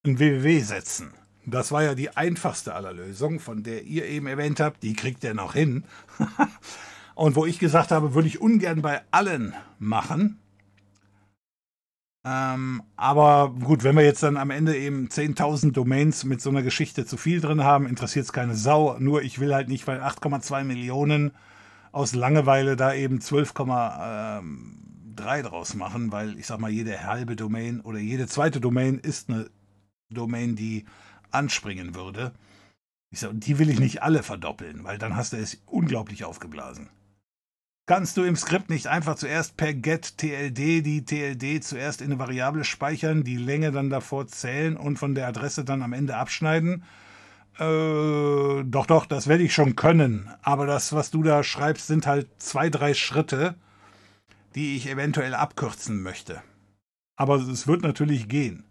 ein 0.05 0.19
www 0.19 0.59
setzen. 0.59 1.13
Das 1.45 1.71
war 1.71 1.83
ja 1.83 1.95
die 1.95 2.15
einfachste 2.15 2.73
aller 2.73 2.91
Lösungen, 2.91 3.39
von 3.39 3.63
der 3.63 3.83
ihr 3.83 4.05
eben 4.05 4.27
erwähnt 4.27 4.59
habt, 4.59 4.83
die 4.83 4.93
kriegt 4.93 5.23
ihr 5.23 5.33
noch 5.33 5.53
hin. 5.53 5.83
Und 7.15 7.35
wo 7.35 7.45
ich 7.45 7.59
gesagt 7.59 7.91
habe, 7.91 8.13
würde 8.13 8.27
ich 8.27 8.41
ungern 8.41 8.81
bei 8.81 9.01
allen 9.11 9.53
machen. 9.79 10.39
Ähm, 12.27 12.81
aber 12.95 13.53
gut, 13.53 13.83
wenn 13.83 13.95
wir 13.95 14.03
jetzt 14.03 14.23
dann 14.23 14.37
am 14.37 14.49
Ende 14.49 14.75
eben 14.75 15.09
10.000 15.09 15.73
Domains 15.73 16.23
mit 16.23 16.41
so 16.41 16.49
einer 16.49 16.63
Geschichte 16.63 17.05
zu 17.05 17.17
viel 17.17 17.39
drin 17.39 17.63
haben, 17.63 17.85
interessiert 17.85 18.25
es 18.25 18.33
keine 18.33 18.55
Sau. 18.55 18.97
Nur 18.97 19.21
ich 19.21 19.39
will 19.39 19.53
halt 19.53 19.69
nicht, 19.69 19.85
weil 19.85 20.01
8,2 20.01 20.63
Millionen 20.63 21.33
aus 21.91 22.15
Langeweile 22.15 22.75
da 22.75 22.95
eben 22.95 23.19
12,3 23.19 24.39
ähm, 24.39 25.43
draus 25.43 25.75
machen, 25.75 26.11
weil 26.11 26.39
ich 26.39 26.47
sag 26.47 26.59
mal, 26.59 26.71
jede 26.71 27.05
halbe 27.05 27.35
Domain 27.35 27.79
oder 27.81 27.99
jede 27.99 28.25
zweite 28.25 28.59
Domain 28.59 28.97
ist 28.97 29.29
eine 29.29 29.51
Domain, 30.09 30.55
die 30.55 30.85
anspringen 31.29 31.93
würde. 31.93 32.33
Ich 33.11 33.19
sage, 33.19 33.35
die 33.35 33.59
will 33.59 33.69
ich 33.69 33.79
nicht 33.79 34.01
alle 34.01 34.23
verdoppeln, 34.23 34.83
weil 34.83 34.97
dann 34.97 35.15
hast 35.15 35.33
du 35.33 35.37
es 35.37 35.61
unglaublich 35.67 36.25
aufgeblasen. 36.25 36.89
Kannst 37.87 38.17
du 38.17 38.23
im 38.23 38.35
Skript 38.35 38.69
nicht 38.69 38.87
einfach 38.87 39.15
zuerst 39.15 39.57
per 39.57 39.73
get 39.73 40.17
tld 40.17 40.57
die 40.57 41.05
tld 41.05 41.63
zuerst 41.63 42.01
in 42.01 42.07
eine 42.07 42.19
Variable 42.19 42.63
speichern, 42.63 43.23
die 43.23 43.37
Länge 43.37 43.71
dann 43.71 43.89
davor 43.91 44.27
zählen 44.27 44.75
und 44.77 44.97
von 44.97 45.13
der 45.15 45.27
Adresse 45.27 45.63
dann 45.63 45.83
am 45.83 45.93
Ende 45.93 46.15
abschneiden? 46.17 46.83
Äh, 47.59 48.63
doch, 48.65 48.85
doch, 48.87 49.05
das 49.05 49.27
werde 49.27 49.43
ich 49.43 49.53
schon 49.53 49.75
können. 49.75 50.29
Aber 50.41 50.65
das, 50.65 50.93
was 50.93 51.11
du 51.11 51.23
da 51.23 51.43
schreibst, 51.43 51.87
sind 51.87 52.07
halt 52.07 52.27
zwei, 52.41 52.69
drei 52.69 52.93
Schritte. 52.93 53.55
die 54.55 54.75
ich 54.77 54.87
eventuell 54.87 55.35
abkürzen 55.35 56.01
möchte. 56.01 56.41
Aber 57.17 57.35
es 57.35 57.67
wird 57.67 57.83
natürlich 57.83 58.27
gehen. 58.29 58.63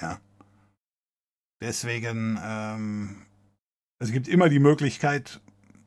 Ja. 0.00 0.20
Deswegen, 1.60 2.38
ähm, 2.42 3.26
es 4.02 4.12
gibt 4.12 4.28
immer 4.28 4.48
die 4.48 4.58
Möglichkeit, 4.58 5.40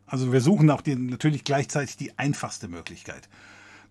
also 0.06 0.32
wir 0.32 0.42
suchen 0.42 0.70
auch 0.70 0.82
die, 0.82 0.96
natürlich 0.96 1.44
gleichzeitig 1.44 1.98
die 1.98 2.18
einfachste 2.18 2.68
Möglichkeit. 2.68 3.28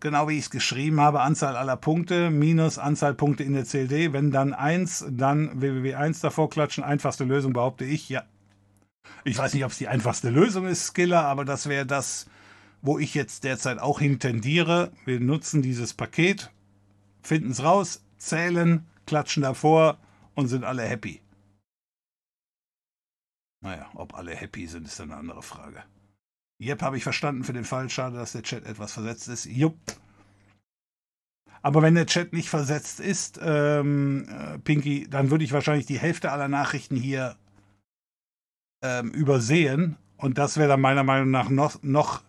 Genau 0.01 0.29
wie 0.29 0.39
ich 0.39 0.45
es 0.45 0.51
geschrieben 0.51 1.01
habe, 1.01 1.21
Anzahl 1.21 1.57
aller 1.57 1.77
Punkte 1.77 2.31
minus 2.31 2.79
Anzahl 2.79 3.15
Punkte 3.15 3.43
in 3.43 3.55
der 3.55 3.65
CLD. 3.65 4.13
Wenn 4.13 4.31
dann 4.31 4.53
1, 4.53 5.07
dann 5.11 5.61
www1 5.61 6.21
davor 6.21 6.51
klatschen. 6.51 6.85
Einfachste 6.85 7.25
Lösung 7.25 7.53
behaupte 7.53 7.85
ich, 7.85 8.09
ja. 8.09 8.25
Ich 9.25 9.39
weiß 9.39 9.55
nicht, 9.55 9.65
ob 9.65 9.71
es 9.71 9.79
die 9.79 9.89
einfachste 9.89 10.31
Lösung 10.31 10.67
ist, 10.67 10.93
Skiller, 10.93 11.25
aber 11.25 11.45
das 11.45 11.69
wäre 11.69 11.87
das, 11.87 12.27
wo 12.83 12.99
ich 12.99 13.15
jetzt 13.15 13.45
derzeit 13.45 13.79
auch 13.79 13.99
hintendiere. 13.99 14.93
Wir 15.05 15.21
nutzen 15.21 15.63
dieses 15.63 15.95
Paket, 15.95 16.51
finden 17.23 17.51
es 17.51 17.63
raus, 17.63 18.03
zählen, 18.19 18.87
klatschen 19.07 19.43
davor 19.43 19.99
und 20.35 20.49
sind 20.49 20.65
alle 20.65 20.83
happy. 20.83 21.24
Naja, 23.65 23.87
ob 23.95 24.15
alle 24.15 24.37
happy 24.37 24.67
sind, 24.67 24.87
ist 24.87 25.01
eine 25.01 25.17
andere 25.17 25.43
Frage. 25.43 25.83
Jep, 26.59 26.83
habe 26.83 26.99
ich 26.99 27.03
verstanden 27.03 27.45
für 27.45 27.55
den 27.55 27.65
Fall. 27.65 27.89
Schade, 27.89 28.17
dass 28.17 28.33
der 28.33 28.43
Chat 28.43 28.67
etwas 28.67 28.93
versetzt 28.93 29.27
ist. 29.29 29.47
Jupp. 29.47 29.79
Aber 31.63 31.81
wenn 31.81 31.95
der 31.95 32.05
Chat 32.05 32.35
nicht 32.35 32.51
versetzt 32.51 33.01
ist, 33.01 33.41
ähm, 33.43 34.29
äh, 34.29 34.59
Pinky, 34.59 35.09
dann 35.09 35.31
würde 35.31 35.45
ich 35.45 35.53
wahrscheinlich 35.53 35.87
die 35.87 35.99
Hälfte 35.99 36.31
aller 36.31 36.47
Nachrichten 36.47 36.95
hier 36.95 37.37
ähm, 38.83 39.11
übersehen. 39.13 39.97
Und 40.19 40.37
das 40.37 40.59
wäre 40.59 40.69
dann 40.69 40.83
meiner 40.83 41.03
Meinung 41.03 41.31
nach 41.31 41.49
noch, 41.49 41.83
noch 41.83 42.23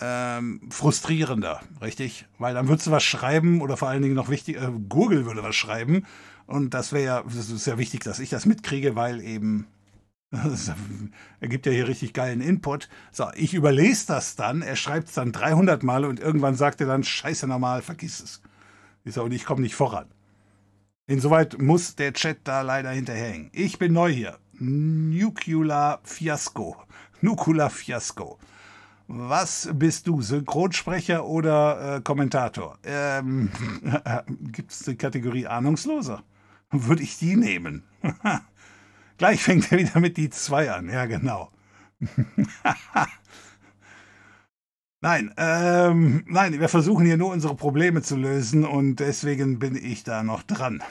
ähm, 0.00 0.60
frustrierender, 0.70 1.60
richtig? 1.82 2.26
Weil 2.38 2.54
dann 2.54 2.68
würdest 2.68 2.86
du 2.86 2.92
was 2.92 3.02
schreiben 3.02 3.60
oder 3.60 3.76
vor 3.76 3.88
allen 3.88 4.02
Dingen 4.02 4.14
noch 4.14 4.28
wichtig, 4.28 4.58
äh, 4.58 4.70
Google 4.88 5.26
würde 5.26 5.42
was 5.42 5.56
schreiben. 5.56 6.06
Und 6.46 6.72
das 6.72 6.92
wäre 6.92 7.04
ja, 7.04 7.22
das 7.24 7.50
ist 7.50 7.66
ja 7.66 7.78
wichtig, 7.78 8.04
dass 8.04 8.20
ich 8.20 8.30
das 8.30 8.46
mitkriege, 8.46 8.94
weil 8.94 9.20
eben 9.20 9.66
er 11.40 11.48
gibt 11.48 11.66
ja 11.66 11.72
hier 11.72 11.88
richtig 11.88 12.12
geilen 12.12 12.40
Input. 12.40 12.88
So, 13.12 13.26
ich 13.34 13.54
überlese 13.54 14.06
das 14.08 14.36
dann, 14.36 14.62
er 14.62 14.76
schreibt 14.76 15.08
es 15.08 15.14
dann 15.14 15.32
300 15.32 15.82
Mal 15.82 16.04
und 16.04 16.20
irgendwann 16.20 16.54
sagt 16.54 16.80
er 16.80 16.86
dann, 16.86 17.04
scheiße 17.04 17.46
normal, 17.46 17.82
vergiss 17.82 18.20
es. 18.20 18.42
Ich 19.04 19.14
sage, 19.14 19.26
und 19.26 19.32
ich 19.32 19.44
komme 19.44 19.62
nicht 19.62 19.74
voran. 19.74 20.06
Insoweit 21.06 21.60
muss 21.60 21.96
der 21.96 22.14
Chat 22.14 22.38
da 22.44 22.62
leider 22.62 22.90
hinterherhängen. 22.90 23.50
Ich 23.52 23.78
bin 23.78 23.92
neu 23.92 24.10
hier. 24.10 24.38
Nuclear 24.58 26.00
Fiasco. 26.02 26.76
Nuclear 27.20 27.68
Fiasco. 27.68 28.38
Was 29.06 29.68
bist 29.74 30.06
du? 30.06 30.22
Synchronsprecher 30.22 31.26
oder 31.26 31.96
äh, 31.96 32.00
Kommentator? 32.00 32.78
Ähm, 32.84 33.50
Gibt 34.50 34.72
es 34.72 34.78
die 34.80 34.96
Kategorie 34.96 35.46
Ahnungsloser? 35.46 36.22
Würde 36.70 37.02
ich 37.02 37.18
die 37.18 37.36
nehmen? 37.36 37.84
Gleich 39.16 39.42
fängt 39.42 39.70
er 39.70 39.78
wieder 39.78 40.00
mit 40.00 40.16
die 40.16 40.30
2 40.30 40.72
an. 40.72 40.88
Ja, 40.88 41.06
genau. 41.06 41.50
nein, 45.00 45.32
ähm, 45.36 46.24
nein, 46.26 46.58
wir 46.58 46.68
versuchen 46.68 47.06
hier 47.06 47.16
nur 47.16 47.30
unsere 47.32 47.54
Probleme 47.54 48.02
zu 48.02 48.16
lösen 48.16 48.64
und 48.64 48.96
deswegen 48.96 49.58
bin 49.58 49.76
ich 49.76 50.02
da 50.04 50.22
noch 50.22 50.42
dran. 50.42 50.82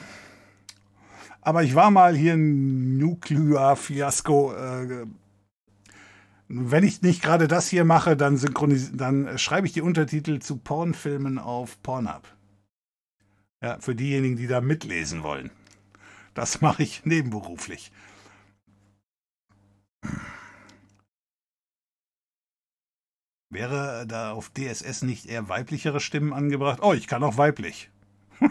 Aber 1.41 1.63
ich 1.63 1.75
war 1.75 1.91
mal 1.91 2.15
hier 2.15 2.33
ein 2.33 2.97
Nuclear 2.97 3.75
Fiasco. 3.75 4.53
Äh, 4.53 5.05
wenn 6.47 6.83
ich 6.83 7.01
nicht 7.01 7.21
gerade 7.21 7.47
das 7.47 7.67
hier 7.67 7.83
mache, 7.83 8.15
dann, 8.15 8.39
dann 8.93 9.37
schreibe 9.37 9.67
ich 9.67 9.73
die 9.73 9.81
Untertitel 9.81 10.39
zu 10.39 10.57
Pornfilmen 10.57 11.39
auf 11.39 11.81
Pornhub. 11.83 12.23
Ja, 13.61 13.77
für 13.79 13.95
diejenigen, 13.95 14.37
die 14.37 14.47
da 14.47 14.61
mitlesen 14.61 15.23
wollen. 15.23 15.51
Das 16.33 16.61
mache 16.61 16.83
ich 16.83 17.05
nebenberuflich. 17.05 17.91
Wäre 23.53 24.07
da 24.07 24.31
auf 24.31 24.49
DSS 24.49 25.03
nicht 25.03 25.27
eher 25.27 25.47
weiblichere 25.47 25.99
Stimmen 25.99 26.33
angebracht? 26.33 26.79
Oh, 26.81 26.93
ich 26.93 27.07
kann 27.07 27.23
auch 27.23 27.37
weiblich. 27.37 27.91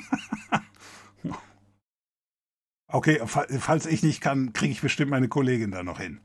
okay, 2.87 3.21
falls 3.27 3.87
ich 3.87 4.05
nicht 4.05 4.21
kann, 4.21 4.53
kriege 4.53 4.73
ich 4.73 4.81
bestimmt 4.81 5.11
meine 5.11 5.27
Kollegin 5.29 5.73
da 5.73 5.83
noch 5.83 5.99
hin. 5.99 6.21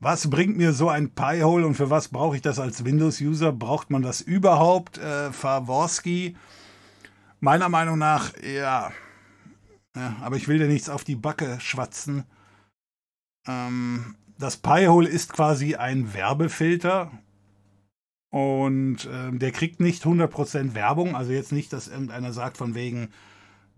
Was 0.00 0.28
bringt 0.30 0.56
mir 0.56 0.72
so 0.72 0.88
ein 0.88 1.10
Pi-Hole 1.14 1.66
und 1.66 1.74
für 1.74 1.90
was 1.90 2.08
brauche 2.08 2.36
ich 2.36 2.42
das 2.42 2.58
als 2.58 2.84
Windows-User? 2.84 3.52
Braucht 3.52 3.90
man 3.90 4.00
das 4.00 4.22
überhaupt? 4.22 4.98
Äh, 4.98 5.30
Faworski? 5.30 6.36
Meiner 7.40 7.68
Meinung 7.68 7.98
nach, 7.98 8.32
ja. 8.42 8.92
ja. 9.94 10.16
Aber 10.22 10.36
ich 10.36 10.48
will 10.48 10.58
dir 10.58 10.68
nichts 10.68 10.88
auf 10.88 11.04
die 11.04 11.16
Backe 11.16 11.60
schwatzen. 11.60 12.24
Ähm, 13.46 14.16
das 14.38 14.56
Pi-Hole 14.56 15.08
ist 15.08 15.32
quasi 15.32 15.74
ein 15.76 16.14
Werbefilter 16.14 17.10
und 18.30 19.04
äh, 19.04 19.30
der 19.32 19.52
kriegt 19.52 19.80
nicht 19.80 20.04
100% 20.04 20.74
Werbung. 20.74 21.14
Also 21.14 21.32
jetzt 21.32 21.52
nicht, 21.52 21.72
dass 21.72 21.88
irgendeiner 21.88 22.32
sagt 22.32 22.56
von 22.56 22.74
wegen, 22.74 23.10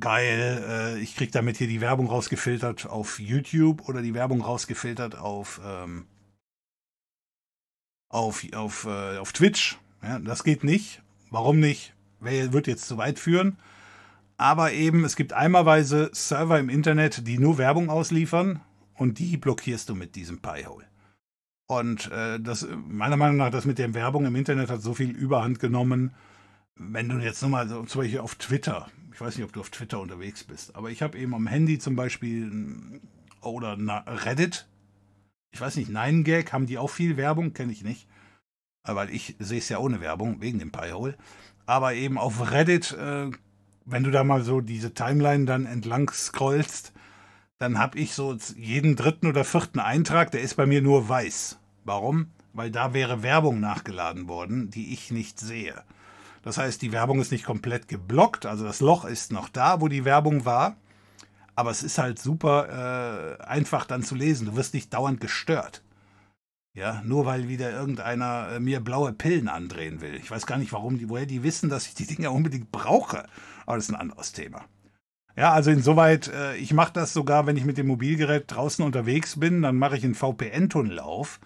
geil, 0.01 0.65
äh, 0.67 0.99
ich 1.01 1.15
krieg 1.15 1.33
damit 1.33 1.59
hier 1.59 1.69
die 1.69 1.81
Werbung 1.81 2.07
rausgefiltert 2.07 2.87
auf 2.87 3.19
YouTube 3.19 3.89
oder 3.89 4.03
die 4.03 4.15
Werbung 4.15 4.41
rausgefiltert 4.41 5.19
auf, 5.19 5.61
ähm, 5.65 6.07
auf, 8.09 8.47
auf, 8.55 8.87
äh, 8.87 9.19
auf 9.19 9.33
Twitch. 9.33 9.79
Ja, 10.03 10.19
das 10.19 10.45
geht 10.45 10.65
nicht. 10.65 11.03
Warum 11.31 11.61
nicht? 11.61 11.95
Wer 12.21 12.53
wird 12.53 12.67
jetzt 12.67 12.87
zu 12.87 12.97
weit 12.97 13.19
führen? 13.19 13.59
Aber 14.39 14.73
eben, 14.73 15.05
es 15.05 15.17
gibt 15.17 15.33
einmalweise 15.33 16.11
Server 16.13 16.59
im 16.59 16.69
Internet, 16.69 17.27
die 17.27 17.39
nur 17.39 17.59
Werbung 17.59 17.91
ausliefern 17.91 18.61
und 18.97 19.19
die 19.19 19.37
blockierst 19.37 19.89
du 19.89 19.95
mit 19.95 20.15
diesem 20.17 20.41
Pi-Hole. 20.41 20.87
Und 21.67 22.11
äh, 22.13 22.39
das, 22.41 22.67
meiner 22.87 23.17
Meinung 23.17 23.37
nach, 23.37 23.51
das 23.51 23.65
mit 23.65 23.79
der 23.79 23.93
Werbung 23.95 24.25
im 24.25 24.37
Internet 24.37 24.71
hat 24.71 24.83
so 24.83 24.95
viel 24.95 25.11
Überhand 25.11 25.59
genommen. 25.59 26.15
Wenn 26.77 27.09
du 27.09 27.19
jetzt 27.19 27.43
nochmal 27.43 27.69
so, 27.69 27.83
zum 27.85 28.03
Beispiel 28.03 28.21
auf 28.21 28.37
Twitter, 28.37 28.89
ich 29.13 29.21
weiß 29.21 29.37
nicht, 29.37 29.45
ob 29.45 29.53
du 29.53 29.61
auf 29.61 29.71
Twitter 29.71 29.99
unterwegs 29.99 30.45
bist, 30.45 30.77
aber 30.77 30.91
ich 30.91 31.03
habe 31.03 31.19
eben 31.19 31.35
am 31.35 31.47
Handy 31.47 31.79
zum 31.79 31.97
Beispiel 31.97 33.01
oder 33.41 33.77
Reddit, 34.07 34.69
ich 35.53 35.61
weiß 35.61 35.77
nicht, 35.77 35.89
Nine 35.89 36.23
Gag, 36.23 36.53
haben 36.53 36.67
die 36.67 36.79
auch 36.79 36.91
viel 36.91 37.17
Werbung? 37.17 37.53
Kenne 37.53 37.73
ich 37.73 37.83
nicht. 37.83 38.07
Weil 38.85 39.11
ich 39.11 39.37
sehe 39.39 39.59
es 39.59 39.69
ja 39.69 39.79
ohne 39.79 40.01
Werbung, 40.01 40.41
wegen 40.41 40.59
dem 40.59 40.71
Pi-Hole. 40.71 41.17
Aber 41.65 41.95
eben 41.95 42.19
auf 42.19 42.53
Reddit, 42.53 42.93
äh, 42.93 43.31
wenn 43.85 44.05
du 44.05 44.11
da 44.11 44.23
mal 44.23 44.43
so 44.43 44.61
diese 44.61 44.95
Timeline 44.95 45.47
dann 45.47 45.67
entlang 45.67 46.11
scrollst, 46.11 46.93
dann 47.59 47.79
habe 47.79 47.99
ich 47.99 48.15
so 48.15 48.37
jeden 48.57 48.97
dritten 48.97 49.27
oder 49.27 49.45
vierten 49.45 49.81
Eintrag, 49.81 50.31
der 50.31 50.43
ist 50.43 50.55
bei 50.55 50.67
mir 50.67 50.83
nur 50.83 51.09
weiß. 51.09 51.59
Warum? 51.85 52.29
Weil 52.53 52.71
da 52.71 52.95
wäre 52.95 53.23
Werbung 53.23 53.61
nachgeladen 53.61 54.29
worden, 54.29 54.71
die 54.71 54.93
ich 54.93 55.11
nicht 55.11 55.41
sehe. 55.41 55.83
Das 56.43 56.59
heißt, 56.59 56.81
die 56.83 56.93
Werbung 56.93 57.21
ist 57.21 57.33
nicht 57.33 57.45
komplett 57.45 57.89
geblockt, 57.89 58.47
also 58.47 58.65
das 58.65 58.81
Loch 58.81 59.05
ist 59.05 59.33
noch 59.33 59.49
da, 59.49 59.81
wo 59.81 59.89
die 59.89 60.05
Werbung 60.05 60.45
war. 60.45 60.77
Aber 61.57 61.71
es 61.71 61.83
ist 61.83 61.97
halt 61.97 62.19
super 62.19 63.39
äh, 63.41 63.43
einfach 63.43 63.87
dann 63.87 64.03
zu 64.03 64.15
lesen. 64.15 64.47
Du 64.47 64.57
wirst 64.57 64.75
nicht 64.75 64.93
dauernd 64.93 65.21
gestört. 65.21 65.83
Ja, 66.75 67.01
nur 67.07 67.25
weil 67.25 67.49
wieder 67.49 67.71
irgendeiner 67.73 68.51
äh, 68.53 68.61
mir 68.61 68.81
blaue 68.81 69.15
Pillen 69.15 69.49
andrehen 69.49 70.03
will. 70.03 70.15
Ich 70.17 70.31
weiß 70.31 70.45
gar 70.45 70.59
nicht, 70.59 70.75
warum 70.75 70.99
die, 70.99 71.09
woher 71.09 71.25
die 71.25 71.43
wissen, 71.43 71.71
dass 71.71 71.87
ich 71.87 71.95
die 71.95 72.07
Dinger 72.07 72.31
unbedingt 72.31 72.71
brauche. 72.71 73.27
Aber 73.65 73.77
das 73.77 73.87
ist 73.87 73.95
ein 73.95 74.01
anderes 74.01 74.33
Thema. 74.33 74.67
Ja, 75.37 75.53
also 75.53 75.71
insoweit, 75.71 76.29
äh, 76.29 76.57
ich 76.57 76.73
mache 76.73 76.95
das 76.95 77.13
sogar, 77.13 77.47
wenn 77.47 77.59
ich 77.59 77.67
mit 77.67 77.77
dem 77.77 77.89
Mobilgerät 77.89 78.45
draußen 78.47 78.83
unterwegs 78.83 79.39
bin, 79.39 79.61
dann 79.61 79.77
mache 79.77 79.99
ich 79.99 80.05
einen 80.05 80.15
VPN-Tunnel 80.15 80.99
auf, 80.99 81.41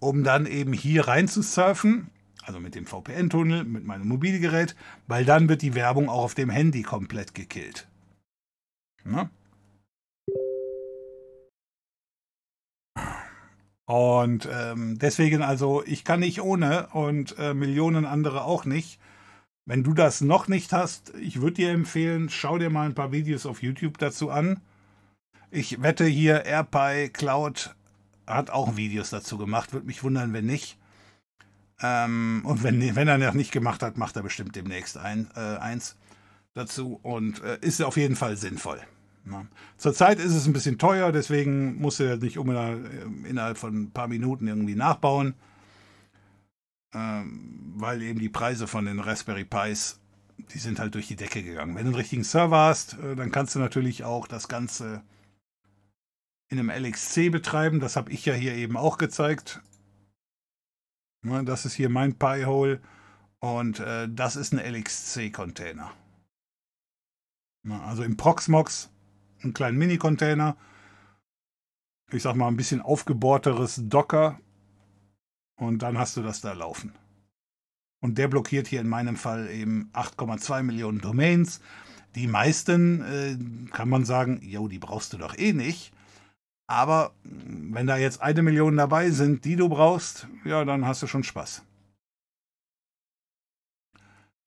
um 0.00 0.24
dann 0.24 0.46
eben 0.46 0.72
hier 0.72 1.08
rein 1.08 1.28
zu 1.28 1.42
surfen, 1.42 2.08
also 2.42 2.58
mit 2.58 2.74
dem 2.74 2.86
VPN-Tunnel, 2.86 3.64
mit 3.64 3.84
meinem 3.84 4.08
Mobilgerät, 4.08 4.74
weil 5.08 5.26
dann 5.26 5.50
wird 5.50 5.60
die 5.60 5.74
Werbung 5.74 6.08
auch 6.08 6.24
auf 6.24 6.34
dem 6.34 6.48
Handy 6.48 6.82
komplett 6.82 7.34
gekillt. 7.34 7.86
Na? 9.04 9.28
Und 13.84 14.48
ähm, 14.50 14.98
deswegen 14.98 15.42
also, 15.42 15.82
ich 15.84 16.04
kann 16.04 16.20
nicht 16.20 16.40
ohne 16.40 16.88
und 16.92 17.38
äh, 17.38 17.52
Millionen 17.52 18.06
andere 18.06 18.44
auch 18.44 18.64
nicht. 18.64 18.98
Wenn 19.68 19.84
du 19.84 19.92
das 19.92 20.22
noch 20.22 20.48
nicht 20.48 20.72
hast, 20.72 21.12
ich 21.20 21.42
würde 21.42 21.56
dir 21.56 21.72
empfehlen, 21.72 22.30
schau 22.30 22.56
dir 22.56 22.70
mal 22.70 22.86
ein 22.86 22.94
paar 22.94 23.12
Videos 23.12 23.44
auf 23.44 23.62
YouTube 23.62 23.98
dazu 23.98 24.30
an. 24.30 24.62
Ich 25.50 25.82
wette 25.82 26.06
hier, 26.06 26.46
AirPi 26.46 27.10
Cloud 27.10 27.76
hat 28.26 28.48
auch 28.48 28.76
Videos 28.76 29.10
dazu 29.10 29.36
gemacht. 29.36 29.74
Würde 29.74 29.86
mich 29.86 30.02
wundern, 30.02 30.32
wenn 30.32 30.46
nicht. 30.46 30.78
Ähm, 31.82 32.40
und 32.46 32.62
wenn, 32.62 32.96
wenn 32.96 33.08
er 33.08 33.18
noch 33.18 33.34
nicht 33.34 33.52
gemacht 33.52 33.82
hat, 33.82 33.98
macht 33.98 34.16
er 34.16 34.22
bestimmt 34.22 34.56
demnächst 34.56 34.96
ein, 34.96 35.28
äh, 35.36 35.58
eins 35.58 35.96
dazu. 36.54 36.98
Und 37.02 37.42
äh, 37.42 37.58
ist 37.60 37.82
auf 37.82 37.98
jeden 37.98 38.16
Fall 38.16 38.38
sinnvoll. 38.38 38.80
Ja. 39.30 39.44
Zurzeit 39.76 40.18
ist 40.18 40.34
es 40.34 40.46
ein 40.46 40.54
bisschen 40.54 40.78
teuer, 40.78 41.12
deswegen 41.12 41.78
muss 41.78 42.00
er 42.00 42.16
nicht 42.16 42.38
unbedingt 42.38 42.86
äh, 42.86 43.28
innerhalb 43.28 43.58
von 43.58 43.82
ein 43.82 43.90
paar 43.90 44.08
Minuten 44.08 44.48
irgendwie 44.48 44.76
nachbauen. 44.76 45.34
Ähm, 46.94 47.72
weil 47.76 48.02
eben 48.02 48.18
die 48.18 48.28
Preise 48.28 48.66
von 48.66 48.84
den 48.84 49.00
Raspberry 49.00 49.44
Pis, 49.44 50.00
die 50.52 50.58
sind 50.58 50.78
halt 50.78 50.94
durch 50.94 51.08
die 51.08 51.16
Decke 51.16 51.42
gegangen. 51.42 51.74
Wenn 51.74 51.84
du 51.84 51.88
einen 51.88 51.96
richtigen 51.96 52.24
Server 52.24 52.66
hast, 52.66 52.94
äh, 52.98 53.16
dann 53.16 53.30
kannst 53.30 53.54
du 53.54 53.58
natürlich 53.58 54.04
auch 54.04 54.26
das 54.26 54.48
Ganze 54.48 55.02
in 56.48 56.58
einem 56.58 56.70
LXC 56.70 57.30
betreiben. 57.30 57.80
Das 57.80 57.96
habe 57.96 58.10
ich 58.10 58.24
ja 58.24 58.34
hier 58.34 58.54
eben 58.54 58.76
auch 58.76 58.98
gezeigt. 58.98 59.62
Das 61.22 61.66
ist 61.66 61.74
hier 61.74 61.88
mein 61.88 62.18
Pi-Hole 62.18 62.80
und 63.40 63.80
äh, 63.80 64.08
das 64.10 64.36
ist 64.36 64.52
ein 64.52 64.60
LXC-Container. 64.60 65.92
Also 67.68 68.02
im 68.02 68.16
Proxmox 68.16 68.90
einen 69.42 69.52
kleinen 69.52 69.78
Mini-Container. 69.78 70.56
Ich 72.10 72.22
sag 72.22 72.36
mal 72.36 72.48
ein 72.48 72.56
bisschen 72.56 72.80
aufgebohrteres 72.80 73.82
Docker. 73.84 74.40
Und 75.58 75.82
dann 75.82 75.98
hast 75.98 76.16
du 76.16 76.22
das 76.22 76.40
da 76.40 76.52
laufen. 76.52 76.92
Und 78.00 78.16
der 78.16 78.28
blockiert 78.28 78.68
hier 78.68 78.80
in 78.80 78.88
meinem 78.88 79.16
Fall 79.16 79.50
eben 79.50 79.90
8,2 79.92 80.62
Millionen 80.62 81.00
Domains. 81.00 81.60
Die 82.14 82.28
meisten 82.28 83.02
äh, 83.02 83.70
kann 83.72 83.88
man 83.88 84.04
sagen, 84.04 84.40
jo, 84.42 84.68
die 84.68 84.78
brauchst 84.78 85.12
du 85.12 85.18
doch 85.18 85.36
eh 85.36 85.52
nicht. 85.52 85.92
Aber 86.68 87.12
wenn 87.24 87.86
da 87.86 87.96
jetzt 87.96 88.22
eine 88.22 88.42
Million 88.42 88.76
dabei 88.76 89.10
sind, 89.10 89.44
die 89.44 89.56
du 89.56 89.68
brauchst, 89.68 90.28
ja, 90.44 90.64
dann 90.64 90.86
hast 90.86 91.02
du 91.02 91.06
schon 91.06 91.24
Spaß. 91.24 91.62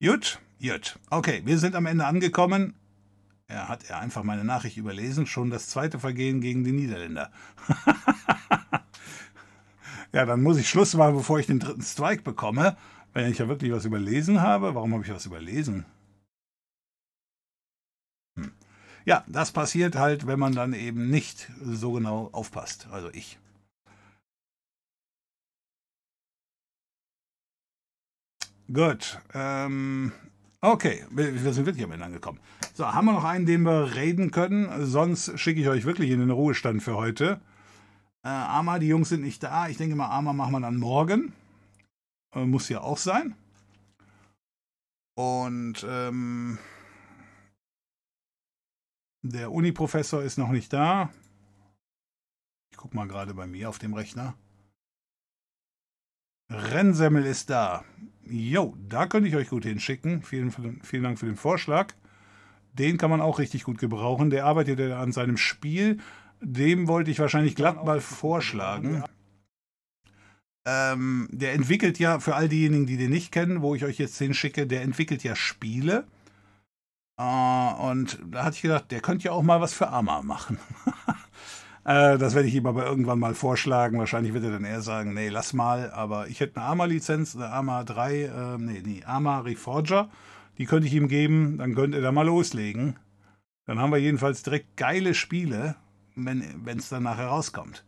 Gut, 0.01 0.39
gut. 0.61 0.99
Okay, 1.09 1.41
wir 1.45 1.57
sind 1.59 1.75
am 1.75 1.85
Ende 1.85 2.05
angekommen. 2.05 2.75
Er 3.47 3.67
hat 3.67 3.89
er 3.89 3.99
einfach 3.99 4.23
meine 4.23 4.45
Nachricht 4.45 4.77
überlesen. 4.77 5.27
Schon 5.27 5.49
das 5.49 5.67
zweite 5.67 5.99
Vergehen 5.99 6.41
gegen 6.41 6.63
die 6.63 6.71
Niederländer. 6.71 7.31
ja, 10.13 10.25
dann 10.25 10.41
muss 10.41 10.57
ich 10.57 10.69
Schluss 10.69 10.93
machen, 10.93 11.15
bevor 11.15 11.39
ich 11.39 11.47
den 11.47 11.59
dritten 11.59 11.81
Strike 11.81 12.23
bekomme. 12.23 12.77
Wenn 13.13 13.31
ich 13.31 13.39
ja 13.39 13.47
wirklich 13.47 13.71
was 13.71 13.85
überlesen 13.85 14.41
habe. 14.41 14.75
Warum 14.75 14.93
habe 14.93 15.03
ich 15.03 15.11
was 15.11 15.25
überlesen? 15.25 15.85
Hm. 18.37 18.51
Ja, 19.05 19.23
das 19.27 19.51
passiert 19.51 19.95
halt, 19.95 20.27
wenn 20.27 20.39
man 20.39 20.53
dann 20.53 20.73
eben 20.73 21.09
nicht 21.09 21.51
so 21.61 21.93
genau 21.93 22.29
aufpasst. 22.31 22.87
Also 22.91 23.09
ich. 23.11 23.39
Gut. 28.71 29.19
Ähm, 29.33 30.13
okay, 30.61 31.05
wir 31.09 31.53
sind 31.53 31.65
wirklich 31.65 31.83
am 31.83 31.91
Ende 31.91 32.05
angekommen. 32.05 32.39
So, 32.73 32.85
haben 32.85 33.05
wir 33.05 33.13
noch 33.13 33.25
einen, 33.25 33.45
den 33.45 33.63
wir 33.63 33.95
reden 33.95 34.31
können? 34.31 34.85
Sonst 34.85 35.37
schicke 35.37 35.59
ich 35.59 35.67
euch 35.67 35.83
wirklich 35.83 36.09
in 36.11 36.19
den 36.19 36.31
Ruhestand 36.31 36.81
für 36.81 36.95
heute. 36.95 37.41
Äh, 38.23 38.29
Ama, 38.29 38.79
die 38.79 38.87
Jungs 38.87 39.09
sind 39.09 39.21
nicht 39.21 39.41
da. 39.41 39.67
Ich 39.67 39.77
denke 39.77 39.95
mal, 39.95 40.09
Ama 40.09 40.33
machen 40.33 40.51
wir 40.51 40.59
dann 40.59 40.77
morgen. 40.77 41.33
Äh, 42.33 42.45
muss 42.45 42.69
ja 42.69 42.81
auch 42.81 42.97
sein. 42.97 43.35
Und 45.15 45.85
ähm, 45.87 46.57
der 49.23 49.51
Uni-Professor 49.51 50.23
ist 50.23 50.37
noch 50.37 50.49
nicht 50.49 50.71
da. 50.73 51.11
Ich 52.71 52.77
gucke 52.77 52.95
mal 52.95 53.07
gerade 53.07 53.33
bei 53.33 53.45
mir 53.47 53.69
auf 53.69 53.79
dem 53.79 53.93
Rechner. 53.93 54.35
Rennsemmel 56.49 57.25
ist 57.25 57.49
da. 57.49 57.83
Jo, 58.23 58.75
da 58.87 59.07
könnte 59.07 59.29
ich 59.29 59.35
euch 59.35 59.49
gut 59.49 59.63
hinschicken. 59.63 60.21
Vielen, 60.21 60.51
vielen 60.81 61.03
Dank 61.03 61.19
für 61.19 61.25
den 61.25 61.35
Vorschlag. 61.35 61.93
Den 62.73 62.97
kann 62.97 63.09
man 63.09 63.21
auch 63.21 63.39
richtig 63.39 63.63
gut 63.63 63.77
gebrauchen. 63.77 64.29
Der 64.29 64.45
arbeitet 64.45 64.79
ja 64.79 64.99
an 64.99 65.11
seinem 65.11 65.37
Spiel. 65.37 65.99
Dem 66.41 66.87
wollte 66.87 67.11
ich 67.11 67.19
wahrscheinlich 67.19 67.55
glatt 67.55 67.85
mal 67.85 68.01
vorschlagen. 68.01 69.03
Ähm, 70.65 71.27
der 71.31 71.53
entwickelt 71.53 71.97
ja, 71.99 72.19
für 72.19 72.35
all 72.35 72.49
diejenigen, 72.49 72.85
die 72.85 72.97
den 72.97 73.09
nicht 73.11 73.31
kennen, 73.31 73.61
wo 73.61 73.73
ich 73.73 73.83
euch 73.83 73.97
jetzt 73.97 74.17
hinschicke, 74.17 74.67
der 74.67 74.81
entwickelt 74.81 75.23
ja 75.23 75.35
Spiele. 75.35 76.05
Äh, 77.17 77.73
und 77.81 78.19
da 78.29 78.43
hatte 78.43 78.55
ich 78.55 78.61
gedacht, 78.61 78.91
der 78.91 79.01
könnte 79.01 79.25
ja 79.25 79.31
auch 79.31 79.43
mal 79.43 79.61
was 79.61 79.73
für 79.73 79.89
Arma 79.89 80.21
machen. 80.21 80.59
äh, 81.85 82.17
das 82.17 82.35
werde 82.35 82.47
ich 82.47 82.55
ihm 82.55 82.65
aber 82.65 82.85
irgendwann 82.85 83.19
mal 83.19 83.33
vorschlagen. 83.33 83.99
Wahrscheinlich 83.99 84.33
wird 84.33 84.43
er 84.43 84.51
dann 84.51 84.65
eher 84.65 84.81
sagen, 84.81 85.13
nee, 85.13 85.29
lass 85.29 85.53
mal. 85.53 85.91
Aber 85.91 86.27
ich 86.27 86.39
hätte 86.39 86.57
eine 86.57 86.65
Arma-Lizenz, 86.65 87.35
eine 87.35 87.49
Arma 87.49 87.83
3, 87.83 88.21
äh, 88.23 88.57
nee, 88.57 88.81
nee, 88.85 89.03
Arma 89.03 89.39
Reforger. 89.39 90.09
Die 90.57 90.65
könnte 90.65 90.87
ich 90.87 90.93
ihm 90.93 91.07
geben, 91.07 91.57
dann 91.57 91.75
könnte 91.75 91.97
er 91.97 92.03
da 92.03 92.11
mal 92.11 92.25
loslegen. 92.25 92.97
Dann 93.65 93.79
haben 93.79 93.91
wir 93.91 93.99
jedenfalls 93.99 94.43
direkt 94.43 94.77
geile 94.77 95.13
Spiele, 95.13 95.75
wenn 96.15 96.77
es 96.77 96.89
dann 96.89 97.03
nachher 97.03 97.27
rauskommt. 97.27 97.85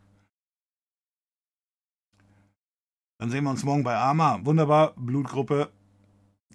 Dann 3.18 3.30
sehen 3.30 3.44
wir 3.44 3.50
uns 3.50 3.64
morgen 3.64 3.84
bei 3.84 3.94
Arma. 3.94 4.40
Wunderbar, 4.44 4.94
Blutgruppe. 4.96 5.70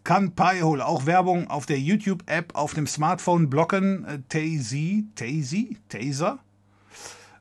Kann 0.03 0.35
Pi-Hole 0.35 0.85
auch 0.85 1.06
Werbung 1.06 1.49
auf 1.49 1.65
der 1.65 1.80
YouTube-App 1.80 2.56
auf 2.56 2.73
dem 2.73 2.88
Smartphone 2.88 3.49
blocken? 3.49 4.06
Äh, 4.06 4.22
Tazy, 4.30 5.07
Tazy, 5.15 5.77
Taser? 5.89 6.39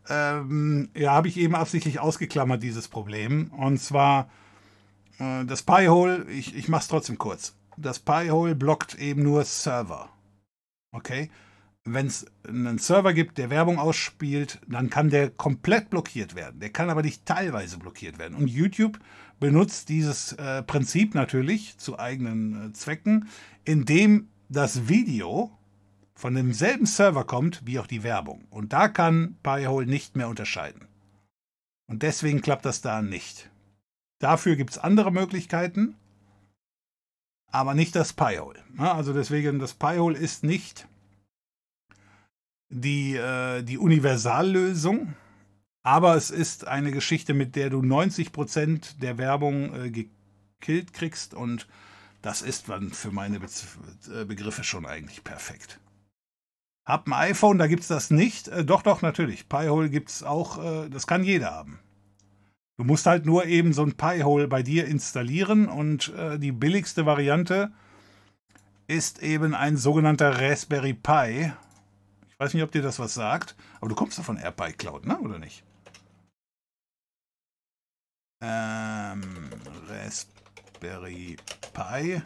Ähm, 0.09 0.89
ja, 0.95 1.13
habe 1.13 1.29
ich 1.29 1.37
eben 1.37 1.55
absichtlich 1.55 2.01
ausgeklammert, 2.01 2.63
dieses 2.63 2.89
Problem. 2.89 3.51
Und 3.53 3.79
zwar 3.79 4.31
äh, 5.19 5.45
das 5.45 5.63
Pi-Hole, 5.63 6.25
ich, 6.31 6.55
ich 6.55 6.69
mache 6.69 6.83
es 6.83 6.89
trotzdem 6.89 7.19
kurz. 7.19 7.55
Das 7.77 7.99
Pi-Hole 7.99 8.55
blockt 8.55 8.95
eben 8.95 9.23
nur 9.23 9.45
Server. 9.45 10.09
Okay? 10.93 11.31
Wenn 11.95 12.07
es 12.07 12.27
einen 12.47 12.79
Server 12.79 13.13
gibt, 13.13 13.39
der 13.39 13.51
Werbung 13.51 13.79
ausspielt, 13.79 14.61
dann 14.67 14.91
kann 14.91 15.11
der 15.11 15.31
komplett 15.31 15.91
blockiert 15.91 16.35
werden. 16.35 16.61
Der 16.61 16.71
kann 16.71 16.91
aber 16.91 17.03
nicht 17.03 17.27
teilweise 17.27 17.79
blockiert 17.79 18.19
werden. 18.19 18.37
Und 18.37 18.49
YouTube 18.49 18.99
benutzt 19.41 19.89
dieses 19.89 20.33
äh, 20.33 20.63
Prinzip 20.63 21.15
natürlich 21.15 21.79
zu 21.79 21.99
eigenen 21.99 22.71
äh, 22.71 22.73
Zwecken, 22.73 23.29
indem 23.65 24.29
das 24.49 24.89
Video 24.89 25.57
von 26.15 26.35
demselben 26.35 26.87
Server 26.87 27.25
kommt 27.25 27.65
wie 27.65 27.79
auch 27.79 27.87
die 27.87 28.03
Werbung. 28.03 28.47
Und 28.51 28.73
da 28.73 28.89
kann 28.89 29.37
Pi-Hole 29.43 29.87
nicht 29.87 30.17
mehr 30.17 30.29
unterscheiden. 30.29 30.89
Und 31.87 32.03
deswegen 32.03 32.41
klappt 32.41 32.65
das 32.65 32.81
da 32.81 33.03
nicht. 33.03 33.51
Dafür 34.19 34.57
gibt 34.57 34.71
es 34.71 34.79
andere 34.79 35.13
Möglichkeiten, 35.13 35.95
aber 37.51 37.75
nicht 37.75 37.95
das 37.95 38.13
Pi-Hole. 38.13 38.63
Also 38.79 39.13
deswegen, 39.13 39.59
das 39.59 39.75
Pi-Hole 39.75 40.19
ist 40.19 40.43
nicht 40.43 40.89
die, 42.69 43.17
äh, 43.17 43.63
die 43.63 43.79
Universallösung, 43.79 45.15
aber 45.83 46.17
es 46.17 46.31
ist 46.31 46.67
eine 46.67 46.93
Geschichte, 46.93 47.35
mit 47.35 47.57
der 47.57 47.71
du 47.71 47.81
90% 47.81 48.99
der 49.01 49.19
Werbung 49.19 49.75
äh, 49.75 49.91
gekillt 49.91 50.93
kriegst 50.93 51.35
und 51.35 51.67
das 52.23 52.43
ist 52.43 52.67
für 52.93 53.11
meine 53.11 53.41
Be 53.41 53.47
äh, 54.13 54.25
Begriffe 54.25 54.65
schon 54.65 54.87
eigentlich 54.87 55.23
perfekt. 55.23 55.79
Hab 56.85 57.07
ein 57.07 57.13
iPhone, 57.13 57.59
da 57.59 57.67
gibt 57.67 57.83
es 57.83 57.89
das 57.89 58.11
nicht. 58.11 58.49
Äh, 58.49 58.65
doch, 58.65 58.83
doch, 58.83 59.03
natürlich. 59.03 59.49
Pi-Hole 59.49 59.91
gibt 59.91 60.09
es 60.09 60.23
auch, 60.23 60.59
äh, 60.63 60.89
das 60.89 61.07
kann 61.07 61.23
jeder 61.23 61.51
haben. 61.51 61.79
Du 62.77 62.85
musst 62.85 63.07
halt 63.07 63.27
nur 63.27 63.45
eben 63.47 63.73
so 63.73 63.83
ein 63.83 63.95
Pi-Hole 63.95 64.49
bei 64.49 64.63
dir 64.63 64.87
installieren 64.87 65.69
und 65.69 66.15
äh, 66.15 66.39
die 66.39 66.53
billigste 66.53 67.07
Variante 67.07 67.73
ist 68.87 69.23
eben 69.23 69.55
ein 69.55 69.77
sogenannter 69.77 70.41
Raspberry 70.41 70.95
Pi 70.95 71.53
weiß 72.39 72.55
nicht, 72.55 72.63
ob 72.63 72.73
dir 72.73 72.83
das 72.83 72.99
was 72.99 73.15
sagt, 73.15 73.57
aber 73.81 73.89
du 73.89 73.95
kommst 73.95 74.19
doch 74.19 74.25
von 74.25 74.37
AirPi 74.37 74.73
Cloud, 74.73 75.07
ne? 75.07 75.19
Oder 75.19 75.39
nicht? 75.39 75.65
Ähm, 78.41 79.51
Raspberry 79.89 81.37
Pi. 81.73 82.23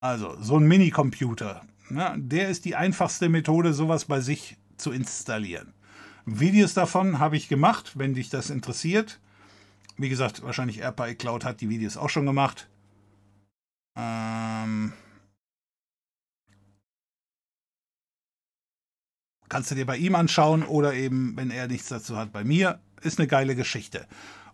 Also, 0.00 0.36
so 0.40 0.56
ein 0.56 0.66
Minicomputer. 0.66 1.62
Ne? 1.90 2.14
Der 2.16 2.48
ist 2.48 2.64
die 2.64 2.74
einfachste 2.74 3.28
Methode, 3.28 3.74
sowas 3.74 4.06
bei 4.06 4.20
sich 4.20 4.56
zu 4.78 4.90
installieren. 4.90 5.74
Videos 6.24 6.74
davon 6.74 7.18
habe 7.18 7.36
ich 7.36 7.48
gemacht, 7.48 7.98
wenn 7.98 8.14
dich 8.14 8.30
das 8.30 8.50
interessiert. 8.50 9.20
Wie 9.96 10.08
gesagt, 10.08 10.42
wahrscheinlich 10.42 10.78
AirPi 10.78 11.14
Cloud 11.16 11.44
hat 11.44 11.60
die 11.60 11.68
Videos 11.68 11.96
auch 11.96 12.08
schon 12.08 12.26
gemacht. 12.26 12.68
Ähm, 13.96 14.94
Kannst 19.52 19.70
du 19.70 19.74
dir 19.74 19.84
bei 19.84 19.98
ihm 19.98 20.14
anschauen 20.14 20.62
oder 20.62 20.94
eben, 20.94 21.36
wenn 21.36 21.50
er 21.50 21.68
nichts 21.68 21.88
dazu 21.88 22.16
hat, 22.16 22.32
bei 22.32 22.42
mir. 22.42 22.80
Ist 23.02 23.18
eine 23.18 23.28
geile 23.28 23.54
Geschichte. 23.54 24.06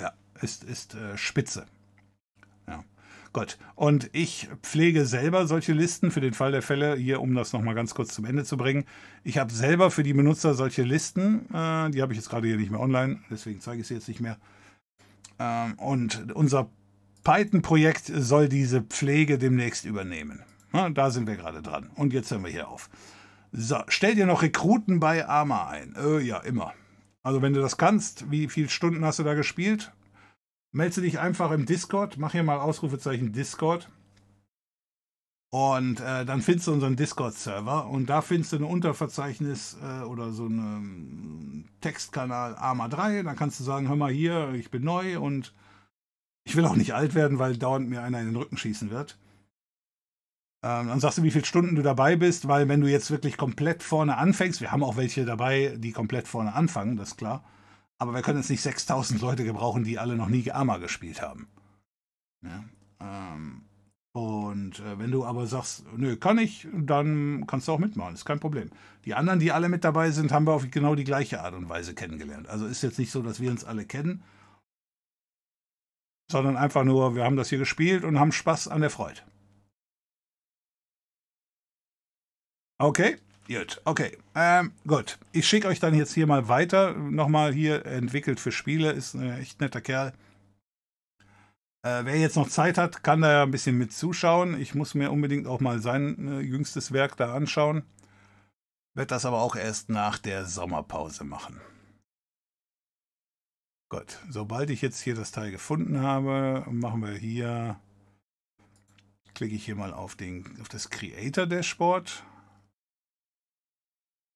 ja, 0.00 0.12
ist, 0.40 0.64
ist 0.64 0.94
äh, 0.94 1.16
spitze. 1.16 1.66
Ja. 2.66 2.84
Gut. 3.32 3.58
Und 3.74 4.10
ich 4.12 4.48
pflege 4.62 5.06
selber 5.06 5.46
solche 5.46 5.72
Listen 5.72 6.10
für 6.10 6.20
den 6.20 6.34
Fall 6.34 6.52
der 6.52 6.62
Fälle, 6.62 6.96
hier, 6.96 7.20
um 7.20 7.34
das 7.34 7.52
nochmal 7.52 7.74
ganz 7.74 7.94
kurz 7.94 8.14
zum 8.14 8.24
Ende 8.24 8.44
zu 8.44 8.56
bringen. 8.56 8.84
Ich 9.24 9.38
habe 9.38 9.52
selber 9.52 9.90
für 9.90 10.02
die 10.02 10.14
Benutzer 10.14 10.54
solche 10.54 10.82
Listen. 10.82 11.46
Äh, 11.52 11.90
die 11.90 12.02
habe 12.02 12.12
ich 12.12 12.18
jetzt 12.18 12.30
gerade 12.30 12.46
hier 12.46 12.56
nicht 12.56 12.70
mehr 12.70 12.80
online, 12.80 13.20
deswegen 13.30 13.60
zeige 13.60 13.82
ich 13.82 13.88
sie 13.88 13.94
jetzt 13.94 14.08
nicht 14.08 14.20
mehr. 14.20 14.38
Ähm, 15.38 15.74
und 15.74 16.32
unser 16.34 16.70
Python-Projekt 17.24 18.06
soll 18.06 18.48
diese 18.48 18.82
Pflege 18.82 19.38
demnächst 19.38 19.84
übernehmen. 19.84 20.42
Na, 20.72 20.88
da 20.88 21.10
sind 21.10 21.26
wir 21.26 21.36
gerade 21.36 21.62
dran. 21.62 21.90
Und 21.94 22.12
jetzt 22.12 22.30
hören 22.30 22.44
wir 22.44 22.50
hier 22.50 22.68
auf. 22.68 22.88
So, 23.54 23.76
stell 23.88 24.14
dir 24.14 24.24
noch 24.24 24.40
Rekruten 24.40 24.98
bei 24.98 25.28
Arma 25.28 25.68
ein. 25.68 25.94
Äh, 25.96 26.20
ja, 26.20 26.38
immer. 26.38 26.72
Also 27.22 27.42
wenn 27.42 27.52
du 27.52 27.60
das 27.60 27.76
kannst, 27.76 28.30
wie 28.30 28.48
viele 28.48 28.70
Stunden 28.70 29.04
hast 29.04 29.18
du 29.18 29.24
da 29.24 29.34
gespielt? 29.34 29.92
Melde 30.72 31.02
dich 31.02 31.20
einfach 31.20 31.50
im 31.50 31.66
Discord, 31.66 32.16
mach 32.16 32.32
hier 32.32 32.42
mal 32.42 32.58
Ausrufezeichen 32.58 33.32
Discord. 33.32 33.90
Und 35.50 36.00
äh, 36.00 36.24
dann 36.24 36.40
findest 36.40 36.66
du 36.66 36.72
unseren 36.72 36.96
Discord-Server 36.96 37.88
und 37.88 38.06
da 38.06 38.22
findest 38.22 38.52
du 38.52 38.56
ein 38.56 38.64
Unterverzeichnis 38.64 39.76
äh, 39.82 40.02
oder 40.04 40.32
so 40.32 40.46
einen 40.46 41.68
Textkanal 41.82 42.56
AMA 42.56 42.88
3. 42.88 43.22
Dann 43.22 43.36
kannst 43.36 43.60
du 43.60 43.64
sagen, 43.64 43.86
hör 43.86 43.96
mal 43.96 44.10
hier, 44.10 44.54
ich 44.54 44.70
bin 44.70 44.82
neu 44.82 45.20
und 45.20 45.52
ich 46.44 46.56
will 46.56 46.64
auch 46.64 46.74
nicht 46.74 46.94
alt 46.94 47.14
werden, 47.14 47.38
weil 47.38 47.58
dauernd 47.58 47.90
mir 47.90 48.02
einer 48.02 48.20
in 48.20 48.28
den 48.28 48.36
Rücken 48.36 48.56
schießen 48.56 48.90
wird. 48.90 49.18
Ähm, 50.64 50.88
dann 50.88 51.00
sagst 51.00 51.18
du, 51.18 51.22
wie 51.22 51.30
viele 51.30 51.44
Stunden 51.44 51.74
du 51.74 51.82
dabei 51.82 52.16
bist, 52.16 52.46
weil 52.46 52.68
wenn 52.68 52.80
du 52.80 52.86
jetzt 52.86 53.10
wirklich 53.10 53.36
komplett 53.36 53.82
vorne 53.82 54.16
anfängst, 54.16 54.60
wir 54.60 54.70
haben 54.70 54.84
auch 54.84 54.96
welche 54.96 55.24
dabei, 55.24 55.74
die 55.76 55.92
komplett 55.92 56.28
vorne 56.28 56.54
anfangen, 56.54 56.96
das 56.96 57.10
ist 57.10 57.16
klar. 57.16 57.44
Aber 57.98 58.14
wir 58.14 58.22
können 58.22 58.38
jetzt 58.38 58.50
nicht 58.50 58.62
6000 58.62 59.20
Leute 59.20 59.44
gebrauchen, 59.44 59.84
die 59.84 59.98
alle 59.98 60.16
noch 60.16 60.28
nie 60.28 60.50
Arma 60.50 60.78
gespielt 60.78 61.20
haben. 61.20 61.48
Ja, 62.44 62.64
ähm, 63.00 63.62
und 64.12 64.80
äh, 64.80 64.98
wenn 64.98 65.10
du 65.10 65.24
aber 65.24 65.46
sagst, 65.46 65.84
nö, 65.96 66.16
kann 66.16 66.38
ich, 66.38 66.68
dann 66.72 67.46
kannst 67.46 67.66
du 67.66 67.72
auch 67.72 67.78
mitmachen, 67.78 68.14
ist 68.14 68.26
kein 68.26 68.40
Problem. 68.40 68.70
Die 69.04 69.14
anderen, 69.14 69.40
die 69.40 69.52
alle 69.52 69.68
mit 69.68 69.84
dabei 69.84 70.10
sind, 70.10 70.32
haben 70.32 70.46
wir 70.46 70.52
auf 70.52 70.70
genau 70.70 70.94
die 70.94 71.04
gleiche 71.04 71.40
Art 71.42 71.54
und 71.54 71.68
Weise 71.68 71.94
kennengelernt. 71.94 72.46
Also 72.48 72.66
ist 72.66 72.82
jetzt 72.82 72.98
nicht 72.98 73.10
so, 73.10 73.22
dass 73.22 73.40
wir 73.40 73.50
uns 73.50 73.64
alle 73.64 73.86
kennen, 73.86 74.22
sondern 76.30 76.56
einfach 76.56 76.84
nur, 76.84 77.14
wir 77.14 77.24
haben 77.24 77.36
das 77.36 77.48
hier 77.48 77.58
gespielt 77.58 78.04
und 78.04 78.20
haben 78.20 78.32
Spaß 78.32 78.68
an 78.68 78.82
der 78.82 78.90
Freude. 78.90 79.20
Okay, 82.82 83.16
gut, 83.46 83.80
okay. 83.84 84.18
Ähm, 84.34 84.72
gut, 84.84 85.16
ich 85.30 85.46
schicke 85.46 85.68
euch 85.68 85.78
dann 85.78 85.94
jetzt 85.94 86.14
hier 86.14 86.26
mal 86.26 86.48
weiter. 86.48 86.94
Nochmal 86.94 87.52
hier 87.52 87.86
entwickelt 87.86 88.40
für 88.40 88.50
Spiele, 88.50 88.90
ist 88.90 89.14
ein 89.14 89.38
echt 89.38 89.60
netter 89.60 89.80
Kerl. 89.80 90.12
Äh, 91.86 92.04
wer 92.04 92.18
jetzt 92.18 92.34
noch 92.34 92.48
Zeit 92.48 92.78
hat, 92.78 93.04
kann 93.04 93.20
da 93.20 93.30
ja 93.30 93.42
ein 93.44 93.52
bisschen 93.52 93.78
mit 93.78 93.92
zuschauen. 93.92 94.60
Ich 94.60 94.74
muss 94.74 94.94
mir 94.94 95.12
unbedingt 95.12 95.46
auch 95.46 95.60
mal 95.60 95.80
sein 95.80 96.26
äh, 96.26 96.40
jüngstes 96.40 96.90
Werk 96.90 97.16
da 97.16 97.32
anschauen. 97.32 97.84
Werde 98.94 99.10
das 99.10 99.26
aber 99.26 99.42
auch 99.42 99.54
erst 99.54 99.88
nach 99.88 100.18
der 100.18 100.46
Sommerpause 100.46 101.22
machen. 101.22 101.60
Gut, 103.90 104.18
sobald 104.28 104.70
ich 104.70 104.82
jetzt 104.82 105.00
hier 105.00 105.14
das 105.14 105.30
Teil 105.30 105.52
gefunden 105.52 106.00
habe, 106.00 106.66
machen 106.68 107.00
wir 107.00 107.14
hier, 107.14 107.78
klicke 109.34 109.54
ich 109.54 109.64
hier 109.64 109.76
mal 109.76 109.92
auf, 109.94 110.16
den, 110.16 110.58
auf 110.60 110.68
das 110.68 110.90
Creator 110.90 111.46
Dashboard. 111.46 112.24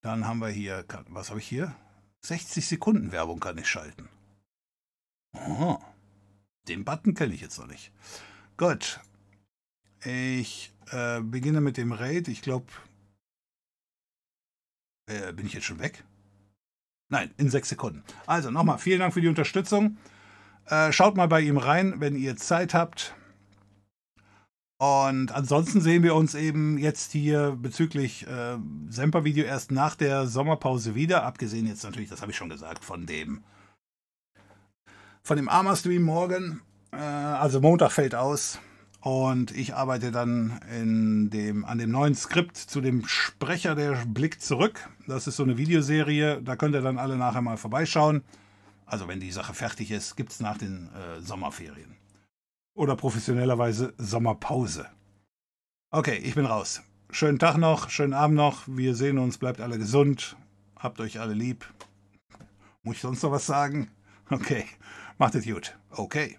Dann 0.06 0.24
haben 0.24 0.38
wir 0.38 0.50
hier, 0.50 0.84
was 1.08 1.30
habe 1.30 1.40
ich 1.40 1.48
hier? 1.48 1.74
60 2.20 2.64
Sekunden 2.64 3.10
Werbung 3.10 3.40
kann 3.40 3.58
ich 3.58 3.66
schalten. 3.66 4.08
Oh, 5.34 5.78
den 6.68 6.84
Button 6.84 7.14
kenne 7.14 7.34
ich 7.34 7.40
jetzt 7.40 7.58
noch 7.58 7.66
nicht. 7.66 7.90
Gut. 8.56 9.00
Ich 10.04 10.72
äh, 10.92 11.20
beginne 11.22 11.60
mit 11.60 11.76
dem 11.76 11.90
Raid. 11.90 12.28
Ich 12.28 12.40
glaube, 12.40 12.66
äh, 15.10 15.32
bin 15.32 15.44
ich 15.44 15.54
jetzt 15.54 15.66
schon 15.66 15.80
weg? 15.80 16.04
Nein, 17.08 17.34
in 17.36 17.50
sechs 17.50 17.68
Sekunden. 17.68 18.04
Also 18.26 18.52
nochmal, 18.52 18.78
vielen 18.78 19.00
Dank 19.00 19.12
für 19.12 19.20
die 19.20 19.26
Unterstützung. 19.26 19.98
Äh, 20.66 20.92
schaut 20.92 21.16
mal 21.16 21.26
bei 21.26 21.40
ihm 21.40 21.56
rein, 21.56 21.98
wenn 21.98 22.14
ihr 22.14 22.36
Zeit 22.36 22.74
habt. 22.74 23.16
Und 24.78 25.32
ansonsten 25.32 25.80
sehen 25.80 26.02
wir 26.02 26.14
uns 26.14 26.34
eben 26.34 26.76
jetzt 26.76 27.12
hier 27.12 27.56
bezüglich 27.58 28.26
äh, 28.26 28.58
Semper-Video 28.88 29.44
erst 29.44 29.70
nach 29.70 29.94
der 29.94 30.26
Sommerpause 30.26 30.94
wieder. 30.94 31.24
Abgesehen 31.24 31.66
jetzt 31.66 31.82
natürlich, 31.82 32.10
das 32.10 32.20
habe 32.20 32.32
ich 32.32 32.36
schon 32.36 32.50
gesagt, 32.50 32.84
von 32.84 33.06
dem 33.06 33.42
von 35.22 35.36
dem 35.36 35.48
Arma-Stream 35.48 36.02
morgen. 36.02 36.60
Äh, 36.92 36.98
also 36.98 37.60
Montag 37.60 37.90
fällt 37.90 38.14
aus. 38.14 38.60
Und 39.00 39.50
ich 39.52 39.74
arbeite 39.74 40.10
dann 40.10 40.60
in 40.78 41.30
dem, 41.30 41.64
an 41.64 41.78
dem 41.78 41.90
neuen 41.90 42.14
Skript 42.14 42.56
zu 42.56 42.80
dem 42.80 43.06
Sprecher 43.06 43.74
der 43.74 44.04
Blick 44.04 44.42
zurück. 44.42 44.88
Das 45.06 45.26
ist 45.26 45.36
so 45.36 45.42
eine 45.42 45.56
Videoserie. 45.56 46.42
Da 46.42 46.56
könnt 46.56 46.74
ihr 46.74 46.82
dann 46.82 46.98
alle 46.98 47.16
nachher 47.16 47.40
mal 47.40 47.56
vorbeischauen. 47.56 48.24
Also 48.84 49.08
wenn 49.08 49.20
die 49.20 49.32
Sache 49.32 49.54
fertig 49.54 49.90
ist, 49.90 50.16
gibt 50.16 50.32
es 50.32 50.40
nach 50.40 50.58
den 50.58 50.88
äh, 50.88 51.20
Sommerferien 51.20 51.95
oder 52.76 52.94
professionellerweise 52.94 53.94
Sommerpause. 53.98 54.86
Okay, 55.90 56.18
ich 56.18 56.34
bin 56.34 56.46
raus. 56.46 56.82
Schönen 57.10 57.38
Tag 57.38 57.56
noch, 57.56 57.90
schönen 57.90 58.12
Abend 58.12 58.36
noch. 58.36 58.62
Wir 58.66 58.94
sehen 58.94 59.18
uns, 59.18 59.38
bleibt 59.38 59.60
alle 59.60 59.78
gesund. 59.78 60.36
Habt 60.76 61.00
euch 61.00 61.18
alle 61.18 61.34
lieb. 61.34 61.66
Muss 62.82 62.96
ich 62.96 63.02
sonst 63.02 63.22
noch 63.22 63.32
was 63.32 63.46
sagen? 63.46 63.90
Okay, 64.30 64.64
macht 65.18 65.34
es 65.34 65.44
gut. 65.44 65.76
Okay. 65.90 66.38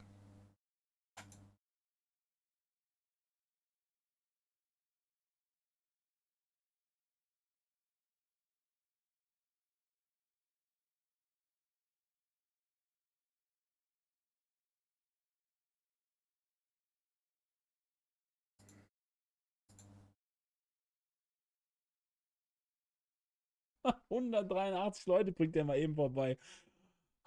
183 24.09 25.05
Leute 25.05 25.31
bringt 25.31 25.55
der 25.55 25.65
mal 25.65 25.77
eben 25.77 25.95
vorbei. 25.95 26.37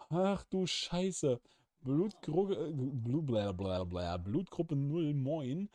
Ach 0.09 0.43
du 0.45 0.67
Scheiße. 0.67 1.41
Blutgruppe, 1.83 2.55
äh, 2.55 2.73
Blutgruppe, 2.73 4.19
Blutgruppe 4.19 4.77
0 4.77 5.15
Moin. 5.15 5.71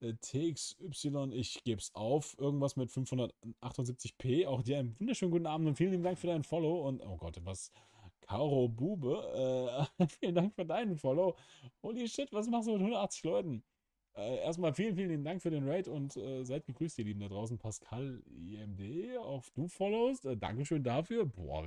TXY, 0.00 1.30
ich 1.32 1.62
geb's 1.62 1.94
auf. 1.94 2.34
Irgendwas 2.38 2.76
mit 2.76 2.90
578p. 2.90 4.46
Auch 4.46 4.62
dir 4.62 4.78
einen 4.78 4.98
wunderschönen 4.98 5.30
guten 5.30 5.46
Abend 5.46 5.68
und 5.68 5.76
vielen 5.76 5.90
lieben 5.90 6.02
Dank 6.02 6.18
für 6.18 6.28
deinen 6.28 6.44
Follow. 6.44 6.88
Und 6.88 7.02
oh 7.02 7.16
Gott, 7.16 7.36
was. 7.44 7.70
Karo 8.22 8.68
Bube, 8.68 9.88
äh, 9.98 10.06
vielen 10.20 10.36
Dank 10.36 10.54
für 10.54 10.64
deinen 10.64 10.96
Follow. 10.96 11.36
Holy 11.82 12.08
shit, 12.08 12.32
was 12.32 12.48
machst 12.48 12.68
du 12.68 12.72
mit 12.72 12.80
180 12.80 13.24
Leuten? 13.24 13.64
Äh, 14.16 14.38
erstmal 14.38 14.74
vielen, 14.74 14.96
vielen 14.96 15.24
Dank 15.24 15.40
für 15.40 15.50
den 15.50 15.68
Raid 15.68 15.88
und 15.88 16.16
äh, 16.16 16.44
seid 16.44 16.66
gegrüßt, 16.66 16.98
ihr 16.98 17.04
Lieben 17.04 17.20
da 17.20 17.28
draußen. 17.28 17.58
Pascal 17.58 18.22
IMD, 18.26 19.18
auch 19.18 19.44
du 19.54 19.68
followst. 19.68 20.24
Äh, 20.26 20.36
Dankeschön 20.36 20.82
dafür. 20.82 21.26
Boah, 21.26 21.64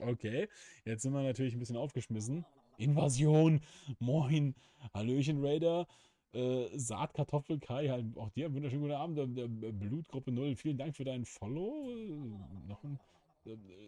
okay. 0.00 0.48
Jetzt 0.84 1.02
sind 1.02 1.12
wir 1.12 1.22
natürlich 1.22 1.54
ein 1.54 1.58
bisschen 1.58 1.76
aufgeschmissen. 1.76 2.44
Invasion. 2.78 3.60
Moin. 3.98 4.54
Hallöchen, 4.94 5.44
Raider. 5.44 5.86
Äh, 6.32 6.68
Saatkartoffel 6.78 7.58
Kai, 7.58 7.88
halt 7.88 8.16
auch 8.18 8.30
dir 8.30 8.52
wunderschönen 8.52 8.82
guten 8.82 8.94
Abend. 8.94 9.38
Der 9.38 9.72
Blutgruppe 9.72 10.32
0, 10.32 10.56
vielen 10.56 10.76
Dank 10.76 10.96
für 10.96 11.04
deinen 11.04 11.24
Follow. 11.24 11.90
Äh, 11.90 12.68
noch 12.68 12.82
ein 12.84 12.94
äh, 12.94 13.15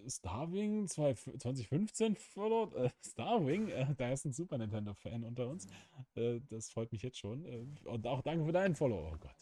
Starwing 0.06 0.86
2015 0.86 2.16
fördert. 2.16 2.74
Äh, 2.74 2.90
Starwing, 3.06 3.68
äh, 3.68 3.94
da 3.96 4.10
ist 4.10 4.24
ein 4.24 4.32
Super 4.32 4.58
Nintendo-Fan 4.58 5.24
unter 5.24 5.48
uns. 5.48 5.66
Äh, 6.14 6.40
das 6.48 6.70
freut 6.70 6.92
mich 6.92 7.02
jetzt 7.02 7.18
schon. 7.18 7.44
Äh, 7.44 7.66
und 7.84 8.06
auch 8.06 8.22
danke 8.22 8.44
für 8.44 8.52
deinen 8.52 8.74
Follow. 8.74 9.10
Oh 9.12 9.16
Gott. 9.18 9.34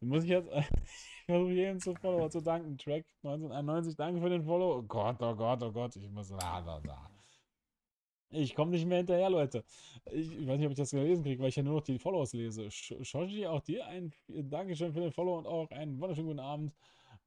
Muss 0.00 0.24
ich 0.24 0.30
jetzt. 0.30 0.48
ich 0.82 1.24
versuche 1.26 1.52
jedem 1.52 1.80
zu 1.80 1.94
Follower 1.94 2.30
zu 2.30 2.40
danken. 2.40 2.78
Track 2.78 3.04
1991, 3.22 3.96
danke 3.96 4.20
für 4.20 4.30
den 4.30 4.44
Follow. 4.44 4.78
Oh 4.78 4.82
Gott, 4.82 5.16
oh 5.20 5.34
Gott, 5.34 5.62
oh 5.62 5.72
Gott. 5.72 5.96
Ich 5.96 6.08
muss. 6.10 6.32
Ah, 6.32 6.62
da, 6.62 6.80
da. 6.80 7.10
Ich 8.30 8.54
komme 8.54 8.72
nicht 8.72 8.86
mehr 8.86 8.98
hinterher, 8.98 9.30
Leute. 9.30 9.64
Ich, 10.12 10.30
ich, 10.30 10.46
weiß 10.46 10.58
nicht, 10.58 10.66
ob 10.66 10.72
ich 10.72 10.78
das 10.78 10.90
gelesen 10.90 11.24
kriege, 11.24 11.40
weil 11.40 11.48
ich 11.48 11.56
ja 11.56 11.62
nur 11.62 11.76
noch 11.76 11.82
die 11.82 11.98
Follows 11.98 12.34
lese. 12.34 12.70
Shoji, 12.70 13.46
auch 13.46 13.62
dir 13.62 13.86
ein 13.86 14.12
Dankeschön 14.28 14.92
für 14.92 15.00
den 15.00 15.12
Follow 15.12 15.38
und 15.38 15.46
auch 15.46 15.70
einen 15.70 15.98
wunderschönen 15.98 16.28
guten 16.28 16.40
Abend. 16.40 16.74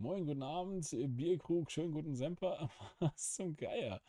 Moin, 0.01 0.25
guten 0.25 0.41
Abend, 0.41 0.89
Bierkrug, 1.15 1.69
schönen 1.69 1.91
guten 1.91 2.15
Semper. 2.15 2.71
Was 2.99 3.35
zum 3.35 3.55
Geier. 3.55 4.01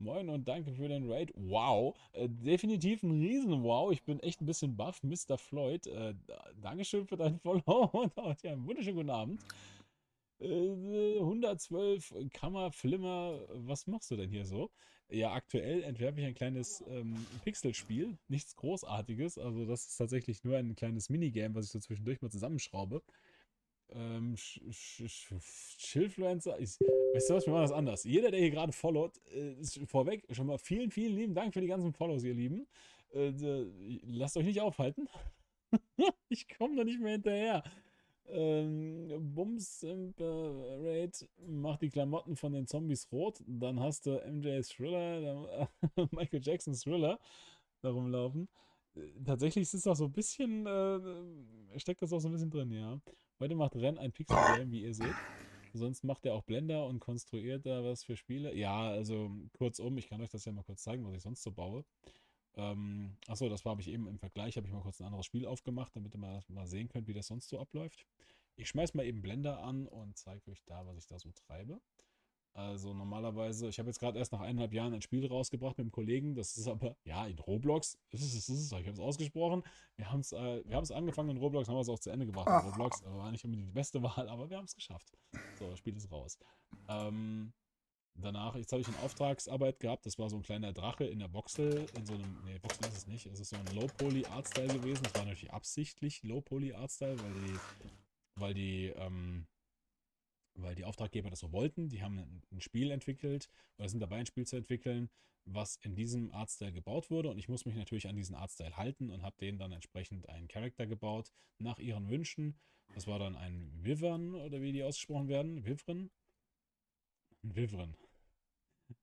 Moin 0.00 0.28
und 0.28 0.48
danke 0.48 0.72
für 0.72 0.88
den 0.88 1.08
Raid. 1.08 1.32
Wow, 1.36 1.94
äh, 2.14 2.28
definitiv 2.28 3.04
ein 3.04 3.12
Riesen-Wow. 3.12 3.92
Ich 3.92 4.02
bin 4.02 4.18
echt 4.18 4.40
ein 4.40 4.46
bisschen 4.46 4.76
baff. 4.76 5.04
Mr. 5.04 5.38
Floyd, 5.38 5.86
äh, 5.86 6.14
Dankeschön 6.60 7.06
für 7.06 7.16
deinen 7.16 7.38
Follow 7.44 7.88
und 7.92 8.18
auch 8.18 8.34
ja, 8.42 8.54
einen 8.54 8.66
wunderschönen 8.66 8.96
guten 8.96 9.10
Abend. 9.10 9.40
Äh, 10.40 11.20
112 11.20 12.12
Kammer, 12.32 12.72
Flimmer, 12.72 13.38
was 13.50 13.86
machst 13.86 14.10
du 14.10 14.16
denn 14.16 14.30
hier 14.30 14.46
so? 14.46 14.72
Ja, 15.08 15.32
aktuell 15.32 15.84
entwerfe 15.84 16.20
ich 16.20 16.26
ein 16.26 16.34
kleines 16.34 16.82
ähm, 16.88 17.24
Pixelspiel, 17.44 18.18
nichts 18.26 18.56
Großartiges. 18.56 19.38
Also 19.38 19.64
das 19.64 19.86
ist 19.86 19.96
tatsächlich 19.96 20.42
nur 20.42 20.56
ein 20.56 20.74
kleines 20.74 21.08
Minigame, 21.08 21.54
was 21.54 21.66
ich 21.66 21.70
so 21.70 21.78
zwischendurch 21.78 22.20
mal 22.20 22.30
zusammenschraube. 22.32 23.00
Ähm, 23.90 24.34
Chillfluencer, 25.78 26.58
weißt 26.58 26.80
du 26.80 27.34
was, 27.34 27.46
wir 27.46 27.52
machen 27.52 27.62
das 27.62 27.72
anders. 27.72 28.04
Jeder, 28.04 28.30
der 28.30 28.40
hier 28.40 28.50
gerade 28.50 28.72
followt, 28.72 29.20
äh, 29.28 29.54
vorweg 29.86 30.24
schon 30.30 30.46
mal 30.46 30.58
vielen, 30.58 30.90
vielen 30.90 31.14
lieben 31.14 31.34
Dank 31.34 31.54
für 31.54 31.60
die 31.60 31.68
ganzen 31.68 31.92
Follows, 31.92 32.24
ihr 32.24 32.34
Lieben. 32.34 32.66
Äh, 33.12 33.32
lasst 34.06 34.36
euch 34.36 34.46
nicht 34.46 34.60
aufhalten. 34.60 35.08
ich 36.28 36.48
komme 36.48 36.76
da 36.76 36.84
nicht 36.84 37.00
mehr 37.00 37.12
hinterher. 37.12 37.62
Ähm, 38.28 39.34
Bums 39.34 39.84
Raid 40.18 41.28
macht 41.46 41.82
die 41.82 41.90
Klamotten 41.90 42.36
von 42.36 42.52
den 42.52 42.66
Zombies 42.66 43.10
rot. 43.12 43.42
Dann 43.46 43.78
hast 43.80 44.06
du 44.06 44.20
MJ's 44.28 44.68
Thriller, 44.68 45.68
Michael 46.10 46.40
Jackson's 46.42 46.82
Thriller 46.82 47.18
da 47.82 47.90
rumlaufen. 47.90 48.48
Äh, 48.96 49.00
tatsächlich 49.24 49.62
ist 49.62 49.74
es 49.74 49.86
auch 49.86 49.96
so 49.96 50.06
ein 50.06 50.12
bisschen, 50.12 50.66
äh, 50.66 51.78
steckt 51.78 52.02
das 52.02 52.12
auch 52.12 52.20
so 52.20 52.28
ein 52.28 52.32
bisschen 52.32 52.50
drin, 52.50 52.72
ja. 52.72 53.00
Heute 53.38 53.54
macht 53.54 53.76
Ren 53.76 53.98
ein 53.98 54.12
Pixel-Game, 54.12 54.70
wie 54.70 54.84
ihr 54.84 54.94
seht. 54.94 55.14
Sonst 55.74 56.04
macht 56.04 56.24
er 56.24 56.32
auch 56.32 56.42
Blender 56.42 56.86
und 56.86 57.00
konstruiert 57.00 57.66
da 57.66 57.84
was 57.84 58.02
für 58.02 58.16
Spiele. 58.16 58.56
Ja, 58.56 58.88
also 58.88 59.30
kurzum, 59.52 59.98
ich 59.98 60.08
kann 60.08 60.22
euch 60.22 60.30
das 60.30 60.46
ja 60.46 60.52
mal 60.52 60.64
kurz 60.64 60.82
zeigen, 60.82 61.06
was 61.06 61.14
ich 61.14 61.22
sonst 61.22 61.42
so 61.42 61.52
baue. 61.52 61.84
Ähm, 62.54 63.18
achso, 63.26 63.50
das 63.50 63.62
habe 63.66 63.82
ich 63.82 63.88
eben 63.88 64.08
im 64.08 64.18
Vergleich, 64.18 64.56
habe 64.56 64.66
ich 64.66 64.72
mal 64.72 64.80
kurz 64.80 65.00
ein 65.00 65.06
anderes 65.06 65.26
Spiel 65.26 65.44
aufgemacht, 65.44 65.94
damit 65.94 66.14
ihr 66.14 66.18
mal, 66.18 66.42
mal 66.48 66.66
sehen 66.66 66.88
könnt, 66.88 67.08
wie 67.08 67.12
das 67.12 67.26
sonst 67.26 67.50
so 67.50 67.60
abläuft. 67.60 68.06
Ich 68.56 68.68
schmeiße 68.68 68.96
mal 68.96 69.04
eben 69.04 69.20
Blender 69.20 69.62
an 69.62 69.86
und 69.86 70.16
zeige 70.16 70.50
euch 70.50 70.64
da, 70.64 70.86
was 70.86 70.96
ich 70.96 71.06
da 71.06 71.18
so 71.18 71.30
treibe. 71.32 71.78
Also 72.56 72.94
normalerweise, 72.94 73.68
ich 73.68 73.78
habe 73.78 73.90
jetzt 73.90 73.98
gerade 73.98 74.18
erst 74.18 74.32
nach 74.32 74.40
eineinhalb 74.40 74.72
Jahren 74.72 74.94
ein 74.94 75.02
Spiel 75.02 75.26
rausgebracht 75.26 75.76
mit 75.76 75.84
einem 75.84 75.92
Kollegen. 75.92 76.34
Das 76.34 76.56
ist 76.56 76.66
aber, 76.66 76.96
ja, 77.04 77.26
in 77.26 77.38
Roblox. 77.38 77.98
Ich 78.12 78.72
habe 78.72 78.90
es 78.90 78.98
ausgesprochen. 78.98 79.62
Wir 79.96 80.10
haben 80.10 80.20
es 80.20 80.32
äh, 80.32 80.94
angefangen 80.94 81.28
in 81.30 81.36
Roblox, 81.36 81.68
haben 81.68 81.76
es 81.76 81.88
auch 81.90 81.98
zu 81.98 82.08
Ende 82.08 82.24
gebracht 82.24 82.48
in. 82.48 82.70
Roblox. 82.70 83.04
Aber 83.04 83.18
war 83.18 83.30
nicht 83.30 83.44
unbedingt 83.44 83.68
die 83.68 83.72
beste 83.74 84.02
Wahl, 84.02 84.30
aber 84.30 84.48
wir 84.48 84.56
haben 84.56 84.64
es 84.64 84.74
geschafft. 84.74 85.12
So, 85.58 85.68
das 85.68 85.78
Spiel 85.78 85.94
ist 85.98 86.10
raus. 86.10 86.38
Ähm, 86.88 87.52
danach, 88.14 88.56
jetzt 88.56 88.72
habe 88.72 88.80
ich 88.80 88.88
eine 88.88 89.00
Auftragsarbeit 89.00 89.78
gehabt. 89.78 90.06
Das 90.06 90.18
war 90.18 90.30
so 90.30 90.36
ein 90.36 90.42
kleiner 90.42 90.72
Drache 90.72 91.04
in 91.04 91.18
der 91.18 91.34
Voxel, 91.34 91.86
in 91.94 92.06
so 92.06 92.14
einem, 92.14 92.42
nee, 92.46 92.58
Voxel 92.62 92.86
ist 92.88 92.96
es 92.96 93.06
nicht. 93.06 93.26
Es 93.26 93.38
ist 93.38 93.50
so 93.50 93.56
ein 93.56 93.66
Low-Poly-Art-Style 93.74 94.78
gewesen. 94.78 95.02
Das 95.02 95.14
war 95.14 95.26
natürlich 95.26 95.52
absichtlich 95.52 96.22
Low-Poly-Art-Style, 96.22 97.20
weil 97.20 97.34
die, 97.34 97.58
weil 98.36 98.54
die, 98.54 98.86
ähm, 98.96 99.46
weil 100.56 100.74
die 100.74 100.84
Auftraggeber 100.84 101.30
das 101.30 101.40
so 101.40 101.52
wollten. 101.52 101.88
Die 101.88 102.02
haben 102.02 102.42
ein 102.50 102.60
Spiel 102.60 102.90
entwickelt 102.90 103.48
oder 103.78 103.88
sind 103.88 104.00
dabei, 104.00 104.16
ein 104.16 104.26
Spiel 104.26 104.46
zu 104.46 104.56
entwickeln, 104.56 105.10
was 105.44 105.76
in 105.76 105.94
diesem 105.94 106.32
Artstyle 106.32 106.72
gebaut 106.72 107.10
wurde. 107.10 107.30
Und 107.30 107.38
ich 107.38 107.48
muss 107.48 107.64
mich 107.64 107.76
natürlich 107.76 108.08
an 108.08 108.16
diesen 108.16 108.34
Artstyle 108.34 108.76
halten 108.76 109.10
und 109.10 109.22
habe 109.22 109.36
denen 109.40 109.58
dann 109.58 109.72
entsprechend 109.72 110.28
einen 110.28 110.48
Charakter 110.48 110.86
gebaut 110.86 111.32
nach 111.58 111.78
ihren 111.78 112.08
Wünschen. 112.08 112.58
Das 112.94 113.06
war 113.06 113.18
dann 113.18 113.36
ein 113.36 113.70
Wyvern 113.82 114.34
oder 114.34 114.60
wie 114.60 114.72
die 114.72 114.82
ausgesprochen 114.82 115.28
werden. 115.28 115.64
Wyvern? 115.64 116.10
Ein 117.42 117.56
Wyvern. 117.56 117.96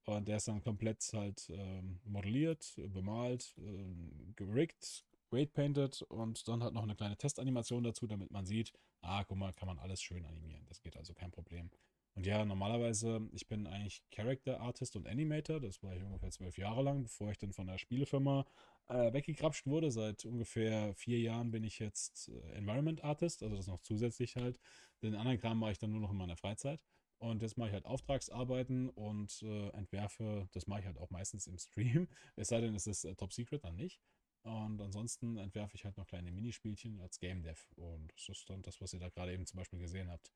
Und 0.06 0.28
der 0.28 0.38
ist 0.38 0.48
dann 0.48 0.62
komplett 0.62 1.04
halt 1.14 1.50
ähm, 1.50 2.00
modelliert, 2.06 2.74
bemalt, 2.78 3.54
äh, 3.58 4.34
geriggt, 4.36 5.06
Weight 5.34 5.54
painted 5.54 6.02
und 6.04 6.48
dann 6.48 6.64
halt 6.64 6.74
noch 6.74 6.84
eine 6.84 6.96
kleine 6.96 7.18
Testanimation 7.18 7.84
dazu, 7.84 8.08
damit 8.08 8.32
man 8.32 8.46
sieht, 8.46 8.72
ah, 9.02 9.24
guck 9.24 9.38
mal, 9.38 9.54
kann 9.54 9.68
man 9.68 9.80
alles 9.80 10.02
schön 10.02 10.26
animieren. 10.26 10.66
Das 10.68 10.82
geht 10.82 10.96
also 10.96 11.14
kein 11.14 11.32
Problem. 11.32 11.70
Und 12.16 12.28
ja, 12.28 12.46
normalerweise, 12.46 13.28
ich 13.32 13.48
bin 13.48 13.66
eigentlich 13.66 14.04
Character 14.12 14.60
Artist 14.60 14.96
und 14.96 15.08
Animator. 15.08 15.60
Das 15.60 15.82
war 15.82 15.96
ich 15.96 16.04
ungefähr 16.04 16.30
zwölf 16.30 16.58
Jahre 16.58 16.84
lang, 16.84 17.04
bevor 17.04 17.32
ich 17.32 17.40
dann 17.40 17.54
von 17.54 17.66
der 17.66 17.80
Spielefirma 17.80 18.46
äh, 18.88 19.12
weggekrapscht 19.14 19.66
wurde. 19.66 19.92
Seit 19.92 20.24
ungefähr 20.26 20.94
vier 20.94 21.20
Jahren 21.20 21.50
bin 21.50 21.64
ich 21.64 21.80
jetzt 21.80 22.30
äh, 22.30 22.52
Environment 22.52 23.04
Artist, 23.04 23.42
also 23.42 23.56
das 23.56 23.68
noch 23.68 23.82
zusätzlich 23.82 24.36
halt. 24.36 24.60
Den 25.02 25.16
anderen 25.16 25.40
Kram 25.40 25.58
mache 25.58 25.72
ich 25.72 25.80
dann 25.80 25.92
nur 25.92 26.02
noch 26.02 26.12
in 26.12 26.18
meiner 26.18 26.38
Freizeit. 26.38 26.84
Und 27.18 27.42
jetzt 27.42 27.58
mache 27.58 27.70
ich 27.70 27.74
halt 27.74 27.86
Auftragsarbeiten 27.86 28.90
und 28.90 29.42
äh, 29.42 29.70
entwerfe, 29.70 30.48
das 30.52 30.68
mache 30.68 30.82
ich 30.82 30.86
halt 30.86 30.98
auch 30.98 31.10
meistens 31.10 31.48
im 31.48 31.58
Stream. 31.58 32.08
Es 32.36 32.50
sei 32.50 32.62
denn, 32.62 32.76
es 32.76 32.86
ist 32.86 33.06
äh, 33.06 33.16
Top 33.16 33.34
Secret, 33.34 33.64
dann 33.64 33.76
nicht. 33.76 34.00
Und 34.44 34.82
ansonsten 34.82 35.38
entwerfe 35.38 35.76
ich 35.76 35.86
halt 35.86 35.98
noch 35.98 36.08
kleine 36.08 36.32
Minispielchen 36.32 37.00
als 37.00 37.20
Game 37.20 37.44
Dev. 37.44 37.62
Und 37.76 38.12
das 38.14 38.30
ist 38.30 38.50
dann 38.50 38.62
das, 38.62 38.82
was 38.82 38.94
ihr 38.94 39.00
da 39.00 39.10
gerade 39.10 39.34
eben 39.34 39.46
zum 39.46 39.58
Beispiel 39.58 39.80
gesehen 39.80 40.10
habt. 40.10 40.32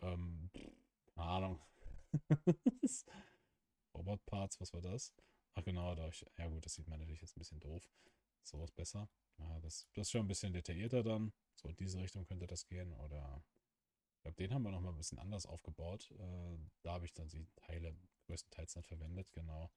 Ähm, 0.00 0.50
keine 1.14 1.26
Ahnung. 1.28 1.60
Robot 3.94 4.24
Parts, 4.26 4.60
was 4.60 4.72
war 4.72 4.82
das? 4.82 5.14
Ach 5.54 5.64
genau, 5.64 5.94
da 5.94 6.08
ich, 6.08 6.24
ja 6.36 6.46
gut, 6.48 6.64
das 6.64 6.74
sieht 6.74 6.88
man 6.88 6.98
natürlich 7.00 7.22
jetzt 7.22 7.36
ein 7.36 7.40
bisschen 7.40 7.60
doof. 7.60 7.90
So 8.42 8.62
ist 8.62 8.76
besser. 8.76 9.08
Ja, 9.38 9.60
das, 9.60 9.88
das 9.94 10.08
ist 10.08 10.10
schon 10.10 10.22
ein 10.22 10.28
bisschen 10.28 10.52
detaillierter 10.52 11.02
dann. 11.02 11.32
So 11.54 11.68
in 11.68 11.76
diese 11.76 12.00
Richtung 12.00 12.24
könnte 12.26 12.46
das 12.46 12.66
gehen. 12.66 12.92
Oder 12.92 13.42
ich 14.16 14.22
glaube, 14.22 14.36
den 14.36 14.52
haben 14.52 14.62
wir 14.62 14.70
nochmal 14.70 14.92
ein 14.92 14.98
bisschen 14.98 15.18
anders 15.18 15.46
aufgebaut. 15.46 16.10
Äh, 16.18 16.58
da 16.82 16.92
habe 16.92 17.06
ich 17.06 17.14
dann 17.14 17.28
die 17.28 17.46
Teile 17.56 17.96
größtenteils 18.26 18.74
dann 18.74 18.84
verwendet, 18.84 19.32
genau. 19.32 19.70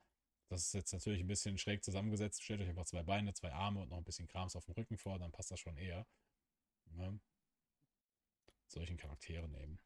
Das 0.51 0.65
ist 0.65 0.73
jetzt 0.73 0.91
natürlich 0.91 1.21
ein 1.21 1.27
bisschen 1.27 1.57
schräg 1.57 1.81
zusammengesetzt. 1.81 2.43
Stellt 2.43 2.59
euch 2.59 2.67
einfach 2.67 2.83
zwei 2.83 3.03
Beine, 3.03 3.33
zwei 3.33 3.53
Arme 3.53 3.79
und 3.79 3.89
noch 3.89 3.97
ein 3.97 4.03
bisschen 4.03 4.27
Krams 4.27 4.57
auf 4.57 4.65
dem 4.65 4.73
Rücken 4.73 4.97
vor, 4.97 5.17
dann 5.17 5.31
passt 5.31 5.49
das 5.49 5.61
schon 5.61 5.77
eher. 5.77 6.05
Ne? 6.97 7.17
Solchen 8.67 8.97
Charakteren 8.97 9.55
eben. 9.55 9.79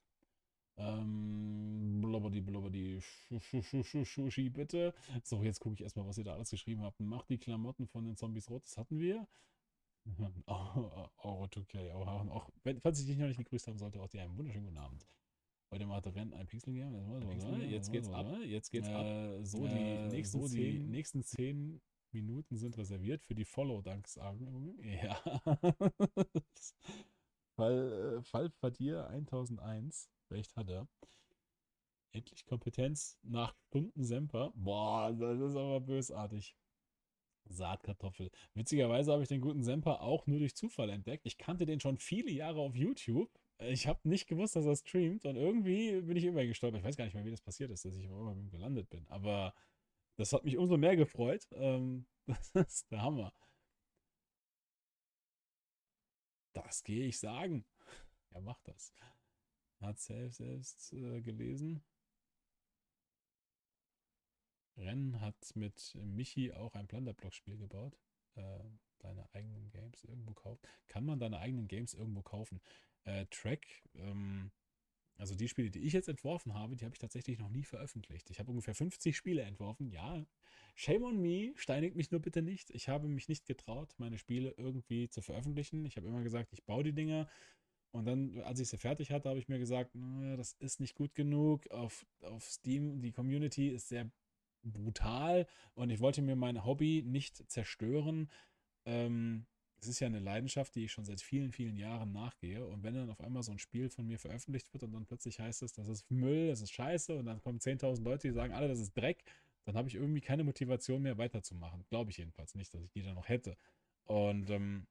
Ähm, 0.77 2.01
blubberdi, 2.01 2.41
blubberdi, 2.41 2.99
Schushi, 4.03 4.49
bitte. 4.49 4.95
So, 5.23 5.43
jetzt 5.43 5.59
gucke 5.59 5.75
ich 5.75 5.81
erstmal, 5.81 6.07
was 6.07 6.17
ihr 6.17 6.23
da 6.23 6.33
alles 6.33 6.49
geschrieben 6.49 6.81
habt. 6.81 6.99
Macht 6.99 7.29
die 7.29 7.37
Klamotten 7.37 7.85
von 7.87 8.03
den 8.03 8.17
Zombies 8.17 8.49
rot, 8.49 8.63
das 8.65 8.77
hatten 8.77 8.99
wir. 8.99 9.27
Oh, 10.47 11.09
oh, 11.23 11.47
okay. 11.57 11.91
Auch, 11.91 12.07
auch, 12.29 12.49
falls 12.81 12.99
ich 12.99 13.07
dich 13.07 13.17
noch 13.17 13.27
nicht 13.27 13.37
gegrüßt 13.37 13.67
haben 13.67 13.79
sollte, 13.79 13.99
auch 14.01 14.07
dir 14.07 14.21
einen 14.21 14.37
wunderschönen 14.37 14.65
guten 14.65 14.77
Abend. 14.77 15.07
Heute 15.75 15.87
macht 15.87 16.07
Ren 16.07 16.33
ein 16.33 16.47
Pixel 16.47 16.73
Game. 16.73 16.95
Jetzt 17.69 17.91
geht's 17.91 18.07
ab. 18.07 18.25
Jetzt 18.45 18.71
geht's 18.71 18.87
ab. 18.87 19.05
So, 19.41 19.67
die, 19.67 20.07
nächsten 20.07 20.39
so 20.39 20.47
die 20.47 20.79
nächsten 20.79 21.21
zehn 21.21 21.81
Minuten 22.13 22.55
sind 22.55 22.77
reserviert 22.77 23.21
für 23.25 23.35
die 23.35 23.43
Follow-Danksagung. 23.43 24.79
Ja. 24.81 25.21
Fall, 27.57 28.19
äh, 28.19 28.23
Fall 28.23 28.51
Fadir 28.51 29.09
1001. 29.09 30.09
Recht 30.31 30.55
hat 30.55 30.69
er. 30.69 30.87
Endlich 32.13 32.45
Kompetenz 32.45 33.19
nach 33.21 33.53
Stunden 33.67 34.05
Semper. 34.05 34.53
Boah, 34.55 35.11
das 35.11 35.41
ist 35.41 35.57
aber 35.57 35.81
bösartig. 35.81 36.55
Saatkartoffel. 37.49 38.31
Witzigerweise 38.53 39.11
habe 39.11 39.23
ich 39.23 39.29
den 39.29 39.41
guten 39.41 39.61
Semper 39.61 39.99
auch 39.99 40.25
nur 40.25 40.39
durch 40.39 40.55
Zufall 40.55 40.89
entdeckt. 40.89 41.25
Ich 41.25 41.37
kannte 41.37 41.65
den 41.65 41.81
schon 41.81 41.97
viele 41.97 42.31
Jahre 42.31 42.61
auf 42.61 42.77
YouTube 42.77 43.29
ich 43.59 43.87
habe 43.87 44.07
nicht 44.07 44.27
gewusst, 44.27 44.55
dass 44.55 44.65
er 44.65 44.75
streamt 44.75 45.25
und 45.25 45.35
irgendwie 45.35 46.01
bin 46.01 46.17
ich 46.17 46.25
immer 46.25 46.45
gestolpert. 46.45 46.79
Ich 46.79 46.85
weiß 46.85 46.97
gar 46.97 47.05
nicht 47.05 47.13
mehr, 47.13 47.25
wie 47.25 47.31
das 47.31 47.41
passiert 47.41 47.71
ist, 47.71 47.85
dass 47.85 47.95
ich 47.95 48.05
immer 48.05 48.25
bei 48.25 48.33
ihm 48.33 48.49
gelandet 48.49 48.89
bin. 48.89 49.07
Aber 49.07 49.53
das 50.17 50.33
hat 50.33 50.43
mich 50.43 50.57
umso 50.57 50.77
mehr 50.77 50.95
gefreut. 50.95 51.47
Ähm, 51.51 52.05
das 52.53 52.73
ist 52.73 52.91
der 52.91 53.01
Hammer. 53.01 53.33
Das 56.53 56.83
gehe 56.83 57.05
ich 57.07 57.19
sagen. 57.19 57.65
Er 58.31 58.41
macht 58.41 58.67
das. 58.67 58.93
Hat 59.79 59.99
selbst, 59.99 60.37
selbst 60.37 60.93
äh, 60.93 61.21
gelesen. 61.21 61.83
Rennen 64.77 65.21
hat 65.21 65.55
mit 65.55 65.95
Michi 65.95 66.51
auch 66.51 66.75
ein 66.75 66.87
Plunderblock-Spiel 66.87 67.57
gebaut. 67.57 67.97
Äh, 68.35 68.59
deine 68.99 69.33
eigenen 69.33 69.69
Games 69.69 70.03
irgendwo 70.03 70.33
kaufen. 70.33 70.61
Kann 70.87 71.05
man 71.05 71.19
deine 71.19 71.39
eigenen 71.39 71.67
Games 71.67 71.93
irgendwo 71.93 72.21
kaufen? 72.21 72.61
Äh, 73.05 73.25
Track, 73.27 73.65
ähm, 73.95 74.51
also 75.17 75.35
die 75.35 75.47
Spiele, 75.47 75.69
die 75.69 75.79
ich 75.79 75.93
jetzt 75.93 76.09
entworfen 76.09 76.53
habe, 76.53 76.75
die 76.75 76.83
habe 76.83 76.93
ich 76.93 76.99
tatsächlich 76.99 77.39
noch 77.39 77.49
nie 77.49 77.63
veröffentlicht. 77.63 78.29
Ich 78.29 78.39
habe 78.39 78.51
ungefähr 78.51 78.75
50 78.75 79.15
Spiele 79.15 79.43
entworfen. 79.43 79.89
Ja, 79.89 80.25
shame 80.75 81.03
on 81.03 81.21
me, 81.21 81.53
steinigt 81.55 81.95
mich 81.95 82.11
nur 82.11 82.21
bitte 82.21 82.41
nicht. 82.41 82.69
Ich 82.71 82.89
habe 82.89 83.07
mich 83.07 83.29
nicht 83.29 83.45
getraut, 83.45 83.93
meine 83.97 84.17
Spiele 84.17 84.53
irgendwie 84.57 85.07
zu 85.09 85.21
veröffentlichen. 85.21 85.85
Ich 85.85 85.95
habe 85.95 86.07
immer 86.07 86.21
gesagt, 86.21 86.51
ich 86.51 86.65
baue 86.65 86.83
die 86.83 86.93
Dinger. 86.93 87.29
Und 87.91 88.05
dann, 88.05 88.41
als 88.41 88.59
ich 88.59 88.67
sie 88.67 88.77
fertig 88.77 89.11
hatte, 89.11 89.29
habe 89.29 89.39
ich 89.39 89.47
mir 89.47 89.57
gesagt, 89.57 89.91
das 90.35 90.51
ist 90.59 90.81
nicht 90.81 90.95
gut 90.95 91.15
genug. 91.15 91.71
Auf, 91.71 92.05
auf 92.19 92.43
Steam, 92.43 93.01
die 93.01 93.13
Community 93.13 93.69
ist 93.69 93.87
sehr 93.87 94.11
brutal 94.63 95.47
und 95.75 95.91
ich 95.91 95.99
wollte 95.99 96.21
mir 96.21 96.35
mein 96.35 96.65
Hobby 96.65 97.03
nicht 97.05 97.49
zerstören. 97.49 98.29
Ähm, 98.85 99.45
es 99.85 99.89
ist 99.89 99.99
ja 99.99 100.07
eine 100.07 100.19
Leidenschaft, 100.19 100.73
die 100.75 100.85
ich 100.85 100.91
schon 100.91 101.05
seit 101.05 101.21
vielen, 101.21 101.51
vielen 101.51 101.77
Jahren 101.77 102.11
nachgehe. 102.11 102.65
Und 102.65 102.83
wenn 102.83 102.95
dann 102.95 103.09
auf 103.09 103.21
einmal 103.21 103.43
so 103.43 103.51
ein 103.51 103.59
Spiel 103.59 103.89
von 103.89 104.07
mir 104.07 104.17
veröffentlicht 104.17 104.73
wird 104.73 104.83
und 104.83 104.93
dann 104.93 105.05
plötzlich 105.05 105.39
heißt 105.39 105.61
es, 105.61 105.73
das 105.73 105.87
ist 105.87 106.09
Müll, 106.09 106.47
das 106.47 106.61
ist 106.61 106.71
scheiße 106.71 107.15
und 107.15 107.25
dann 107.25 107.39
kommen 107.39 107.59
10.000 107.59 108.03
Leute, 108.03 108.27
die 108.27 108.33
sagen, 108.33 108.53
alle, 108.53 108.67
das 108.67 108.79
ist 108.79 108.97
Dreck, 108.97 109.23
dann 109.65 109.77
habe 109.77 109.87
ich 109.87 109.95
irgendwie 109.95 110.21
keine 110.21 110.43
Motivation 110.43 111.03
mehr 111.03 111.17
weiterzumachen. 111.17 111.85
Glaube 111.89 112.09
ich 112.09 112.17
jedenfalls 112.17 112.55
nicht, 112.55 112.73
dass 112.73 112.81
ich 112.81 112.91
die 112.91 113.03
dann 113.03 113.15
noch 113.15 113.29
hätte. 113.29 113.57
Und 114.05 114.49
ähm, 114.49 114.87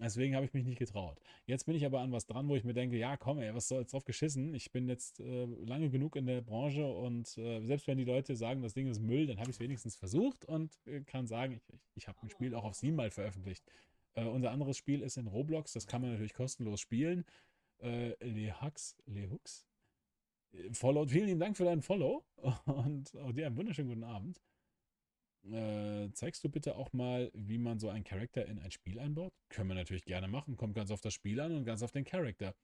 Deswegen 0.00 0.36
habe 0.36 0.46
ich 0.46 0.54
mich 0.54 0.64
nicht 0.64 0.78
getraut. 0.78 1.20
Jetzt 1.46 1.66
bin 1.66 1.74
ich 1.74 1.84
aber 1.84 2.00
an 2.00 2.12
was 2.12 2.26
dran, 2.26 2.48
wo 2.48 2.54
ich 2.54 2.62
mir 2.62 2.72
denke, 2.72 2.96
ja, 2.96 3.16
komm, 3.16 3.40
ey, 3.40 3.52
was 3.52 3.66
soll's 3.66 3.90
drauf 3.90 4.04
geschissen? 4.04 4.54
Ich 4.54 4.70
bin 4.70 4.88
jetzt 4.88 5.18
äh, 5.18 5.46
lange 5.64 5.90
genug 5.90 6.14
in 6.14 6.26
der 6.26 6.40
Branche 6.40 6.86
und 6.86 7.36
äh, 7.36 7.60
selbst 7.62 7.88
wenn 7.88 7.98
die 7.98 8.04
Leute 8.04 8.36
sagen, 8.36 8.62
das 8.62 8.74
Ding 8.74 8.86
ist 8.86 9.00
Müll, 9.00 9.26
dann 9.26 9.38
habe 9.38 9.50
ich 9.50 9.56
es 9.56 9.60
wenigstens 9.60 9.96
versucht 9.96 10.44
und 10.44 10.70
äh, 10.86 11.00
kann 11.00 11.26
sagen, 11.26 11.54
ich, 11.54 11.62
ich, 11.96 12.08
habe 12.08 12.18
ein 12.22 12.30
Spiel 12.30 12.54
auch 12.54 12.62
auf 12.62 12.76
Steam 12.76 12.94
mal 12.94 13.10
veröffentlicht. 13.10 13.64
Äh, 14.14 14.24
unser 14.24 14.52
anderes 14.52 14.76
Spiel 14.76 15.02
ist 15.02 15.16
in 15.16 15.26
Roblox, 15.26 15.72
das 15.72 15.88
kann 15.88 16.00
man 16.00 16.12
natürlich 16.12 16.34
kostenlos 16.34 16.80
spielen. 16.80 17.24
Äh, 17.80 18.14
Lehux, 18.24 18.96
Lehux. 19.06 19.66
Äh, 20.52 20.72
Follow, 20.74 21.08
vielen 21.08 21.26
lieben 21.26 21.40
Dank 21.40 21.56
für 21.56 21.64
deinen 21.64 21.82
Follow 21.82 22.24
und 22.66 23.16
auch 23.16 23.32
dir 23.32 23.46
einen 23.46 23.56
wunderschönen 23.56 23.88
guten 23.88 24.04
Abend. 24.04 24.40
Äh, 25.44 26.10
zeigst 26.12 26.44
du 26.44 26.48
bitte 26.48 26.76
auch 26.76 26.92
mal, 26.92 27.30
wie 27.34 27.58
man 27.58 27.78
so 27.78 27.88
einen 27.88 28.04
Charakter 28.04 28.44
in 28.46 28.58
ein 28.58 28.70
Spiel 28.70 28.98
einbaut? 28.98 29.32
Können 29.48 29.68
wir 29.68 29.76
natürlich 29.76 30.04
gerne 30.04 30.28
machen. 30.28 30.56
Kommt 30.56 30.74
ganz 30.74 30.90
auf 30.90 31.00
das 31.00 31.14
Spiel 31.14 31.40
an 31.40 31.54
und 31.54 31.64
ganz 31.64 31.82
auf 31.82 31.92
den 31.92 32.04
Charakter. 32.04 32.54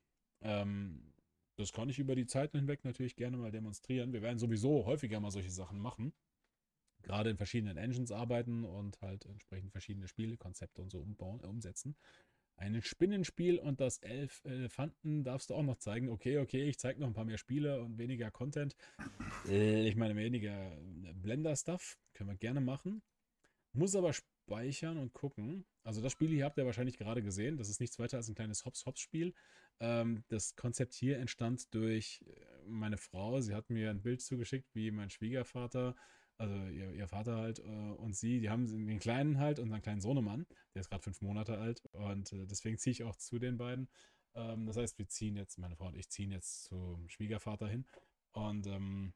Ähm, 0.41 1.12
das 1.57 1.73
kann 1.73 1.89
ich 1.89 1.99
über 1.99 2.15
die 2.15 2.27
Zeit 2.27 2.53
hinweg 2.53 2.85
natürlich 2.85 3.17
gerne 3.17 3.36
mal 3.36 3.53
demonstrieren. 3.53 4.12
Wir 4.12 4.23
werden 4.23 4.39
sowieso 4.39 4.85
häufiger 4.86 5.20
mal 5.20 5.31
solche 5.31 5.51
Sachen 5.51 5.78
machen. 5.78 6.12
Gerade 7.03 7.31
in 7.31 7.36
verschiedenen 7.36 7.77
Engines 7.77 8.11
arbeiten 8.11 8.65
und 8.65 9.01
halt 9.03 9.27
entsprechend 9.27 9.70
verschiedene 9.70 10.09
Spielekonzepte 10.09 10.83
und 10.83 10.91
so 10.91 11.01
umbauen, 11.01 11.41
umsetzen. 11.41 11.97
Ein 12.57 12.81
Spinnenspiel 12.83 13.58
und 13.58 13.81
das 13.81 13.99
Elf 13.99 14.42
Elefanten 14.44 15.24
darfst 15.24 15.50
du 15.50 15.55
auch 15.55 15.62
noch 15.62 15.76
zeigen. 15.76 16.08
Okay, 16.08 16.39
okay, 16.39 16.65
ich 16.65 16.78
zeige 16.78 17.00
noch 17.00 17.08
ein 17.08 17.15
paar 17.15 17.24
mehr 17.24 17.39
Spiele 17.39 17.83
und 17.83 17.99
weniger 17.99 18.31
Content. 18.31 18.76
Äh, 19.49 19.89
ich 19.89 19.97
meine, 19.97 20.15
weniger 20.16 20.76
Blender-Stuff. 21.15 21.99
Können 22.12 22.31
wir 22.31 22.36
gerne 22.36 22.60
machen. 22.60 23.02
Muss 23.73 23.97
aber 23.97 24.12
speichern 24.12 24.99
und 24.99 25.12
gucken. 25.12 25.66
Also 25.83 26.00
das 26.00 26.12
Spiel 26.12 26.31
hier 26.31 26.44
habt 26.44 26.57
ihr 26.58 26.65
wahrscheinlich 26.65 26.97
gerade 26.97 27.23
gesehen. 27.23 27.57
Das 27.57 27.68
ist 27.68 27.81
nichts 27.81 27.99
weiter 27.99 28.18
als 28.18 28.28
ein 28.28 28.34
kleines 28.34 28.65
Hops-Hops-Spiel. 28.65 29.34
Ähm, 29.81 30.23
das 30.28 30.55
Konzept 30.55 30.94
hier 30.94 31.18
entstand 31.18 31.74
durch 31.74 32.24
äh, 32.26 32.68
meine 32.68 32.97
Frau. 32.97 33.41
Sie 33.41 33.55
hat 33.55 33.68
mir 33.68 33.91
ein 33.91 34.02
Bild 34.02 34.23
zugeschickt, 34.23 34.74
wie 34.74 34.91
mein 34.91 35.10
Schwiegervater 35.10 35.97
also 36.39 36.55
ihr, 36.55 36.93
ihr 36.93 37.09
Vater 37.09 37.37
halt 37.37 37.61
äh, 37.61 37.63
und 37.63 38.17
sie, 38.17 38.41
die 38.41 38.51
haben 38.51 38.67
den 38.67 38.99
Kleinen 38.99 39.39
halt, 39.39 39.59
unseren 39.59 39.83
kleinen 39.83 40.01
Sohnemann, 40.01 40.47
der 40.75 40.81
ist 40.81 40.91
gerade 40.91 41.03
fünf 41.03 41.21
Monate 41.21 41.59
alt 41.59 41.83
und 41.93 42.33
äh, 42.33 42.47
deswegen 42.47 42.79
ziehe 42.79 42.93
ich 42.93 43.05
auch 43.05 43.17
zu 43.17 43.39
den 43.39 43.57
beiden. 43.57 43.89
Ähm, 44.35 44.67
das 44.67 44.77
heißt, 44.77 44.99
wir 44.99 45.09
ziehen 45.09 45.37
jetzt, 45.37 45.59
meine 45.59 45.77
Frau 45.77 45.87
und 45.87 45.97
ich 45.97 46.11
ziehen 46.11 46.31
jetzt 46.31 46.65
zum 46.65 47.09
Schwiegervater 47.09 47.69
hin 47.69 47.87
und 48.33 48.67
ähm, 48.67 49.15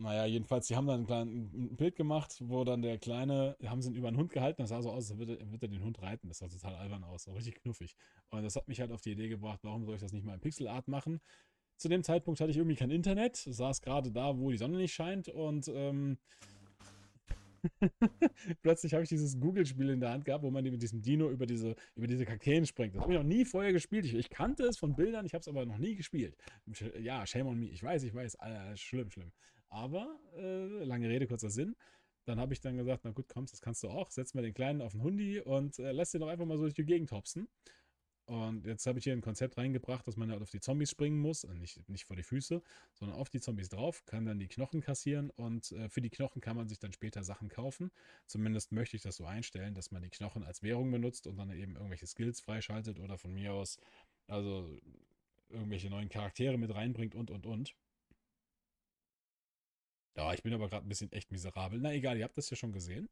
naja, 0.00 0.26
jedenfalls, 0.26 0.68
die 0.68 0.76
haben 0.76 0.86
dann 0.86 1.00
ein, 1.00 1.06
klein, 1.06 1.50
ein 1.52 1.76
Bild 1.76 1.96
gemacht, 1.96 2.36
wo 2.40 2.62
dann 2.62 2.82
der 2.82 2.98
Kleine, 2.98 3.56
haben 3.66 3.82
sie 3.82 3.90
ihn 3.90 3.96
über 3.96 4.06
einen 4.06 4.16
Hund 4.16 4.30
gehalten, 4.30 4.62
das 4.62 4.68
sah 4.68 4.80
so 4.80 4.90
aus, 4.92 5.10
als 5.10 5.18
würde, 5.18 5.38
würde 5.50 5.66
er 5.66 5.70
den 5.70 5.82
Hund 5.82 6.00
reiten. 6.00 6.28
Das 6.28 6.38
sah 6.38 6.46
total 6.46 6.76
albern 6.76 7.02
aus, 7.02 7.24
so 7.24 7.32
richtig 7.32 7.56
knuffig. 7.56 7.96
Und 8.30 8.44
das 8.44 8.54
hat 8.54 8.68
mich 8.68 8.80
halt 8.80 8.92
auf 8.92 9.00
die 9.00 9.10
Idee 9.10 9.28
gebracht, 9.28 9.58
warum 9.64 9.84
soll 9.84 9.96
ich 9.96 10.00
das 10.00 10.12
nicht 10.12 10.24
mal 10.24 10.34
in 10.34 10.40
Pixelart 10.40 10.86
machen? 10.86 11.20
Zu 11.78 11.88
dem 11.88 12.02
Zeitpunkt 12.02 12.40
hatte 12.40 12.50
ich 12.50 12.56
irgendwie 12.56 12.76
kein 12.76 12.90
Internet, 12.90 13.36
saß 13.36 13.80
gerade 13.80 14.10
da, 14.10 14.36
wo 14.36 14.50
die 14.50 14.56
Sonne 14.56 14.76
nicht 14.78 14.92
scheint 14.92 15.28
und 15.28 15.68
ähm, 15.68 16.18
plötzlich 18.62 18.94
habe 18.94 19.04
ich 19.04 19.08
dieses 19.08 19.38
Google-Spiel 19.38 19.90
in 19.90 20.00
der 20.00 20.10
Hand 20.10 20.24
gehabt, 20.24 20.42
wo 20.42 20.50
man 20.50 20.64
mit 20.64 20.82
diesem 20.82 21.02
Dino 21.02 21.30
über 21.30 21.46
diese, 21.46 21.76
über 21.94 22.06
diese 22.06 22.24
Kakteen 22.24 22.66
springt. 22.66 22.94
Das 22.94 23.02
habe 23.02 23.12
ich 23.12 23.18
noch 23.18 23.26
nie 23.26 23.44
vorher 23.44 23.72
gespielt. 23.72 24.04
Ich, 24.04 24.14
ich 24.14 24.28
kannte 24.28 24.64
es 24.64 24.76
von 24.76 24.96
Bildern, 24.96 25.24
ich 25.24 25.34
habe 25.34 25.40
es 25.40 25.48
aber 25.48 25.64
noch 25.66 25.78
nie 25.78 25.94
gespielt. 25.94 26.36
Ja, 26.98 27.24
shame 27.26 27.46
on 27.46 27.58
me. 27.58 27.66
Ich 27.66 27.82
weiß, 27.82 28.02
ich 28.02 28.14
weiß, 28.14 28.36
äh, 28.40 28.76
schlimm, 28.76 29.10
schlimm. 29.10 29.32
Aber, 29.68 30.18
äh, 30.36 30.84
lange 30.84 31.08
Rede, 31.08 31.26
kurzer 31.26 31.50
Sinn. 31.50 31.76
Dann 32.24 32.40
habe 32.40 32.52
ich 32.52 32.60
dann 32.60 32.76
gesagt, 32.76 33.04
na 33.04 33.12
gut, 33.12 33.26
komm, 33.28 33.46
das 33.46 33.60
kannst 33.60 33.82
du 33.82 33.88
auch. 33.88 34.10
Setz 34.10 34.34
mal 34.34 34.42
den 34.42 34.52
Kleinen 34.52 34.82
auf 34.82 34.92
den 34.92 35.02
Hundi 35.02 35.40
und 35.40 35.78
äh, 35.78 35.92
lass 35.92 36.10
den 36.10 36.20
doch 36.20 36.28
einfach 36.28 36.44
mal 36.44 36.56
so 36.56 36.64
durch 36.64 36.74
die 36.74 36.84
Gegend 36.84 37.12
hopsen. 37.12 37.48
Und 38.28 38.66
jetzt 38.66 38.86
habe 38.86 38.98
ich 38.98 39.04
hier 39.04 39.14
ein 39.14 39.22
Konzept 39.22 39.56
reingebracht, 39.56 40.06
dass 40.06 40.18
man 40.18 40.30
halt 40.30 40.42
auf 40.42 40.50
die 40.50 40.60
Zombies 40.60 40.90
springen 40.90 41.18
muss, 41.18 41.44
nicht, 41.44 41.88
nicht 41.88 42.04
vor 42.04 42.14
die 42.14 42.22
Füße, 42.22 42.60
sondern 42.92 43.16
auf 43.16 43.30
die 43.30 43.40
Zombies 43.40 43.70
drauf, 43.70 44.04
kann 44.04 44.26
dann 44.26 44.38
die 44.38 44.48
Knochen 44.48 44.82
kassieren 44.82 45.30
und 45.30 45.72
äh, 45.72 45.88
für 45.88 46.02
die 46.02 46.10
Knochen 46.10 46.42
kann 46.42 46.54
man 46.54 46.68
sich 46.68 46.78
dann 46.78 46.92
später 46.92 47.24
Sachen 47.24 47.48
kaufen. 47.48 47.90
Zumindest 48.26 48.70
möchte 48.70 48.96
ich 48.96 49.02
das 49.02 49.16
so 49.16 49.24
einstellen, 49.24 49.72
dass 49.72 49.92
man 49.92 50.02
die 50.02 50.10
Knochen 50.10 50.44
als 50.44 50.62
Währung 50.62 50.90
benutzt 50.90 51.26
und 51.26 51.38
dann 51.38 51.50
eben 51.52 51.74
irgendwelche 51.76 52.06
Skills 52.06 52.42
freischaltet 52.42 53.00
oder 53.00 53.16
von 53.16 53.32
mir 53.32 53.54
aus 53.54 53.78
also 54.26 54.78
irgendwelche 55.48 55.88
neuen 55.88 56.10
Charaktere 56.10 56.58
mit 56.58 56.74
reinbringt 56.74 57.14
und 57.14 57.30
und 57.30 57.46
und. 57.46 57.74
Ja, 60.16 60.34
ich 60.34 60.42
bin 60.42 60.52
aber 60.52 60.68
gerade 60.68 60.84
ein 60.84 60.88
bisschen 60.90 61.10
echt 61.12 61.32
miserabel. 61.32 61.80
Na 61.80 61.94
egal, 61.94 62.18
ihr 62.18 62.24
habt 62.24 62.36
das 62.36 62.50
ja 62.50 62.58
schon 62.58 62.72
gesehen. 62.72 63.08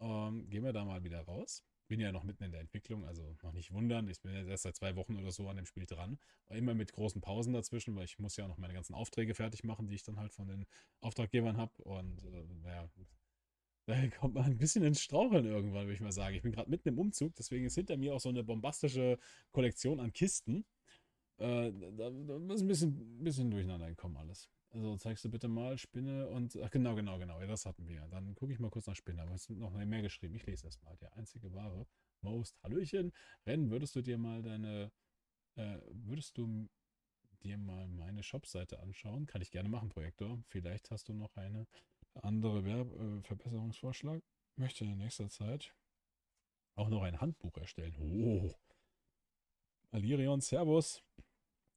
Ähm, 0.00 0.50
gehen 0.50 0.64
wir 0.64 0.72
da 0.72 0.84
mal 0.84 1.04
wieder 1.04 1.20
raus 1.20 1.62
bin 1.88 2.00
ja 2.00 2.12
noch 2.12 2.24
mitten 2.24 2.44
in 2.44 2.52
der 2.52 2.60
Entwicklung, 2.60 3.04
also 3.04 3.36
noch 3.42 3.52
nicht 3.52 3.72
wundern. 3.72 4.08
Ich 4.08 4.20
bin 4.20 4.32
ja 4.32 4.44
erst 4.44 4.64
seit 4.64 4.76
zwei 4.76 4.96
Wochen 4.96 5.16
oder 5.16 5.30
so 5.30 5.48
an 5.48 5.56
dem 5.56 5.66
Spiel 5.66 5.86
dran. 5.86 6.18
Immer 6.48 6.74
mit 6.74 6.92
großen 6.92 7.20
Pausen 7.20 7.52
dazwischen, 7.52 7.94
weil 7.96 8.04
ich 8.04 8.18
muss 8.18 8.36
ja 8.36 8.48
noch 8.48 8.58
meine 8.58 8.74
ganzen 8.74 8.94
Aufträge 8.94 9.34
fertig 9.34 9.64
machen, 9.64 9.88
die 9.88 9.94
ich 9.94 10.02
dann 10.02 10.18
halt 10.18 10.32
von 10.32 10.48
den 10.48 10.66
Auftraggebern 11.00 11.56
habe. 11.56 11.72
Und 11.82 12.24
äh, 12.24 12.44
naja, 12.62 12.90
da 13.86 14.08
kommt 14.08 14.34
man 14.34 14.44
ein 14.44 14.58
bisschen 14.58 14.84
ins 14.84 15.00
Straucheln 15.00 15.44
irgendwann, 15.44 15.84
würde 15.84 15.94
ich 15.94 16.00
mal 16.00 16.12
sagen. 16.12 16.34
Ich 16.34 16.42
bin 16.42 16.52
gerade 16.52 16.70
mitten 16.70 16.88
im 16.88 16.98
Umzug, 16.98 17.34
deswegen 17.36 17.66
ist 17.66 17.76
hinter 17.76 17.96
mir 17.96 18.14
auch 18.14 18.20
so 18.20 18.28
eine 18.28 18.42
bombastische 18.42 19.18
Kollektion 19.52 20.00
an 20.00 20.12
Kisten. 20.12 20.64
Äh, 21.38 21.72
da, 21.72 22.10
da 22.10 22.54
ist 22.54 22.62
ein 22.62 22.66
bisschen, 22.66 23.22
bisschen 23.22 23.50
durcheinander 23.50 23.88
gekommen 23.88 24.16
alles. 24.16 24.48
Also 24.76 24.94
zeigst 24.98 25.24
du 25.24 25.30
bitte 25.30 25.48
mal 25.48 25.78
Spinne 25.78 26.28
und. 26.28 26.54
Ach, 26.62 26.70
genau, 26.70 26.94
genau, 26.94 27.18
genau. 27.18 27.40
Ja, 27.40 27.46
das 27.46 27.64
hatten 27.64 27.88
wir. 27.88 28.06
Dann 28.08 28.34
gucke 28.34 28.52
ich 28.52 28.58
mal 28.58 28.70
kurz 28.70 28.86
nach 28.86 28.94
Spinne. 28.94 29.22
Aber 29.22 29.34
es 29.34 29.44
sind 29.44 29.58
noch 29.58 29.72
mehr 29.72 30.02
geschrieben. 30.02 30.34
Ich 30.34 30.44
lese 30.44 30.64
das 30.64 30.82
mal. 30.82 30.94
Der 30.98 31.16
einzige 31.16 31.52
wahre. 31.54 31.86
Most. 32.20 32.62
Hallöchen. 32.62 33.12
Rennen, 33.46 33.70
würdest 33.70 33.96
du 33.96 34.02
dir 34.02 34.18
mal 34.18 34.42
deine. 34.42 34.92
Äh, 35.54 35.78
würdest 35.88 36.36
du 36.36 36.68
dir 37.42 37.56
mal 37.56 37.88
meine 37.88 38.22
Shop-Seite 38.22 38.78
anschauen? 38.80 39.26
Kann 39.26 39.40
ich 39.40 39.50
gerne 39.50 39.70
machen, 39.70 39.88
Projektor. 39.88 40.42
Vielleicht 40.48 40.90
hast 40.90 41.08
du 41.08 41.14
noch 41.14 41.34
eine 41.36 41.66
andere 42.12 42.64
Werb 42.66 42.92
äh, 42.92 43.22
Verbesserungsvorschlag. 43.22 44.22
Möchte 44.56 44.84
in 44.84 44.98
nächster 44.98 45.30
Zeit 45.30 45.74
auch 46.74 46.90
noch 46.90 47.02
ein 47.02 47.18
Handbuch 47.22 47.56
erstellen. 47.56 47.96
Oh. 47.98 48.54
Alirion, 49.90 50.42
Servus. 50.42 51.02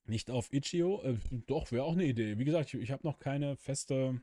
Nicht 0.09 0.31
auf 0.31 0.51
Itch.io? 0.51 1.03
Äh, 1.03 1.17
doch, 1.45 1.71
wäre 1.71 1.83
auch 1.83 1.93
eine 1.93 2.05
Idee. 2.05 2.39
Wie 2.39 2.45
gesagt, 2.45 2.73
ich, 2.73 2.81
ich 2.81 2.91
habe 2.91 3.05
noch 3.05 3.19
keine 3.19 3.55
feste, 3.55 4.19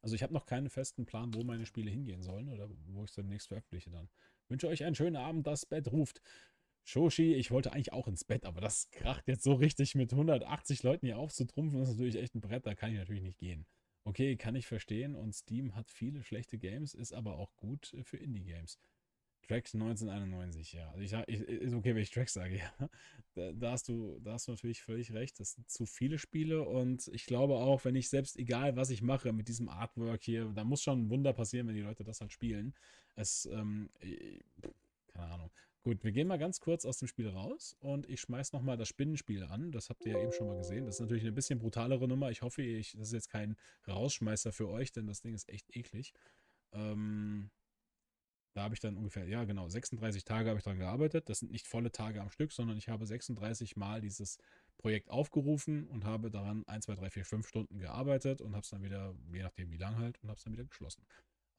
also 0.00 0.14
ich 0.14 0.22
habe 0.22 0.32
noch 0.32 0.46
keinen 0.46 0.70
festen 0.70 1.04
Plan, 1.04 1.34
wo 1.34 1.44
meine 1.44 1.66
Spiele 1.66 1.90
hingehen 1.90 2.22
sollen 2.22 2.48
oder 2.48 2.70
wo 2.86 3.04
ich 3.04 3.10
es 3.10 3.14
demnächst 3.14 3.48
veröffentliche 3.48 3.90
dann. 3.90 4.08
Wünsche 4.48 4.66
euch 4.66 4.84
einen 4.84 4.94
schönen 4.94 5.16
Abend, 5.16 5.46
das 5.46 5.66
Bett 5.66 5.92
ruft. 5.92 6.22
Shoshi, 6.84 7.34
ich 7.34 7.50
wollte 7.50 7.72
eigentlich 7.72 7.92
auch 7.92 8.08
ins 8.08 8.24
Bett, 8.24 8.46
aber 8.46 8.62
das 8.62 8.90
kracht 8.90 9.28
jetzt 9.28 9.44
so 9.44 9.52
richtig 9.52 9.94
mit 9.94 10.10
180 10.12 10.82
Leuten 10.82 11.04
hier 11.04 11.18
aufzutrumpfen, 11.18 11.82
ist 11.82 11.90
natürlich 11.90 12.16
echt 12.16 12.34
ein 12.34 12.40
Brett, 12.40 12.64
da 12.64 12.74
kann 12.74 12.90
ich 12.90 12.98
natürlich 12.98 13.22
nicht 13.22 13.38
gehen. 13.38 13.66
Okay, 14.04 14.36
kann 14.36 14.56
ich 14.56 14.66
verstehen 14.66 15.14
und 15.14 15.34
Steam 15.34 15.74
hat 15.74 15.90
viele 15.90 16.22
schlechte 16.22 16.56
Games, 16.56 16.94
ist 16.94 17.12
aber 17.12 17.36
auch 17.36 17.54
gut 17.56 17.94
für 18.04 18.16
Indie-Games. 18.16 18.78
Tracks 19.48 19.74
1991, 19.74 20.74
ja. 20.74 20.90
Also 20.90 21.00
ich 21.00 21.12
ich, 21.26 21.40
ist 21.40 21.74
okay, 21.74 21.94
wenn 21.94 22.02
ich 22.02 22.10
Tracks 22.10 22.34
sage, 22.34 22.56
ja. 22.78 22.90
Da, 23.34 23.52
da, 23.52 23.72
hast 23.72 23.88
du, 23.88 24.18
da 24.20 24.32
hast 24.32 24.48
du 24.48 24.52
natürlich 24.52 24.82
völlig 24.82 25.12
recht. 25.12 25.40
Das 25.40 25.52
sind 25.52 25.70
zu 25.70 25.86
viele 25.86 26.18
Spiele 26.18 26.62
und 26.62 27.08
ich 27.08 27.24
glaube 27.24 27.54
auch, 27.54 27.84
wenn 27.84 27.96
ich 27.96 28.08
selbst, 28.08 28.36
egal 28.36 28.76
was 28.76 28.90
ich 28.90 29.02
mache 29.02 29.32
mit 29.32 29.48
diesem 29.48 29.68
Artwork 29.68 30.22
hier, 30.22 30.44
da 30.54 30.64
muss 30.64 30.82
schon 30.82 31.06
ein 31.06 31.10
Wunder 31.10 31.32
passieren, 31.32 31.66
wenn 31.66 31.74
die 31.74 31.80
Leute 31.80 32.04
das 32.04 32.20
halt 32.20 32.32
spielen. 32.32 32.74
Es, 33.14 33.46
ähm, 33.46 33.90
keine 35.12 35.26
Ahnung. 35.32 35.50
Gut, 35.82 36.04
wir 36.04 36.12
gehen 36.12 36.28
mal 36.28 36.38
ganz 36.38 36.60
kurz 36.60 36.84
aus 36.84 36.98
dem 36.98 37.08
Spiel 37.08 37.28
raus 37.28 37.76
und 37.80 38.08
ich 38.10 38.20
schmeiß 38.20 38.52
nochmal 38.52 38.76
das 38.76 38.88
Spinnenspiel 38.88 39.44
an. 39.44 39.72
Das 39.72 39.88
habt 39.88 40.04
ihr 40.04 40.12
ja 40.12 40.22
eben 40.22 40.32
schon 40.32 40.48
mal 40.48 40.58
gesehen. 40.58 40.84
Das 40.84 40.96
ist 40.96 41.00
natürlich 41.00 41.22
eine 41.22 41.32
bisschen 41.32 41.60
brutalere 41.60 42.06
Nummer. 42.06 42.30
Ich 42.30 42.42
hoffe, 42.42 42.62
ich, 42.62 42.92
das 42.92 43.08
ist 43.08 43.14
jetzt 43.14 43.30
kein 43.30 43.56
Rausschmeißer 43.86 44.52
für 44.52 44.68
euch, 44.68 44.92
denn 44.92 45.06
das 45.06 45.22
Ding 45.22 45.34
ist 45.34 45.48
echt 45.48 45.74
eklig. 45.74 46.12
Ähm, 46.72 47.50
da 48.58 48.64
habe 48.64 48.74
ich 48.74 48.80
dann 48.80 48.96
ungefähr, 48.96 49.24
ja 49.28 49.44
genau, 49.44 49.68
36 49.68 50.24
Tage 50.24 50.48
habe 50.48 50.58
ich 50.58 50.64
daran 50.64 50.80
gearbeitet. 50.80 51.28
Das 51.28 51.38
sind 51.38 51.52
nicht 51.52 51.68
volle 51.68 51.92
Tage 51.92 52.20
am 52.20 52.28
Stück, 52.28 52.50
sondern 52.50 52.76
ich 52.76 52.88
habe 52.88 53.06
36 53.06 53.76
Mal 53.76 54.00
dieses 54.00 54.38
Projekt 54.78 55.10
aufgerufen 55.10 55.86
und 55.86 56.04
habe 56.04 56.28
daran 56.28 56.66
1, 56.66 56.86
2, 56.86 56.96
3, 56.96 57.10
4, 57.10 57.24
5 57.24 57.48
Stunden 57.48 57.78
gearbeitet 57.78 58.40
und 58.40 58.56
habe 58.56 58.64
es 58.64 58.70
dann 58.70 58.82
wieder, 58.82 59.14
je 59.32 59.42
nachdem 59.42 59.70
wie 59.70 59.76
lang 59.76 59.96
halt, 59.98 60.20
und 60.22 60.28
habe 60.28 60.38
es 60.38 60.42
dann 60.42 60.52
wieder 60.52 60.64
geschlossen. 60.64 61.06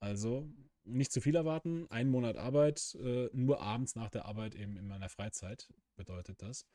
Also 0.02 0.46
nicht 0.84 1.14
zu 1.14 1.22
viel 1.22 1.38
erwarten. 1.38 1.88
Ein 1.90 2.10
Monat 2.10 2.36
Arbeit, 2.36 2.98
äh, 3.02 3.30
nur 3.32 3.62
abends 3.62 3.96
nach 3.96 4.10
der 4.10 4.26
Arbeit 4.26 4.56
eben 4.56 4.76
in 4.76 4.86
meiner 4.86 5.08
Freizeit 5.08 5.70
bedeutet 5.96 6.42
das. 6.42 6.66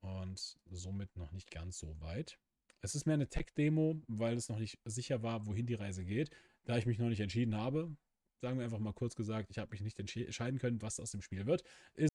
Und 0.00 0.56
somit 0.70 1.14
noch 1.18 1.32
nicht 1.32 1.50
ganz 1.50 1.78
so 1.78 2.00
weit. 2.00 2.38
Es 2.80 2.94
ist 2.94 3.04
mehr 3.04 3.14
eine 3.14 3.28
Tech-Demo, 3.28 4.00
weil 4.08 4.38
es 4.38 4.48
noch 4.48 4.58
nicht 4.58 4.78
sicher 4.86 5.22
war, 5.22 5.44
wohin 5.44 5.66
die 5.66 5.74
Reise 5.74 6.02
geht. 6.02 6.30
Da 6.64 6.78
ich 6.78 6.86
mich 6.86 6.98
noch 6.98 7.10
nicht 7.10 7.20
entschieden 7.20 7.56
habe, 7.56 7.94
sagen 8.40 8.58
wir 8.58 8.64
einfach 8.64 8.78
mal 8.78 8.92
kurz 8.92 9.14
gesagt, 9.14 9.50
ich 9.50 9.58
habe 9.58 9.70
mich 9.70 9.80
nicht 9.80 9.98
entscheiden 9.98 10.58
können, 10.58 10.82
was 10.82 11.00
aus 11.00 11.10
dem 11.10 11.22
Spiel 11.22 11.46
wird, 11.46 11.62
ist 11.94 12.10